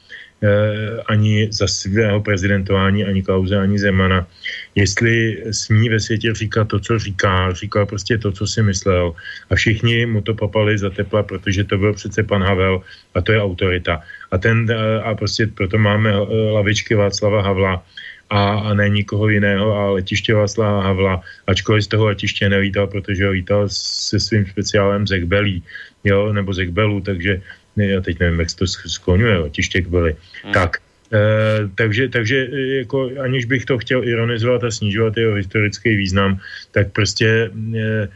ani 1.07 1.49
za 1.53 1.67
svého 1.67 2.21
prezidentování, 2.21 3.05
ani 3.05 3.23
Klauze, 3.23 3.57
ani 3.57 3.79
Zemana, 3.79 4.27
jestli 4.75 5.43
smí 5.51 5.89
ve 5.89 6.01
světě 6.01 6.35
říkat 6.35 6.69
to, 6.69 6.81
co 6.81 6.99
říká, 6.99 7.53
říkal 7.53 7.87
prostě 7.87 8.19
to, 8.19 8.33
co 8.33 8.47
si 8.47 8.63
myslel. 8.63 9.13
A 9.51 9.55
všichni 9.55 10.07
mu 10.07 10.21
to 10.21 10.35
popali 10.35 10.79
za 10.79 10.91
tepla, 10.91 11.23
protože 11.23 11.65
to 11.65 11.79
byl 11.79 11.93
přece 11.95 12.23
pan 12.23 12.43
Havel 12.43 12.81
a 13.15 13.21
to 13.21 13.33
je 13.33 13.43
autorita. 13.43 14.03
A, 14.31 14.39
ten, 14.39 14.69
eh, 14.71 15.03
a 15.03 15.15
prostě 15.15 15.47
proto 15.47 15.79
máme 15.79 16.13
eh, 16.13 16.51
lavičky 16.53 16.95
Václava 16.95 17.43
Havla 17.43 17.83
a, 18.31 18.59
a 18.59 18.75
ne 18.75 18.89
nikoho 18.89 19.29
jiného 19.29 19.73
a 19.73 19.91
letiště 19.91 20.35
Václava 20.35 20.83
Havla, 20.83 21.21
ačkoliv 21.47 21.85
z 21.85 21.89
toho 21.89 22.07
letiště 22.07 22.49
nelítal, 22.49 22.87
protože 22.87 23.25
ho 23.25 23.33
lítal 23.33 23.69
se 23.71 24.21
svým 24.21 24.47
speciálem 24.47 25.07
z 25.07 25.13
Ekbelí, 25.13 25.63
jo, 26.05 26.33
nebo 26.33 26.55
z 26.55 26.59
Ekbelu, 26.59 27.01
takže 27.01 27.41
já 27.77 28.01
teď 28.01 28.21
nevím, 28.21 28.41
jak 28.41 28.51
se 28.51 28.57
to 28.57 28.67
skloňuje, 28.67 29.39
letiště 29.39 29.79
Ekbely. 29.79 30.17
Hmm. 30.43 30.53
Tak, 30.53 30.77
Eh, 31.13 31.71
takže, 31.75 32.09
takže 32.09 32.49
eh, 32.53 32.77
jako, 32.83 33.11
aniž 33.23 33.45
bych 33.45 33.65
to 33.65 33.79
chtěl 33.79 34.05
ironizovat 34.05 34.65
a 34.65 34.71
snižovat 34.71 35.17
jeho 35.17 35.35
historický 35.35 35.97
význam, 35.97 36.39
tak 36.73 36.93
prostě 36.93 37.51
e, 37.75 38.09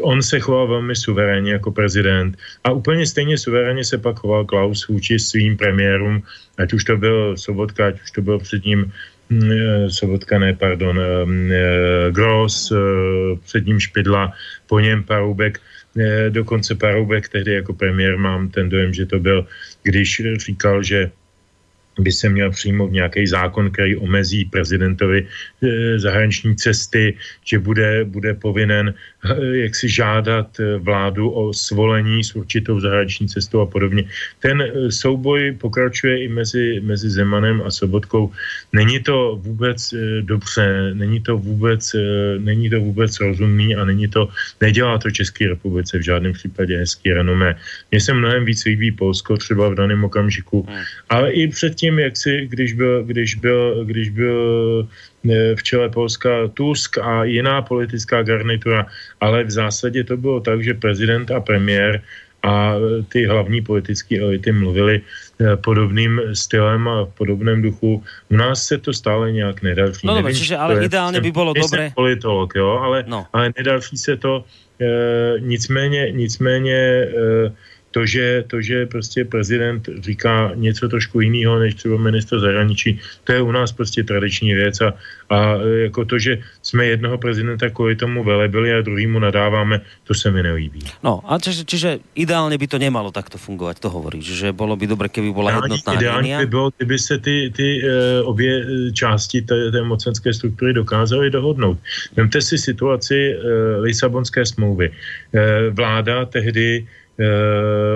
on 0.00 0.22
se 0.22 0.40
choval 0.40 0.68
velmi 0.68 0.96
suverénně 0.96 1.52
jako 1.52 1.72
prezident 1.72 2.36
a 2.64 2.70
úplně 2.70 3.06
stejně 3.06 3.38
suverénně 3.38 3.84
se 3.84 3.98
pak 3.98 4.18
choval 4.18 4.44
Klaus 4.44 4.88
vůči 4.88 5.18
svým 5.18 5.56
premiérům, 5.56 6.22
ať 6.58 6.72
už 6.72 6.84
to 6.84 6.96
byl 6.96 7.36
Sobotka, 7.36 7.86
ať 7.86 8.02
už 8.02 8.10
to 8.10 8.22
byl 8.22 8.38
před 8.38 8.64
ním 8.64 8.92
mm, 9.30 9.50
Sobotka, 9.88 10.38
ne, 10.38 10.52
pardon, 10.52 11.00
Gross, 12.10 12.72
před 13.44 13.66
ním 13.66 13.80
Špidla, 13.80 14.32
po 14.66 14.80
něm 14.80 15.02
Paroubek, 15.02 15.60
dokonce 16.28 16.74
Paroubek 16.74 17.28
tehdy 17.28 17.52
jako 17.52 17.72
premiér 17.72 18.18
mám 18.18 18.48
ten 18.48 18.68
dojem, 18.68 18.94
že 18.94 19.06
to 19.06 19.18
byl, 19.18 19.46
když 19.82 20.22
říkal, 20.36 20.82
že 20.82 21.10
by 21.98 22.12
se 22.12 22.28
měl 22.28 22.50
přijmout 22.50 22.92
nějaký 22.92 23.26
zákon, 23.26 23.70
který 23.70 23.96
omezí 23.96 24.44
prezidentovi 24.44 25.26
e, 25.26 25.98
zahraniční 25.98 26.56
cesty, 26.56 27.16
že 27.44 27.58
bude, 27.58 28.04
bude 28.04 28.34
povinen 28.34 28.94
jak 29.52 29.74
si 29.74 29.88
žádat 29.88 30.60
e, 30.60 30.76
vládu 30.78 31.30
o 31.30 31.52
svolení 31.52 32.24
s 32.24 32.36
určitou 32.36 32.80
zahraniční 32.80 33.28
cestou 33.28 33.60
a 33.60 33.66
podobně. 33.66 34.04
Ten 34.40 34.62
souboj 34.90 35.56
pokračuje 35.60 36.24
i 36.24 36.28
mezi, 36.28 36.80
mezi 36.84 37.10
Zemanem 37.10 37.62
a 37.64 37.70
Sobotkou. 37.70 38.32
Není 38.72 39.00
to 39.00 39.40
vůbec 39.42 39.94
dobře, 40.20 40.90
není 40.94 41.20
to 41.20 41.38
vůbec, 41.38 41.96
není 42.38 42.70
to 42.70 42.80
vůbec 42.80 43.20
rozumný 43.20 43.76
a 43.76 43.84
není 43.84 44.08
to, 44.08 44.28
nedělá 44.60 44.98
to 44.98 45.10
České 45.10 45.48
republice 45.48 45.98
v 45.98 46.04
žádném 46.04 46.32
případě 46.32 46.78
hezký 46.78 47.12
renomé. 47.12 47.56
Mně 47.90 48.00
se 48.00 48.14
mnohem 48.14 48.44
víc 48.44 48.64
líbí 48.64 48.92
Polsko 48.92 49.36
třeba 49.36 49.68
v 49.68 49.74
daném 49.74 50.04
okamžiku, 50.04 50.66
hmm. 50.68 50.82
ale 51.08 51.32
i 51.32 51.48
předtím 51.48 51.86
tím, 51.86 51.98
jak 51.98 52.16
si, 52.16 52.32
když 52.50 52.72
byl, 52.72 53.04
když 53.04 53.34
byl, 53.34 53.84
když 53.84 54.08
byl 54.10 54.38
eh, 54.84 55.15
v 55.54 55.62
čele 55.62 55.88
Polska 55.88 56.48
Tusk 56.54 56.98
a 56.98 57.24
jiná 57.24 57.62
politická 57.62 58.22
garnitura, 58.22 58.86
ale 59.20 59.44
v 59.44 59.50
zásadě 59.50 60.04
to 60.04 60.16
bylo 60.16 60.40
tak, 60.40 60.64
že 60.64 60.74
prezident 60.74 61.30
a 61.30 61.40
premiér 61.40 62.02
a 62.46 62.74
ty 63.08 63.26
hlavní 63.26 63.60
politické 63.60 64.20
elity 64.20 64.52
mluvili 64.52 65.00
eh, 65.02 65.56
podobným 65.56 66.20
stylem 66.32 66.88
a 66.88 67.04
v 67.04 67.12
podobném 67.18 67.62
duchu. 67.62 68.02
U 68.30 68.36
nás 68.36 68.62
se 68.62 68.78
to 68.78 68.92
stále 68.92 69.32
nějak 69.32 69.62
nedaří. 69.62 70.06
No 70.06 70.14
dobře, 70.14 70.34
čiže 70.34 70.56
ale 70.56 70.84
ideálně 70.84 71.20
by 71.20 71.32
bylo 71.32 71.52
dobré. 71.52 71.90
politolog, 71.94 72.54
jo, 72.54 72.78
ale, 72.82 73.04
no. 73.06 73.26
ale 73.32 73.52
nedaří 73.58 73.98
se 73.98 74.16
to. 74.16 74.44
E, 74.80 75.40
nicméně, 75.40 76.12
nicméně 76.12 76.76
e, 76.76 77.08
to, 77.96 78.06
že, 78.06 78.44
to, 78.46 78.60
že 78.60 78.86
prostě 78.86 79.24
prezident 79.24 79.88
říká 80.04 80.52
něco 80.54 80.88
trošku 80.88 81.20
jiného 81.20 81.58
než 81.58 81.74
třeba 81.74 81.96
minister 81.96 82.36
zahraničí, 82.40 83.00
to 83.24 83.32
je 83.32 83.40
u 83.40 83.52
nás 83.52 83.72
prostě 83.72 84.04
tradiční 84.04 84.52
věc 84.54 84.80
a, 84.80 84.92
a 85.32 85.56
jako 85.88 86.04
to, 86.04 86.18
že 86.18 86.38
jsme 86.62 86.86
jednoho 86.86 87.18
prezidenta 87.18 87.72
kvůli 87.72 87.96
tomu 87.96 88.24
velebili 88.24 88.74
a 88.74 88.84
druhýmu 88.84 89.18
nadáváme, 89.18 89.80
to 90.04 90.14
se 90.14 90.30
mi 90.30 90.42
nelíbí. 90.42 90.84
No 91.00 91.24
a 91.24 91.40
čiže, 91.40 91.64
čiže 91.64 91.98
ideálně 92.14 92.58
by 92.58 92.66
to 92.68 92.78
nemalo 92.78 93.08
takto 93.08 93.40
fungovat, 93.40 93.80
to 93.80 93.88
hovoríš, 93.88 94.44
že 94.44 94.52
bylo 94.52 94.76
by 94.76 94.86
dobré, 94.86 95.08
kdyby 95.08 95.32
byla 95.32 95.50
jednotná 95.50 95.92
Ideálně 95.96 96.38
by 96.38 96.46
bylo, 96.46 96.70
kdyby 96.76 96.98
se 96.98 97.18
ty, 97.18 97.52
ty 97.56 97.80
uh, 97.80 98.28
obě 98.28 98.52
eh, 98.60 98.92
části 98.92 99.40
té, 99.42 99.72
té 99.72 99.80
mocenské 99.82 100.36
struktury 100.36 100.72
dokázaly 100.72 101.30
dohodnout. 101.30 101.78
Vemte 102.16 102.44
si 102.44 102.58
situaci 102.58 103.16
uh, 103.32 103.40
Lisabonské 103.80 104.46
smlouvy. 104.46 104.92
Uh, 104.92 105.72
vláda 105.72 106.24
tehdy 106.24 106.84
Eh, 106.84 107.05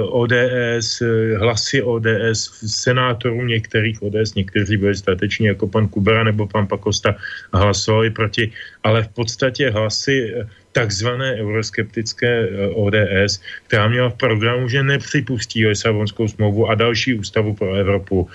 ODS, 0.09 1.03
eh, 1.03 1.37
hlasy 1.39 1.83
ODS, 1.83 2.41
senátorů 2.67 3.45
některých 3.45 4.03
ODS, 4.03 4.35
někteří 4.35 4.77
byli 4.77 4.95
stateční 4.95 5.47
jako 5.47 5.69
pan 5.69 5.89
Kubera 5.89 6.25
nebo 6.25 6.47
pan 6.47 6.67
Pakosta 6.67 7.17
hlasovali 7.53 8.11
proti, 8.11 8.53
ale 8.83 9.03
v 9.03 9.09
podstatě 9.09 9.71
hlasy 9.71 10.33
eh, 10.37 10.47
takzvané 10.73 11.35
euroskeptické 11.35 12.49
ODS, 12.75 13.43
která 13.67 13.89
měla 13.89 14.09
v 14.11 14.15
programu, 14.15 14.69
že 14.69 14.83
nepřipustí 14.83 15.67
Lisabonskou 15.67 16.29
smlouvu 16.29 16.71
a 16.71 16.75
další 16.75 17.19
ústavu 17.19 17.55
pro 17.55 17.75
Evropu 17.75 18.29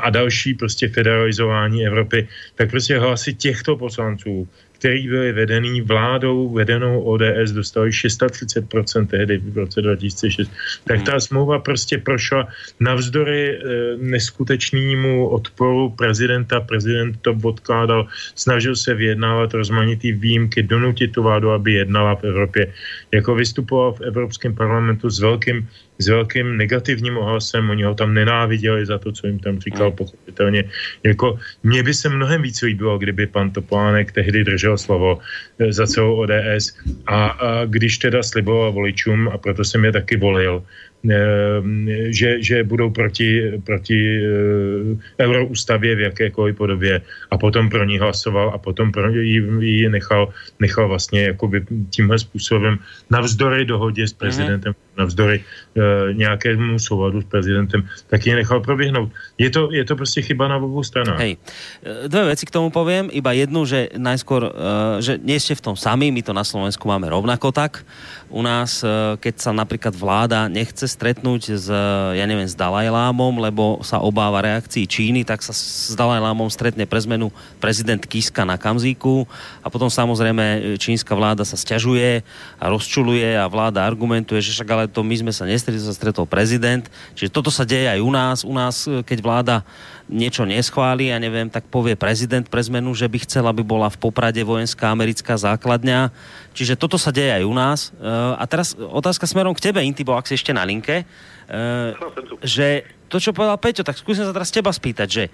a 0.00 0.10
další 0.10 0.54
prostě 0.54 0.88
federalizování 0.88 1.86
Evropy, 1.86 2.28
tak 2.54 2.70
prostě 2.70 2.98
hlasy 2.98 3.34
těchto 3.34 3.76
poslanců 3.76 4.48
který 4.84 5.08
byly 5.08 5.32
vedený 5.32 5.80
vládou 5.80 6.52
vedenou 6.52 7.00
ODS, 7.00 7.56
dostali 7.56 7.90
630% 7.90 9.06
tehdy 9.06 9.38
v 9.38 9.56
roce 9.56 9.82
2006, 9.82 10.50
tak 10.84 11.02
ta 11.02 11.20
smlouva 11.20 11.58
prostě 11.58 11.98
prošla 11.98 12.48
navzdory 12.80 13.48
e, 13.48 13.58
neskutečnému 13.96 15.28
odporu 15.28 15.88
prezidenta. 15.96 16.60
Prezident 16.60 17.16
to 17.24 17.32
odkládal, 17.32 18.12
snažil 18.36 18.76
se 18.76 18.94
vyjednávat 18.94 19.54
rozmanitý 19.54 20.12
výjimky, 20.12 20.62
donutit 20.62 21.16
tu 21.16 21.22
vládu, 21.22 21.50
aby 21.56 21.72
jednala 21.72 22.20
v 22.20 22.24
Evropě. 22.24 22.72
Jako 23.12 23.34
vystupoval 23.34 23.92
v 23.92 24.00
Evropském 24.00 24.54
parlamentu 24.54 25.10
s 25.10 25.20
velkým 25.20 25.68
s 25.98 26.08
velkým 26.08 26.56
negativním 26.56 27.18
ohlasem, 27.18 27.70
oni 27.70 27.82
ho 27.82 27.94
tam 27.94 28.14
nenáviděli 28.14 28.86
za 28.86 28.98
to, 28.98 29.12
co 29.12 29.26
jim 29.26 29.38
tam 29.38 29.58
říkal, 29.58 29.88
hmm. 29.88 29.96
pochopitelně. 29.96 30.64
Jako, 31.02 31.38
mně 31.62 31.82
by 31.82 31.94
se 31.94 32.08
mnohem 32.08 32.42
víc 32.42 32.62
líbilo, 32.62 32.98
kdyby 32.98 33.26
pan 33.26 33.50
Toplánek 33.50 34.12
tehdy 34.12 34.44
držel 34.44 34.78
slovo 34.78 35.18
eh, 35.58 35.72
za 35.72 35.86
celou 35.86 36.14
ODS 36.14 36.76
a, 37.06 37.26
a 37.26 37.64
když 37.64 37.98
teda 37.98 38.22
sliboval 38.22 38.72
voličům, 38.72 39.28
a 39.28 39.38
proto 39.38 39.64
jsem 39.64 39.84
je 39.84 39.92
taky 39.92 40.16
volil, 40.16 40.62
Ehm, 41.04 41.84
že, 42.08 42.42
že 42.42 42.64
budou 42.64 42.90
proti, 42.90 43.60
proti 43.64 44.24
eh, 44.24 45.24
euroústavě 45.24 45.96
v 45.96 46.00
jakékoliv 46.00 46.56
podobě 46.56 47.00
a 47.30 47.38
potom 47.38 47.68
pro 47.68 47.84
ní 47.84 47.98
hlasoval 47.98 48.50
a 48.54 48.58
potom 48.58 48.92
pro 48.92 49.10
ní 49.10 49.44
ji 49.60 49.88
nechal, 49.88 50.32
nechal 50.60 50.88
vlastně 50.88 51.22
jakoby 51.36 51.64
tímhle 51.90 52.18
způsobem 52.18 52.78
navzdory 53.10 53.64
dohodě 53.64 54.08
s 54.08 54.12
prezidentem, 54.12 54.72
mm-hmm. 54.72 54.83
Navzdory 54.96 55.42
uh, 55.42 55.82
nějakému 56.14 56.78
souladu 56.78 57.22
s 57.22 57.24
prezidentem, 57.24 57.88
tak 58.06 58.26
ji 58.26 58.34
nechal 58.34 58.60
proběhnout. 58.60 59.10
Je 59.38 59.50
to, 59.50 59.72
je 59.72 59.84
to 59.84 59.96
prostě 59.96 60.22
chyba 60.22 60.48
na 60.48 60.56
obou 60.56 60.82
stranách. 60.82 61.18
Hej, 61.18 61.36
eh, 61.82 62.08
dve 62.08 62.24
veci 62.24 62.46
k 62.46 62.54
tomu 62.54 62.70
poviem, 62.70 63.10
iba 63.12 63.32
jednu, 63.34 63.66
že 63.66 63.90
najskôr, 63.98 64.48
uh, 64.48 65.02
že 65.02 65.18
nie 65.18 65.38
v 65.38 65.60
tom 65.60 65.76
sami, 65.76 66.08
my 66.10 66.22
to 66.22 66.32
na 66.32 66.46
Slovensku 66.46 66.88
máme 66.88 67.10
rovnako 67.10 67.52
tak. 67.52 67.84
U 68.30 68.42
nás, 68.42 68.80
uh, 68.82 69.18
keď 69.20 69.34
sa 69.38 69.50
napríklad 69.52 69.92
vláda 69.94 70.48
nechce 70.48 70.88
stretnúť 70.88 71.42
s, 71.58 71.68
ja 72.14 72.24
neviem, 72.24 72.48
s 72.48 72.56
Dalajlámom, 72.56 73.38
lebo 73.42 73.82
sa 73.84 74.00
obáva 74.00 74.40
reakcií 74.40 74.88
Číny, 74.88 75.26
tak 75.26 75.42
sa 75.42 75.52
s 75.52 75.92
Dalajlámom 75.92 76.48
stretne 76.48 76.88
pre 76.88 77.02
zmenu 77.02 77.28
prezident 77.58 78.00
Kiska 78.00 78.46
na 78.46 78.56
Kamzíku 78.56 79.26
a 79.60 79.68
potom 79.68 79.90
samozrejme 79.90 80.76
čínska 80.78 81.12
vláda 81.12 81.42
sa 81.44 81.58
sťažuje 81.58 82.22
a 82.58 82.64
rozčuluje 82.70 83.36
a 83.36 83.44
vláda 83.50 83.84
argumentuje, 83.84 84.40
že 84.40 84.54
však 84.54 84.68
ale 84.70 84.83
to 84.90 85.00
my 85.04 85.14
sme 85.16 85.32
sa 85.32 85.48
nestretli, 85.48 85.80
sa 85.80 85.94
stretol 85.94 86.28
prezident. 86.28 86.84
Čiže 87.16 87.30
toto 87.32 87.52
sa 87.52 87.62
deje 87.62 87.88
aj 87.88 88.00
u 88.02 88.10
nás. 88.10 88.38
U 88.42 88.54
nás, 88.54 88.84
keď 88.84 89.18
vláda 89.20 89.56
niečo 90.04 90.44
neschválí, 90.44 91.08
ja 91.08 91.18
neviem, 91.18 91.48
tak 91.48 91.64
povie 91.72 91.96
prezident 91.96 92.44
pre 92.44 92.60
zmenu, 92.60 92.92
že 92.92 93.08
by 93.08 93.18
chcel, 93.24 93.44
aby 93.48 93.64
bola 93.64 93.88
v 93.88 93.96
Poprade 93.96 94.40
vojenská 94.44 94.92
americká 94.92 95.36
základňa. 95.40 96.12
Čiže 96.52 96.76
toto 96.76 97.00
sa 97.00 97.08
deje 97.08 97.40
aj 97.40 97.44
u 97.44 97.54
nás. 97.56 97.80
Uh, 97.96 98.36
a 98.36 98.44
teraz 98.44 98.76
otázka 98.76 99.24
smerom 99.24 99.56
k 99.56 99.70
tebe, 99.70 99.80
Intibo, 99.80 100.12
ak 100.12 100.28
si 100.28 100.36
ešte 100.36 100.52
na 100.52 100.62
linke. 100.62 101.08
Uh, 101.48 101.96
že 102.44 102.84
to, 103.08 103.16
čo 103.16 103.32
povedal 103.32 103.56
Peťo, 103.60 103.84
tak 103.84 103.96
skúsim 103.96 104.24
sa 104.24 104.32
teraz 104.32 104.52
teba 104.52 104.72
spýtať, 104.72 105.08
že 105.08 105.24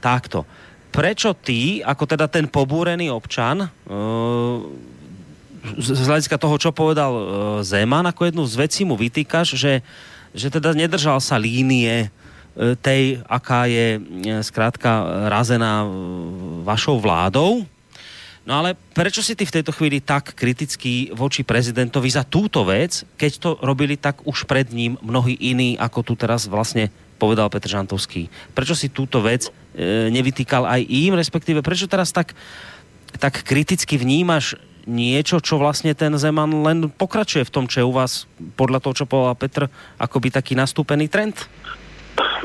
takto. 0.00 0.44
Prečo 0.92 1.32
ty, 1.32 1.80
ako 1.80 2.04
teda 2.04 2.28
ten 2.28 2.44
pobúrený 2.52 3.08
občan, 3.08 3.64
z 5.78 6.06
hľadiska 6.08 6.36
toho, 6.38 6.58
čo 6.58 6.74
povedal 6.74 7.12
Zeman, 7.62 8.06
ako 8.10 8.26
jednu 8.26 8.42
z 8.44 8.54
vecí 8.58 8.82
mu 8.82 8.98
vytýkaš, 8.98 9.54
že, 9.54 9.78
že 10.34 10.48
teda 10.50 10.74
nedržal 10.74 11.22
sa 11.22 11.38
línie 11.38 12.10
E, 12.52 12.76
tej, 12.76 13.24
aká 13.24 13.64
je 13.64 13.96
e, 13.96 14.00
zkrátka 14.44 15.24
razená 15.32 15.84
e, 15.84 15.88
vašou 16.68 17.00
vládou. 17.00 17.64
No 18.44 18.52
ale 18.58 18.76
prečo 18.92 19.24
si 19.24 19.32
ty 19.32 19.48
v 19.48 19.54
tejto 19.54 19.72
chvíli 19.72 20.04
tak 20.04 20.36
kritický 20.36 21.14
voči 21.16 21.46
prezidentovi 21.46 22.10
za 22.12 22.26
túto 22.28 22.66
vec, 22.68 23.08
keď 23.16 23.32
to 23.40 23.50
robili 23.64 23.96
tak 23.96 24.20
už 24.28 24.44
pred 24.44 24.68
ním 24.68 25.00
mnohí 25.00 25.32
iní, 25.40 25.80
ako 25.80 26.04
tu 26.04 26.12
teraz 26.12 26.44
vlastne 26.44 26.92
povedal 27.16 27.48
Petr 27.48 27.72
Žantovský. 27.72 28.28
Prečo 28.52 28.76
si 28.76 28.92
túto 28.92 29.24
vec 29.24 29.48
e, 29.72 30.12
nevytýkal 30.12 30.68
aj 30.68 30.80
im, 30.84 31.16
respektíve 31.16 31.64
prečo 31.64 31.88
teraz 31.88 32.12
tak, 32.12 32.36
tak 33.16 33.48
kriticky 33.48 33.96
vnímaš 33.96 34.60
niečo, 34.86 35.38
čo 35.38 35.58
vlastne 35.58 35.94
ten 35.94 36.14
Zeman 36.18 36.64
len 36.64 36.90
pokračuje 36.90 37.46
v 37.46 37.54
tom, 37.54 37.64
čo 37.70 37.82
je 37.82 37.86
u 37.86 37.94
vás, 37.94 38.26
podľa 38.58 38.82
toho, 38.82 38.94
čo 39.02 39.04
povedal 39.06 39.38
Petr, 39.38 39.62
akoby 39.98 40.28
taký 40.34 40.52
nastúpený 40.58 41.06
trend? 41.06 41.46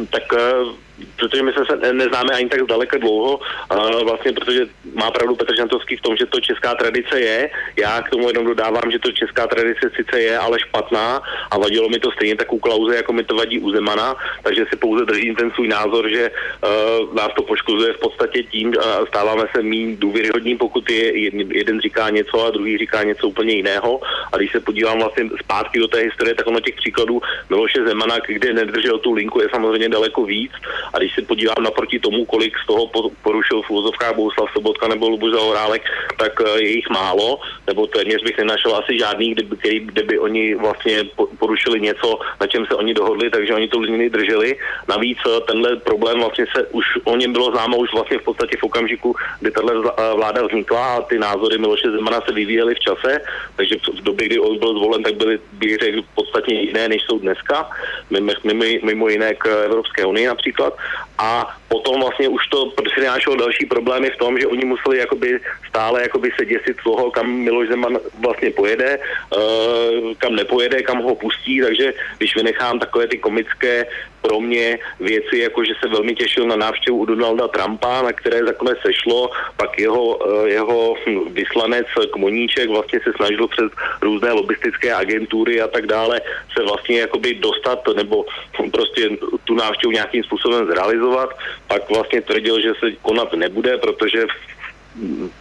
tak 0.05 0.30
eh, 0.34 0.86
protože 1.15 1.43
my 1.43 1.51
se 1.53 1.93
neznáme 1.93 2.33
ani 2.33 2.49
tak 2.49 2.63
zdaleka 2.63 2.97
dlouho, 2.97 3.37
uh, 3.37 4.03
vlastně 4.03 4.33
protože 4.33 4.65
má 4.93 5.11
pravdu 5.11 5.35
Petr 5.35 5.55
Žantovský 5.55 5.95
v 5.95 6.01
tom, 6.01 6.17
že 6.17 6.25
to 6.25 6.39
česká 6.39 6.75
tradice 6.75 7.19
je. 7.19 7.49
Já 7.77 8.01
k 8.01 8.09
tomu 8.09 8.27
jenom 8.27 8.45
dodávám, 8.45 8.91
že 8.91 8.99
to 8.99 9.11
česká 9.11 9.47
tradice 9.47 9.89
sice 9.95 10.21
je, 10.21 10.37
ale 10.37 10.59
špatná 10.59 11.21
a 11.51 11.57
vadilo 11.57 11.89
mi 11.89 11.99
to 11.99 12.11
stejně 12.11 12.35
tak 12.35 12.53
u 12.53 12.59
Klauze, 12.59 12.95
jako 12.95 13.13
mi 13.13 13.23
to 13.23 13.35
vadí 13.35 13.59
u 13.59 13.71
Zemana, 13.71 14.15
takže 14.43 14.65
si 14.69 14.75
pouze 14.75 15.05
držím 15.05 15.35
ten 15.35 15.51
svůj 15.51 15.67
názor, 15.67 16.09
že 16.09 16.31
uh, 16.31 17.15
nás 17.15 17.29
to 17.35 17.41
poškozuje 17.41 17.93
v 17.93 17.99
podstatě 17.99 18.43
tím 18.43 18.67
uh, 18.67 19.05
stáváme 19.07 19.45
se 19.55 19.61
méně 19.61 19.95
důvěryhodní, 19.95 20.57
pokud 20.57 20.89
je 20.89 21.19
jeden, 21.19 21.51
jeden 21.51 21.81
říká 21.81 22.09
něco 22.09 22.45
a 22.45 22.49
druhý 22.49 22.77
říká 22.77 23.03
něco 23.03 23.27
úplně 23.27 23.53
jiného. 23.53 24.01
A 24.33 24.37
když 24.37 24.51
se 24.51 24.59
podívám 24.59 24.99
vlastně 24.99 25.29
zpátky 25.43 25.79
do 25.79 25.87
té 25.87 25.99
historie, 25.99 26.35
tak 26.35 26.47
ono 26.47 26.59
těch 26.59 26.75
příkladů 26.75 27.21
Miloše 27.49 27.83
Zemana, 27.87 28.15
kde 28.27 28.53
nedržel 28.53 28.97
tu 28.97 29.13
linku, 29.13 29.41
je 29.41 29.49
samozřejmě 29.51 29.89
daleko 29.89 30.25
víc. 30.25 30.51
A 30.93 30.97
když 30.97 31.15
se 31.15 31.22
podívám 31.22 31.64
naproti 31.64 31.99
tomu, 31.99 32.26
kolik 32.26 32.53
z 32.64 32.68
toho 32.68 32.88
porušil 33.23 33.61
v 33.61 33.72
úzovkách 33.72 34.15
Bohuslav 34.15 34.49
Sobotka 34.53 34.88
nebo 34.88 35.09
Luboš 35.09 35.31
Zahorálek, 35.31 35.81
tak 36.18 36.31
eh, 36.41 36.61
je 36.61 36.69
jich 36.76 36.89
málo, 36.89 37.39
nebo 37.68 37.88
téměř 37.88 38.23
bych 38.23 38.38
nenašel 38.38 38.76
asi 38.76 38.99
žádný, 38.99 39.34
kde, 39.34 39.43
který, 39.55 39.80
kde 39.80 40.03
by 40.03 40.19
oni 40.19 40.55
vlastně 40.55 41.03
porušili 41.39 41.81
něco, 41.81 42.19
na 42.41 42.47
čem 42.47 42.65
se 42.65 42.76
oni 42.76 42.93
dohodli, 42.93 43.30
takže 43.30 43.53
oni 43.53 43.68
tu 43.68 43.80
linii 43.80 44.09
drželi. 44.09 44.55
Navíc 44.88 45.18
eh, 45.27 45.41
tenhle 45.47 45.76
problém 45.76 46.19
vlastně 46.19 46.45
se 46.55 46.64
už 46.68 46.85
o 47.03 47.15
něm 47.15 47.34
bylo 47.34 47.51
známo 47.51 47.77
už 47.77 47.93
vlastně 47.93 48.18
v 48.18 48.23
podstatě 48.23 48.57
v 48.57 48.64
okamžiku, 48.64 49.15
kdy 49.39 49.51
tahle 49.51 49.73
eh, 49.76 50.15
vláda 50.15 50.47
vznikla 50.47 50.95
a 50.95 51.01
ty 51.01 51.19
názory 51.19 51.57
Miloše 51.57 51.91
Zemana 51.91 52.22
se 52.22 52.34
vyvíjely 52.34 52.76
v 52.76 52.80
čase, 52.80 53.22
takže 53.55 53.76
v 53.93 54.03
době, 54.03 54.26
kdy 54.27 54.39
on 54.39 54.59
byl 54.59 54.73
zvolen, 54.73 55.03
tak 55.03 55.15
byly, 55.15 55.39
bych 55.53 55.77
řekl, 55.77 56.01
podstatně 56.15 56.61
jiné, 56.61 56.88
než 56.88 57.01
jsou 57.03 57.19
dneska, 57.19 57.69
mimo, 58.09 58.34
mimo, 58.43 58.65
mimo 58.84 59.09
jiné 59.09 59.34
k 59.34 59.65
Evropské 59.65 60.05
unii 60.05 60.27
například. 60.27 60.76
A 61.19 61.45
potom 61.68 62.02
vlastně 62.02 62.27
už 62.27 62.48
to 62.48 62.72
přinášelo 62.94 63.35
další 63.35 63.65
problémy 63.65 64.10
v 64.10 64.18
tom, 64.18 64.39
že 64.39 64.48
oni 64.48 64.65
museli 64.65 64.98
jakoby 64.98 65.39
stále 65.69 66.02
jakoby 66.02 66.31
se 66.39 66.45
děsit 66.45 66.77
toho, 66.84 67.11
kam 67.11 67.31
Miloš 67.31 67.68
Zeman 67.68 67.98
vlastně 68.19 68.52
pojede, 68.52 68.99
uh, 68.99 70.14
kam 70.18 70.35
nepojede, 70.35 70.81
kam 70.81 71.03
ho 71.03 71.15
pustí, 71.15 71.61
takže 71.61 71.94
když 72.18 72.35
vynechám 72.35 72.80
takové 72.80 73.07
ty 73.07 73.18
komické 73.18 73.85
pro 74.22 74.39
mě 74.39 74.80
věci, 74.99 75.38
jako 75.38 75.64
že 75.64 75.73
se 75.80 75.88
velmi 75.89 76.15
těšil 76.15 76.48
na 76.48 76.56
návštěvu 76.56 76.98
u 76.98 77.06
Donalda 77.06 77.48
Trumpa, 77.48 78.02
na 78.02 78.14
které 78.14 78.41
nakonec 78.41 78.77
sešlo, 78.81 79.31
pak 79.57 79.80
jeho, 79.80 80.19
eh, 80.19 80.49
jeho 80.49 80.95
vyslanec 81.31 81.88
Kmoníček 82.11 82.69
vlastně 82.69 82.99
se 82.99 83.11
snažil 83.15 83.48
přes 83.48 83.72
různé 84.02 84.31
lobistické 84.31 84.94
agentury 84.94 85.61
a 85.61 85.68
tak 85.68 85.85
dále 85.85 86.22
se 86.53 86.64
vlastně 86.64 86.99
jakoby 86.99 87.35
dostat 87.35 87.80
nebo 87.95 88.26
prostě 88.72 89.10
tu 89.44 89.56
návštěvu 89.56 89.91
nějakým 89.91 90.23
způsobem 90.23 90.65
zrealizovat. 90.65 91.30
Pak 91.68 91.89
vlastně 91.89 92.22
tvrdil, 92.22 92.61
že 92.61 92.73
se 92.80 92.91
konat 93.02 93.34
nebude, 93.34 93.77
protože 93.77 94.26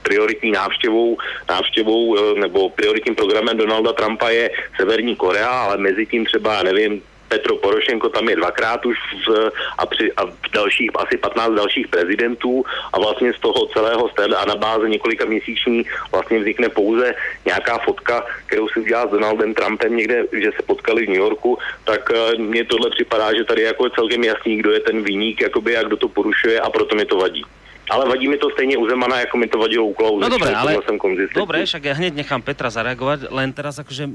prioritní 0.03 0.51
návštěvou, 0.51 1.19
návštěvou 1.49 2.17
eh, 2.17 2.41
nebo 2.41 2.69
prioritním 2.71 3.15
programem 3.15 3.57
Donalda 3.57 3.93
Trumpa 3.93 4.31
je 4.31 4.51
Severní 4.77 5.17
Korea, 5.17 5.49
ale 5.49 5.77
mezi 5.77 6.07
tím 6.07 6.27
třeba, 6.27 6.63
nevím, 6.63 7.03
Petro 7.29 7.57
Porošenko 7.57 8.09
tam 8.09 8.29
je 8.29 8.37
dvakrát 8.37 8.87
už 8.87 8.97
v, 9.27 9.51
a, 9.79 9.87
při, 9.87 10.13
a 10.13 10.27
v 10.27 10.51
dalších, 10.53 10.91
asi 10.95 11.17
15 11.17 11.53
dalších 11.53 11.89
prezidentů 11.89 12.65
a 12.93 12.99
vlastně 12.99 13.33
z 13.33 13.41
toho 13.41 13.67
celého 13.67 14.11
a 14.37 14.45
na 14.45 14.57
báze 14.57 14.89
několika 14.89 15.25
měsíční 15.25 15.85
vlastně 16.13 16.39
vznikne 16.39 16.69
pouze 16.69 17.15
nějaká 17.45 17.79
fotka, 17.79 18.27
kterou 18.47 18.69
si 18.69 18.81
udělal 18.81 19.09
s 19.09 19.11
Donaldem 19.11 19.55
Trumpem 19.55 19.97
někde, 19.97 20.25
že 20.33 20.51
se 20.57 20.63
potkali 20.63 21.07
v 21.07 21.09
New 21.09 21.19
Yorku, 21.19 21.59
tak 21.85 22.11
uh, 22.11 22.41
mně 22.41 22.65
tohle 22.65 22.91
připadá, 22.91 23.35
že 23.35 23.45
tady 23.45 23.63
jako 23.63 23.85
je 23.85 23.91
celkem 23.95 24.25
jasný, 24.25 24.57
kdo 24.57 24.71
je 24.73 24.81
ten 24.81 25.03
viník, 25.03 25.41
jakoby 25.41 25.77
a 25.77 25.83
kdo 25.83 25.97
to 25.97 26.09
porušuje 26.09 26.61
a 26.61 26.71
proto 26.71 26.97
mi 26.97 27.05
to 27.05 27.17
vadí. 27.17 27.45
Ale 27.87 28.09
vadí 28.09 28.29
mi 28.29 28.37
to 28.37 28.51
stejně 28.51 28.77
u 28.77 28.89
Zemana, 28.89 29.21
jako 29.21 29.37
mi 29.39 29.47
to 29.47 29.59
vadilo 29.59 29.87
u 29.87 29.95
Klauze. 29.95 30.21
No 30.21 30.29
dobré, 30.29 30.55
ale... 30.55 30.75
Jsem 30.83 30.99
dobre, 31.35 31.63
však 31.67 31.85
ja 31.85 31.95
hneď 31.95 32.19
nechám 32.19 32.43
Petra 32.43 32.67
zareagovať, 32.67 33.31
len 33.31 33.55
teraz 33.55 33.79
akože 33.79 34.11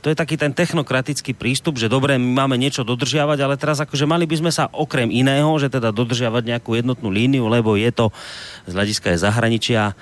to 0.00 0.08
je 0.08 0.16
taký 0.16 0.40
ten 0.40 0.54
technokratický 0.54 1.36
prístup, 1.36 1.76
že 1.76 1.90
dobre, 1.90 2.16
my 2.16 2.32
máme 2.32 2.56
niečo 2.56 2.86
dodržiavať, 2.86 3.38
ale 3.44 3.54
teraz 3.60 3.84
akože 3.84 4.08
mali 4.08 4.24
by 4.24 4.36
sme 4.40 4.52
sa 4.54 4.70
okrem 4.72 5.12
iného, 5.12 5.50
že 5.60 5.68
teda 5.68 5.92
dodržiavať 5.92 6.56
nejakú 6.56 6.72
jednotnú 6.72 7.12
líniu, 7.12 7.50
lebo 7.52 7.76
je 7.76 7.90
to 7.92 8.08
z 8.64 8.72
hľadiska 8.72 9.12
zahraničia 9.20 9.92
e, 9.92 9.94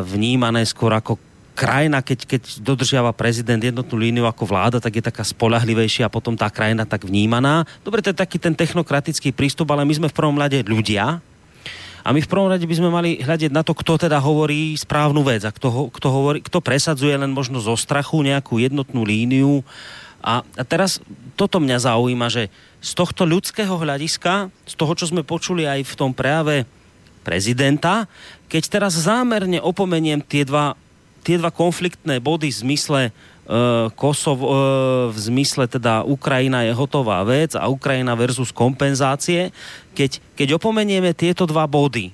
vnímané 0.00 0.64
skôr 0.64 0.96
ako 0.96 1.20
krajina, 1.52 2.00
keď, 2.00 2.18
keď 2.24 2.42
dodržiava 2.60 3.12
prezident 3.16 3.60
jednotnú 3.60 3.96
líniu 4.00 4.24
ako 4.28 4.44
vláda, 4.48 4.78
tak 4.80 4.96
je 4.96 5.04
taká 5.04 5.24
spolahlivejšia 5.24 6.08
a 6.08 6.12
potom 6.12 6.36
tá 6.36 6.48
krajina 6.52 6.88
tak 6.88 7.08
vnímaná. 7.08 7.68
Dobre, 7.84 8.00
to 8.00 8.12
je 8.12 8.20
taký 8.20 8.40
ten 8.40 8.52
technokratický 8.56 9.32
prístup, 9.32 9.72
ale 9.72 9.88
my 9.88 9.92
sme 9.92 10.08
v 10.12 10.16
prvom 10.16 10.36
rade 10.36 10.60
ľudia, 10.64 11.20
a 12.06 12.14
my 12.14 12.22
v 12.22 12.30
prvom 12.30 12.46
rade 12.46 12.62
by 12.62 12.76
sme 12.78 12.86
mali 12.86 13.18
hľadiť 13.18 13.50
na 13.50 13.66
to, 13.66 13.74
kto 13.74 13.98
teda 13.98 14.22
hovorí 14.22 14.78
správnu 14.78 15.26
vec 15.26 15.42
a 15.42 15.50
kto, 15.50 15.90
kto, 15.90 16.06
hovorí, 16.06 16.38
kto 16.38 16.62
presadzuje 16.62 17.18
len 17.18 17.34
možno 17.34 17.58
zo 17.58 17.74
strachu 17.74 18.22
nejakú 18.22 18.62
jednotnú 18.62 19.02
líniu. 19.02 19.66
A, 20.22 20.46
a 20.54 20.62
teraz 20.62 21.02
toto 21.34 21.58
mňa 21.58 21.82
zaujíma, 21.82 22.30
že 22.30 22.46
z 22.78 22.90
tohto 22.94 23.26
ľudského 23.26 23.74
hľadiska, 23.74 24.54
z 24.70 24.74
toho, 24.78 24.94
čo 24.94 25.10
sme 25.10 25.26
počuli 25.26 25.66
aj 25.66 25.82
v 25.82 25.94
tom 25.98 26.14
prejave 26.14 26.62
prezidenta, 27.26 28.06
keď 28.46 28.62
teraz 28.70 28.94
zámerne 28.94 29.58
opomeniem 29.58 30.22
tie 30.22 30.46
dva, 30.46 30.78
tie 31.26 31.42
dva 31.42 31.50
konfliktné 31.50 32.22
body 32.22 32.54
v 32.54 32.60
zmysle 32.62 33.00
Kosovo, 33.94 34.44
uh, 34.50 34.56
v 35.14 35.18
zmysle 35.22 35.70
teda 35.70 36.02
Ukrajina 36.02 36.66
je 36.66 36.74
hotová 36.74 37.22
vec 37.22 37.54
a 37.54 37.70
Ukrajina 37.70 38.18
versus 38.18 38.50
kompenzácie, 38.50 39.54
keď, 39.94 40.18
keď 40.34 40.58
opomenieme 40.58 41.14
tieto 41.14 41.46
dva 41.46 41.62
body 41.70 42.10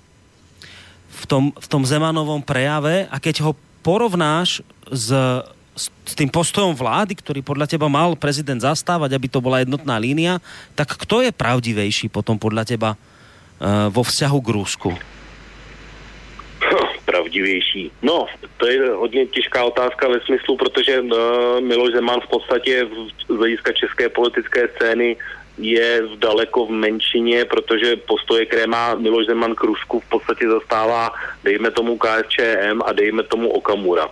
v 1.08 1.24
tom, 1.24 1.44
v 1.56 1.66
tom 1.72 1.88
Zemanovom 1.88 2.44
prejave 2.44 3.08
a 3.08 3.16
keď 3.16 3.48
ho 3.48 3.56
porovnáš 3.80 4.60
s, 4.92 5.08
s, 5.72 6.12
tým 6.12 6.28
postojom 6.28 6.76
vlády, 6.76 7.16
ktorý 7.16 7.40
podľa 7.40 7.64
teba 7.64 7.88
mal 7.88 8.12
prezident 8.12 8.60
zastávať, 8.60 9.16
aby 9.16 9.26
to 9.32 9.40
bola 9.40 9.64
jednotná 9.64 9.96
línia, 9.96 10.36
tak 10.76 11.00
kto 11.00 11.24
je 11.24 11.32
pravdivejší 11.32 12.12
potom 12.12 12.36
podľa 12.36 12.68
teba 12.68 12.90
uh, 12.92 13.88
vo 13.88 14.04
vzťahu 14.04 14.38
k 14.44 14.48
Rusku? 14.52 14.90
Pravdivější. 17.12 17.92
No, 18.02 18.26
to 18.56 18.66
je 18.66 18.90
hodně 18.90 19.26
těžká 19.26 19.64
otázka 19.64 20.08
ve 20.08 20.20
smyslu, 20.20 20.56
protože 20.56 21.00
uh, 21.00 21.10
Miloš 21.60 21.92
Zeman 21.92 22.20
v 22.20 22.28
podstatě 22.28 22.88
z 23.28 23.36
hlediska 23.36 23.72
české 23.72 24.08
politické 24.08 24.68
scény 24.68 25.16
je 25.58 26.02
v 26.02 26.18
daleko 26.18 26.66
v 26.66 26.70
menšině, 26.70 27.44
protože 27.44 27.96
postoje, 28.08 28.46
které 28.46 28.66
má 28.66 28.94
Miloš 28.94 29.26
Zeman 29.26 29.54
k 29.54 29.64
Rusku, 29.64 30.00
v 30.00 30.08
podstatě 30.08 30.48
zastává, 30.48 31.12
dejme 31.44 31.70
tomu 31.70 31.98
KSČM 32.00 32.80
a 32.80 32.92
dejme 32.92 33.22
tomu 33.22 33.52
Okamura 33.52 34.08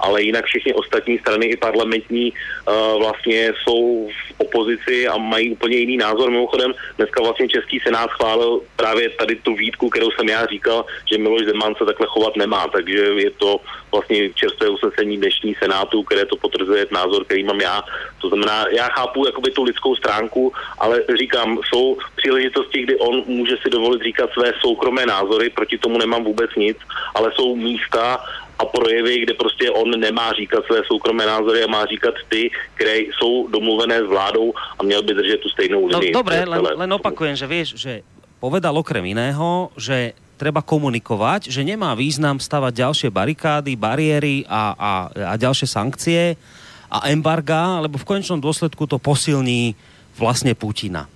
ale 0.00 0.22
jinak 0.22 0.44
všechny 0.44 0.74
ostatní 0.74 1.18
strany 1.18 1.46
i 1.46 1.56
parlamentní 1.56 2.32
uh, 2.32 2.98
vlastně 2.98 3.52
jsou 3.62 4.08
v 4.08 4.40
opozici 4.40 5.08
a 5.08 5.16
mají 5.16 5.50
úplně 5.50 5.76
jiný 5.76 5.96
názor. 5.96 6.30
Mimochodem, 6.30 6.74
dneska 6.96 7.22
vlastně 7.22 7.48
Český 7.48 7.80
senát 7.80 8.10
schválil 8.10 8.60
právě 8.76 9.10
tady 9.10 9.36
tu 9.36 9.54
výtku, 9.54 9.90
kterou 9.90 10.10
jsem 10.10 10.28
já 10.28 10.46
říkal, 10.46 10.84
že 11.12 11.18
Miloš 11.18 11.44
Zeman 11.44 11.74
se 11.74 11.84
takhle 11.84 12.06
chovat 12.06 12.36
nemá, 12.36 12.68
takže 12.68 12.98
je 12.98 13.30
to 13.30 13.60
vlastně 13.92 14.30
čerstvé 14.34 14.68
usnesení 14.68 15.16
dnešní 15.16 15.54
senátu, 15.54 16.02
které 16.02 16.26
to 16.26 16.36
potvrzuje 16.36 16.86
názor, 16.90 17.24
který 17.24 17.44
mám 17.44 17.60
já. 17.60 17.82
To 18.20 18.28
znamená, 18.28 18.66
já 18.72 18.88
chápu 18.88 19.26
jakoby 19.26 19.50
tu 19.50 19.62
lidskou 19.62 19.96
stránku, 19.96 20.52
ale 20.78 21.02
říkám, 21.18 21.58
jsou 21.68 21.98
příležitosti, 22.16 22.82
kdy 22.82 22.96
on 22.96 23.22
může 23.26 23.56
si 23.62 23.70
dovolit 23.70 24.02
říkat 24.02 24.30
své 24.32 24.52
soukromé 24.60 25.06
názory, 25.06 25.50
proti 25.50 25.78
tomu 25.78 25.98
nemám 25.98 26.24
vůbec 26.24 26.50
nic, 26.56 26.76
ale 27.14 27.32
jsou 27.34 27.56
místa, 27.56 28.24
a 28.58 28.64
projevy, 28.66 29.22
kde 29.22 29.34
prostě 29.34 29.70
on 29.70 29.90
nemá 29.90 30.32
říkat 30.32 30.66
své 30.66 30.82
soukromé 30.86 31.26
názory 31.26 31.62
a 31.62 31.70
má 31.70 31.86
říkat 31.86 32.14
ty, 32.28 32.50
které 32.74 32.98
jsou 33.14 33.46
domluvené 33.48 34.02
s 34.02 34.08
vládou 34.08 34.54
a 34.78 34.82
měl 34.82 35.02
by 35.02 35.14
držet 35.14 35.40
tu 35.40 35.48
stejnou 35.48 35.88
no, 35.88 35.98
linii. 35.98 36.12
No 36.12 36.18
dobré, 36.18 36.44
len, 36.44 36.62
len 36.74 36.90
opakujem, 36.92 37.36
že 37.38 37.46
vieš, 37.46 37.68
že 37.78 38.02
povedal 38.42 38.74
okrem 38.74 39.02
iného, 39.14 39.70
že 39.78 40.14
treba 40.38 40.62
komunikovať, 40.62 41.50
že 41.50 41.66
nemá 41.66 41.94
význam 41.98 42.38
stavať 42.38 42.72
ďalšie 42.74 43.08
barikády, 43.10 43.74
bariéry 43.74 44.46
a, 44.46 44.74
a, 44.74 44.92
a 45.10 45.34
ďalšie 45.34 45.66
sankcie 45.66 46.38
a 46.86 47.10
embarga, 47.10 47.82
lebo 47.82 47.98
v 47.98 48.06
konečnom 48.06 48.38
dôsledku 48.38 48.86
to 48.86 49.02
posilní 49.02 49.74
vlastne 50.14 50.54
Putina. 50.54 51.10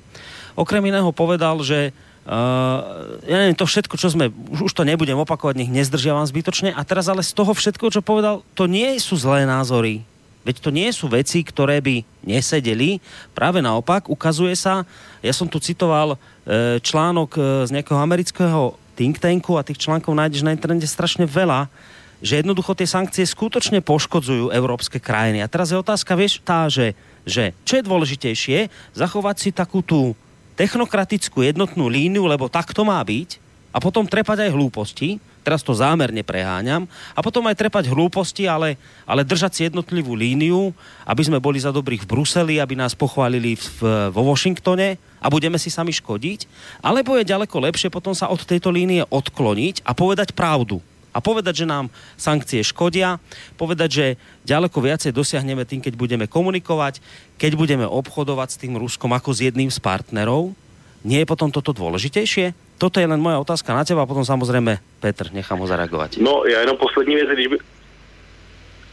Okrem 0.59 0.85
iného 0.85 1.09
povedal, 1.15 1.63
že 1.65 1.95
Uh, 2.23 3.19
ja 3.27 3.35
neviem, 3.43 3.59
to 3.59 3.67
všetko, 3.67 3.99
čo 3.99 4.15
sme, 4.15 4.31
už, 4.31 4.71
už 4.71 4.73
to 4.79 4.87
nebudem 4.87 5.19
opakovať, 5.19 5.59
nech 5.59 5.75
nezdržiavam 5.75 6.23
zbytočne. 6.23 6.71
A 6.71 6.87
teraz 6.87 7.11
ale 7.11 7.27
z 7.27 7.35
toho 7.35 7.51
všetko, 7.51 7.91
čo 7.91 7.99
povedal, 7.99 8.47
to 8.55 8.71
nie 8.71 8.95
sú 9.03 9.19
zlé 9.19 9.43
názory. 9.43 10.07
Veď 10.47 10.63
to 10.63 10.71
nie 10.71 10.87
sú 10.95 11.11
veci, 11.11 11.43
ktoré 11.43 11.83
by 11.83 12.03
nesedeli. 12.23 13.03
Práve 13.35 13.59
naopak, 13.59 14.07
ukazuje 14.07 14.55
sa, 14.55 14.87
ja 15.19 15.35
som 15.35 15.51
tu 15.51 15.59
citoval 15.59 16.15
uh, 16.15 16.19
článok 16.79 17.31
uh, 17.35 17.43
z 17.67 17.75
nejakého 17.75 17.99
amerického 17.99 18.79
think 18.95 19.19
tanku 19.19 19.59
a 19.59 19.67
tých 19.67 19.83
článkov 19.83 20.15
nájdeš 20.15 20.47
na 20.47 20.55
internete 20.55 20.87
strašne 20.87 21.27
veľa, 21.27 21.67
že 22.23 22.39
jednoducho 22.39 22.79
tie 22.79 22.87
sankcie 22.87 23.27
skutočne 23.27 23.83
poškodzujú 23.83 24.55
európske 24.55 25.03
krajiny. 25.03 25.43
A 25.43 25.51
teraz 25.51 25.75
je 25.75 25.83
otázka, 25.83 26.15
vieš, 26.15 26.39
tá, 26.47 26.71
že, 26.71 26.95
že 27.27 27.51
čo 27.67 27.83
je 27.83 27.87
dôležitejšie, 27.87 28.71
zachovať 28.95 29.37
si 29.43 29.51
takú 29.51 29.83
tú 29.83 30.15
technokratickú 30.55 31.43
jednotnú 31.43 31.89
líniu, 31.89 32.29
lebo 32.29 32.49
tak 32.49 32.71
to 32.77 32.85
má 32.85 33.01
byť, 33.03 33.43
a 33.73 33.81
potom 33.81 34.05
trepať 34.05 34.45
aj 34.47 34.51
hlúposti, 34.53 35.17
teraz 35.41 35.65
to 35.65 35.73
zámerne 35.73 36.21
preháňam, 36.21 36.85
a 37.17 37.21
potom 37.25 37.43
aj 37.49 37.57
trepať 37.57 37.89
hlúposti, 37.89 38.45
ale, 38.45 38.77
ale 39.09 39.25
držať 39.25 39.53
si 39.53 39.61
jednotlivú 39.67 40.13
líniu, 40.13 40.77
aby 41.09 41.23
sme 41.25 41.41
boli 41.41 41.57
za 41.57 41.73
dobrých 41.73 42.05
v 42.05 42.11
Bruseli, 42.13 42.61
aby 42.61 42.77
nás 42.77 42.93
pochválili 42.93 43.57
v, 43.57 43.67
vo 44.13 44.23
Washingtone 44.29 45.01
a 45.19 45.27
budeme 45.33 45.57
si 45.57 45.73
sami 45.73 45.91
škodiť, 45.91 46.47
alebo 46.85 47.17
je 47.17 47.33
ďaleko 47.33 47.57
lepšie 47.73 47.89
potom 47.89 48.13
sa 48.13 48.29
od 48.29 48.45
tejto 48.45 48.69
línie 48.69 49.09
odkloniť 49.09 49.83
a 49.89 49.97
povedať 49.97 50.37
pravdu 50.37 50.85
a 51.13 51.19
povedať, 51.21 51.65
že 51.65 51.67
nám 51.69 51.93
sankcie 52.17 52.65
škodia, 52.65 53.21
povedať, 53.61 53.91
že 53.93 54.07
ďaleko 54.49 54.81
viacej 54.81 55.13
dosiahneme 55.13 55.69
tým, 55.69 55.85
keď 55.85 55.95
budeme 55.95 56.27
komunikovať, 56.27 56.99
keď 57.37 57.53
budeme 57.55 57.87
obchodovať 57.87 58.49
s 58.49 58.61
tým 58.61 58.75
Ruskom 58.81 59.13
ako 59.13 59.31
s 59.37 59.45
jedným 59.45 59.69
z 59.69 59.79
partnerov. 59.79 60.57
Nie 61.05 61.23
je 61.23 61.31
potom 61.31 61.51
toto 61.51 61.75
dôležitejšie? 61.75 62.79
Toto 62.79 62.99
je 62.99 63.07
len 63.07 63.19
moja 63.19 63.39
otázka 63.39 63.75
na 63.75 63.87
teba 63.87 64.03
a 64.03 64.11
potom 64.11 64.27
samozrejme 64.27 64.79
Petr, 64.99 65.31
nechám 65.31 65.59
ho 65.59 65.67
zareagovat. 65.67 66.19
No, 66.19 66.43
já 66.47 66.61
jenom 66.61 66.77
poslední 66.77 67.15
věc, 67.15 67.29
když 67.35 67.47
by, 67.47 67.59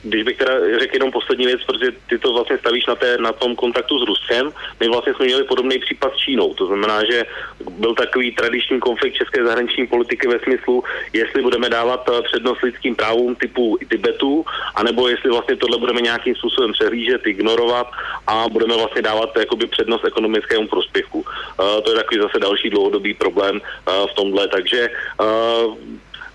když 0.04 0.24
bych 0.24 0.38
teda 0.38 0.54
řekl 0.80 0.96
jenom 0.96 1.12
poslední 1.12 1.46
věc, 1.46 1.62
protože 1.66 1.92
ty 2.10 2.18
to 2.18 2.34
vlastně 2.34 2.58
stavíš 2.58 2.86
na, 2.86 2.96
té, 2.96 3.18
na 3.18 3.32
tom 3.32 3.56
kontaktu 3.56 4.00
s 4.00 4.08
Ruskem, 4.08 4.52
my 4.80 4.88
vlastně 4.88 5.14
jsme 5.14 5.26
měli 5.26 5.44
podobný 5.44 5.80
případ 5.80 6.14
s 6.14 6.18
Čínou. 6.18 6.54
To 6.54 6.68
znamená, 6.68 7.06
že 7.06 7.26
byl 7.70 7.96
takový 7.96 8.32
tradiční 8.32 8.80
konflikt 8.80 9.14
české 9.14 9.46
zahraniční 9.46 9.88
politiky 9.88 10.28
ve 10.28 10.40
smyslu, 10.40 10.84
jestli 11.14 11.42
budeme 11.42 11.70
dávat 11.70 12.10
eh, 12.10 12.22
přednost 12.22 12.62
lidským 12.62 12.96
právům 12.96 13.36
typu 13.36 13.78
Tibetu, 13.90 14.46
anebo 14.76 15.08
jestli 15.08 15.30
vlastně 15.30 15.56
tohle 15.56 15.78
budeme 15.78 16.02
nějakým 16.02 16.36
způsobem 16.36 16.72
přehlížet, 16.72 17.28
ignorovat 17.28 17.88
a 18.28 18.50
budeme 18.50 18.76
vlastně 18.76 19.02
dávat 19.02 19.38
jakoby 19.38 19.68
přednost 19.68 20.06
ekonomickému 20.06 20.68
prospěchu. 20.68 21.20
Uh, 21.20 21.82
to 21.84 21.92
je 21.92 21.98
takový 21.98 22.22
zase 22.22 22.40
další 22.40 22.70
dlouhodobý 22.70 23.14
problém 23.14 23.62
uh, 23.62 24.08
v 24.08 24.14
tomhle. 24.14 24.48
Takže 24.48 24.90
uh, 25.20 25.76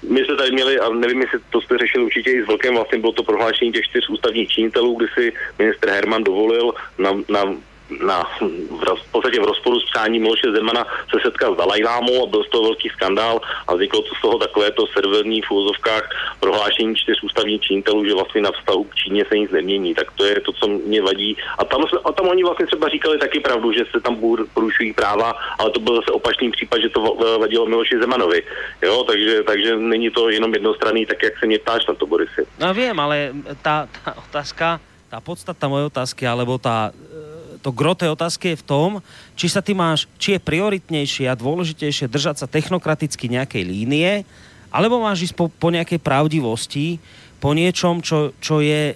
my 0.08 0.24
jsme 0.24 0.36
tady 0.36 0.52
měli, 0.52 0.80
a 0.80 0.88
nevím, 0.88 1.20
jestli 1.20 1.38
to 1.50 1.60
jste 1.60 1.78
řešili 1.78 2.04
určitě 2.04 2.30
i 2.30 2.42
s 2.42 2.46
Vlkem, 2.46 2.74
vlastně 2.74 2.98
bylo 2.98 3.12
to 3.12 3.22
prohlášení 3.22 3.72
těch 3.72 3.84
čtyř 3.84 4.08
ústavních 4.08 4.48
činitelů, 4.48 4.94
kdy 4.94 5.08
si 5.14 5.32
minister 5.58 5.90
Herman 5.90 6.24
dovolil 6.24 6.74
na, 6.98 7.10
na 7.28 7.56
na, 8.02 8.24
v, 8.40 9.10
podstatě 9.10 9.40
v 9.40 9.44
rozporu 9.44 9.80
s 9.80 9.84
přáním 9.90 10.22
Miloše 10.22 10.52
Zemana 10.52 10.86
se 11.10 11.20
setkat 11.22 11.54
s 11.54 11.56
Dalajlámou 11.56 12.22
a 12.22 12.30
byl 12.30 12.44
z 12.44 12.50
toho 12.50 12.62
velký 12.62 12.88
skandál 12.88 13.40
a 13.66 13.74
vzniklo 13.74 14.02
to 14.02 14.14
z 14.14 14.20
toho 14.22 14.38
takovéto 14.38 14.86
serverní 14.86 15.42
v 15.42 15.50
úzovkách 15.50 16.02
prohlášení 16.40 16.96
čtyř 16.96 17.22
ústavních 17.22 17.60
činitelů, 17.60 18.04
že 18.04 18.14
vlastně 18.14 18.40
na 18.42 18.52
vztahu 18.52 18.84
k 18.84 18.94
Číně 18.94 19.24
se 19.28 19.38
nic 19.38 19.50
nemění. 19.50 19.94
Tak 19.94 20.12
to 20.12 20.24
je 20.24 20.40
to, 20.40 20.52
co 20.52 20.68
mě 20.68 21.02
vadí. 21.02 21.36
A 21.58 21.64
tam, 21.64 21.84
a 22.04 22.12
tam 22.12 22.28
oni 22.28 22.44
vlastně 22.44 22.66
třeba 22.66 22.88
říkali 22.88 23.18
taky 23.18 23.40
pravdu, 23.40 23.72
že 23.72 23.84
se 23.90 24.00
tam 24.00 24.16
porušují 24.54 24.92
práva, 24.92 25.34
ale 25.58 25.70
to 25.70 25.80
byl 25.80 25.96
zase 25.96 26.10
opačný 26.10 26.50
případ, 26.50 26.78
že 26.80 26.88
to 26.88 27.00
vadilo 27.40 27.66
Miloši 27.66 27.98
Zemanovi. 27.98 28.42
Jo, 28.82 29.04
takže, 29.04 29.42
takže 29.42 29.76
není 29.76 30.10
to 30.10 30.28
jenom 30.30 30.54
jednostranný, 30.54 31.06
tak 31.06 31.22
jak 31.22 31.38
se 31.38 31.46
mě 31.46 31.58
ptáš 31.58 31.86
na 31.86 31.94
to, 31.94 32.06
Borisy. 32.06 32.46
No 32.60 32.74
vím, 32.74 33.00
ale 33.00 33.32
ta, 33.62 33.88
ta 34.04 34.14
otázka, 34.18 34.80
ta 35.10 35.20
podstata 35.20 35.68
mojej 35.68 35.86
otázky, 35.86 36.26
alebo 36.26 36.58
ta 36.58 36.90
to 37.64 37.72
gro 37.72 37.96
tej 37.96 38.12
otázky 38.12 38.52
je 38.52 38.60
v 38.60 38.68
tom, 38.68 38.90
či 39.32 39.48
sa 39.48 39.64
ty 39.64 39.72
máš, 39.72 40.04
či 40.20 40.36
je 40.36 40.44
prioritnejšie 40.44 41.32
a 41.32 41.38
dôležitejšie 41.40 42.12
držať 42.12 42.44
sa 42.44 42.46
technokraticky 42.46 43.32
nejakej 43.32 43.64
línie, 43.64 44.28
alebo 44.68 45.00
máš 45.00 45.32
ísť 45.32 45.34
po, 45.40 45.48
po 45.48 45.72
nejakej 45.72 45.96
pravdivosti, 45.96 47.00
po 47.40 47.56
niečom, 47.56 48.04
čo, 48.04 48.36
čo 48.36 48.60
je 48.60 48.92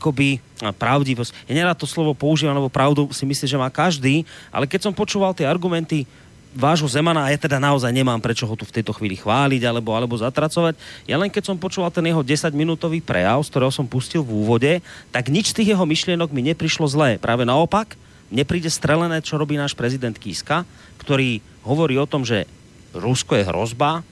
akoby 0.00 0.40
pravdivosť. 0.80 1.46
Ja 1.46 1.60
nerad 1.60 1.76
to 1.76 1.84
slovo 1.84 2.16
používam, 2.16 2.56
lebo 2.56 2.72
pravdu 2.72 3.12
si 3.12 3.28
myslím, 3.28 3.48
že 3.52 3.60
má 3.60 3.68
každý, 3.68 4.24
ale 4.48 4.64
keď 4.64 4.88
som 4.88 4.96
počúval 4.96 5.36
tie 5.36 5.44
argumenty 5.44 6.08
vášho 6.54 6.86
Zemana, 6.86 7.26
a 7.26 7.32
ja 7.34 7.38
teda 7.38 7.58
naozaj 7.58 7.90
nemám 7.90 8.22
prečo 8.22 8.46
ho 8.46 8.54
tu 8.54 8.62
v 8.62 8.80
tejto 8.80 8.94
chvíli 8.94 9.18
chváliť 9.18 9.62
alebo, 9.66 9.90
alebo 9.92 10.14
zatracovať. 10.14 10.78
Ja 11.04 11.18
len 11.18 11.28
keď 11.28 11.50
som 11.52 11.60
počúval 11.60 11.90
ten 11.90 12.06
jeho 12.06 12.22
10-minútový 12.22 13.02
prejav, 13.02 13.42
z 13.42 13.50
ktorého 13.50 13.74
som 13.74 13.90
pustil 13.90 14.22
v 14.22 14.32
úvode, 14.32 14.72
tak 15.10 15.28
nič 15.28 15.50
z 15.50 15.56
tých 15.60 15.68
jeho 15.74 15.84
myšlienok 15.84 16.30
mi 16.30 16.46
neprišlo 16.46 16.86
zlé. 16.86 17.18
Práve 17.18 17.42
naopak, 17.42 17.98
mne 18.30 18.46
príde 18.46 18.70
strelené, 18.70 19.20
čo 19.20 19.36
robí 19.36 19.58
náš 19.58 19.76
prezident 19.76 20.14
Kiska, 20.14 20.64
ktorý 21.02 21.42
hovorí 21.66 21.98
o 21.98 22.08
tom, 22.08 22.22
že 22.22 22.48
Rusko 22.94 23.34
je 23.34 23.44
hrozba, 23.50 24.06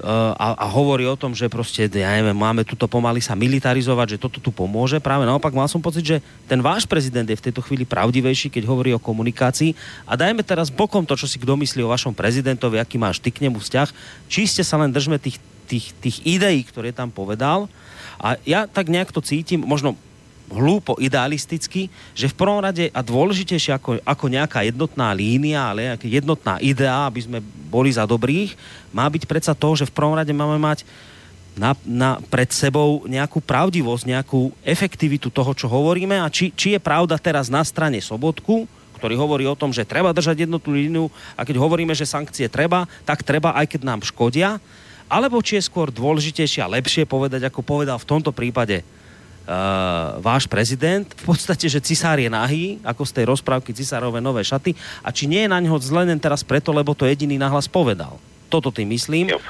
a, 0.00 0.56
a 0.56 0.66
hovorí 0.66 1.04
o 1.06 1.16
tom, 1.16 1.36
že 1.36 1.48
prostě, 1.48 1.88
ja 1.92 2.10
neviem, 2.16 2.36
máme 2.36 2.64
tuto 2.64 2.88
pomaly 2.88 3.20
sa 3.20 3.36
militarizovať, 3.36 4.16
že 4.16 4.22
toto 4.22 4.40
tu 4.40 4.48
pomôže. 4.48 4.96
Práve 5.00 5.28
naopak 5.28 5.52
mal 5.52 5.68
som 5.68 5.84
pocit, 5.84 6.04
že 6.04 6.16
ten 6.48 6.60
váš 6.64 6.88
prezident 6.88 7.28
je 7.28 7.36
v 7.36 7.44
tejto 7.50 7.60
chvíli 7.60 7.84
pravdivejší, 7.84 8.48
keď 8.48 8.64
hovorí 8.64 8.96
o 8.96 9.02
komunikácii. 9.02 9.76
A 10.08 10.16
dajme 10.16 10.40
teraz 10.40 10.72
bokom 10.72 11.04
to, 11.04 11.14
čo 11.20 11.28
si 11.28 11.36
kdo 11.36 11.56
myslí 11.60 11.84
o 11.84 11.92
vašom 11.92 12.16
prezidentovi, 12.16 12.80
aký 12.80 12.96
máš 12.96 13.20
ty 13.20 13.28
k 13.28 13.44
nemu 13.44 13.60
vzťah. 13.60 13.88
Čiste 14.26 14.64
sa 14.64 14.80
len 14.80 14.88
držme 14.88 15.20
tých, 15.20 15.36
tých, 15.68 15.92
tých 16.00 16.16
ideí, 16.24 16.64
ktoré 16.64 16.96
tam 16.96 17.12
povedal. 17.12 17.68
A 18.20 18.40
ja 18.44 18.64
tak 18.68 18.88
nejak 18.88 19.12
to 19.12 19.20
cítim, 19.20 19.64
možno 19.64 19.96
hlúpo 20.50 20.98
idealisticky, 20.98 21.86
že 22.12 22.26
v 22.26 22.38
prvom 22.38 22.58
rade 22.58 22.90
a 22.90 23.00
dôležitejšie 23.00 23.72
ako, 23.78 24.02
ako 24.02 24.24
nejaká 24.26 24.66
jednotná 24.66 25.14
línia, 25.14 25.70
ale 25.70 25.94
jednotná 26.02 26.58
idea, 26.58 27.06
aby 27.06 27.20
sme 27.22 27.38
boli 27.70 27.94
za 27.94 28.02
dobrých, 28.02 28.58
má 28.90 29.06
byť 29.06 29.24
predsa 29.30 29.54
to, 29.54 29.78
že 29.78 29.88
v 29.88 29.94
prvom 29.94 30.18
rade 30.18 30.34
máme 30.34 30.58
mať 30.58 30.82
na, 31.54 31.74
na, 31.86 32.10
pred 32.30 32.50
sebou 32.50 33.06
nejakú 33.06 33.42
pravdivosť, 33.42 34.04
nejakú 34.06 34.50
efektivitu 34.66 35.30
toho, 35.30 35.54
čo 35.54 35.66
hovoríme. 35.66 36.18
A 36.18 36.30
či, 36.30 36.54
či 36.54 36.74
je 36.74 36.80
pravda 36.82 37.18
teraz 37.18 37.50
na 37.50 37.62
strane 37.66 37.98
Sobotku, 37.98 38.66
ktorý 39.00 39.16
hovorí 39.16 39.48
o 39.48 39.56
tom, 39.56 39.72
že 39.72 39.88
treba 39.88 40.12
držať 40.12 40.44
jednotnú 40.44 40.76
líniu 40.76 41.06
a 41.32 41.42
keď 41.48 41.56
hovoríme, 41.56 41.96
že 41.96 42.04
sankcie 42.04 42.52
treba, 42.52 42.84
tak 43.08 43.24
treba 43.24 43.56
aj 43.56 43.72
keď 43.72 43.80
nám 43.86 44.04
škodia, 44.04 44.60
alebo 45.10 45.42
či 45.42 45.58
je 45.58 45.66
skôr 45.66 45.90
dôležitejšie 45.90 46.60
a 46.62 46.70
lepšie 46.70 47.08
povedať, 47.08 47.48
ako 47.48 47.64
povedal 47.64 47.98
v 47.98 48.08
tomto 48.08 48.30
prípade 48.30 48.84
váš 50.22 50.46
prezident, 50.46 51.06
v 51.10 51.24
podstate, 51.34 51.66
že 51.66 51.82
cisár 51.82 52.18
je 52.22 52.30
nahý, 52.30 52.78
ako 52.86 53.02
z 53.02 53.12
tej 53.12 53.24
rozprávky 53.26 53.74
cisárové 53.74 54.22
nové 54.22 54.46
šaty, 54.46 54.74
a 55.02 55.10
či 55.10 55.26
nie 55.26 55.42
je 55.46 55.50
na 55.50 55.58
něho 55.58 55.74
zle 55.82 56.06
teraz 56.22 56.46
preto, 56.46 56.70
lebo 56.70 56.94
to 56.94 57.06
jediný 57.06 57.38
nahlas 57.38 57.66
povedal. 57.66 58.16
Toto 58.48 58.70
ty 58.70 58.84
myslím. 58.86 59.34
Jo. 59.34 59.40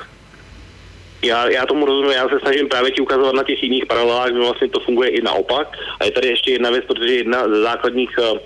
Já, 1.22 1.48
já 1.48 1.66
tomu 1.66 1.86
rozumím, 1.86 2.12
já 2.12 2.28
se 2.28 2.40
snažím 2.40 2.68
právě 2.68 2.90
ti 2.90 3.00
ukazovat 3.00 3.34
na 3.34 3.44
těch 3.44 3.62
jiných 3.62 3.86
paralelách, 3.86 4.32
že 4.32 4.38
vlastně 4.38 4.68
to 4.68 4.80
funguje 4.80 5.08
i 5.10 5.22
naopak. 5.22 5.68
A 6.00 6.04
je 6.04 6.10
tady 6.10 6.28
ještě 6.28 6.50
jedna 6.50 6.70
věc, 6.70 6.84
protože 6.88 7.12
jedna 7.14 7.48
z 7.48 7.62
základních, 7.62 8.10
uh, 8.18 8.38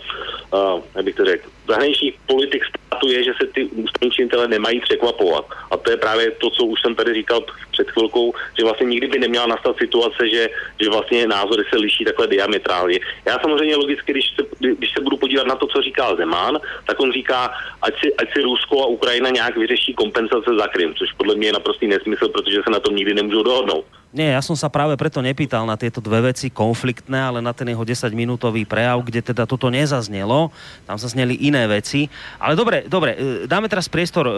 uh, 0.55 0.83
jak 0.95 1.05
bych 1.05 1.15
to 1.15 1.25
řekl, 1.25 1.51
zahraničních 1.69 2.15
politik 2.27 2.63
státu 2.65 3.09
je, 3.09 3.25
že 3.25 3.33
se 3.41 3.47
ty 3.47 3.65
ústavní 3.65 4.11
činitele 4.11 4.49
nemají 4.49 4.81
překvapovat. 4.81 5.45
A 5.71 5.77
to 5.77 5.91
je 5.91 5.97
právě 5.97 6.31
to, 6.31 6.51
co 6.51 6.65
už 6.65 6.81
jsem 6.81 6.95
tady 6.95 7.15
říkal 7.15 7.45
před 7.71 7.91
chvilkou, 7.91 8.33
že 8.59 8.65
vlastně 8.65 8.87
nikdy 8.87 9.07
by 9.07 9.19
neměla 9.19 9.47
nastat 9.47 9.77
situace, 9.77 10.29
že, 10.29 10.49
že 10.81 10.91
vlastně 10.91 11.27
názory 11.27 11.65
se 11.71 11.77
liší 11.79 12.05
takhle 12.05 12.27
diametrálně. 12.27 13.01
Já 13.27 13.39
samozřejmě 13.39 13.77
logicky, 13.77 14.13
když 14.13 14.27
se, 14.37 14.43
když 14.59 14.93
se 14.93 15.01
budu 15.01 15.17
podívat 15.17 15.47
na 15.47 15.55
to, 15.55 15.67
co 15.67 15.83
říká 15.83 16.17
Zeman, 16.17 16.61
tak 16.87 17.01
on 17.01 17.13
říká, 17.13 17.55
ať 17.83 17.95
si, 18.01 18.15
ať 18.15 18.33
si 18.33 18.43
Rusko 18.43 18.83
a 18.83 18.87
Ukrajina 18.87 19.31
nějak 19.31 19.57
vyřeší 19.57 19.95
kompenzace 19.95 20.51
za 20.59 20.69
Krym, 20.69 20.95
což 20.95 21.13
podle 21.13 21.35
mě 21.35 21.49
je 21.49 21.53
naprostý 21.53 21.87
nesmysl, 21.87 22.29
protože 22.29 22.63
se 22.65 22.71
na 22.71 22.81
tom 22.81 22.97
nikdy 22.97 23.15
nemůžou 23.15 23.43
dohodnout. 23.43 23.85
Nie, 24.15 24.31
ja 24.31 24.39
som 24.47 24.55
sa 24.55 24.71
práve 24.71 24.95
preto 24.95 25.19
nepýtal 25.19 25.67
na 25.67 25.75
tieto 25.75 25.99
dve 25.99 26.31
veci 26.31 26.47
konfliktné, 26.47 27.19
ale 27.19 27.43
na 27.43 27.51
ten 27.51 27.67
jeho 27.67 27.83
10-minútový 27.83 28.63
prejav, 28.63 29.03
kde 29.03 29.19
teda 29.19 29.43
toto 29.43 29.75
nezaznelo. 29.75 30.55
Tam 30.87 30.95
sa 30.95 31.11
zneli 31.11 31.35
iné 31.43 31.67
veci. 31.67 32.07
Ale 32.39 32.55
dobre, 32.55 32.87
dobre, 32.87 33.19
e, 33.19 33.51
dáme 33.51 33.67
teraz 33.67 33.91
priestor 33.91 34.31
uh, 34.31 34.35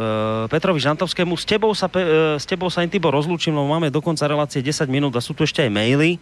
Petrovi 0.48 0.80
Žantovskému. 0.80 1.36
S 1.36 1.44
tebou 1.44 1.76
sa, 1.76 1.92
uh, 1.92 2.40
s 2.40 2.48
tebou 2.48 2.72
sa 2.72 2.88
Intibo 2.88 3.12
rozlúčim, 3.12 3.52
lebo 3.52 3.68
máme 3.68 3.92
do 3.92 4.00
konca 4.00 4.24
relácie 4.24 4.64
10 4.64 4.88
minút 4.88 5.12
a 5.12 5.20
sú 5.20 5.36
tu 5.36 5.44
ešte 5.44 5.60
aj 5.60 5.68
maily. 5.68 6.16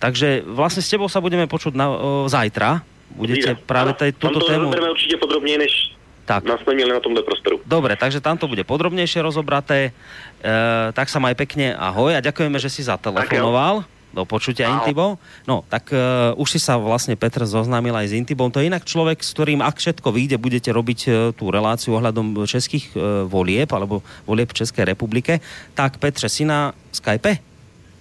Takže 0.00 0.40
vlastne 0.48 0.80
s 0.80 0.88
tebou 0.88 1.04
sa 1.12 1.20
budeme 1.20 1.44
počuť 1.44 1.76
na, 1.76 1.86
uh, 1.92 2.24
zajtra. 2.24 2.80
Budete 3.14 3.52
Díra. 3.52 3.68
práve 3.68 3.92
tady 3.94 4.16
túto 4.16 4.40
tému... 4.42 4.72
Určite 4.72 5.20
podrobne, 5.20 5.60
než 5.60 5.93
tak. 6.24 6.44
nás 6.44 6.60
jsme 6.60 6.74
měli 6.74 6.92
na 6.92 7.00
tomhle 7.00 7.22
prostoru. 7.22 7.60
Dobre, 7.66 7.96
takže 7.96 8.20
tam 8.20 8.40
to 8.40 8.48
bude 8.48 8.64
podrobnejšie 8.64 9.22
rozobraté. 9.22 9.92
E, 10.40 10.92
tak 10.92 11.08
sa 11.08 11.20
maj 11.20 11.36
pekne, 11.36 11.76
ahoj 11.76 12.16
a 12.16 12.24
ďakujeme, 12.24 12.56
že 12.56 12.72
si 12.72 12.82
zatelefonoval. 12.84 13.84
Do 14.14 14.22
počutia. 14.22 14.70
Intibo. 14.70 15.18
No, 15.42 15.66
tak 15.66 15.90
uh, 15.90 16.38
už 16.38 16.54
si 16.54 16.62
sa 16.62 16.78
vlastne 16.78 17.18
Petr 17.18 17.42
zoznámil 17.50 17.98
aj 17.98 18.14
s 18.14 18.16
Intibom. 18.16 18.46
To 18.46 18.62
je 18.62 18.70
inak 18.70 18.86
človek, 18.86 19.18
s 19.18 19.34
ktorým, 19.34 19.58
ak 19.58 19.82
všetko 19.82 20.06
vyjde, 20.14 20.38
budete 20.38 20.70
robiť 20.70 21.00
uh, 21.10 21.14
tú 21.34 21.50
reláciu 21.50 21.98
ohľadom 21.98 22.46
českých 22.46 22.94
uh, 22.94 23.26
volieb, 23.26 23.66
alebo 23.74 24.06
volieb 24.22 24.54
v 24.54 24.62
Českej 24.62 24.86
republike. 24.86 25.42
Tak 25.74 25.98
Petře, 25.98 26.30
si 26.30 26.46
na 26.46 26.70
Skype? 26.94 27.53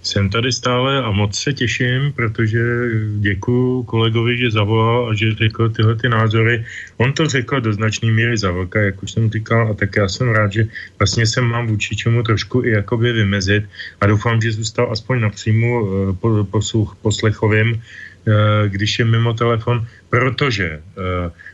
Jsem 0.04 0.30
tady 0.30 0.52
stále 0.52 1.04
a 1.04 1.12
moc 1.12 1.32
se 1.40 1.54
těším, 1.54 2.12
protože 2.12 2.60
děkuji 3.20 3.84
kolegovi, 3.84 4.38
že 4.38 4.52
zavolal 4.52 5.10
a 5.10 5.16
že 5.16 5.36
řekl 5.36 5.70
tyhle 5.70 5.96
ty 5.96 6.10
názory. 6.10 6.66
On 6.98 7.14
to 7.14 7.28
řekl 7.28 7.62
do 7.62 7.74
značné 7.74 8.12
míry 8.12 8.38
za 8.38 8.52
velká, 8.52 8.80
jak 8.80 9.04
už 9.04 9.12
jsem 9.12 9.32
říkal, 9.32 9.72
a 9.72 9.74
tak 9.74 9.96
já 9.96 10.08
jsem 10.08 10.30
rád, 10.30 10.54
že 10.54 10.68
vlastně 11.00 11.28
se 11.28 11.42
mám 11.42 11.68
vůči 11.68 11.96
čemu 11.96 12.24
trošku 12.24 12.64
i 12.66 12.70
jakoby 12.70 13.14
vymezit 13.14 13.64
a 14.02 14.08
doufám, 14.08 14.42
že 14.42 14.52
zůstal 14.52 14.92
aspoň 14.92 15.22
na 15.22 15.30
příjmu 15.30 15.72
eh, 15.88 16.44
posluch, 16.52 16.96
poslechovým 17.02 17.82
když 18.68 19.00
je 19.00 19.06
mimo 19.06 19.34
telefon, 19.34 19.88
protože 20.10 20.80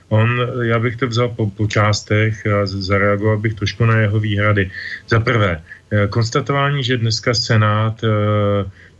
on, 0.09 0.47
já 0.61 0.79
bych 0.79 0.95
to 0.95 1.07
vzal 1.07 1.29
po, 1.29 1.49
po 1.49 1.67
částech 1.67 2.47
a 2.47 2.65
zareagoval 2.65 3.37
bych 3.37 3.53
trošku 3.53 3.85
na 3.85 3.99
jeho 3.99 4.19
výhrady. 4.19 4.71
Za 5.09 5.19
prvé, 5.19 5.61
konstatování, 6.09 6.83
že 6.83 6.97
dneska 6.97 7.33
Senát 7.33 8.01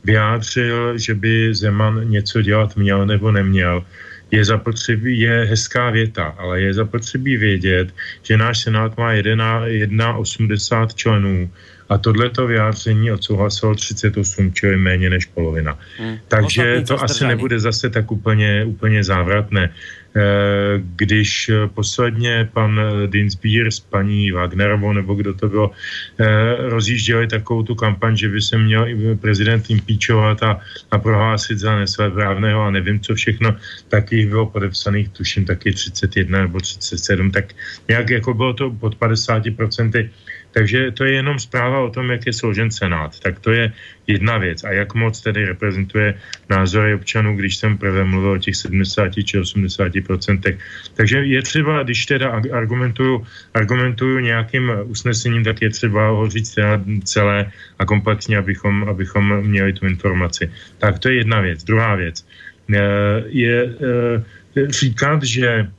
vyjádřil, 0.03 0.97
že 0.97 1.13
by 1.13 1.55
Zeman 1.55 2.09
něco 2.09 2.41
dělat 2.41 2.75
měl 2.75 3.05
nebo 3.05 3.31
neměl, 3.31 3.83
je 4.31 4.45
zapotřebí, 4.45 5.19
je 5.19 5.45
hezká 5.49 5.89
věta, 5.89 6.23
ale 6.37 6.61
je 6.61 6.73
zapotřebí 6.73 7.37
vědět, 7.37 7.93
že 8.23 8.37
náš 8.37 8.59
Senát 8.59 8.97
má 8.97 9.13
1,80 9.13 10.87
členů 10.87 11.49
a 11.89 11.97
tohleto 11.97 12.47
vyjádření 12.47 13.11
odsouhlasilo 13.11 13.75
38, 13.75 14.53
čili 14.53 14.77
méně 14.77 15.09
než 15.09 15.25
polovina. 15.25 15.79
Hmm. 15.97 16.17
Takže 16.27 16.83
to 16.87 17.03
asi 17.03 17.27
nebude 17.27 17.59
zase 17.59 17.89
tak 17.89 18.11
úplně, 18.11 18.65
úplně 18.65 19.03
závratné. 19.03 19.73
Eh, 20.15 20.81
když 20.95 21.51
posledně 21.73 22.49
pan 22.53 22.81
Dinsbier 23.07 23.71
s 23.71 23.79
paní 23.79 24.31
Wagnerovou, 24.31 24.93
nebo 24.93 25.15
kdo 25.15 25.33
to 25.33 25.49
bylo, 25.49 25.71
eh, 26.19 26.25
rozjížděli 26.57 27.27
takovou 27.27 27.63
tu 27.63 27.75
kampaň, 27.75 28.17
že 28.17 28.29
by 28.29 28.41
se 28.41 28.57
měl 28.57 28.87
prezident 29.21 29.69
impeachovat 29.69 30.43
a, 30.43 30.59
a 30.91 30.97
prohlásit 30.97 31.59
za 31.59 31.75
nesvéprávného 31.75 32.61
a 32.61 32.71
nevím 32.71 32.99
co 32.99 33.15
všechno, 33.15 33.55
tak 33.87 34.11
jich 34.11 34.27
bylo 34.27 34.49
podepsaných, 34.49 35.09
tuším 35.09 35.45
taky 35.45 35.73
31 35.73 36.41
nebo 36.41 36.59
37, 36.59 37.31
tak 37.31 37.53
nějak 37.87 38.09
jako 38.09 38.33
bylo 38.33 38.53
to 38.53 38.71
pod 38.71 38.97
50%. 38.97 40.09
Takže 40.51 40.91
to 40.91 41.05
je 41.05 41.13
jenom 41.13 41.39
zpráva 41.39 41.79
o 41.79 41.89
tom, 41.89 42.09
jak 42.09 42.25
je 42.25 42.33
složen 42.33 42.71
Senát. 42.71 43.19
Tak 43.19 43.39
to 43.39 43.51
je 43.51 43.73
jedna 44.07 44.37
věc. 44.37 44.63
A 44.63 44.71
jak 44.71 44.93
moc 44.93 45.21
tedy 45.21 45.45
reprezentuje 45.45 46.17
názory 46.49 46.93
občanů, 46.93 47.37
když 47.37 47.55
jsem 47.57 47.77
prvé 47.77 48.03
mluvil 48.03 48.31
o 48.31 48.37
těch 48.37 48.55
70 48.55 49.13
či 49.25 49.39
80 49.39 49.91
procentech. 50.07 50.57
Takže 50.93 51.17
je 51.25 51.41
třeba, 51.41 51.83
když 51.83 52.05
teda 52.05 52.41
argumentuju, 52.51 53.25
argumentuju 53.53 54.19
nějakým 54.19 54.71
usnesením, 54.89 55.43
tak 55.43 55.61
je 55.61 55.69
třeba 55.69 56.09
ho 56.09 56.29
říct 56.29 56.57
celé 57.03 57.51
a 57.79 57.85
komplexně, 57.85 58.37
abychom, 58.37 58.89
abychom 58.89 59.41
měli 59.45 59.73
tu 59.73 59.85
informaci. 59.85 60.51
Tak 60.77 60.99
to 60.99 61.09
je 61.09 61.15
jedna 61.15 61.41
věc. 61.41 61.63
Druhá 61.63 61.95
věc 61.95 62.25
eh, 62.73 62.79
je 63.27 63.57
eh, 63.65 64.67
říkat, 64.69 65.23
že 65.23 65.69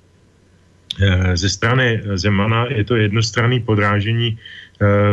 eh, 1.03 1.37
ze 1.37 1.49
strany 1.49 2.03
Zemana 2.15 2.67
je 2.71 2.85
to 2.85 2.97
jednostranný 2.97 3.61
podrážení 3.61 4.39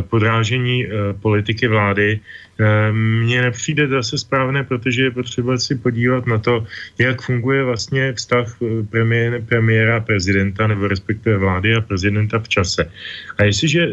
podrážení 0.01 0.85
eh, 0.85 0.89
politiky 1.13 1.67
vlády 1.67 2.19
eh, 2.19 2.46
mně 2.91 3.41
nepřijde 3.41 3.87
zase 3.87 4.17
správné, 4.17 4.63
protože 4.63 5.03
je 5.03 5.11
potřeba 5.11 5.57
si 5.57 5.75
podívat 5.75 6.25
na 6.25 6.37
to, 6.37 6.65
jak 6.97 7.21
funguje 7.21 7.63
vlastně 7.63 8.13
vztah 8.13 8.57
premiéra, 8.89 9.37
premiéra 9.45 9.99
prezidenta, 9.99 10.67
nebo 10.67 10.87
respektive 10.87 11.37
vlády 11.37 11.75
a 11.75 11.81
prezidenta 11.81 12.39
v 12.39 12.49
čase. 12.49 12.91
A 13.37 13.43
jestliže 13.43 13.87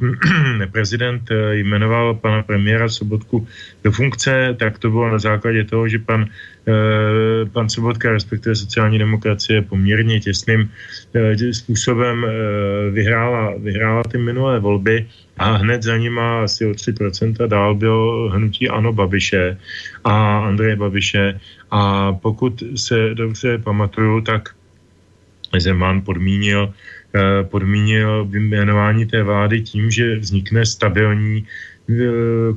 prezident 0.72 1.22
jmenoval 1.50 2.14
pana 2.14 2.42
premiéra 2.42 2.88
Sobotku 2.88 3.46
do 3.84 3.92
funkce, 3.92 4.56
tak 4.58 4.78
to 4.78 4.90
bylo 4.90 5.10
na 5.10 5.18
základě 5.18 5.64
toho, 5.64 5.88
že 5.88 5.98
pan 5.98 6.26
Eh, 6.68 7.46
pan 7.46 7.68
Sobotka, 7.68 8.10
respektive 8.10 8.54
sociální 8.56 8.98
demokracie, 8.98 9.62
poměrně 9.62 10.20
těsným 10.20 10.70
eh, 11.14 11.54
způsobem 11.54 12.26
eh, 12.26 12.90
vyhrála, 12.90 13.54
vyhrála 13.58 14.02
ty 14.02 14.18
minulé 14.18 14.58
volby 14.58 15.06
a 15.36 15.56
hned 15.56 15.82
za 15.82 15.96
nima 15.96 16.44
asi 16.44 16.66
o 16.66 16.70
3% 16.70 17.48
dál 17.48 17.74
bylo 17.74 18.28
hnutí 18.28 18.68
Ano 18.68 18.92
Babiše 18.92 19.58
a 20.04 20.38
Andreje 20.38 20.76
Babiše. 20.76 21.40
A 21.70 22.12
pokud 22.12 22.62
se 22.76 23.14
dobře 23.14 23.58
pamatuju, 23.58 24.20
tak 24.20 24.54
Zeman 25.58 26.02
podmínil 26.02 26.74
podmínil 27.42 28.28
jmenování 28.30 29.06
té 29.06 29.22
vlády 29.22 29.60
tím, 29.60 29.90
že 29.90 30.16
vznikne 30.16 30.66
stabilní 30.66 31.46
Eh, 31.46 31.75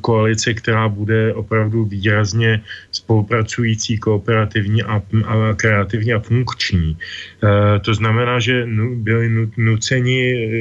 koalice, 0.02 0.54
která 0.54 0.90
bude 0.90 1.34
opravdu 1.34 1.86
výrazně 1.86 2.62
spolupracující, 2.92 3.98
kooperativní 3.98 4.84
a, 4.84 5.02
a 5.26 5.54
kreativní 5.56 6.14
a 6.14 6.20
funkční. 6.20 6.98
E, 6.98 7.80
to 7.80 7.94
znamená, 7.94 8.40
že 8.40 8.66
nu, 8.66 8.96
byli 8.96 9.50
nuceni, 9.58 10.20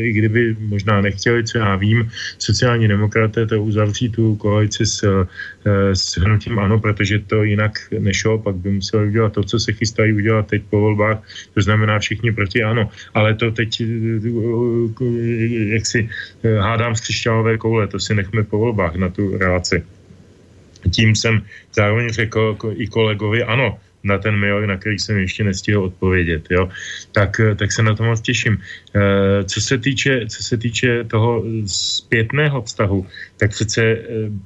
i 0.09 0.12
kdyby 0.12 0.57
možná 0.61 1.01
nechtěli, 1.01 1.45
co 1.45 1.59
já 1.59 1.77
vím, 1.77 2.11
sociální 2.39 2.89
demokraté 2.89 3.47
to 3.47 3.62
uzavřít 3.62 4.12
tu 4.12 4.36
koalici 4.36 4.86
s, 4.86 5.03
e, 5.03 5.97
s 5.97 6.19
hnutím 6.19 6.59
ano, 6.59 6.78
protože 6.78 7.19
to 7.19 7.43
jinak 7.43 7.73
nešlo, 7.99 8.39
pak 8.39 8.57
by 8.57 8.70
museli 8.70 9.09
udělat 9.09 9.32
to, 9.32 9.43
co 9.45 9.59
se 9.59 9.73
chystají 9.73 10.12
udělat 10.12 10.47
teď 10.47 10.62
po 10.70 10.81
volbách, 10.81 11.23
to 11.55 11.61
znamená 11.61 11.99
všichni 11.99 12.32
proti 12.32 12.62
ano. 12.62 12.90
Ale 13.15 13.35
to 13.35 13.51
teď, 13.51 13.82
jak 15.73 15.86
si 15.86 16.09
hádám 16.61 16.95
z 16.95 17.01
křišťálové 17.01 17.59
koule, 17.59 17.86
to 17.86 17.99
si 17.99 18.15
nechme 18.15 18.45
po 18.45 18.57
volbách 18.59 18.97
na 18.97 19.09
tu 19.09 19.39
relaci. 19.39 19.85
Tím 20.90 21.16
jsem 21.16 21.43
zároveň 21.74 22.09
řekl 22.09 22.56
i 22.74 22.86
kolegovi, 22.86 23.43
ano, 23.43 23.78
na 24.05 24.18
ten 24.18 24.36
mail, 24.36 24.66
na 24.66 24.76
který 24.76 24.98
jsem 24.98 25.18
ještě 25.18 25.44
nestihl 25.44 25.85
odpovědět, 25.85 26.47
jo. 26.51 26.68
Tak, 27.12 27.40
tak 27.56 27.72
se 27.72 27.82
na 27.82 27.94
to 27.94 28.05
moc 28.05 28.20
těším. 28.20 28.59
E, 28.59 29.44
co 29.44 29.60
se 29.60 29.78
týče, 29.78 30.26
co 30.28 30.43
se 30.43 30.56
týče 30.56 31.05
toho 31.05 31.44
zpětného 31.66 32.62
vztahu, 32.62 33.06
tak 33.36 33.51
přece 33.51 33.82
e, 33.82 33.98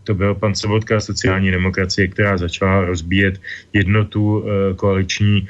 to 0.05 0.14
byl 0.14 0.34
pan 0.34 0.55
Sobotka 0.55 1.01
sociální 1.01 1.51
demokracie, 1.51 2.09
která 2.09 2.36
začala 2.36 2.84
rozbíjet 2.84 3.40
jednotu 3.72 4.44
e, 4.44 4.74
koaliční 4.74 5.48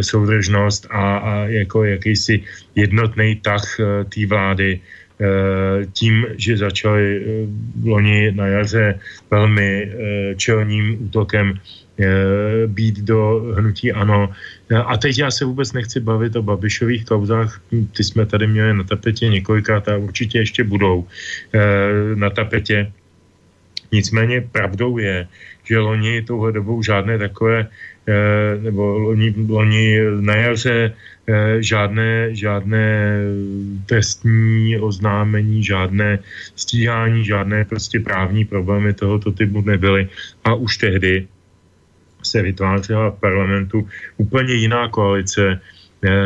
soudržnost 0.00 0.86
a, 0.90 1.16
a 1.16 1.32
jako 1.64 1.84
jakýsi 1.84 2.44
jednotný 2.76 3.40
tah 3.40 3.64
té 4.14 4.26
vlády 4.26 4.76
Eh, 4.76 4.80
tím, 5.92 6.26
že 6.36 6.56
začali 6.56 7.06
eh, 7.20 7.46
loni 7.84 8.32
na 8.32 8.46
jaře 8.46 9.00
velmi 9.30 9.68
eh, 9.82 10.34
čelním 10.34 11.04
útokem 11.04 11.54
být 12.66 13.04
do 13.04 13.52
hnutí 13.60 13.92
ANO. 13.92 14.32
A 14.72 14.96
teď 14.96 15.18
já 15.18 15.30
se 15.30 15.44
vůbec 15.44 15.72
nechci 15.72 16.00
bavit 16.00 16.36
o 16.36 16.42
Babišových 16.42 17.04
kauzách, 17.04 17.60
ty 17.96 18.04
jsme 18.04 18.26
tady 18.26 18.46
měli 18.46 18.74
na 18.74 18.84
tapetě 18.84 19.28
několikrát 19.28 19.88
a 19.88 19.96
určitě 19.96 20.38
ještě 20.38 20.64
budou 20.64 21.04
na 22.14 22.30
tapetě. 22.30 22.92
Nicméně 23.92 24.40
pravdou 24.40 24.98
je, 24.98 25.28
že 25.64 25.78
loni 25.78 26.22
touhle 26.22 26.52
dobou 26.52 26.82
žádné 26.82 27.18
takové, 27.18 27.66
nebo 28.62 28.98
loni, 28.98 29.34
loni 29.48 29.98
na 30.20 30.34
jaře 30.34 30.94
Eh, 31.30 31.62
žádné, 31.62 32.34
žádné 32.34 33.20
trestní 33.86 34.78
oznámení, 34.78 35.62
žádné 35.64 36.18
stíhání, 36.56 37.24
žádné 37.24 37.64
prostě 37.64 38.00
právní 38.00 38.44
problémy 38.44 38.94
tohoto 38.94 39.32
typu 39.32 39.60
nebyly. 39.60 40.08
A 40.44 40.54
už 40.54 40.76
tehdy 40.76 41.28
se 42.22 42.42
vytvářela 42.42 43.10
v 43.10 43.20
parlamentu 43.20 43.88
úplně 44.16 44.54
jiná 44.54 44.88
koalice, 44.88 45.54
eh, 45.54 45.60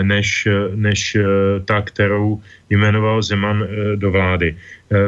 než, 0.03 0.49
než 0.75 1.15
eh, 1.15 1.25
ta, 1.65 1.83
kterou 1.83 2.41
jmenoval 2.71 3.23
Zeman 3.23 3.67
do 3.97 4.11
vlády. 4.11 4.57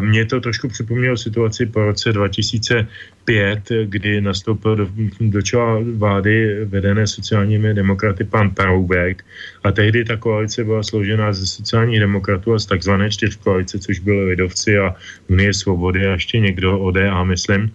Mně 0.01 0.24
to 0.24 0.40
trošku 0.40 0.68
připomnělo 0.68 1.16
situaci 1.16 1.66
po 1.66 1.80
roce 1.80 2.12
2000, 2.12 2.86
2005, 3.26 3.90
kdy 3.90 4.20
nastoupil 4.20 4.76
do, 4.76 4.88
do 5.20 5.43
čela 5.43 5.82
vlády 5.97 6.64
vedené 6.64 7.06
sociálními 7.06 7.74
demokraty 7.74 8.24
pan 8.24 8.51
Paroubek 8.51 9.24
a 9.64 9.72
tehdy 9.72 10.05
ta 10.05 10.16
koalice 10.16 10.64
byla 10.64 10.82
složena 10.82 11.32
ze 11.32 11.47
sociálních 11.47 12.01
demokratů 12.01 12.55
a 12.55 12.59
z 12.59 12.66
takzvané 12.66 13.10
čtyřkoalice, 13.10 13.78
což 13.78 13.98
byly 13.98 14.24
Lidovci 14.24 14.78
a 14.78 14.94
Unie 15.28 15.55
svobody 15.55 16.06
a 16.06 16.12
ještě 16.12 16.38
někdo 16.38 16.78
ODA, 16.78 17.24
myslím. 17.24 17.70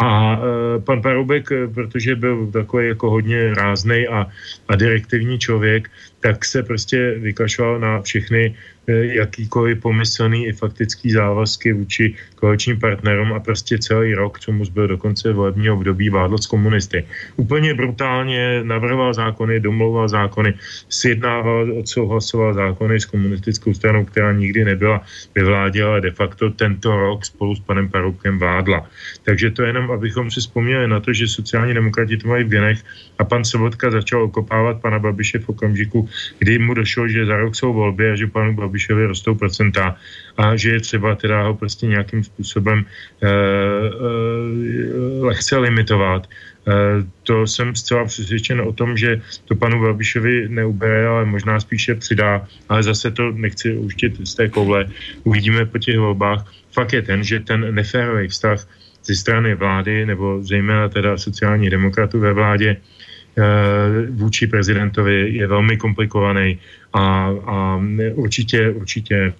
A 0.00 0.36
e, 0.36 0.80
pan 0.80 1.02
Paroubek, 1.02 1.52
e, 1.52 1.68
protože 1.68 2.16
byl 2.16 2.46
takový 2.52 2.88
jako 2.88 3.10
hodně 3.10 3.54
ráznej 3.54 4.08
a, 4.08 4.26
a 4.68 4.76
direktivní 4.76 5.38
člověk, 5.38 5.90
tak 6.20 6.44
se 6.44 6.62
prostě 6.62 7.14
vykašoval 7.18 7.80
na 7.80 8.02
všechny 8.02 8.54
jakýkoliv 9.00 9.80
pomyslný 9.80 10.46
i 10.46 10.52
faktický 10.52 11.10
závazky 11.10 11.72
vůči 11.72 12.14
koaličním 12.34 12.80
partnerům 12.80 13.32
a 13.32 13.40
prostě 13.40 13.78
celý 13.78 14.14
rok, 14.14 14.40
co 14.40 14.52
mu 14.52 14.64
zbyl 14.64 14.88
do 14.88 14.98
konce 14.98 15.32
volebního 15.32 15.76
období, 15.76 16.10
vládl 16.10 16.38
s 16.38 16.46
komunisty. 16.46 17.04
Úplně 17.36 17.74
brutálně 17.74 18.60
navrhoval 18.62 19.14
zákony, 19.14 19.60
domlouval 19.60 20.08
zákony, 20.08 20.54
sjednával, 20.88 21.78
odsouhlasoval 21.78 22.54
zákony 22.54 23.00
s 23.00 23.04
komunistickou 23.04 23.74
stranou, 23.74 24.04
která 24.04 24.32
nikdy 24.32 24.64
nebyla 24.64 25.02
ve 25.34 25.44
vládě, 25.44 25.84
ale 25.84 26.00
de 26.00 26.10
facto 26.10 26.50
tento 26.50 26.96
rok 26.96 27.24
spolu 27.24 27.56
s 27.56 27.60
panem 27.60 27.88
Paroubkem 27.88 28.38
vládla. 28.38 28.86
Takže 29.24 29.50
to 29.50 29.62
jenom, 29.62 29.90
abychom 29.90 30.30
si 30.30 30.40
vzpomněli 30.40 30.88
na 30.88 31.00
to, 31.00 31.12
že 31.12 31.28
sociální 31.28 31.74
demokrati 31.74 32.16
to 32.16 32.28
mají 32.28 32.44
v 32.44 32.48
genech 32.48 32.78
a 33.18 33.24
pan 33.24 33.44
Sobotka 33.44 33.90
začal 33.90 34.22
okopávat 34.22 34.80
pana 34.80 34.98
Babiše 34.98 35.38
v 35.38 35.48
okamžiku, 35.48 36.08
kdy 36.38 36.58
mu 36.58 36.74
došlo, 36.74 37.08
že 37.08 37.26
za 37.26 37.36
rok 37.36 37.54
jsou 37.56 37.72
volby 37.72 38.10
a 38.10 38.14
že 38.16 38.26
panu 38.26 38.54
Babiš 38.54 38.79
Babišovi 38.80 39.06
rostou 39.06 39.34
procenta 39.34 39.96
a 40.36 40.56
že 40.56 40.70
je 40.70 40.80
třeba 40.80 41.14
teda 41.14 41.42
ho 41.42 41.54
prostě 41.54 41.86
nějakým 41.86 42.24
způsobem 42.24 42.84
eh, 42.84 43.28
eh, 43.28 43.30
lehce 45.20 45.56
limitovat. 45.56 46.24
Eh, 46.24 46.72
to 47.22 47.46
jsem 47.46 47.76
zcela 47.76 48.04
přesvědčen 48.04 48.60
o 48.60 48.72
tom, 48.72 48.96
že 48.96 49.20
to 49.44 49.54
panu 49.54 49.80
Babišovi 49.82 50.48
neubere, 50.48 51.06
ale 51.06 51.24
možná 51.24 51.60
spíše 51.60 51.94
přidá, 51.94 52.48
ale 52.68 52.82
zase 52.82 53.10
to 53.10 53.32
nechci 53.36 53.76
užtit 53.76 54.16
z 54.24 54.34
té 54.34 54.48
koule. 54.48 54.88
Uvidíme 55.24 55.68
po 55.68 55.78
těch 55.78 55.98
volbách. 55.98 56.48
Fakt 56.72 56.92
je 56.92 57.02
ten, 57.02 57.20
že 57.24 57.40
ten 57.44 57.74
neférový 57.74 58.28
vztah 58.28 58.64
ze 59.04 59.14
strany 59.14 59.54
vlády, 59.54 60.06
nebo 60.06 60.40
zejména 60.40 60.88
teda 60.88 61.18
sociálních 61.18 61.70
demokratů 61.70 62.20
ve 62.20 62.32
vládě, 62.32 62.76
vůči 64.10 64.46
prezidentovi 64.46 65.30
je 65.40 65.46
velmi 65.46 65.76
komplikovaný 65.76 66.58
a, 66.92 67.30
a 67.46 67.82
určitě, 68.14 68.70
určitě 68.70 69.32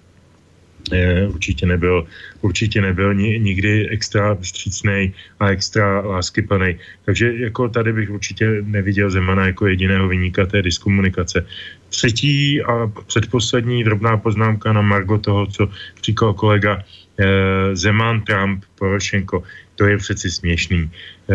určitě 1.27 1.65
nebyl, 1.65 2.07
určitě 2.41 2.81
nebyl 2.81 3.13
nikdy 3.13 3.89
extra 3.89 4.35
vstřícný 4.35 5.13
a 5.39 5.49
extra 5.49 6.01
láskyplný. 6.01 6.75
Takže 7.05 7.33
jako 7.35 7.69
tady 7.69 7.93
bych 7.93 8.09
určitě 8.09 8.61
neviděl 8.61 9.09
Zemana 9.09 9.45
jako 9.45 9.67
jediného 9.67 10.07
vyníka 10.07 10.45
té 10.45 10.61
diskomunikace. 10.61 11.45
Třetí 11.89 12.61
a 12.61 12.91
předposlední 13.07 13.83
drobná 13.83 14.17
poznámka 14.17 14.73
na 14.73 14.81
Margo 14.81 15.17
toho, 15.17 15.47
co 15.47 15.69
říkal 16.03 16.33
kolega 16.33 16.83
eh, 17.19 17.75
Zeman, 17.75 18.21
Trump, 18.21 18.63
Porošenko. 18.75 19.43
To 19.81 19.89
je 19.89 19.97
přeci 19.97 20.29
směšný. 20.29 20.85
Eh, 20.85 21.33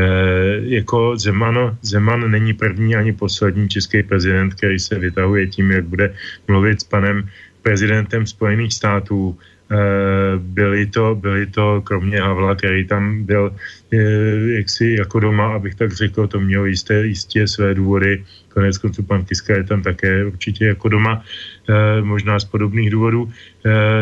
jako 0.79 1.19
Zeman, 1.19 1.75
Zeman 1.83 2.31
není 2.31 2.55
první 2.55 2.95
ani 2.95 3.11
poslední 3.13 3.67
český 3.67 4.07
prezident, 4.07 4.55
který 4.55 4.79
se 4.79 4.95
vytahuje 4.95 5.51
tím, 5.51 5.75
jak 5.75 5.85
bude 5.91 6.15
mluvit 6.47 6.81
s 6.81 6.87
panem 6.87 7.27
prezidentem 7.67 8.23
Spojených 8.23 8.71
států. 8.71 9.35
Eh, 9.35 10.39
byli 10.39 10.87
to, 10.87 11.19
byli 11.19 11.51
to 11.51 11.83
kromě 11.83 12.23
Havla, 12.23 12.55
který 12.55 12.87
tam 12.87 13.27
byl 13.27 13.51
eh, 13.51 14.63
jaksi 14.63 14.95
jako 14.95 15.27
doma, 15.27 15.59
abych 15.59 15.75
tak 15.75 15.91
řekl, 15.91 16.31
to 16.31 16.39
mělo 16.39 16.71
jisté, 16.71 17.03
jistě 17.07 17.51
své 17.51 17.75
důvody. 17.75 18.23
Konec 18.57 18.79
konců 18.79 19.03
pan 19.03 19.25
Kiska 19.25 19.57
je 19.57 19.65
tam 19.65 19.83
také 19.83 20.25
určitě 20.25 20.73
jako 20.73 20.89
doma, 20.89 21.21
eh, 21.21 22.01
možná 22.01 22.41
z 22.41 22.45
podobných 22.45 22.91
důvodů. 22.91 23.29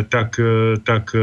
Tak, 0.08 0.40
tak 0.84 1.16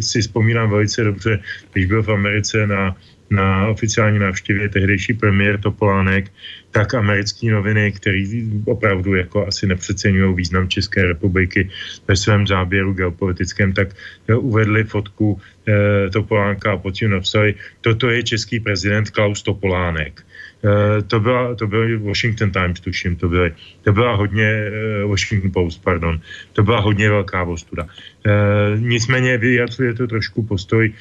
si 0.00 0.20
vzpomínám 0.20 0.70
velice 0.70 1.04
dobře, 1.04 1.42
když 1.72 1.86
byl 1.86 2.02
v 2.02 2.14
Americe 2.14 2.66
na 2.66 2.94
na 3.30 3.68
oficiální 3.68 4.18
návštěvě 4.18 4.68
tehdejší 4.68 5.12
premiér 5.12 5.60
Topolánek, 5.60 6.32
tak 6.70 6.94
americké 6.94 7.50
noviny, 7.50 7.92
který 7.92 8.50
opravdu 8.64 9.14
jako 9.14 9.46
asi 9.46 9.66
nepřeceňují 9.66 10.34
význam 10.34 10.68
České 10.68 11.06
republiky 11.06 11.68
ve 12.08 12.16
svém 12.16 12.46
záběru 12.46 12.92
geopolitickém, 12.92 13.72
tak 13.72 13.88
uvedli 14.36 14.84
fotku 14.84 15.40
eh, 15.68 16.10
Topolánka 16.10 16.72
a 16.72 16.76
pod 16.76 16.90
tím 16.90 17.10
napsali, 17.10 17.54
toto 17.80 18.08
je 18.10 18.22
český 18.22 18.60
prezident 18.60 19.10
Klaus 19.10 19.42
Topolánek. 19.42 20.24
Eh, 20.64 21.02
to, 21.02 21.20
byla, 21.20 21.54
to 21.54 21.66
byl 21.66 21.98
Washington 21.98 22.50
Times, 22.50 22.80
tuším, 22.80 23.16
to, 23.16 23.28
byly, 23.28 23.54
to 23.84 23.92
byla 23.92 24.14
hodně, 24.14 24.44
eh, 24.44 25.04
Washington 25.04 25.50
Post, 25.50 25.84
pardon, 25.84 26.20
to 26.52 26.62
byla 26.62 26.80
hodně 26.80 27.10
velká 27.10 27.44
vostuda. 27.44 27.86
Eh, 28.26 28.30
nicméně 28.78 29.38
vyjadřuje 29.38 29.94
to 29.94 30.06
trošku 30.06 30.42
postoj 30.42 30.92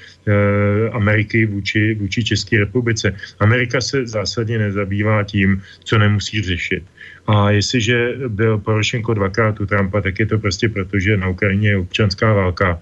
Ameriky 0.91 1.45
vůči, 1.45 1.95
vůči 1.95 2.23
České 2.23 2.59
republice. 2.59 3.15
Amerika 3.39 3.81
se 3.81 4.07
zásadně 4.07 4.57
nezabývá 4.57 5.23
tím, 5.23 5.61
co 5.83 5.97
nemusí 5.97 6.41
řešit. 6.41 6.83
A 7.27 7.51
jestliže 7.51 8.13
byl 8.27 8.57
Porošenko 8.57 9.13
dvakrát 9.13 9.59
u 9.59 9.65
Trumpa, 9.65 10.01
tak 10.01 10.19
je 10.19 10.25
to 10.25 10.37
prostě 10.39 10.69
proto, 10.69 10.99
že 10.99 11.17
na 11.17 11.27
Ukrajině 11.27 11.69
je 11.69 11.77
občanská 11.77 12.33
válka 12.33 12.79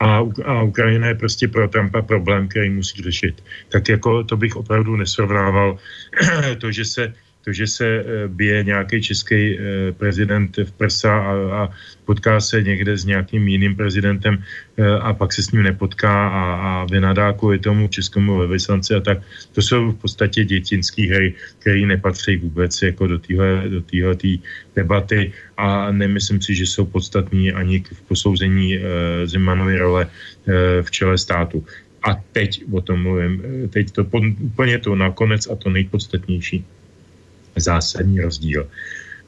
a, 0.00 0.22
a 0.44 0.62
Ukrajina 0.62 1.06
je 1.06 1.14
prostě 1.14 1.48
pro 1.48 1.68
Trumpa 1.68 2.02
problém, 2.02 2.48
který 2.48 2.70
musí 2.70 3.02
řešit. 3.02 3.44
Tak 3.68 3.88
jako 3.88 4.24
to 4.24 4.36
bych 4.36 4.56
opravdu 4.56 4.96
nesrovnával 4.96 5.78
to, 6.58 6.72
že 6.72 6.84
se 6.84 7.12
to, 7.48 7.52
že 7.52 7.66
se 7.66 7.86
eh, 7.88 8.28
bije 8.28 8.64
nějaký 8.64 9.02
český 9.02 9.56
eh, 9.56 9.92
prezident 9.96 10.52
v 10.52 10.72
prsa 10.76 11.08
a, 11.08 11.32
a 11.32 11.60
potká 12.04 12.40
se 12.44 12.60
někde 12.60 12.92
s 12.92 13.08
nějakým 13.08 13.48
jiným 13.48 13.72
prezidentem 13.72 14.36
eh, 14.76 14.84
a 14.84 15.16
pak 15.16 15.32
se 15.32 15.40
s 15.40 15.56
ním 15.56 15.64
nepotká 15.64 16.12
a, 16.12 16.44
a 16.60 16.70
vynadá 16.84 17.32
kvůli 17.32 17.58
tomu 17.58 17.88
českému 17.88 18.44
velvyslanci 18.44 18.92
a 18.94 19.00
tak. 19.00 19.24
To 19.56 19.64
jsou 19.64 19.96
v 19.96 19.96
podstatě 19.96 20.44
dětinský 20.44 21.08
hry, 21.08 21.34
které 21.64 21.80
nepatří 21.88 22.36
vůbec 22.36 22.68
jako 22.82 23.16
do 23.16 23.18
téhle 23.18 23.64
do 23.68 23.80
tý 24.14 24.44
debaty 24.76 25.32
a 25.56 25.88
nemyslím 25.92 26.44
si, 26.44 26.52
že 26.52 26.68
jsou 26.68 26.84
podstatní 26.84 27.52
ani 27.52 27.80
v 27.80 28.00
posouzení 28.12 28.76
e, 28.76 28.80
Zemanovy 29.24 29.78
role 29.78 30.04
e, 30.04 30.82
v 30.82 30.88
čele 30.90 31.16
státu. 31.18 31.64
A 32.04 32.14
teď 32.32 32.64
o 32.72 32.80
tom 32.80 33.02
mluvím. 33.02 33.42
Teď 33.72 33.90
to 33.90 34.04
úplně 34.40 34.78
to 34.78 34.94
nakonec 34.94 35.50
a 35.50 35.56
to 35.56 35.70
nejpodstatnější 35.70 36.64
zásadní 37.60 38.20
rozdíl 38.20 38.68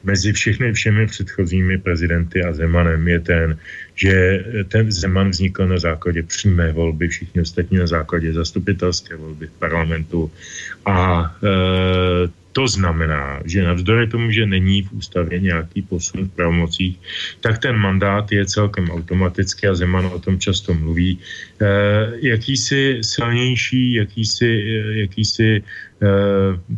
mezi 0.03 0.33
všechny 0.33 0.73
všemi 0.73 1.07
předchozími 1.07 1.77
prezidenty 1.77 2.43
a 2.43 2.53
Zemanem 2.53 3.07
je 3.07 3.19
ten, 3.19 3.57
že 3.95 4.45
ten 4.67 4.91
Zeman 4.91 5.29
vznikl 5.29 5.67
na 5.67 5.77
základě 5.77 6.23
přímé 6.23 6.71
volby, 6.71 7.07
všichni 7.07 7.41
ostatní 7.41 7.77
na 7.77 7.87
základě 7.87 8.33
zastupitelské 8.33 9.15
volby 9.15 9.47
v 9.47 9.59
parlamentu 9.59 10.31
a 10.85 11.29
e, 11.43 12.41
to 12.51 12.67
znamená, 12.67 13.39
že 13.45 13.63
navzdory 13.63 14.07
tomu, 14.07 14.31
že 14.31 14.45
není 14.45 14.83
v 14.83 14.91
ústavě 14.91 15.39
nějaký 15.39 15.81
posun 15.81 16.27
v 16.27 16.35
pravomocích, 16.35 16.99
tak 17.41 17.59
ten 17.59 17.75
mandát 17.77 18.31
je 18.31 18.45
celkem 18.45 18.89
automatický 18.89 19.67
a 19.67 19.75
Zeman 19.75 20.05
o 20.05 20.19
tom 20.19 20.39
často 20.39 20.73
mluví. 20.73 21.19
E, 21.61 21.67
jakýsi 22.27 22.99
silnější, 23.01 23.93
jakýsi, 23.93 24.49
jakýsi 24.93 25.47
e, 25.57 25.90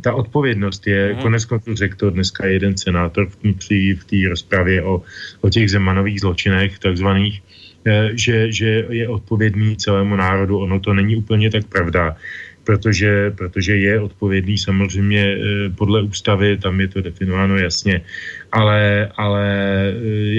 ta 0.01 0.13
odpovědnost 0.13 0.87
je, 0.87 1.13
mm. 1.13 1.21
konec 1.21 1.45
konců 1.45 1.75
řekl 1.75 1.95
to 1.95 2.09
dneska 2.09 2.45
jeden 2.45 2.77
senátor 2.77 3.27
v 3.29 4.03
té 4.05 4.29
rozpravě 4.29 4.83
o, 4.83 5.01
o 5.41 5.49
těch 5.49 5.71
Zemanových 5.71 6.19
zločinech 6.19 6.79
takzvaných, 6.79 7.43
e, 7.87 8.09
že, 8.13 8.51
že 8.51 8.85
je 8.89 9.09
odpovědný 9.09 9.77
celému 9.77 10.15
národu. 10.15 10.59
Ono 10.59 10.79
to 10.79 10.93
není 10.93 11.15
úplně 11.15 11.51
tak 11.51 11.67
pravda 11.67 12.15
protože, 12.63 13.31
protože 13.31 13.77
je 13.77 13.99
odpovědný 13.99 14.57
samozřejmě 14.57 15.23
eh, 15.23 15.69
podle 15.69 16.01
ústavy, 16.01 16.57
tam 16.57 16.79
je 16.79 16.87
to 16.87 17.01
definováno 17.01 17.57
jasně, 17.57 18.01
ale, 18.51 19.11
ale 19.17 19.45
eh, 19.47 19.93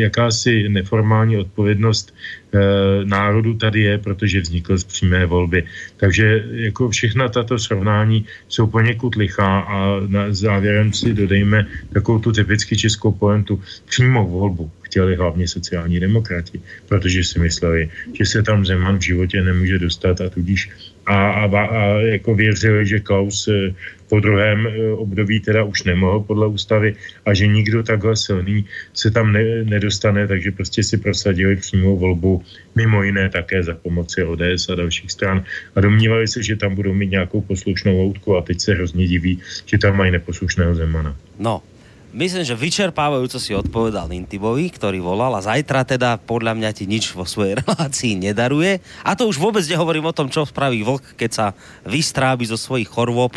jakási 0.09 0.69
neformální 0.69 1.37
odpovědnost 1.37 2.15
eh, 2.55 2.59
národu 3.05 3.55
tady 3.55 3.81
je, 3.81 3.99
protože 3.99 4.41
vznikl 4.41 4.79
z 4.79 4.85
přímé 4.85 5.27
volby. 5.27 5.65
Takže 5.97 6.45
jako 6.53 6.89
všechna 6.89 7.29
tato 7.29 7.59
srovnání 7.59 8.27
jsou 8.49 8.67
poněkud 8.67 9.15
lichá 9.15 9.61
a 9.61 10.01
na 10.07 10.33
závěrem 10.35 10.93
si 10.93 11.15
dodejme 11.15 11.67
takovou 11.93 12.19
tu 12.19 12.33
typicky 12.33 12.77
českou 12.77 13.13
pointu 13.13 13.61
přímou 13.85 14.29
volbu 14.29 14.71
chtěli 14.95 15.17
hlavně 15.17 15.49
sociální 15.49 16.01
demokrati, 16.01 16.61
protože 16.89 17.25
si 17.25 17.39
mysleli, 17.39 17.91
že 18.13 18.27
se 18.27 18.43
tam 18.43 18.65
Zeman 18.65 18.99
v 18.99 19.03
životě 19.03 19.43
nemůže 19.43 19.79
dostat 19.79 20.21
a 20.21 20.31
tudíž 20.31 20.71
a, 21.07 21.31
a, 21.31 21.65
a 21.65 21.85
jako 22.01 22.35
věřili, 22.35 22.87
že 22.87 23.01
Klaus 23.01 23.49
eh, 23.49 23.75
po 24.09 24.21
druhém 24.21 24.67
eh, 24.67 24.93
období 24.93 25.41
teda 25.41 25.65
už 25.65 25.83
nemohl 25.83 26.21
podle 26.21 26.47
ústavy 26.47 26.95
a 27.27 27.35
že 27.35 27.47
nikdo 27.47 27.83
takhle 27.83 28.17
silný 28.17 28.65
se 28.95 29.11
tam 29.11 29.33
ne, 29.33 29.65
nedostane, 29.65 30.29
takže 30.29 30.51
prostě 30.51 30.83
si 30.83 30.99
prosadili 30.99 31.57
přímou 31.57 31.99
volbu, 31.99 32.43
mimo 32.75 33.03
jiné 33.03 33.31
také 33.31 33.63
za 33.63 33.75
pomoci 33.75 34.25
ODS 34.25 34.69
a 34.69 34.75
dalších 34.75 35.13
stran 35.13 35.45
a 35.75 35.81
domnívali 35.81 36.29
se, 36.29 36.43
že 36.43 36.57
tam 36.57 36.75
budou 36.75 36.95
mít 36.95 37.11
nějakou 37.11 37.41
poslušnou 37.41 37.99
loutku 37.99 38.37
a 38.37 38.43
teď 38.43 38.61
se 38.61 38.75
hrozně 38.75 39.07
diví, 39.07 39.39
že 39.67 39.79
tam 39.79 39.97
mají 39.97 40.11
neposlušného 40.11 40.75
Zemana. 40.75 41.17
No, 41.39 41.63
myslím, 42.15 42.47
že 42.47 42.55
vyčerpávajúco 42.55 43.43
si 43.43 43.51
odpovedal 43.53 44.07
Intibovi, 44.15 44.71
ktorý 44.71 45.03
volal 45.03 45.35
a 45.35 45.43
zajtra 45.43 45.83
teda 45.83 46.17
podľa 46.23 46.55
mňa 46.55 46.71
ti 46.71 46.87
nič 46.87 47.11
vo 47.13 47.27
svojej 47.27 47.59
relácii 47.67 48.15
nedaruje. 48.15 48.79
A 49.03 49.19
to 49.19 49.27
už 49.27 49.43
vôbec 49.43 49.67
nehovorím 49.67 50.07
o 50.07 50.17
tom, 50.17 50.31
čo 50.31 50.47
spraví 50.47 50.87
vlk, 50.87 51.19
keď 51.19 51.31
sa 51.35 51.47
vystrábi 51.83 52.47
zo 52.47 52.55
svojich 52.55 52.87
chorôb 52.87 53.35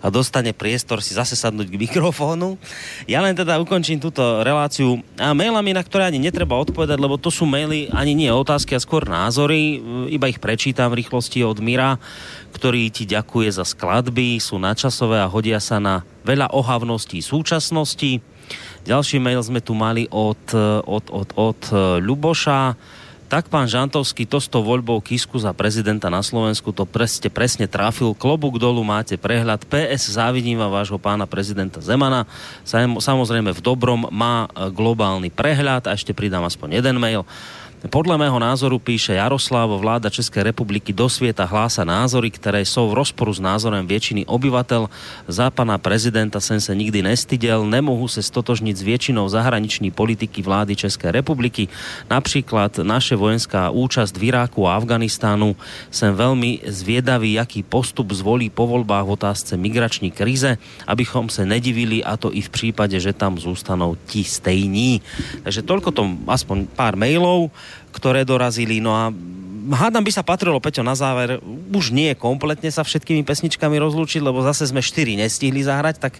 a 0.00 0.06
dostane 0.08 0.54
priestor 0.54 1.02
si 1.02 1.18
zase 1.18 1.34
sadnúť 1.34 1.66
k 1.66 1.80
mikrofónu. 1.90 2.54
Ja 3.10 3.20
len 3.20 3.34
teda 3.34 3.58
ukončím 3.58 3.98
túto 3.98 4.22
reláciu 4.46 5.02
a 5.18 5.34
mailami, 5.34 5.74
na 5.74 5.82
ktoré 5.82 6.06
ani 6.06 6.22
netreba 6.22 6.54
odpovedať, 6.54 6.96
lebo 6.96 7.18
to 7.18 7.34
sú 7.34 7.44
maily 7.44 7.90
ani 7.90 8.14
nie 8.14 8.30
otázky 8.30 8.78
a 8.78 8.80
skôr 8.80 9.04
názory. 9.10 9.82
Iba 10.08 10.30
ich 10.30 10.38
prečítam 10.38 10.94
v 10.94 11.02
rýchlosti 11.02 11.42
od 11.42 11.58
Mira 11.58 11.98
ktorý 12.50 12.90
ti 12.90 13.06
ďakuje 13.06 13.48
za 13.54 13.64
skladby, 13.64 14.42
sú 14.42 14.58
načasové 14.58 15.22
a 15.22 15.30
hodia 15.30 15.62
sa 15.62 15.78
na 15.78 16.02
veľa 16.30 16.54
ohavností 16.54 17.18
súčasnosti. 17.18 18.22
Ďalší 18.86 19.18
mail 19.18 19.42
sme 19.42 19.58
tu 19.58 19.74
mali 19.74 20.06
od, 20.10 20.40
od, 20.86 21.04
od, 21.10 21.28
od 21.34 21.60
Ľuboša. 21.98 22.78
Tak 23.30 23.46
pán 23.46 23.70
Žantovský, 23.70 24.26
to 24.26 24.42
s 24.42 24.50
tou 24.50 24.58
voľbou 24.58 24.98
Kisku 24.98 25.38
za 25.38 25.54
prezidenta 25.54 26.10
na 26.10 26.18
Slovensku, 26.18 26.74
to 26.74 26.82
presne, 26.82 27.30
presne 27.30 27.70
trafil. 27.70 28.10
Klobuk 28.10 28.58
dolu 28.58 28.82
máte 28.82 29.14
prehľad. 29.14 29.70
PS 29.70 30.18
závidím 30.18 30.58
vášho 30.58 30.98
pána 30.98 31.30
prezidenta 31.30 31.78
Zemana. 31.78 32.26
Samozrejme 32.98 33.54
v 33.54 33.62
dobrom 33.62 34.10
má 34.10 34.50
e, 34.50 34.66
globálny 34.74 35.30
prehľad 35.30 35.86
a 35.86 35.94
ešte 35.94 36.10
pridám 36.10 36.42
aspoň 36.42 36.82
jeden 36.82 36.98
mail. 36.98 37.22
Podľa 37.80 38.20
mého 38.20 38.36
názoru 38.36 38.76
píše 38.76 39.16
Jaroslav, 39.16 39.64
vláda 39.72 40.12
Českej 40.12 40.52
republiky 40.52 40.92
do 40.92 41.08
sveta 41.08 41.48
hlása 41.48 41.80
názory, 41.80 42.28
ktoré 42.28 42.60
sú 42.60 42.84
v 42.92 43.00
rozporu 43.00 43.32
s 43.32 43.40
názorem 43.40 43.80
väčšiny 43.88 44.28
obyvateľ. 44.28 44.92
Za 45.24 45.48
pana 45.48 45.80
prezidenta 45.80 46.44
sem 46.44 46.60
se 46.60 46.76
nikdy 46.76 47.00
nestydel, 47.00 47.64
nemohu 47.64 48.04
se 48.04 48.20
stotožniť 48.20 48.76
s 48.76 48.84
väčšinou 48.84 49.24
zahraniční 49.32 49.96
politiky 49.96 50.44
vlády 50.44 50.76
Českej 50.76 51.24
republiky. 51.24 51.72
Například 52.12 52.84
naše 52.84 53.16
vojenská 53.16 53.72
účasť 53.72 54.12
v 54.12 54.28
Iráku 54.28 54.68
a 54.68 54.76
Afganistánu. 54.76 55.56
Sem 55.88 56.12
veľmi 56.12 56.68
zviedavý, 56.68 57.40
jaký 57.40 57.64
postup 57.64 58.12
zvolí 58.12 58.52
po 58.52 58.68
voľbách 58.68 59.08
v 59.08 59.14
otázce 59.16 59.56
migrační 59.56 60.12
krize, 60.12 60.60
abychom 60.84 61.32
se 61.32 61.48
nedivili 61.48 62.04
a 62.04 62.20
to 62.20 62.28
i 62.28 62.44
v 62.44 62.52
prípade, 62.52 63.00
že 63.00 63.16
tam 63.16 63.40
zústanou 63.40 63.96
ti 64.04 64.20
stejní. 64.20 65.00
Takže 65.48 65.64
toľko 65.64 65.88
to 65.96 66.02
aspoň 66.28 66.68
pár 66.76 66.92
mailov 67.00 67.48
ktoré 67.92 68.24
dorazili. 68.24 68.78
No 68.78 68.94
a 68.94 69.10
hádam 69.74 70.02
by 70.02 70.12
sa 70.12 70.26
patrilo, 70.26 70.58
Peťo, 70.58 70.82
na 70.82 70.96
záver, 70.96 71.38
už 71.70 71.92
nie 71.92 72.14
kompletne 72.16 72.72
sa 72.72 72.82
všetkými 72.82 73.22
pesničkami 73.22 73.76
rozlúčiť, 73.76 74.22
lebo 74.24 74.40
zase 74.42 74.70
sme 74.70 74.80
štyri 74.80 75.14
nestihli 75.20 75.62
zahrať, 75.62 75.96
tak 76.00 76.12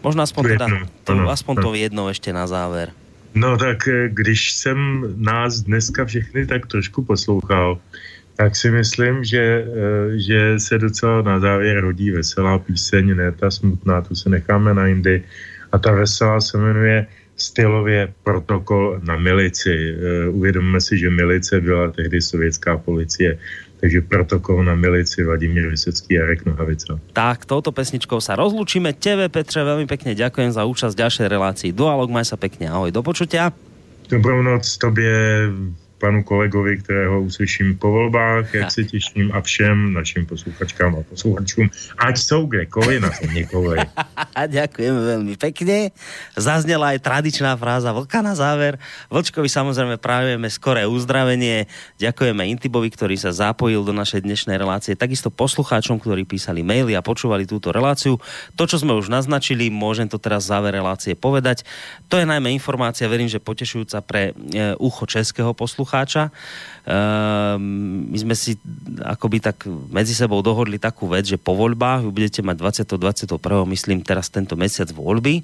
možná 0.00 0.24
aspoň, 0.24 0.44
teda, 0.56 0.66
to, 1.04 1.12
aspoň 1.28 1.54
to 1.60 1.68
jedno 1.76 2.08
ešte 2.08 2.32
na 2.32 2.48
záver. 2.48 2.90
No 3.36 3.56
tak 3.56 3.88
eh, 3.88 4.08
když 4.08 4.52
jsem 4.52 4.78
nás 5.16 5.60
dneska 5.60 6.04
všechny 6.04 6.46
tak 6.46 6.66
trošku 6.66 7.04
poslouchal, 7.04 7.78
tak 8.36 8.56
si 8.56 8.70
myslím, 8.70 9.24
že, 9.24 9.44
eh, 9.44 10.18
že 10.18 10.40
se 10.60 10.78
docela 10.78 11.22
na 11.22 11.40
závěr 11.40 11.80
rodí 11.80 12.10
veselá 12.10 12.58
píseň, 12.58 13.16
ne 13.16 13.32
ta 13.32 13.50
smutná, 13.50 14.00
tu 14.00 14.14
se 14.14 14.30
necháme 14.30 14.74
na 14.74 14.86
jindy. 14.86 15.24
A 15.72 15.78
ta 15.78 15.92
veselá 15.92 16.40
se 16.40 16.58
jmenuje 16.58 17.06
stylově 17.36 18.12
protokol 18.24 19.00
na 19.04 19.16
milici. 19.16 19.70
Eh, 19.70 20.28
uvědomíme 20.28 20.80
si, 20.80 20.98
že 20.98 21.10
milice 21.10 21.60
byla 21.60 21.90
tehdy 21.90 22.20
sovětská 22.20 22.78
policie, 22.78 23.38
takže 23.80 24.00
protokol 24.00 24.64
na 24.64 24.74
milici 24.74 25.24
Vladimír 25.24 25.68
Vysecký 25.68 26.18
a 26.18 26.20
Jarek 26.20 26.48
Nohavica. 26.48 26.96
Tak, 27.12 27.44
touto 27.44 27.72
pesničkou 27.72 28.24
sa 28.24 28.34
rozlučíme. 28.36 28.96
Tebe, 28.96 29.28
Petře, 29.28 29.60
veľmi 29.62 29.84
pekne 29.84 30.16
ďakujem 30.16 30.50
za 30.52 30.64
účasť 30.64 30.96
v 30.96 31.00
ďalšej 31.04 31.26
relácii. 31.28 31.70
Dualog, 31.76 32.08
maj 32.08 32.24
sa 32.24 32.40
pekne. 32.40 32.72
Ahoj, 32.72 32.88
do 32.88 33.04
počutia. 33.04 33.52
Dobrou 34.08 34.42
noc 34.42 34.64
tobě, 34.78 35.12
panu 35.98 36.22
kolegovi, 36.22 36.76
kterého 36.76 37.20
uslyším 37.20 37.78
po 37.78 37.90
volbách, 37.90 38.54
jak 38.54 38.70
se 38.70 38.84
těším 38.84 39.32
a 39.32 39.40
všem 39.40 39.92
našim 39.92 40.26
posluchačkám 40.26 40.96
a 40.96 41.02
posluchačům, 41.02 41.70
ať 41.98 42.18
jsou 42.18 42.46
kdekoliv 42.46 43.00
na 43.00 43.10
Tomníkovi. 43.10 43.78
Ďakujeme 44.56 45.00
veľmi 45.00 45.34
pekne. 45.40 45.96
Zaznela 46.36 46.92
aj 46.92 47.00
tradičná 47.00 47.56
fráza 47.56 47.96
Vlka 47.96 48.20
na 48.20 48.36
záver. 48.36 48.76
Vlčkovi 49.08 49.48
samozrejme 49.48 49.96
právujeme 49.96 50.48
skoré 50.52 50.84
uzdravenie. 50.84 51.64
Ďakujeme 51.96 52.44
Intibovi, 52.52 52.92
ktorý 52.92 53.16
sa 53.16 53.32
zapojil 53.32 53.80
do 53.80 53.96
našej 53.96 54.20
dnešnej 54.20 54.60
relácie. 54.60 54.92
Takisto 54.92 55.32
poslucháčom, 55.32 55.96
ktorí 55.96 56.28
písali 56.28 56.60
maily 56.60 56.92
a 56.92 57.00
počúvali 57.00 57.48
túto 57.48 57.72
reláciu. 57.72 58.20
To, 58.60 58.64
čo 58.68 58.76
sme 58.76 58.92
už 58.92 59.08
naznačili, 59.08 59.72
môžem 59.72 60.08
to 60.12 60.20
teraz 60.20 60.44
záver 60.44 60.76
relácie 60.76 61.16
povedať. 61.16 61.64
To 62.12 62.20
je 62.20 62.28
najmä 62.28 62.52
informácia, 62.52 63.08
verím, 63.08 63.32
že 63.32 63.40
potešujúca 63.40 64.04
pre 64.04 64.30
e, 64.30 64.76
ucho 64.76 65.08
českého 65.08 65.56
poslucháča 65.56 65.85
poslucháča. 65.86 66.34
Ehm, 66.86 68.10
my 68.14 68.18
sme 68.18 68.34
si 68.38 68.54
akoby 69.02 69.42
tak 69.42 69.66
medzi 69.90 70.14
sebou 70.14 70.38
dohodli 70.38 70.78
takú 70.78 71.10
vec, 71.10 71.26
že 71.26 71.34
po 71.34 71.54
voľbách 71.58 72.06
vy 72.06 72.10
budete 72.10 72.46
mať 72.46 72.86
20. 72.86 72.94
21. 72.98 73.66
myslím 73.74 74.06
teraz 74.06 74.30
tento 74.30 74.54
mesiac 74.54 74.86
voľby, 74.94 75.42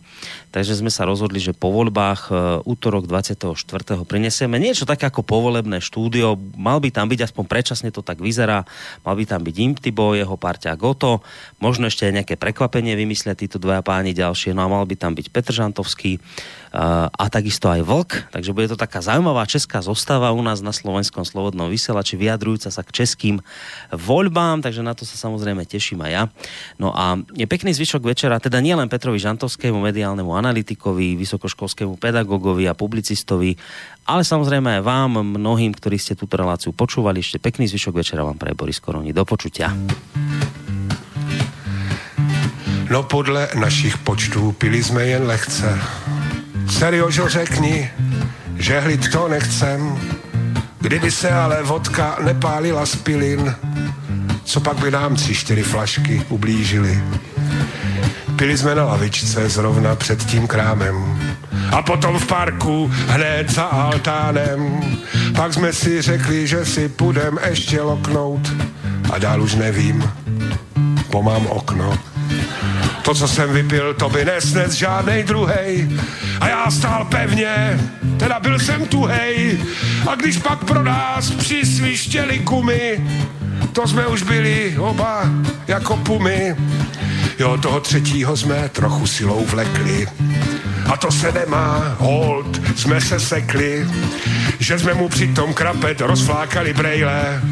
takže 0.55 0.78
sme 0.78 0.90
sa 0.90 1.02
rozhodli, 1.02 1.43
že 1.43 1.51
po 1.51 1.74
voľbách 1.74 2.20
e, 2.31 2.32
útorok 2.62 3.10
24. 3.10 3.59
prinesieme 4.06 4.62
niečo 4.62 4.86
také 4.86 5.10
ako 5.10 5.27
povolebné 5.27 5.82
štúdio. 5.82 6.39
Mal 6.55 6.78
by 6.78 6.94
tam 6.94 7.10
byť, 7.10 7.27
aspoň 7.27 7.44
predčasne 7.51 7.90
to 7.90 8.06
tak 8.06 8.23
vyzerá, 8.23 8.62
mal 9.02 9.19
by 9.19 9.27
tam 9.27 9.43
byť 9.43 9.56
Imtibo, 9.59 10.14
jeho 10.14 10.39
parťa 10.39 10.78
Goto, 10.78 11.27
možno 11.59 11.90
ešte 11.90 12.06
aj 12.06 12.23
nejaké 12.23 12.35
prekvapenie 12.39 12.94
vymyslia 12.94 13.35
títo 13.35 13.59
dvaja 13.59 13.82
páni 13.82 14.14
ďalšie, 14.14 14.55
no 14.55 14.62
a 14.62 14.70
mal 14.70 14.86
by 14.86 14.94
tam 14.94 15.19
byť 15.19 15.27
Petr 15.35 15.59
Žantovský, 15.59 16.23
a 16.73 17.24
takisto 17.28 17.69
aj 17.69 17.85
Vlk. 17.85 18.32
Takže 18.32 18.57
bude 18.57 18.73
to 18.73 18.81
taká 18.81 19.05
zaujímavá 19.05 19.44
česká 19.44 19.85
zostava 19.85 20.32
u 20.32 20.40
nás 20.40 20.65
na 20.65 20.73
slovenskom 20.73 21.20
slobodnom 21.20 21.69
vysielači, 21.69 22.16
vyjadrujúca 22.16 22.73
sa 22.73 22.81
k 22.81 23.05
českým 23.05 23.44
voľbám, 23.93 24.65
takže 24.65 24.81
na 24.81 24.97
to 24.97 25.05
sa 25.05 25.20
samozrejme 25.20 25.69
teším 25.69 26.01
aj 26.09 26.11
ja. 26.11 26.23
No 26.81 26.97
a 26.97 27.20
je 27.36 27.44
pekný 27.44 27.77
zvyšok 27.77 28.09
večera, 28.09 28.40
teda 28.40 28.65
nielen 28.65 28.89
Petrovi 28.89 29.20
Žantovskému, 29.20 29.85
mediálnemu 29.85 30.32
analytikovi, 30.32 31.20
vysokoškolskému 31.20 32.01
pedagogovi 32.01 32.65
a 32.65 32.73
publicistovi, 32.73 33.53
ale 34.09 34.24
samozrejme 34.24 34.81
aj 34.81 34.82
vám, 34.82 35.20
mnohým, 35.20 35.77
ktorí 35.77 36.01
ste 36.01 36.16
túto 36.16 36.40
reláciu 36.40 36.73
počúvali. 36.73 37.20
Ešte 37.20 37.36
pekný 37.36 37.69
zvyšok 37.69 38.01
večera 38.01 38.24
vám 38.24 38.40
pre 38.40 38.57
Boris 38.57 38.81
Koroni. 38.81 39.12
Do 39.12 39.28
počutia. 39.28 39.70
No 42.90 43.03
podle 43.03 43.49
našich 43.55 43.99
počtů 43.99 44.53
pili 44.53 44.85
jsme 44.85 45.07
jen 45.07 45.23
lehce. 45.23 45.81
Seriožo 46.70 47.28
řekni, 47.28 47.90
že 48.56 48.80
hlid 48.80 49.12
to 49.12 49.28
nechcem, 49.28 49.98
kdyby 50.80 51.10
se 51.10 51.30
ale 51.30 51.62
vodka 51.62 52.18
nepálila 52.24 52.86
z 52.86 52.97
pilin, 52.97 53.55
co 54.44 54.60
pak 54.60 54.76
by 54.76 54.90
nám 54.90 55.16
tři, 55.16 55.34
čtyři 55.34 55.62
flašky 55.62 56.22
ublížili. 56.28 57.02
Pili 58.36 58.59
jsme 58.59 58.74
na 58.74 58.84
lavičce 58.84 59.48
zrovna 59.48 59.97
před 59.97 60.24
tím 60.24 60.47
krámem 60.47 61.18
a 61.72 61.82
potom 61.82 62.18
v 62.18 62.26
parku 62.26 62.90
hned 63.09 63.51
za 63.51 63.62
altánem. 63.62 64.80
Pak 65.36 65.55
jsme 65.55 65.72
si 65.72 66.02
řekli, 66.02 66.47
že 66.47 66.64
si 66.64 66.89
půjdem 66.89 67.39
ještě 67.48 67.80
loknout 67.80 68.52
a 69.12 69.18
dál 69.18 69.43
už 69.43 69.55
nevím, 69.55 70.12
pomám 71.10 71.47
okno. 71.47 71.98
To, 73.02 73.14
co 73.14 73.28
jsem 73.28 73.52
vypil, 73.52 73.94
to 73.94 74.08
by 74.08 74.24
nesnes 74.24 74.72
žádnej 74.72 75.22
druhej. 75.22 75.88
A 76.40 76.48
já 76.48 76.70
stál 76.70 77.04
pevně, 77.04 77.80
teda 78.18 78.40
byl 78.40 78.58
jsem 78.58 78.86
tuhej. 78.86 79.58
A 80.10 80.14
když 80.14 80.38
pak 80.38 80.64
pro 80.64 80.82
nás 80.82 81.30
přisvištěli 81.30 82.38
gumy, 82.38 83.00
to 83.72 83.88
jsme 83.88 84.06
už 84.06 84.22
byli 84.22 84.74
oba 84.78 85.30
jako 85.68 85.96
pumy. 85.96 86.56
Jo, 87.38 87.58
toho 87.58 87.80
třetího 87.80 88.36
jsme 88.36 88.68
trochu 88.68 89.06
silou 89.06 89.44
vlekli. 89.44 90.06
A 90.92 90.96
to 90.96 91.10
se 91.10 91.32
nemá, 91.32 91.96
hold, 91.98 92.60
jsme 92.76 93.00
se 93.00 93.20
sekli, 93.20 93.86
že 94.58 94.78
jsme 94.78 94.94
mu 94.94 95.08
přitom 95.08 95.54
krapet 95.54 96.00
rozflákali 96.00 96.72
brejle 96.72 97.42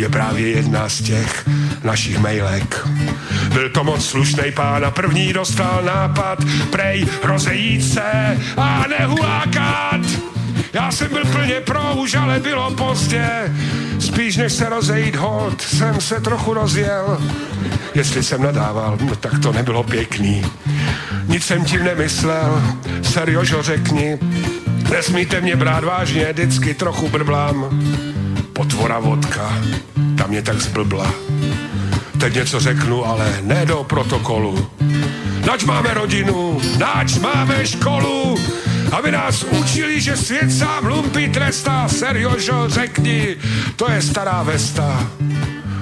je 0.00 0.08
právě 0.08 0.48
jedna 0.48 0.88
z 0.88 1.02
těch 1.02 1.48
našich 1.84 2.18
mailek. 2.18 2.88
Byl 3.52 3.70
to 3.70 3.84
moc 3.84 4.06
slušný 4.06 4.52
pán 4.54 4.84
a 4.84 4.90
první 4.90 5.32
dostal 5.32 5.82
nápad, 5.84 6.38
prej 6.70 7.06
rozejít 7.22 7.92
se 7.92 8.38
a 8.56 8.84
nehulákat. 8.98 10.00
Já 10.72 10.92
jsem 10.92 11.08
byl 11.08 11.24
plně 11.24 11.60
pro, 11.60 11.94
už 11.94 12.14
ale 12.14 12.40
bylo 12.40 12.70
pozdě. 12.70 13.54
Spíš 13.98 14.36
než 14.36 14.52
se 14.52 14.68
rozejít 14.68 15.16
hold, 15.16 15.60
jsem 15.60 16.00
se 16.00 16.20
trochu 16.20 16.54
rozjel. 16.54 17.18
Jestli 17.94 18.22
jsem 18.22 18.42
nadával, 18.42 18.98
no 19.00 19.16
tak 19.16 19.38
to 19.38 19.52
nebylo 19.52 19.82
pěkný. 19.82 20.44
Nic 21.26 21.44
jsem 21.44 21.64
tím 21.64 21.84
nemyslel, 21.84 22.62
seriožo 23.02 23.62
řekni. 23.62 24.18
Nesmíte 24.90 25.40
mě 25.40 25.56
brát 25.56 25.84
vážně, 25.84 26.32
vždycky 26.32 26.74
trochu 26.74 27.08
brblám 27.08 27.82
potvora 28.52 28.98
vodka, 28.98 29.58
ta 30.18 30.26
mě 30.26 30.42
tak 30.42 30.60
zblbla. 30.60 31.14
Teď 32.20 32.34
něco 32.34 32.60
řeknu, 32.60 33.06
ale 33.06 33.38
ne 33.42 33.66
do 33.66 33.84
protokolu. 33.84 34.70
Nač 35.46 35.64
máme 35.64 35.94
rodinu, 35.94 36.60
nač 36.78 37.18
máme 37.18 37.66
školu, 37.66 38.38
aby 38.92 39.10
nás 39.10 39.42
učili, 39.42 40.00
že 40.00 40.16
svět 40.16 40.52
sám 40.52 40.86
lumpy 40.86 41.28
trestá. 41.28 41.88
Seriožo, 41.88 42.64
řekni, 42.68 43.36
to 43.76 43.90
je 43.90 44.02
stará 44.02 44.42
vesta. 44.42 45.10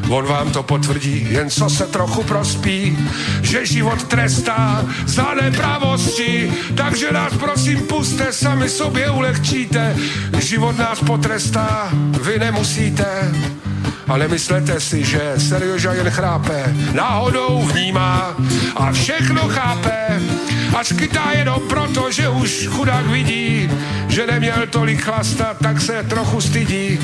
On 0.08 0.26
vám 0.26 0.50
to 0.50 0.62
potvrdí, 0.62 1.26
jen 1.30 1.50
co 1.50 1.70
se 1.70 1.86
trochu 1.86 2.22
prospí, 2.22 2.98
že 3.42 3.66
život 3.66 4.02
trestá 4.02 4.84
za 5.06 5.34
nepravosti, 5.34 6.52
takže 6.76 7.12
nás 7.12 7.32
prosím 7.32 7.80
puste, 7.80 8.32
sami 8.32 8.68
sobě 8.68 9.10
ulehčíte, 9.10 9.96
život 10.38 10.78
nás 10.78 11.00
potrestá, 11.00 11.88
vy 12.22 12.38
nemusíte. 12.38 13.06
Ale 14.08 14.28
myslete 14.28 14.80
si, 14.80 15.04
že 15.04 15.34
Serioža 15.36 15.92
jen 15.92 16.10
chrápe, 16.10 16.74
náhodou 16.92 17.68
vnímá 17.72 18.36
a 18.76 18.92
všechno 18.92 19.42
chápe, 19.48 20.20
A 20.76 20.84
skytá 20.84 21.30
jenom 21.32 21.60
proto, 21.68 22.10
že 22.10 22.28
už 22.28 22.66
chudák 22.66 23.06
vidí, 23.06 23.70
že 24.08 24.26
neměl 24.26 24.66
tolik 24.70 25.02
chlasta, 25.02 25.56
tak 25.62 25.80
se 25.80 26.02
trochu 26.02 26.40
stydí. 26.40 26.98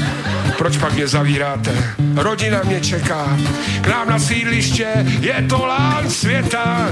Proč 0.58 0.76
pak 0.76 0.94
mě 0.94 1.08
zavíráte? 1.08 1.94
Rodina 2.14 2.60
mě 2.64 2.80
čeká. 2.80 3.38
K 3.80 3.86
nám 3.86 4.08
na 4.08 4.18
sídliště 4.18 4.88
je 5.20 5.46
to 5.48 5.66
lán 5.66 6.10
světa. 6.10 6.90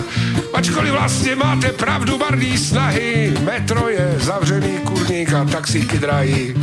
Ačkoliv 0.54 0.92
vlastně 0.92 1.36
máte 1.36 1.72
pravdu, 1.72 2.18
marný 2.18 2.58
snahy. 2.58 3.34
Metro 3.44 3.88
je 3.88 4.14
zavřený 4.16 4.78
kurník 4.78 5.32
a 5.32 5.44
taxíky 5.44 5.98
drahý. 5.98 6.54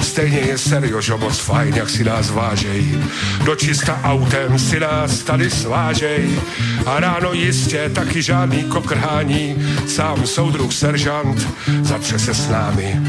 Stejně 0.00 0.38
je 0.38 0.58
Serjožo 0.58 1.18
moc 1.18 1.38
fajn, 1.38 1.74
jak 1.74 1.90
si 1.90 2.04
nás 2.04 2.30
vážej. 2.30 2.98
Do 3.44 3.56
čista 3.56 4.00
autem 4.04 4.58
si 4.58 4.80
nás 4.80 5.18
tady 5.18 5.50
svážej. 5.50 6.40
A 6.86 7.00
ráno 7.00 7.32
jistě 7.32 7.90
taky 7.94 8.22
žádný 8.22 8.64
kokrhání. 8.64 9.56
Sám 9.88 10.26
soudruh 10.26 10.72
seržant 10.72 11.48
zatře 11.82 12.18
se 12.18 12.34
s 12.34 12.48
námi. 12.48 13.00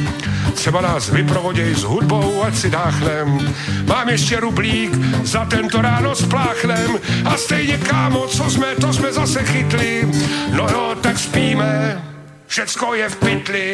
Třeba 0.53 0.81
nás 0.81 1.09
vyprovoděj 1.09 1.76
s 1.76 1.84
hudbou, 1.84 2.43
ať 2.43 2.55
si 2.55 2.69
dáchnem. 2.69 3.55
Mám 3.85 4.09
ještě 4.09 4.39
rublík, 4.39 4.95
za 5.23 5.45
tento 5.45 5.81
ráno 5.81 6.15
spláchnem. 6.15 6.91
A 7.26 7.38
stejně 7.38 7.77
kámo, 7.77 8.27
co 8.27 8.49
jsme, 8.49 8.76
to 8.76 8.93
jsme 8.93 9.14
zase 9.14 9.43
chytli. 9.43 10.07
No 10.53 10.68
jo, 10.72 10.95
tak 11.01 11.19
spíme, 11.19 12.01
všecko 12.47 12.93
je 12.93 13.09
v 13.09 13.15
pytli. 13.15 13.73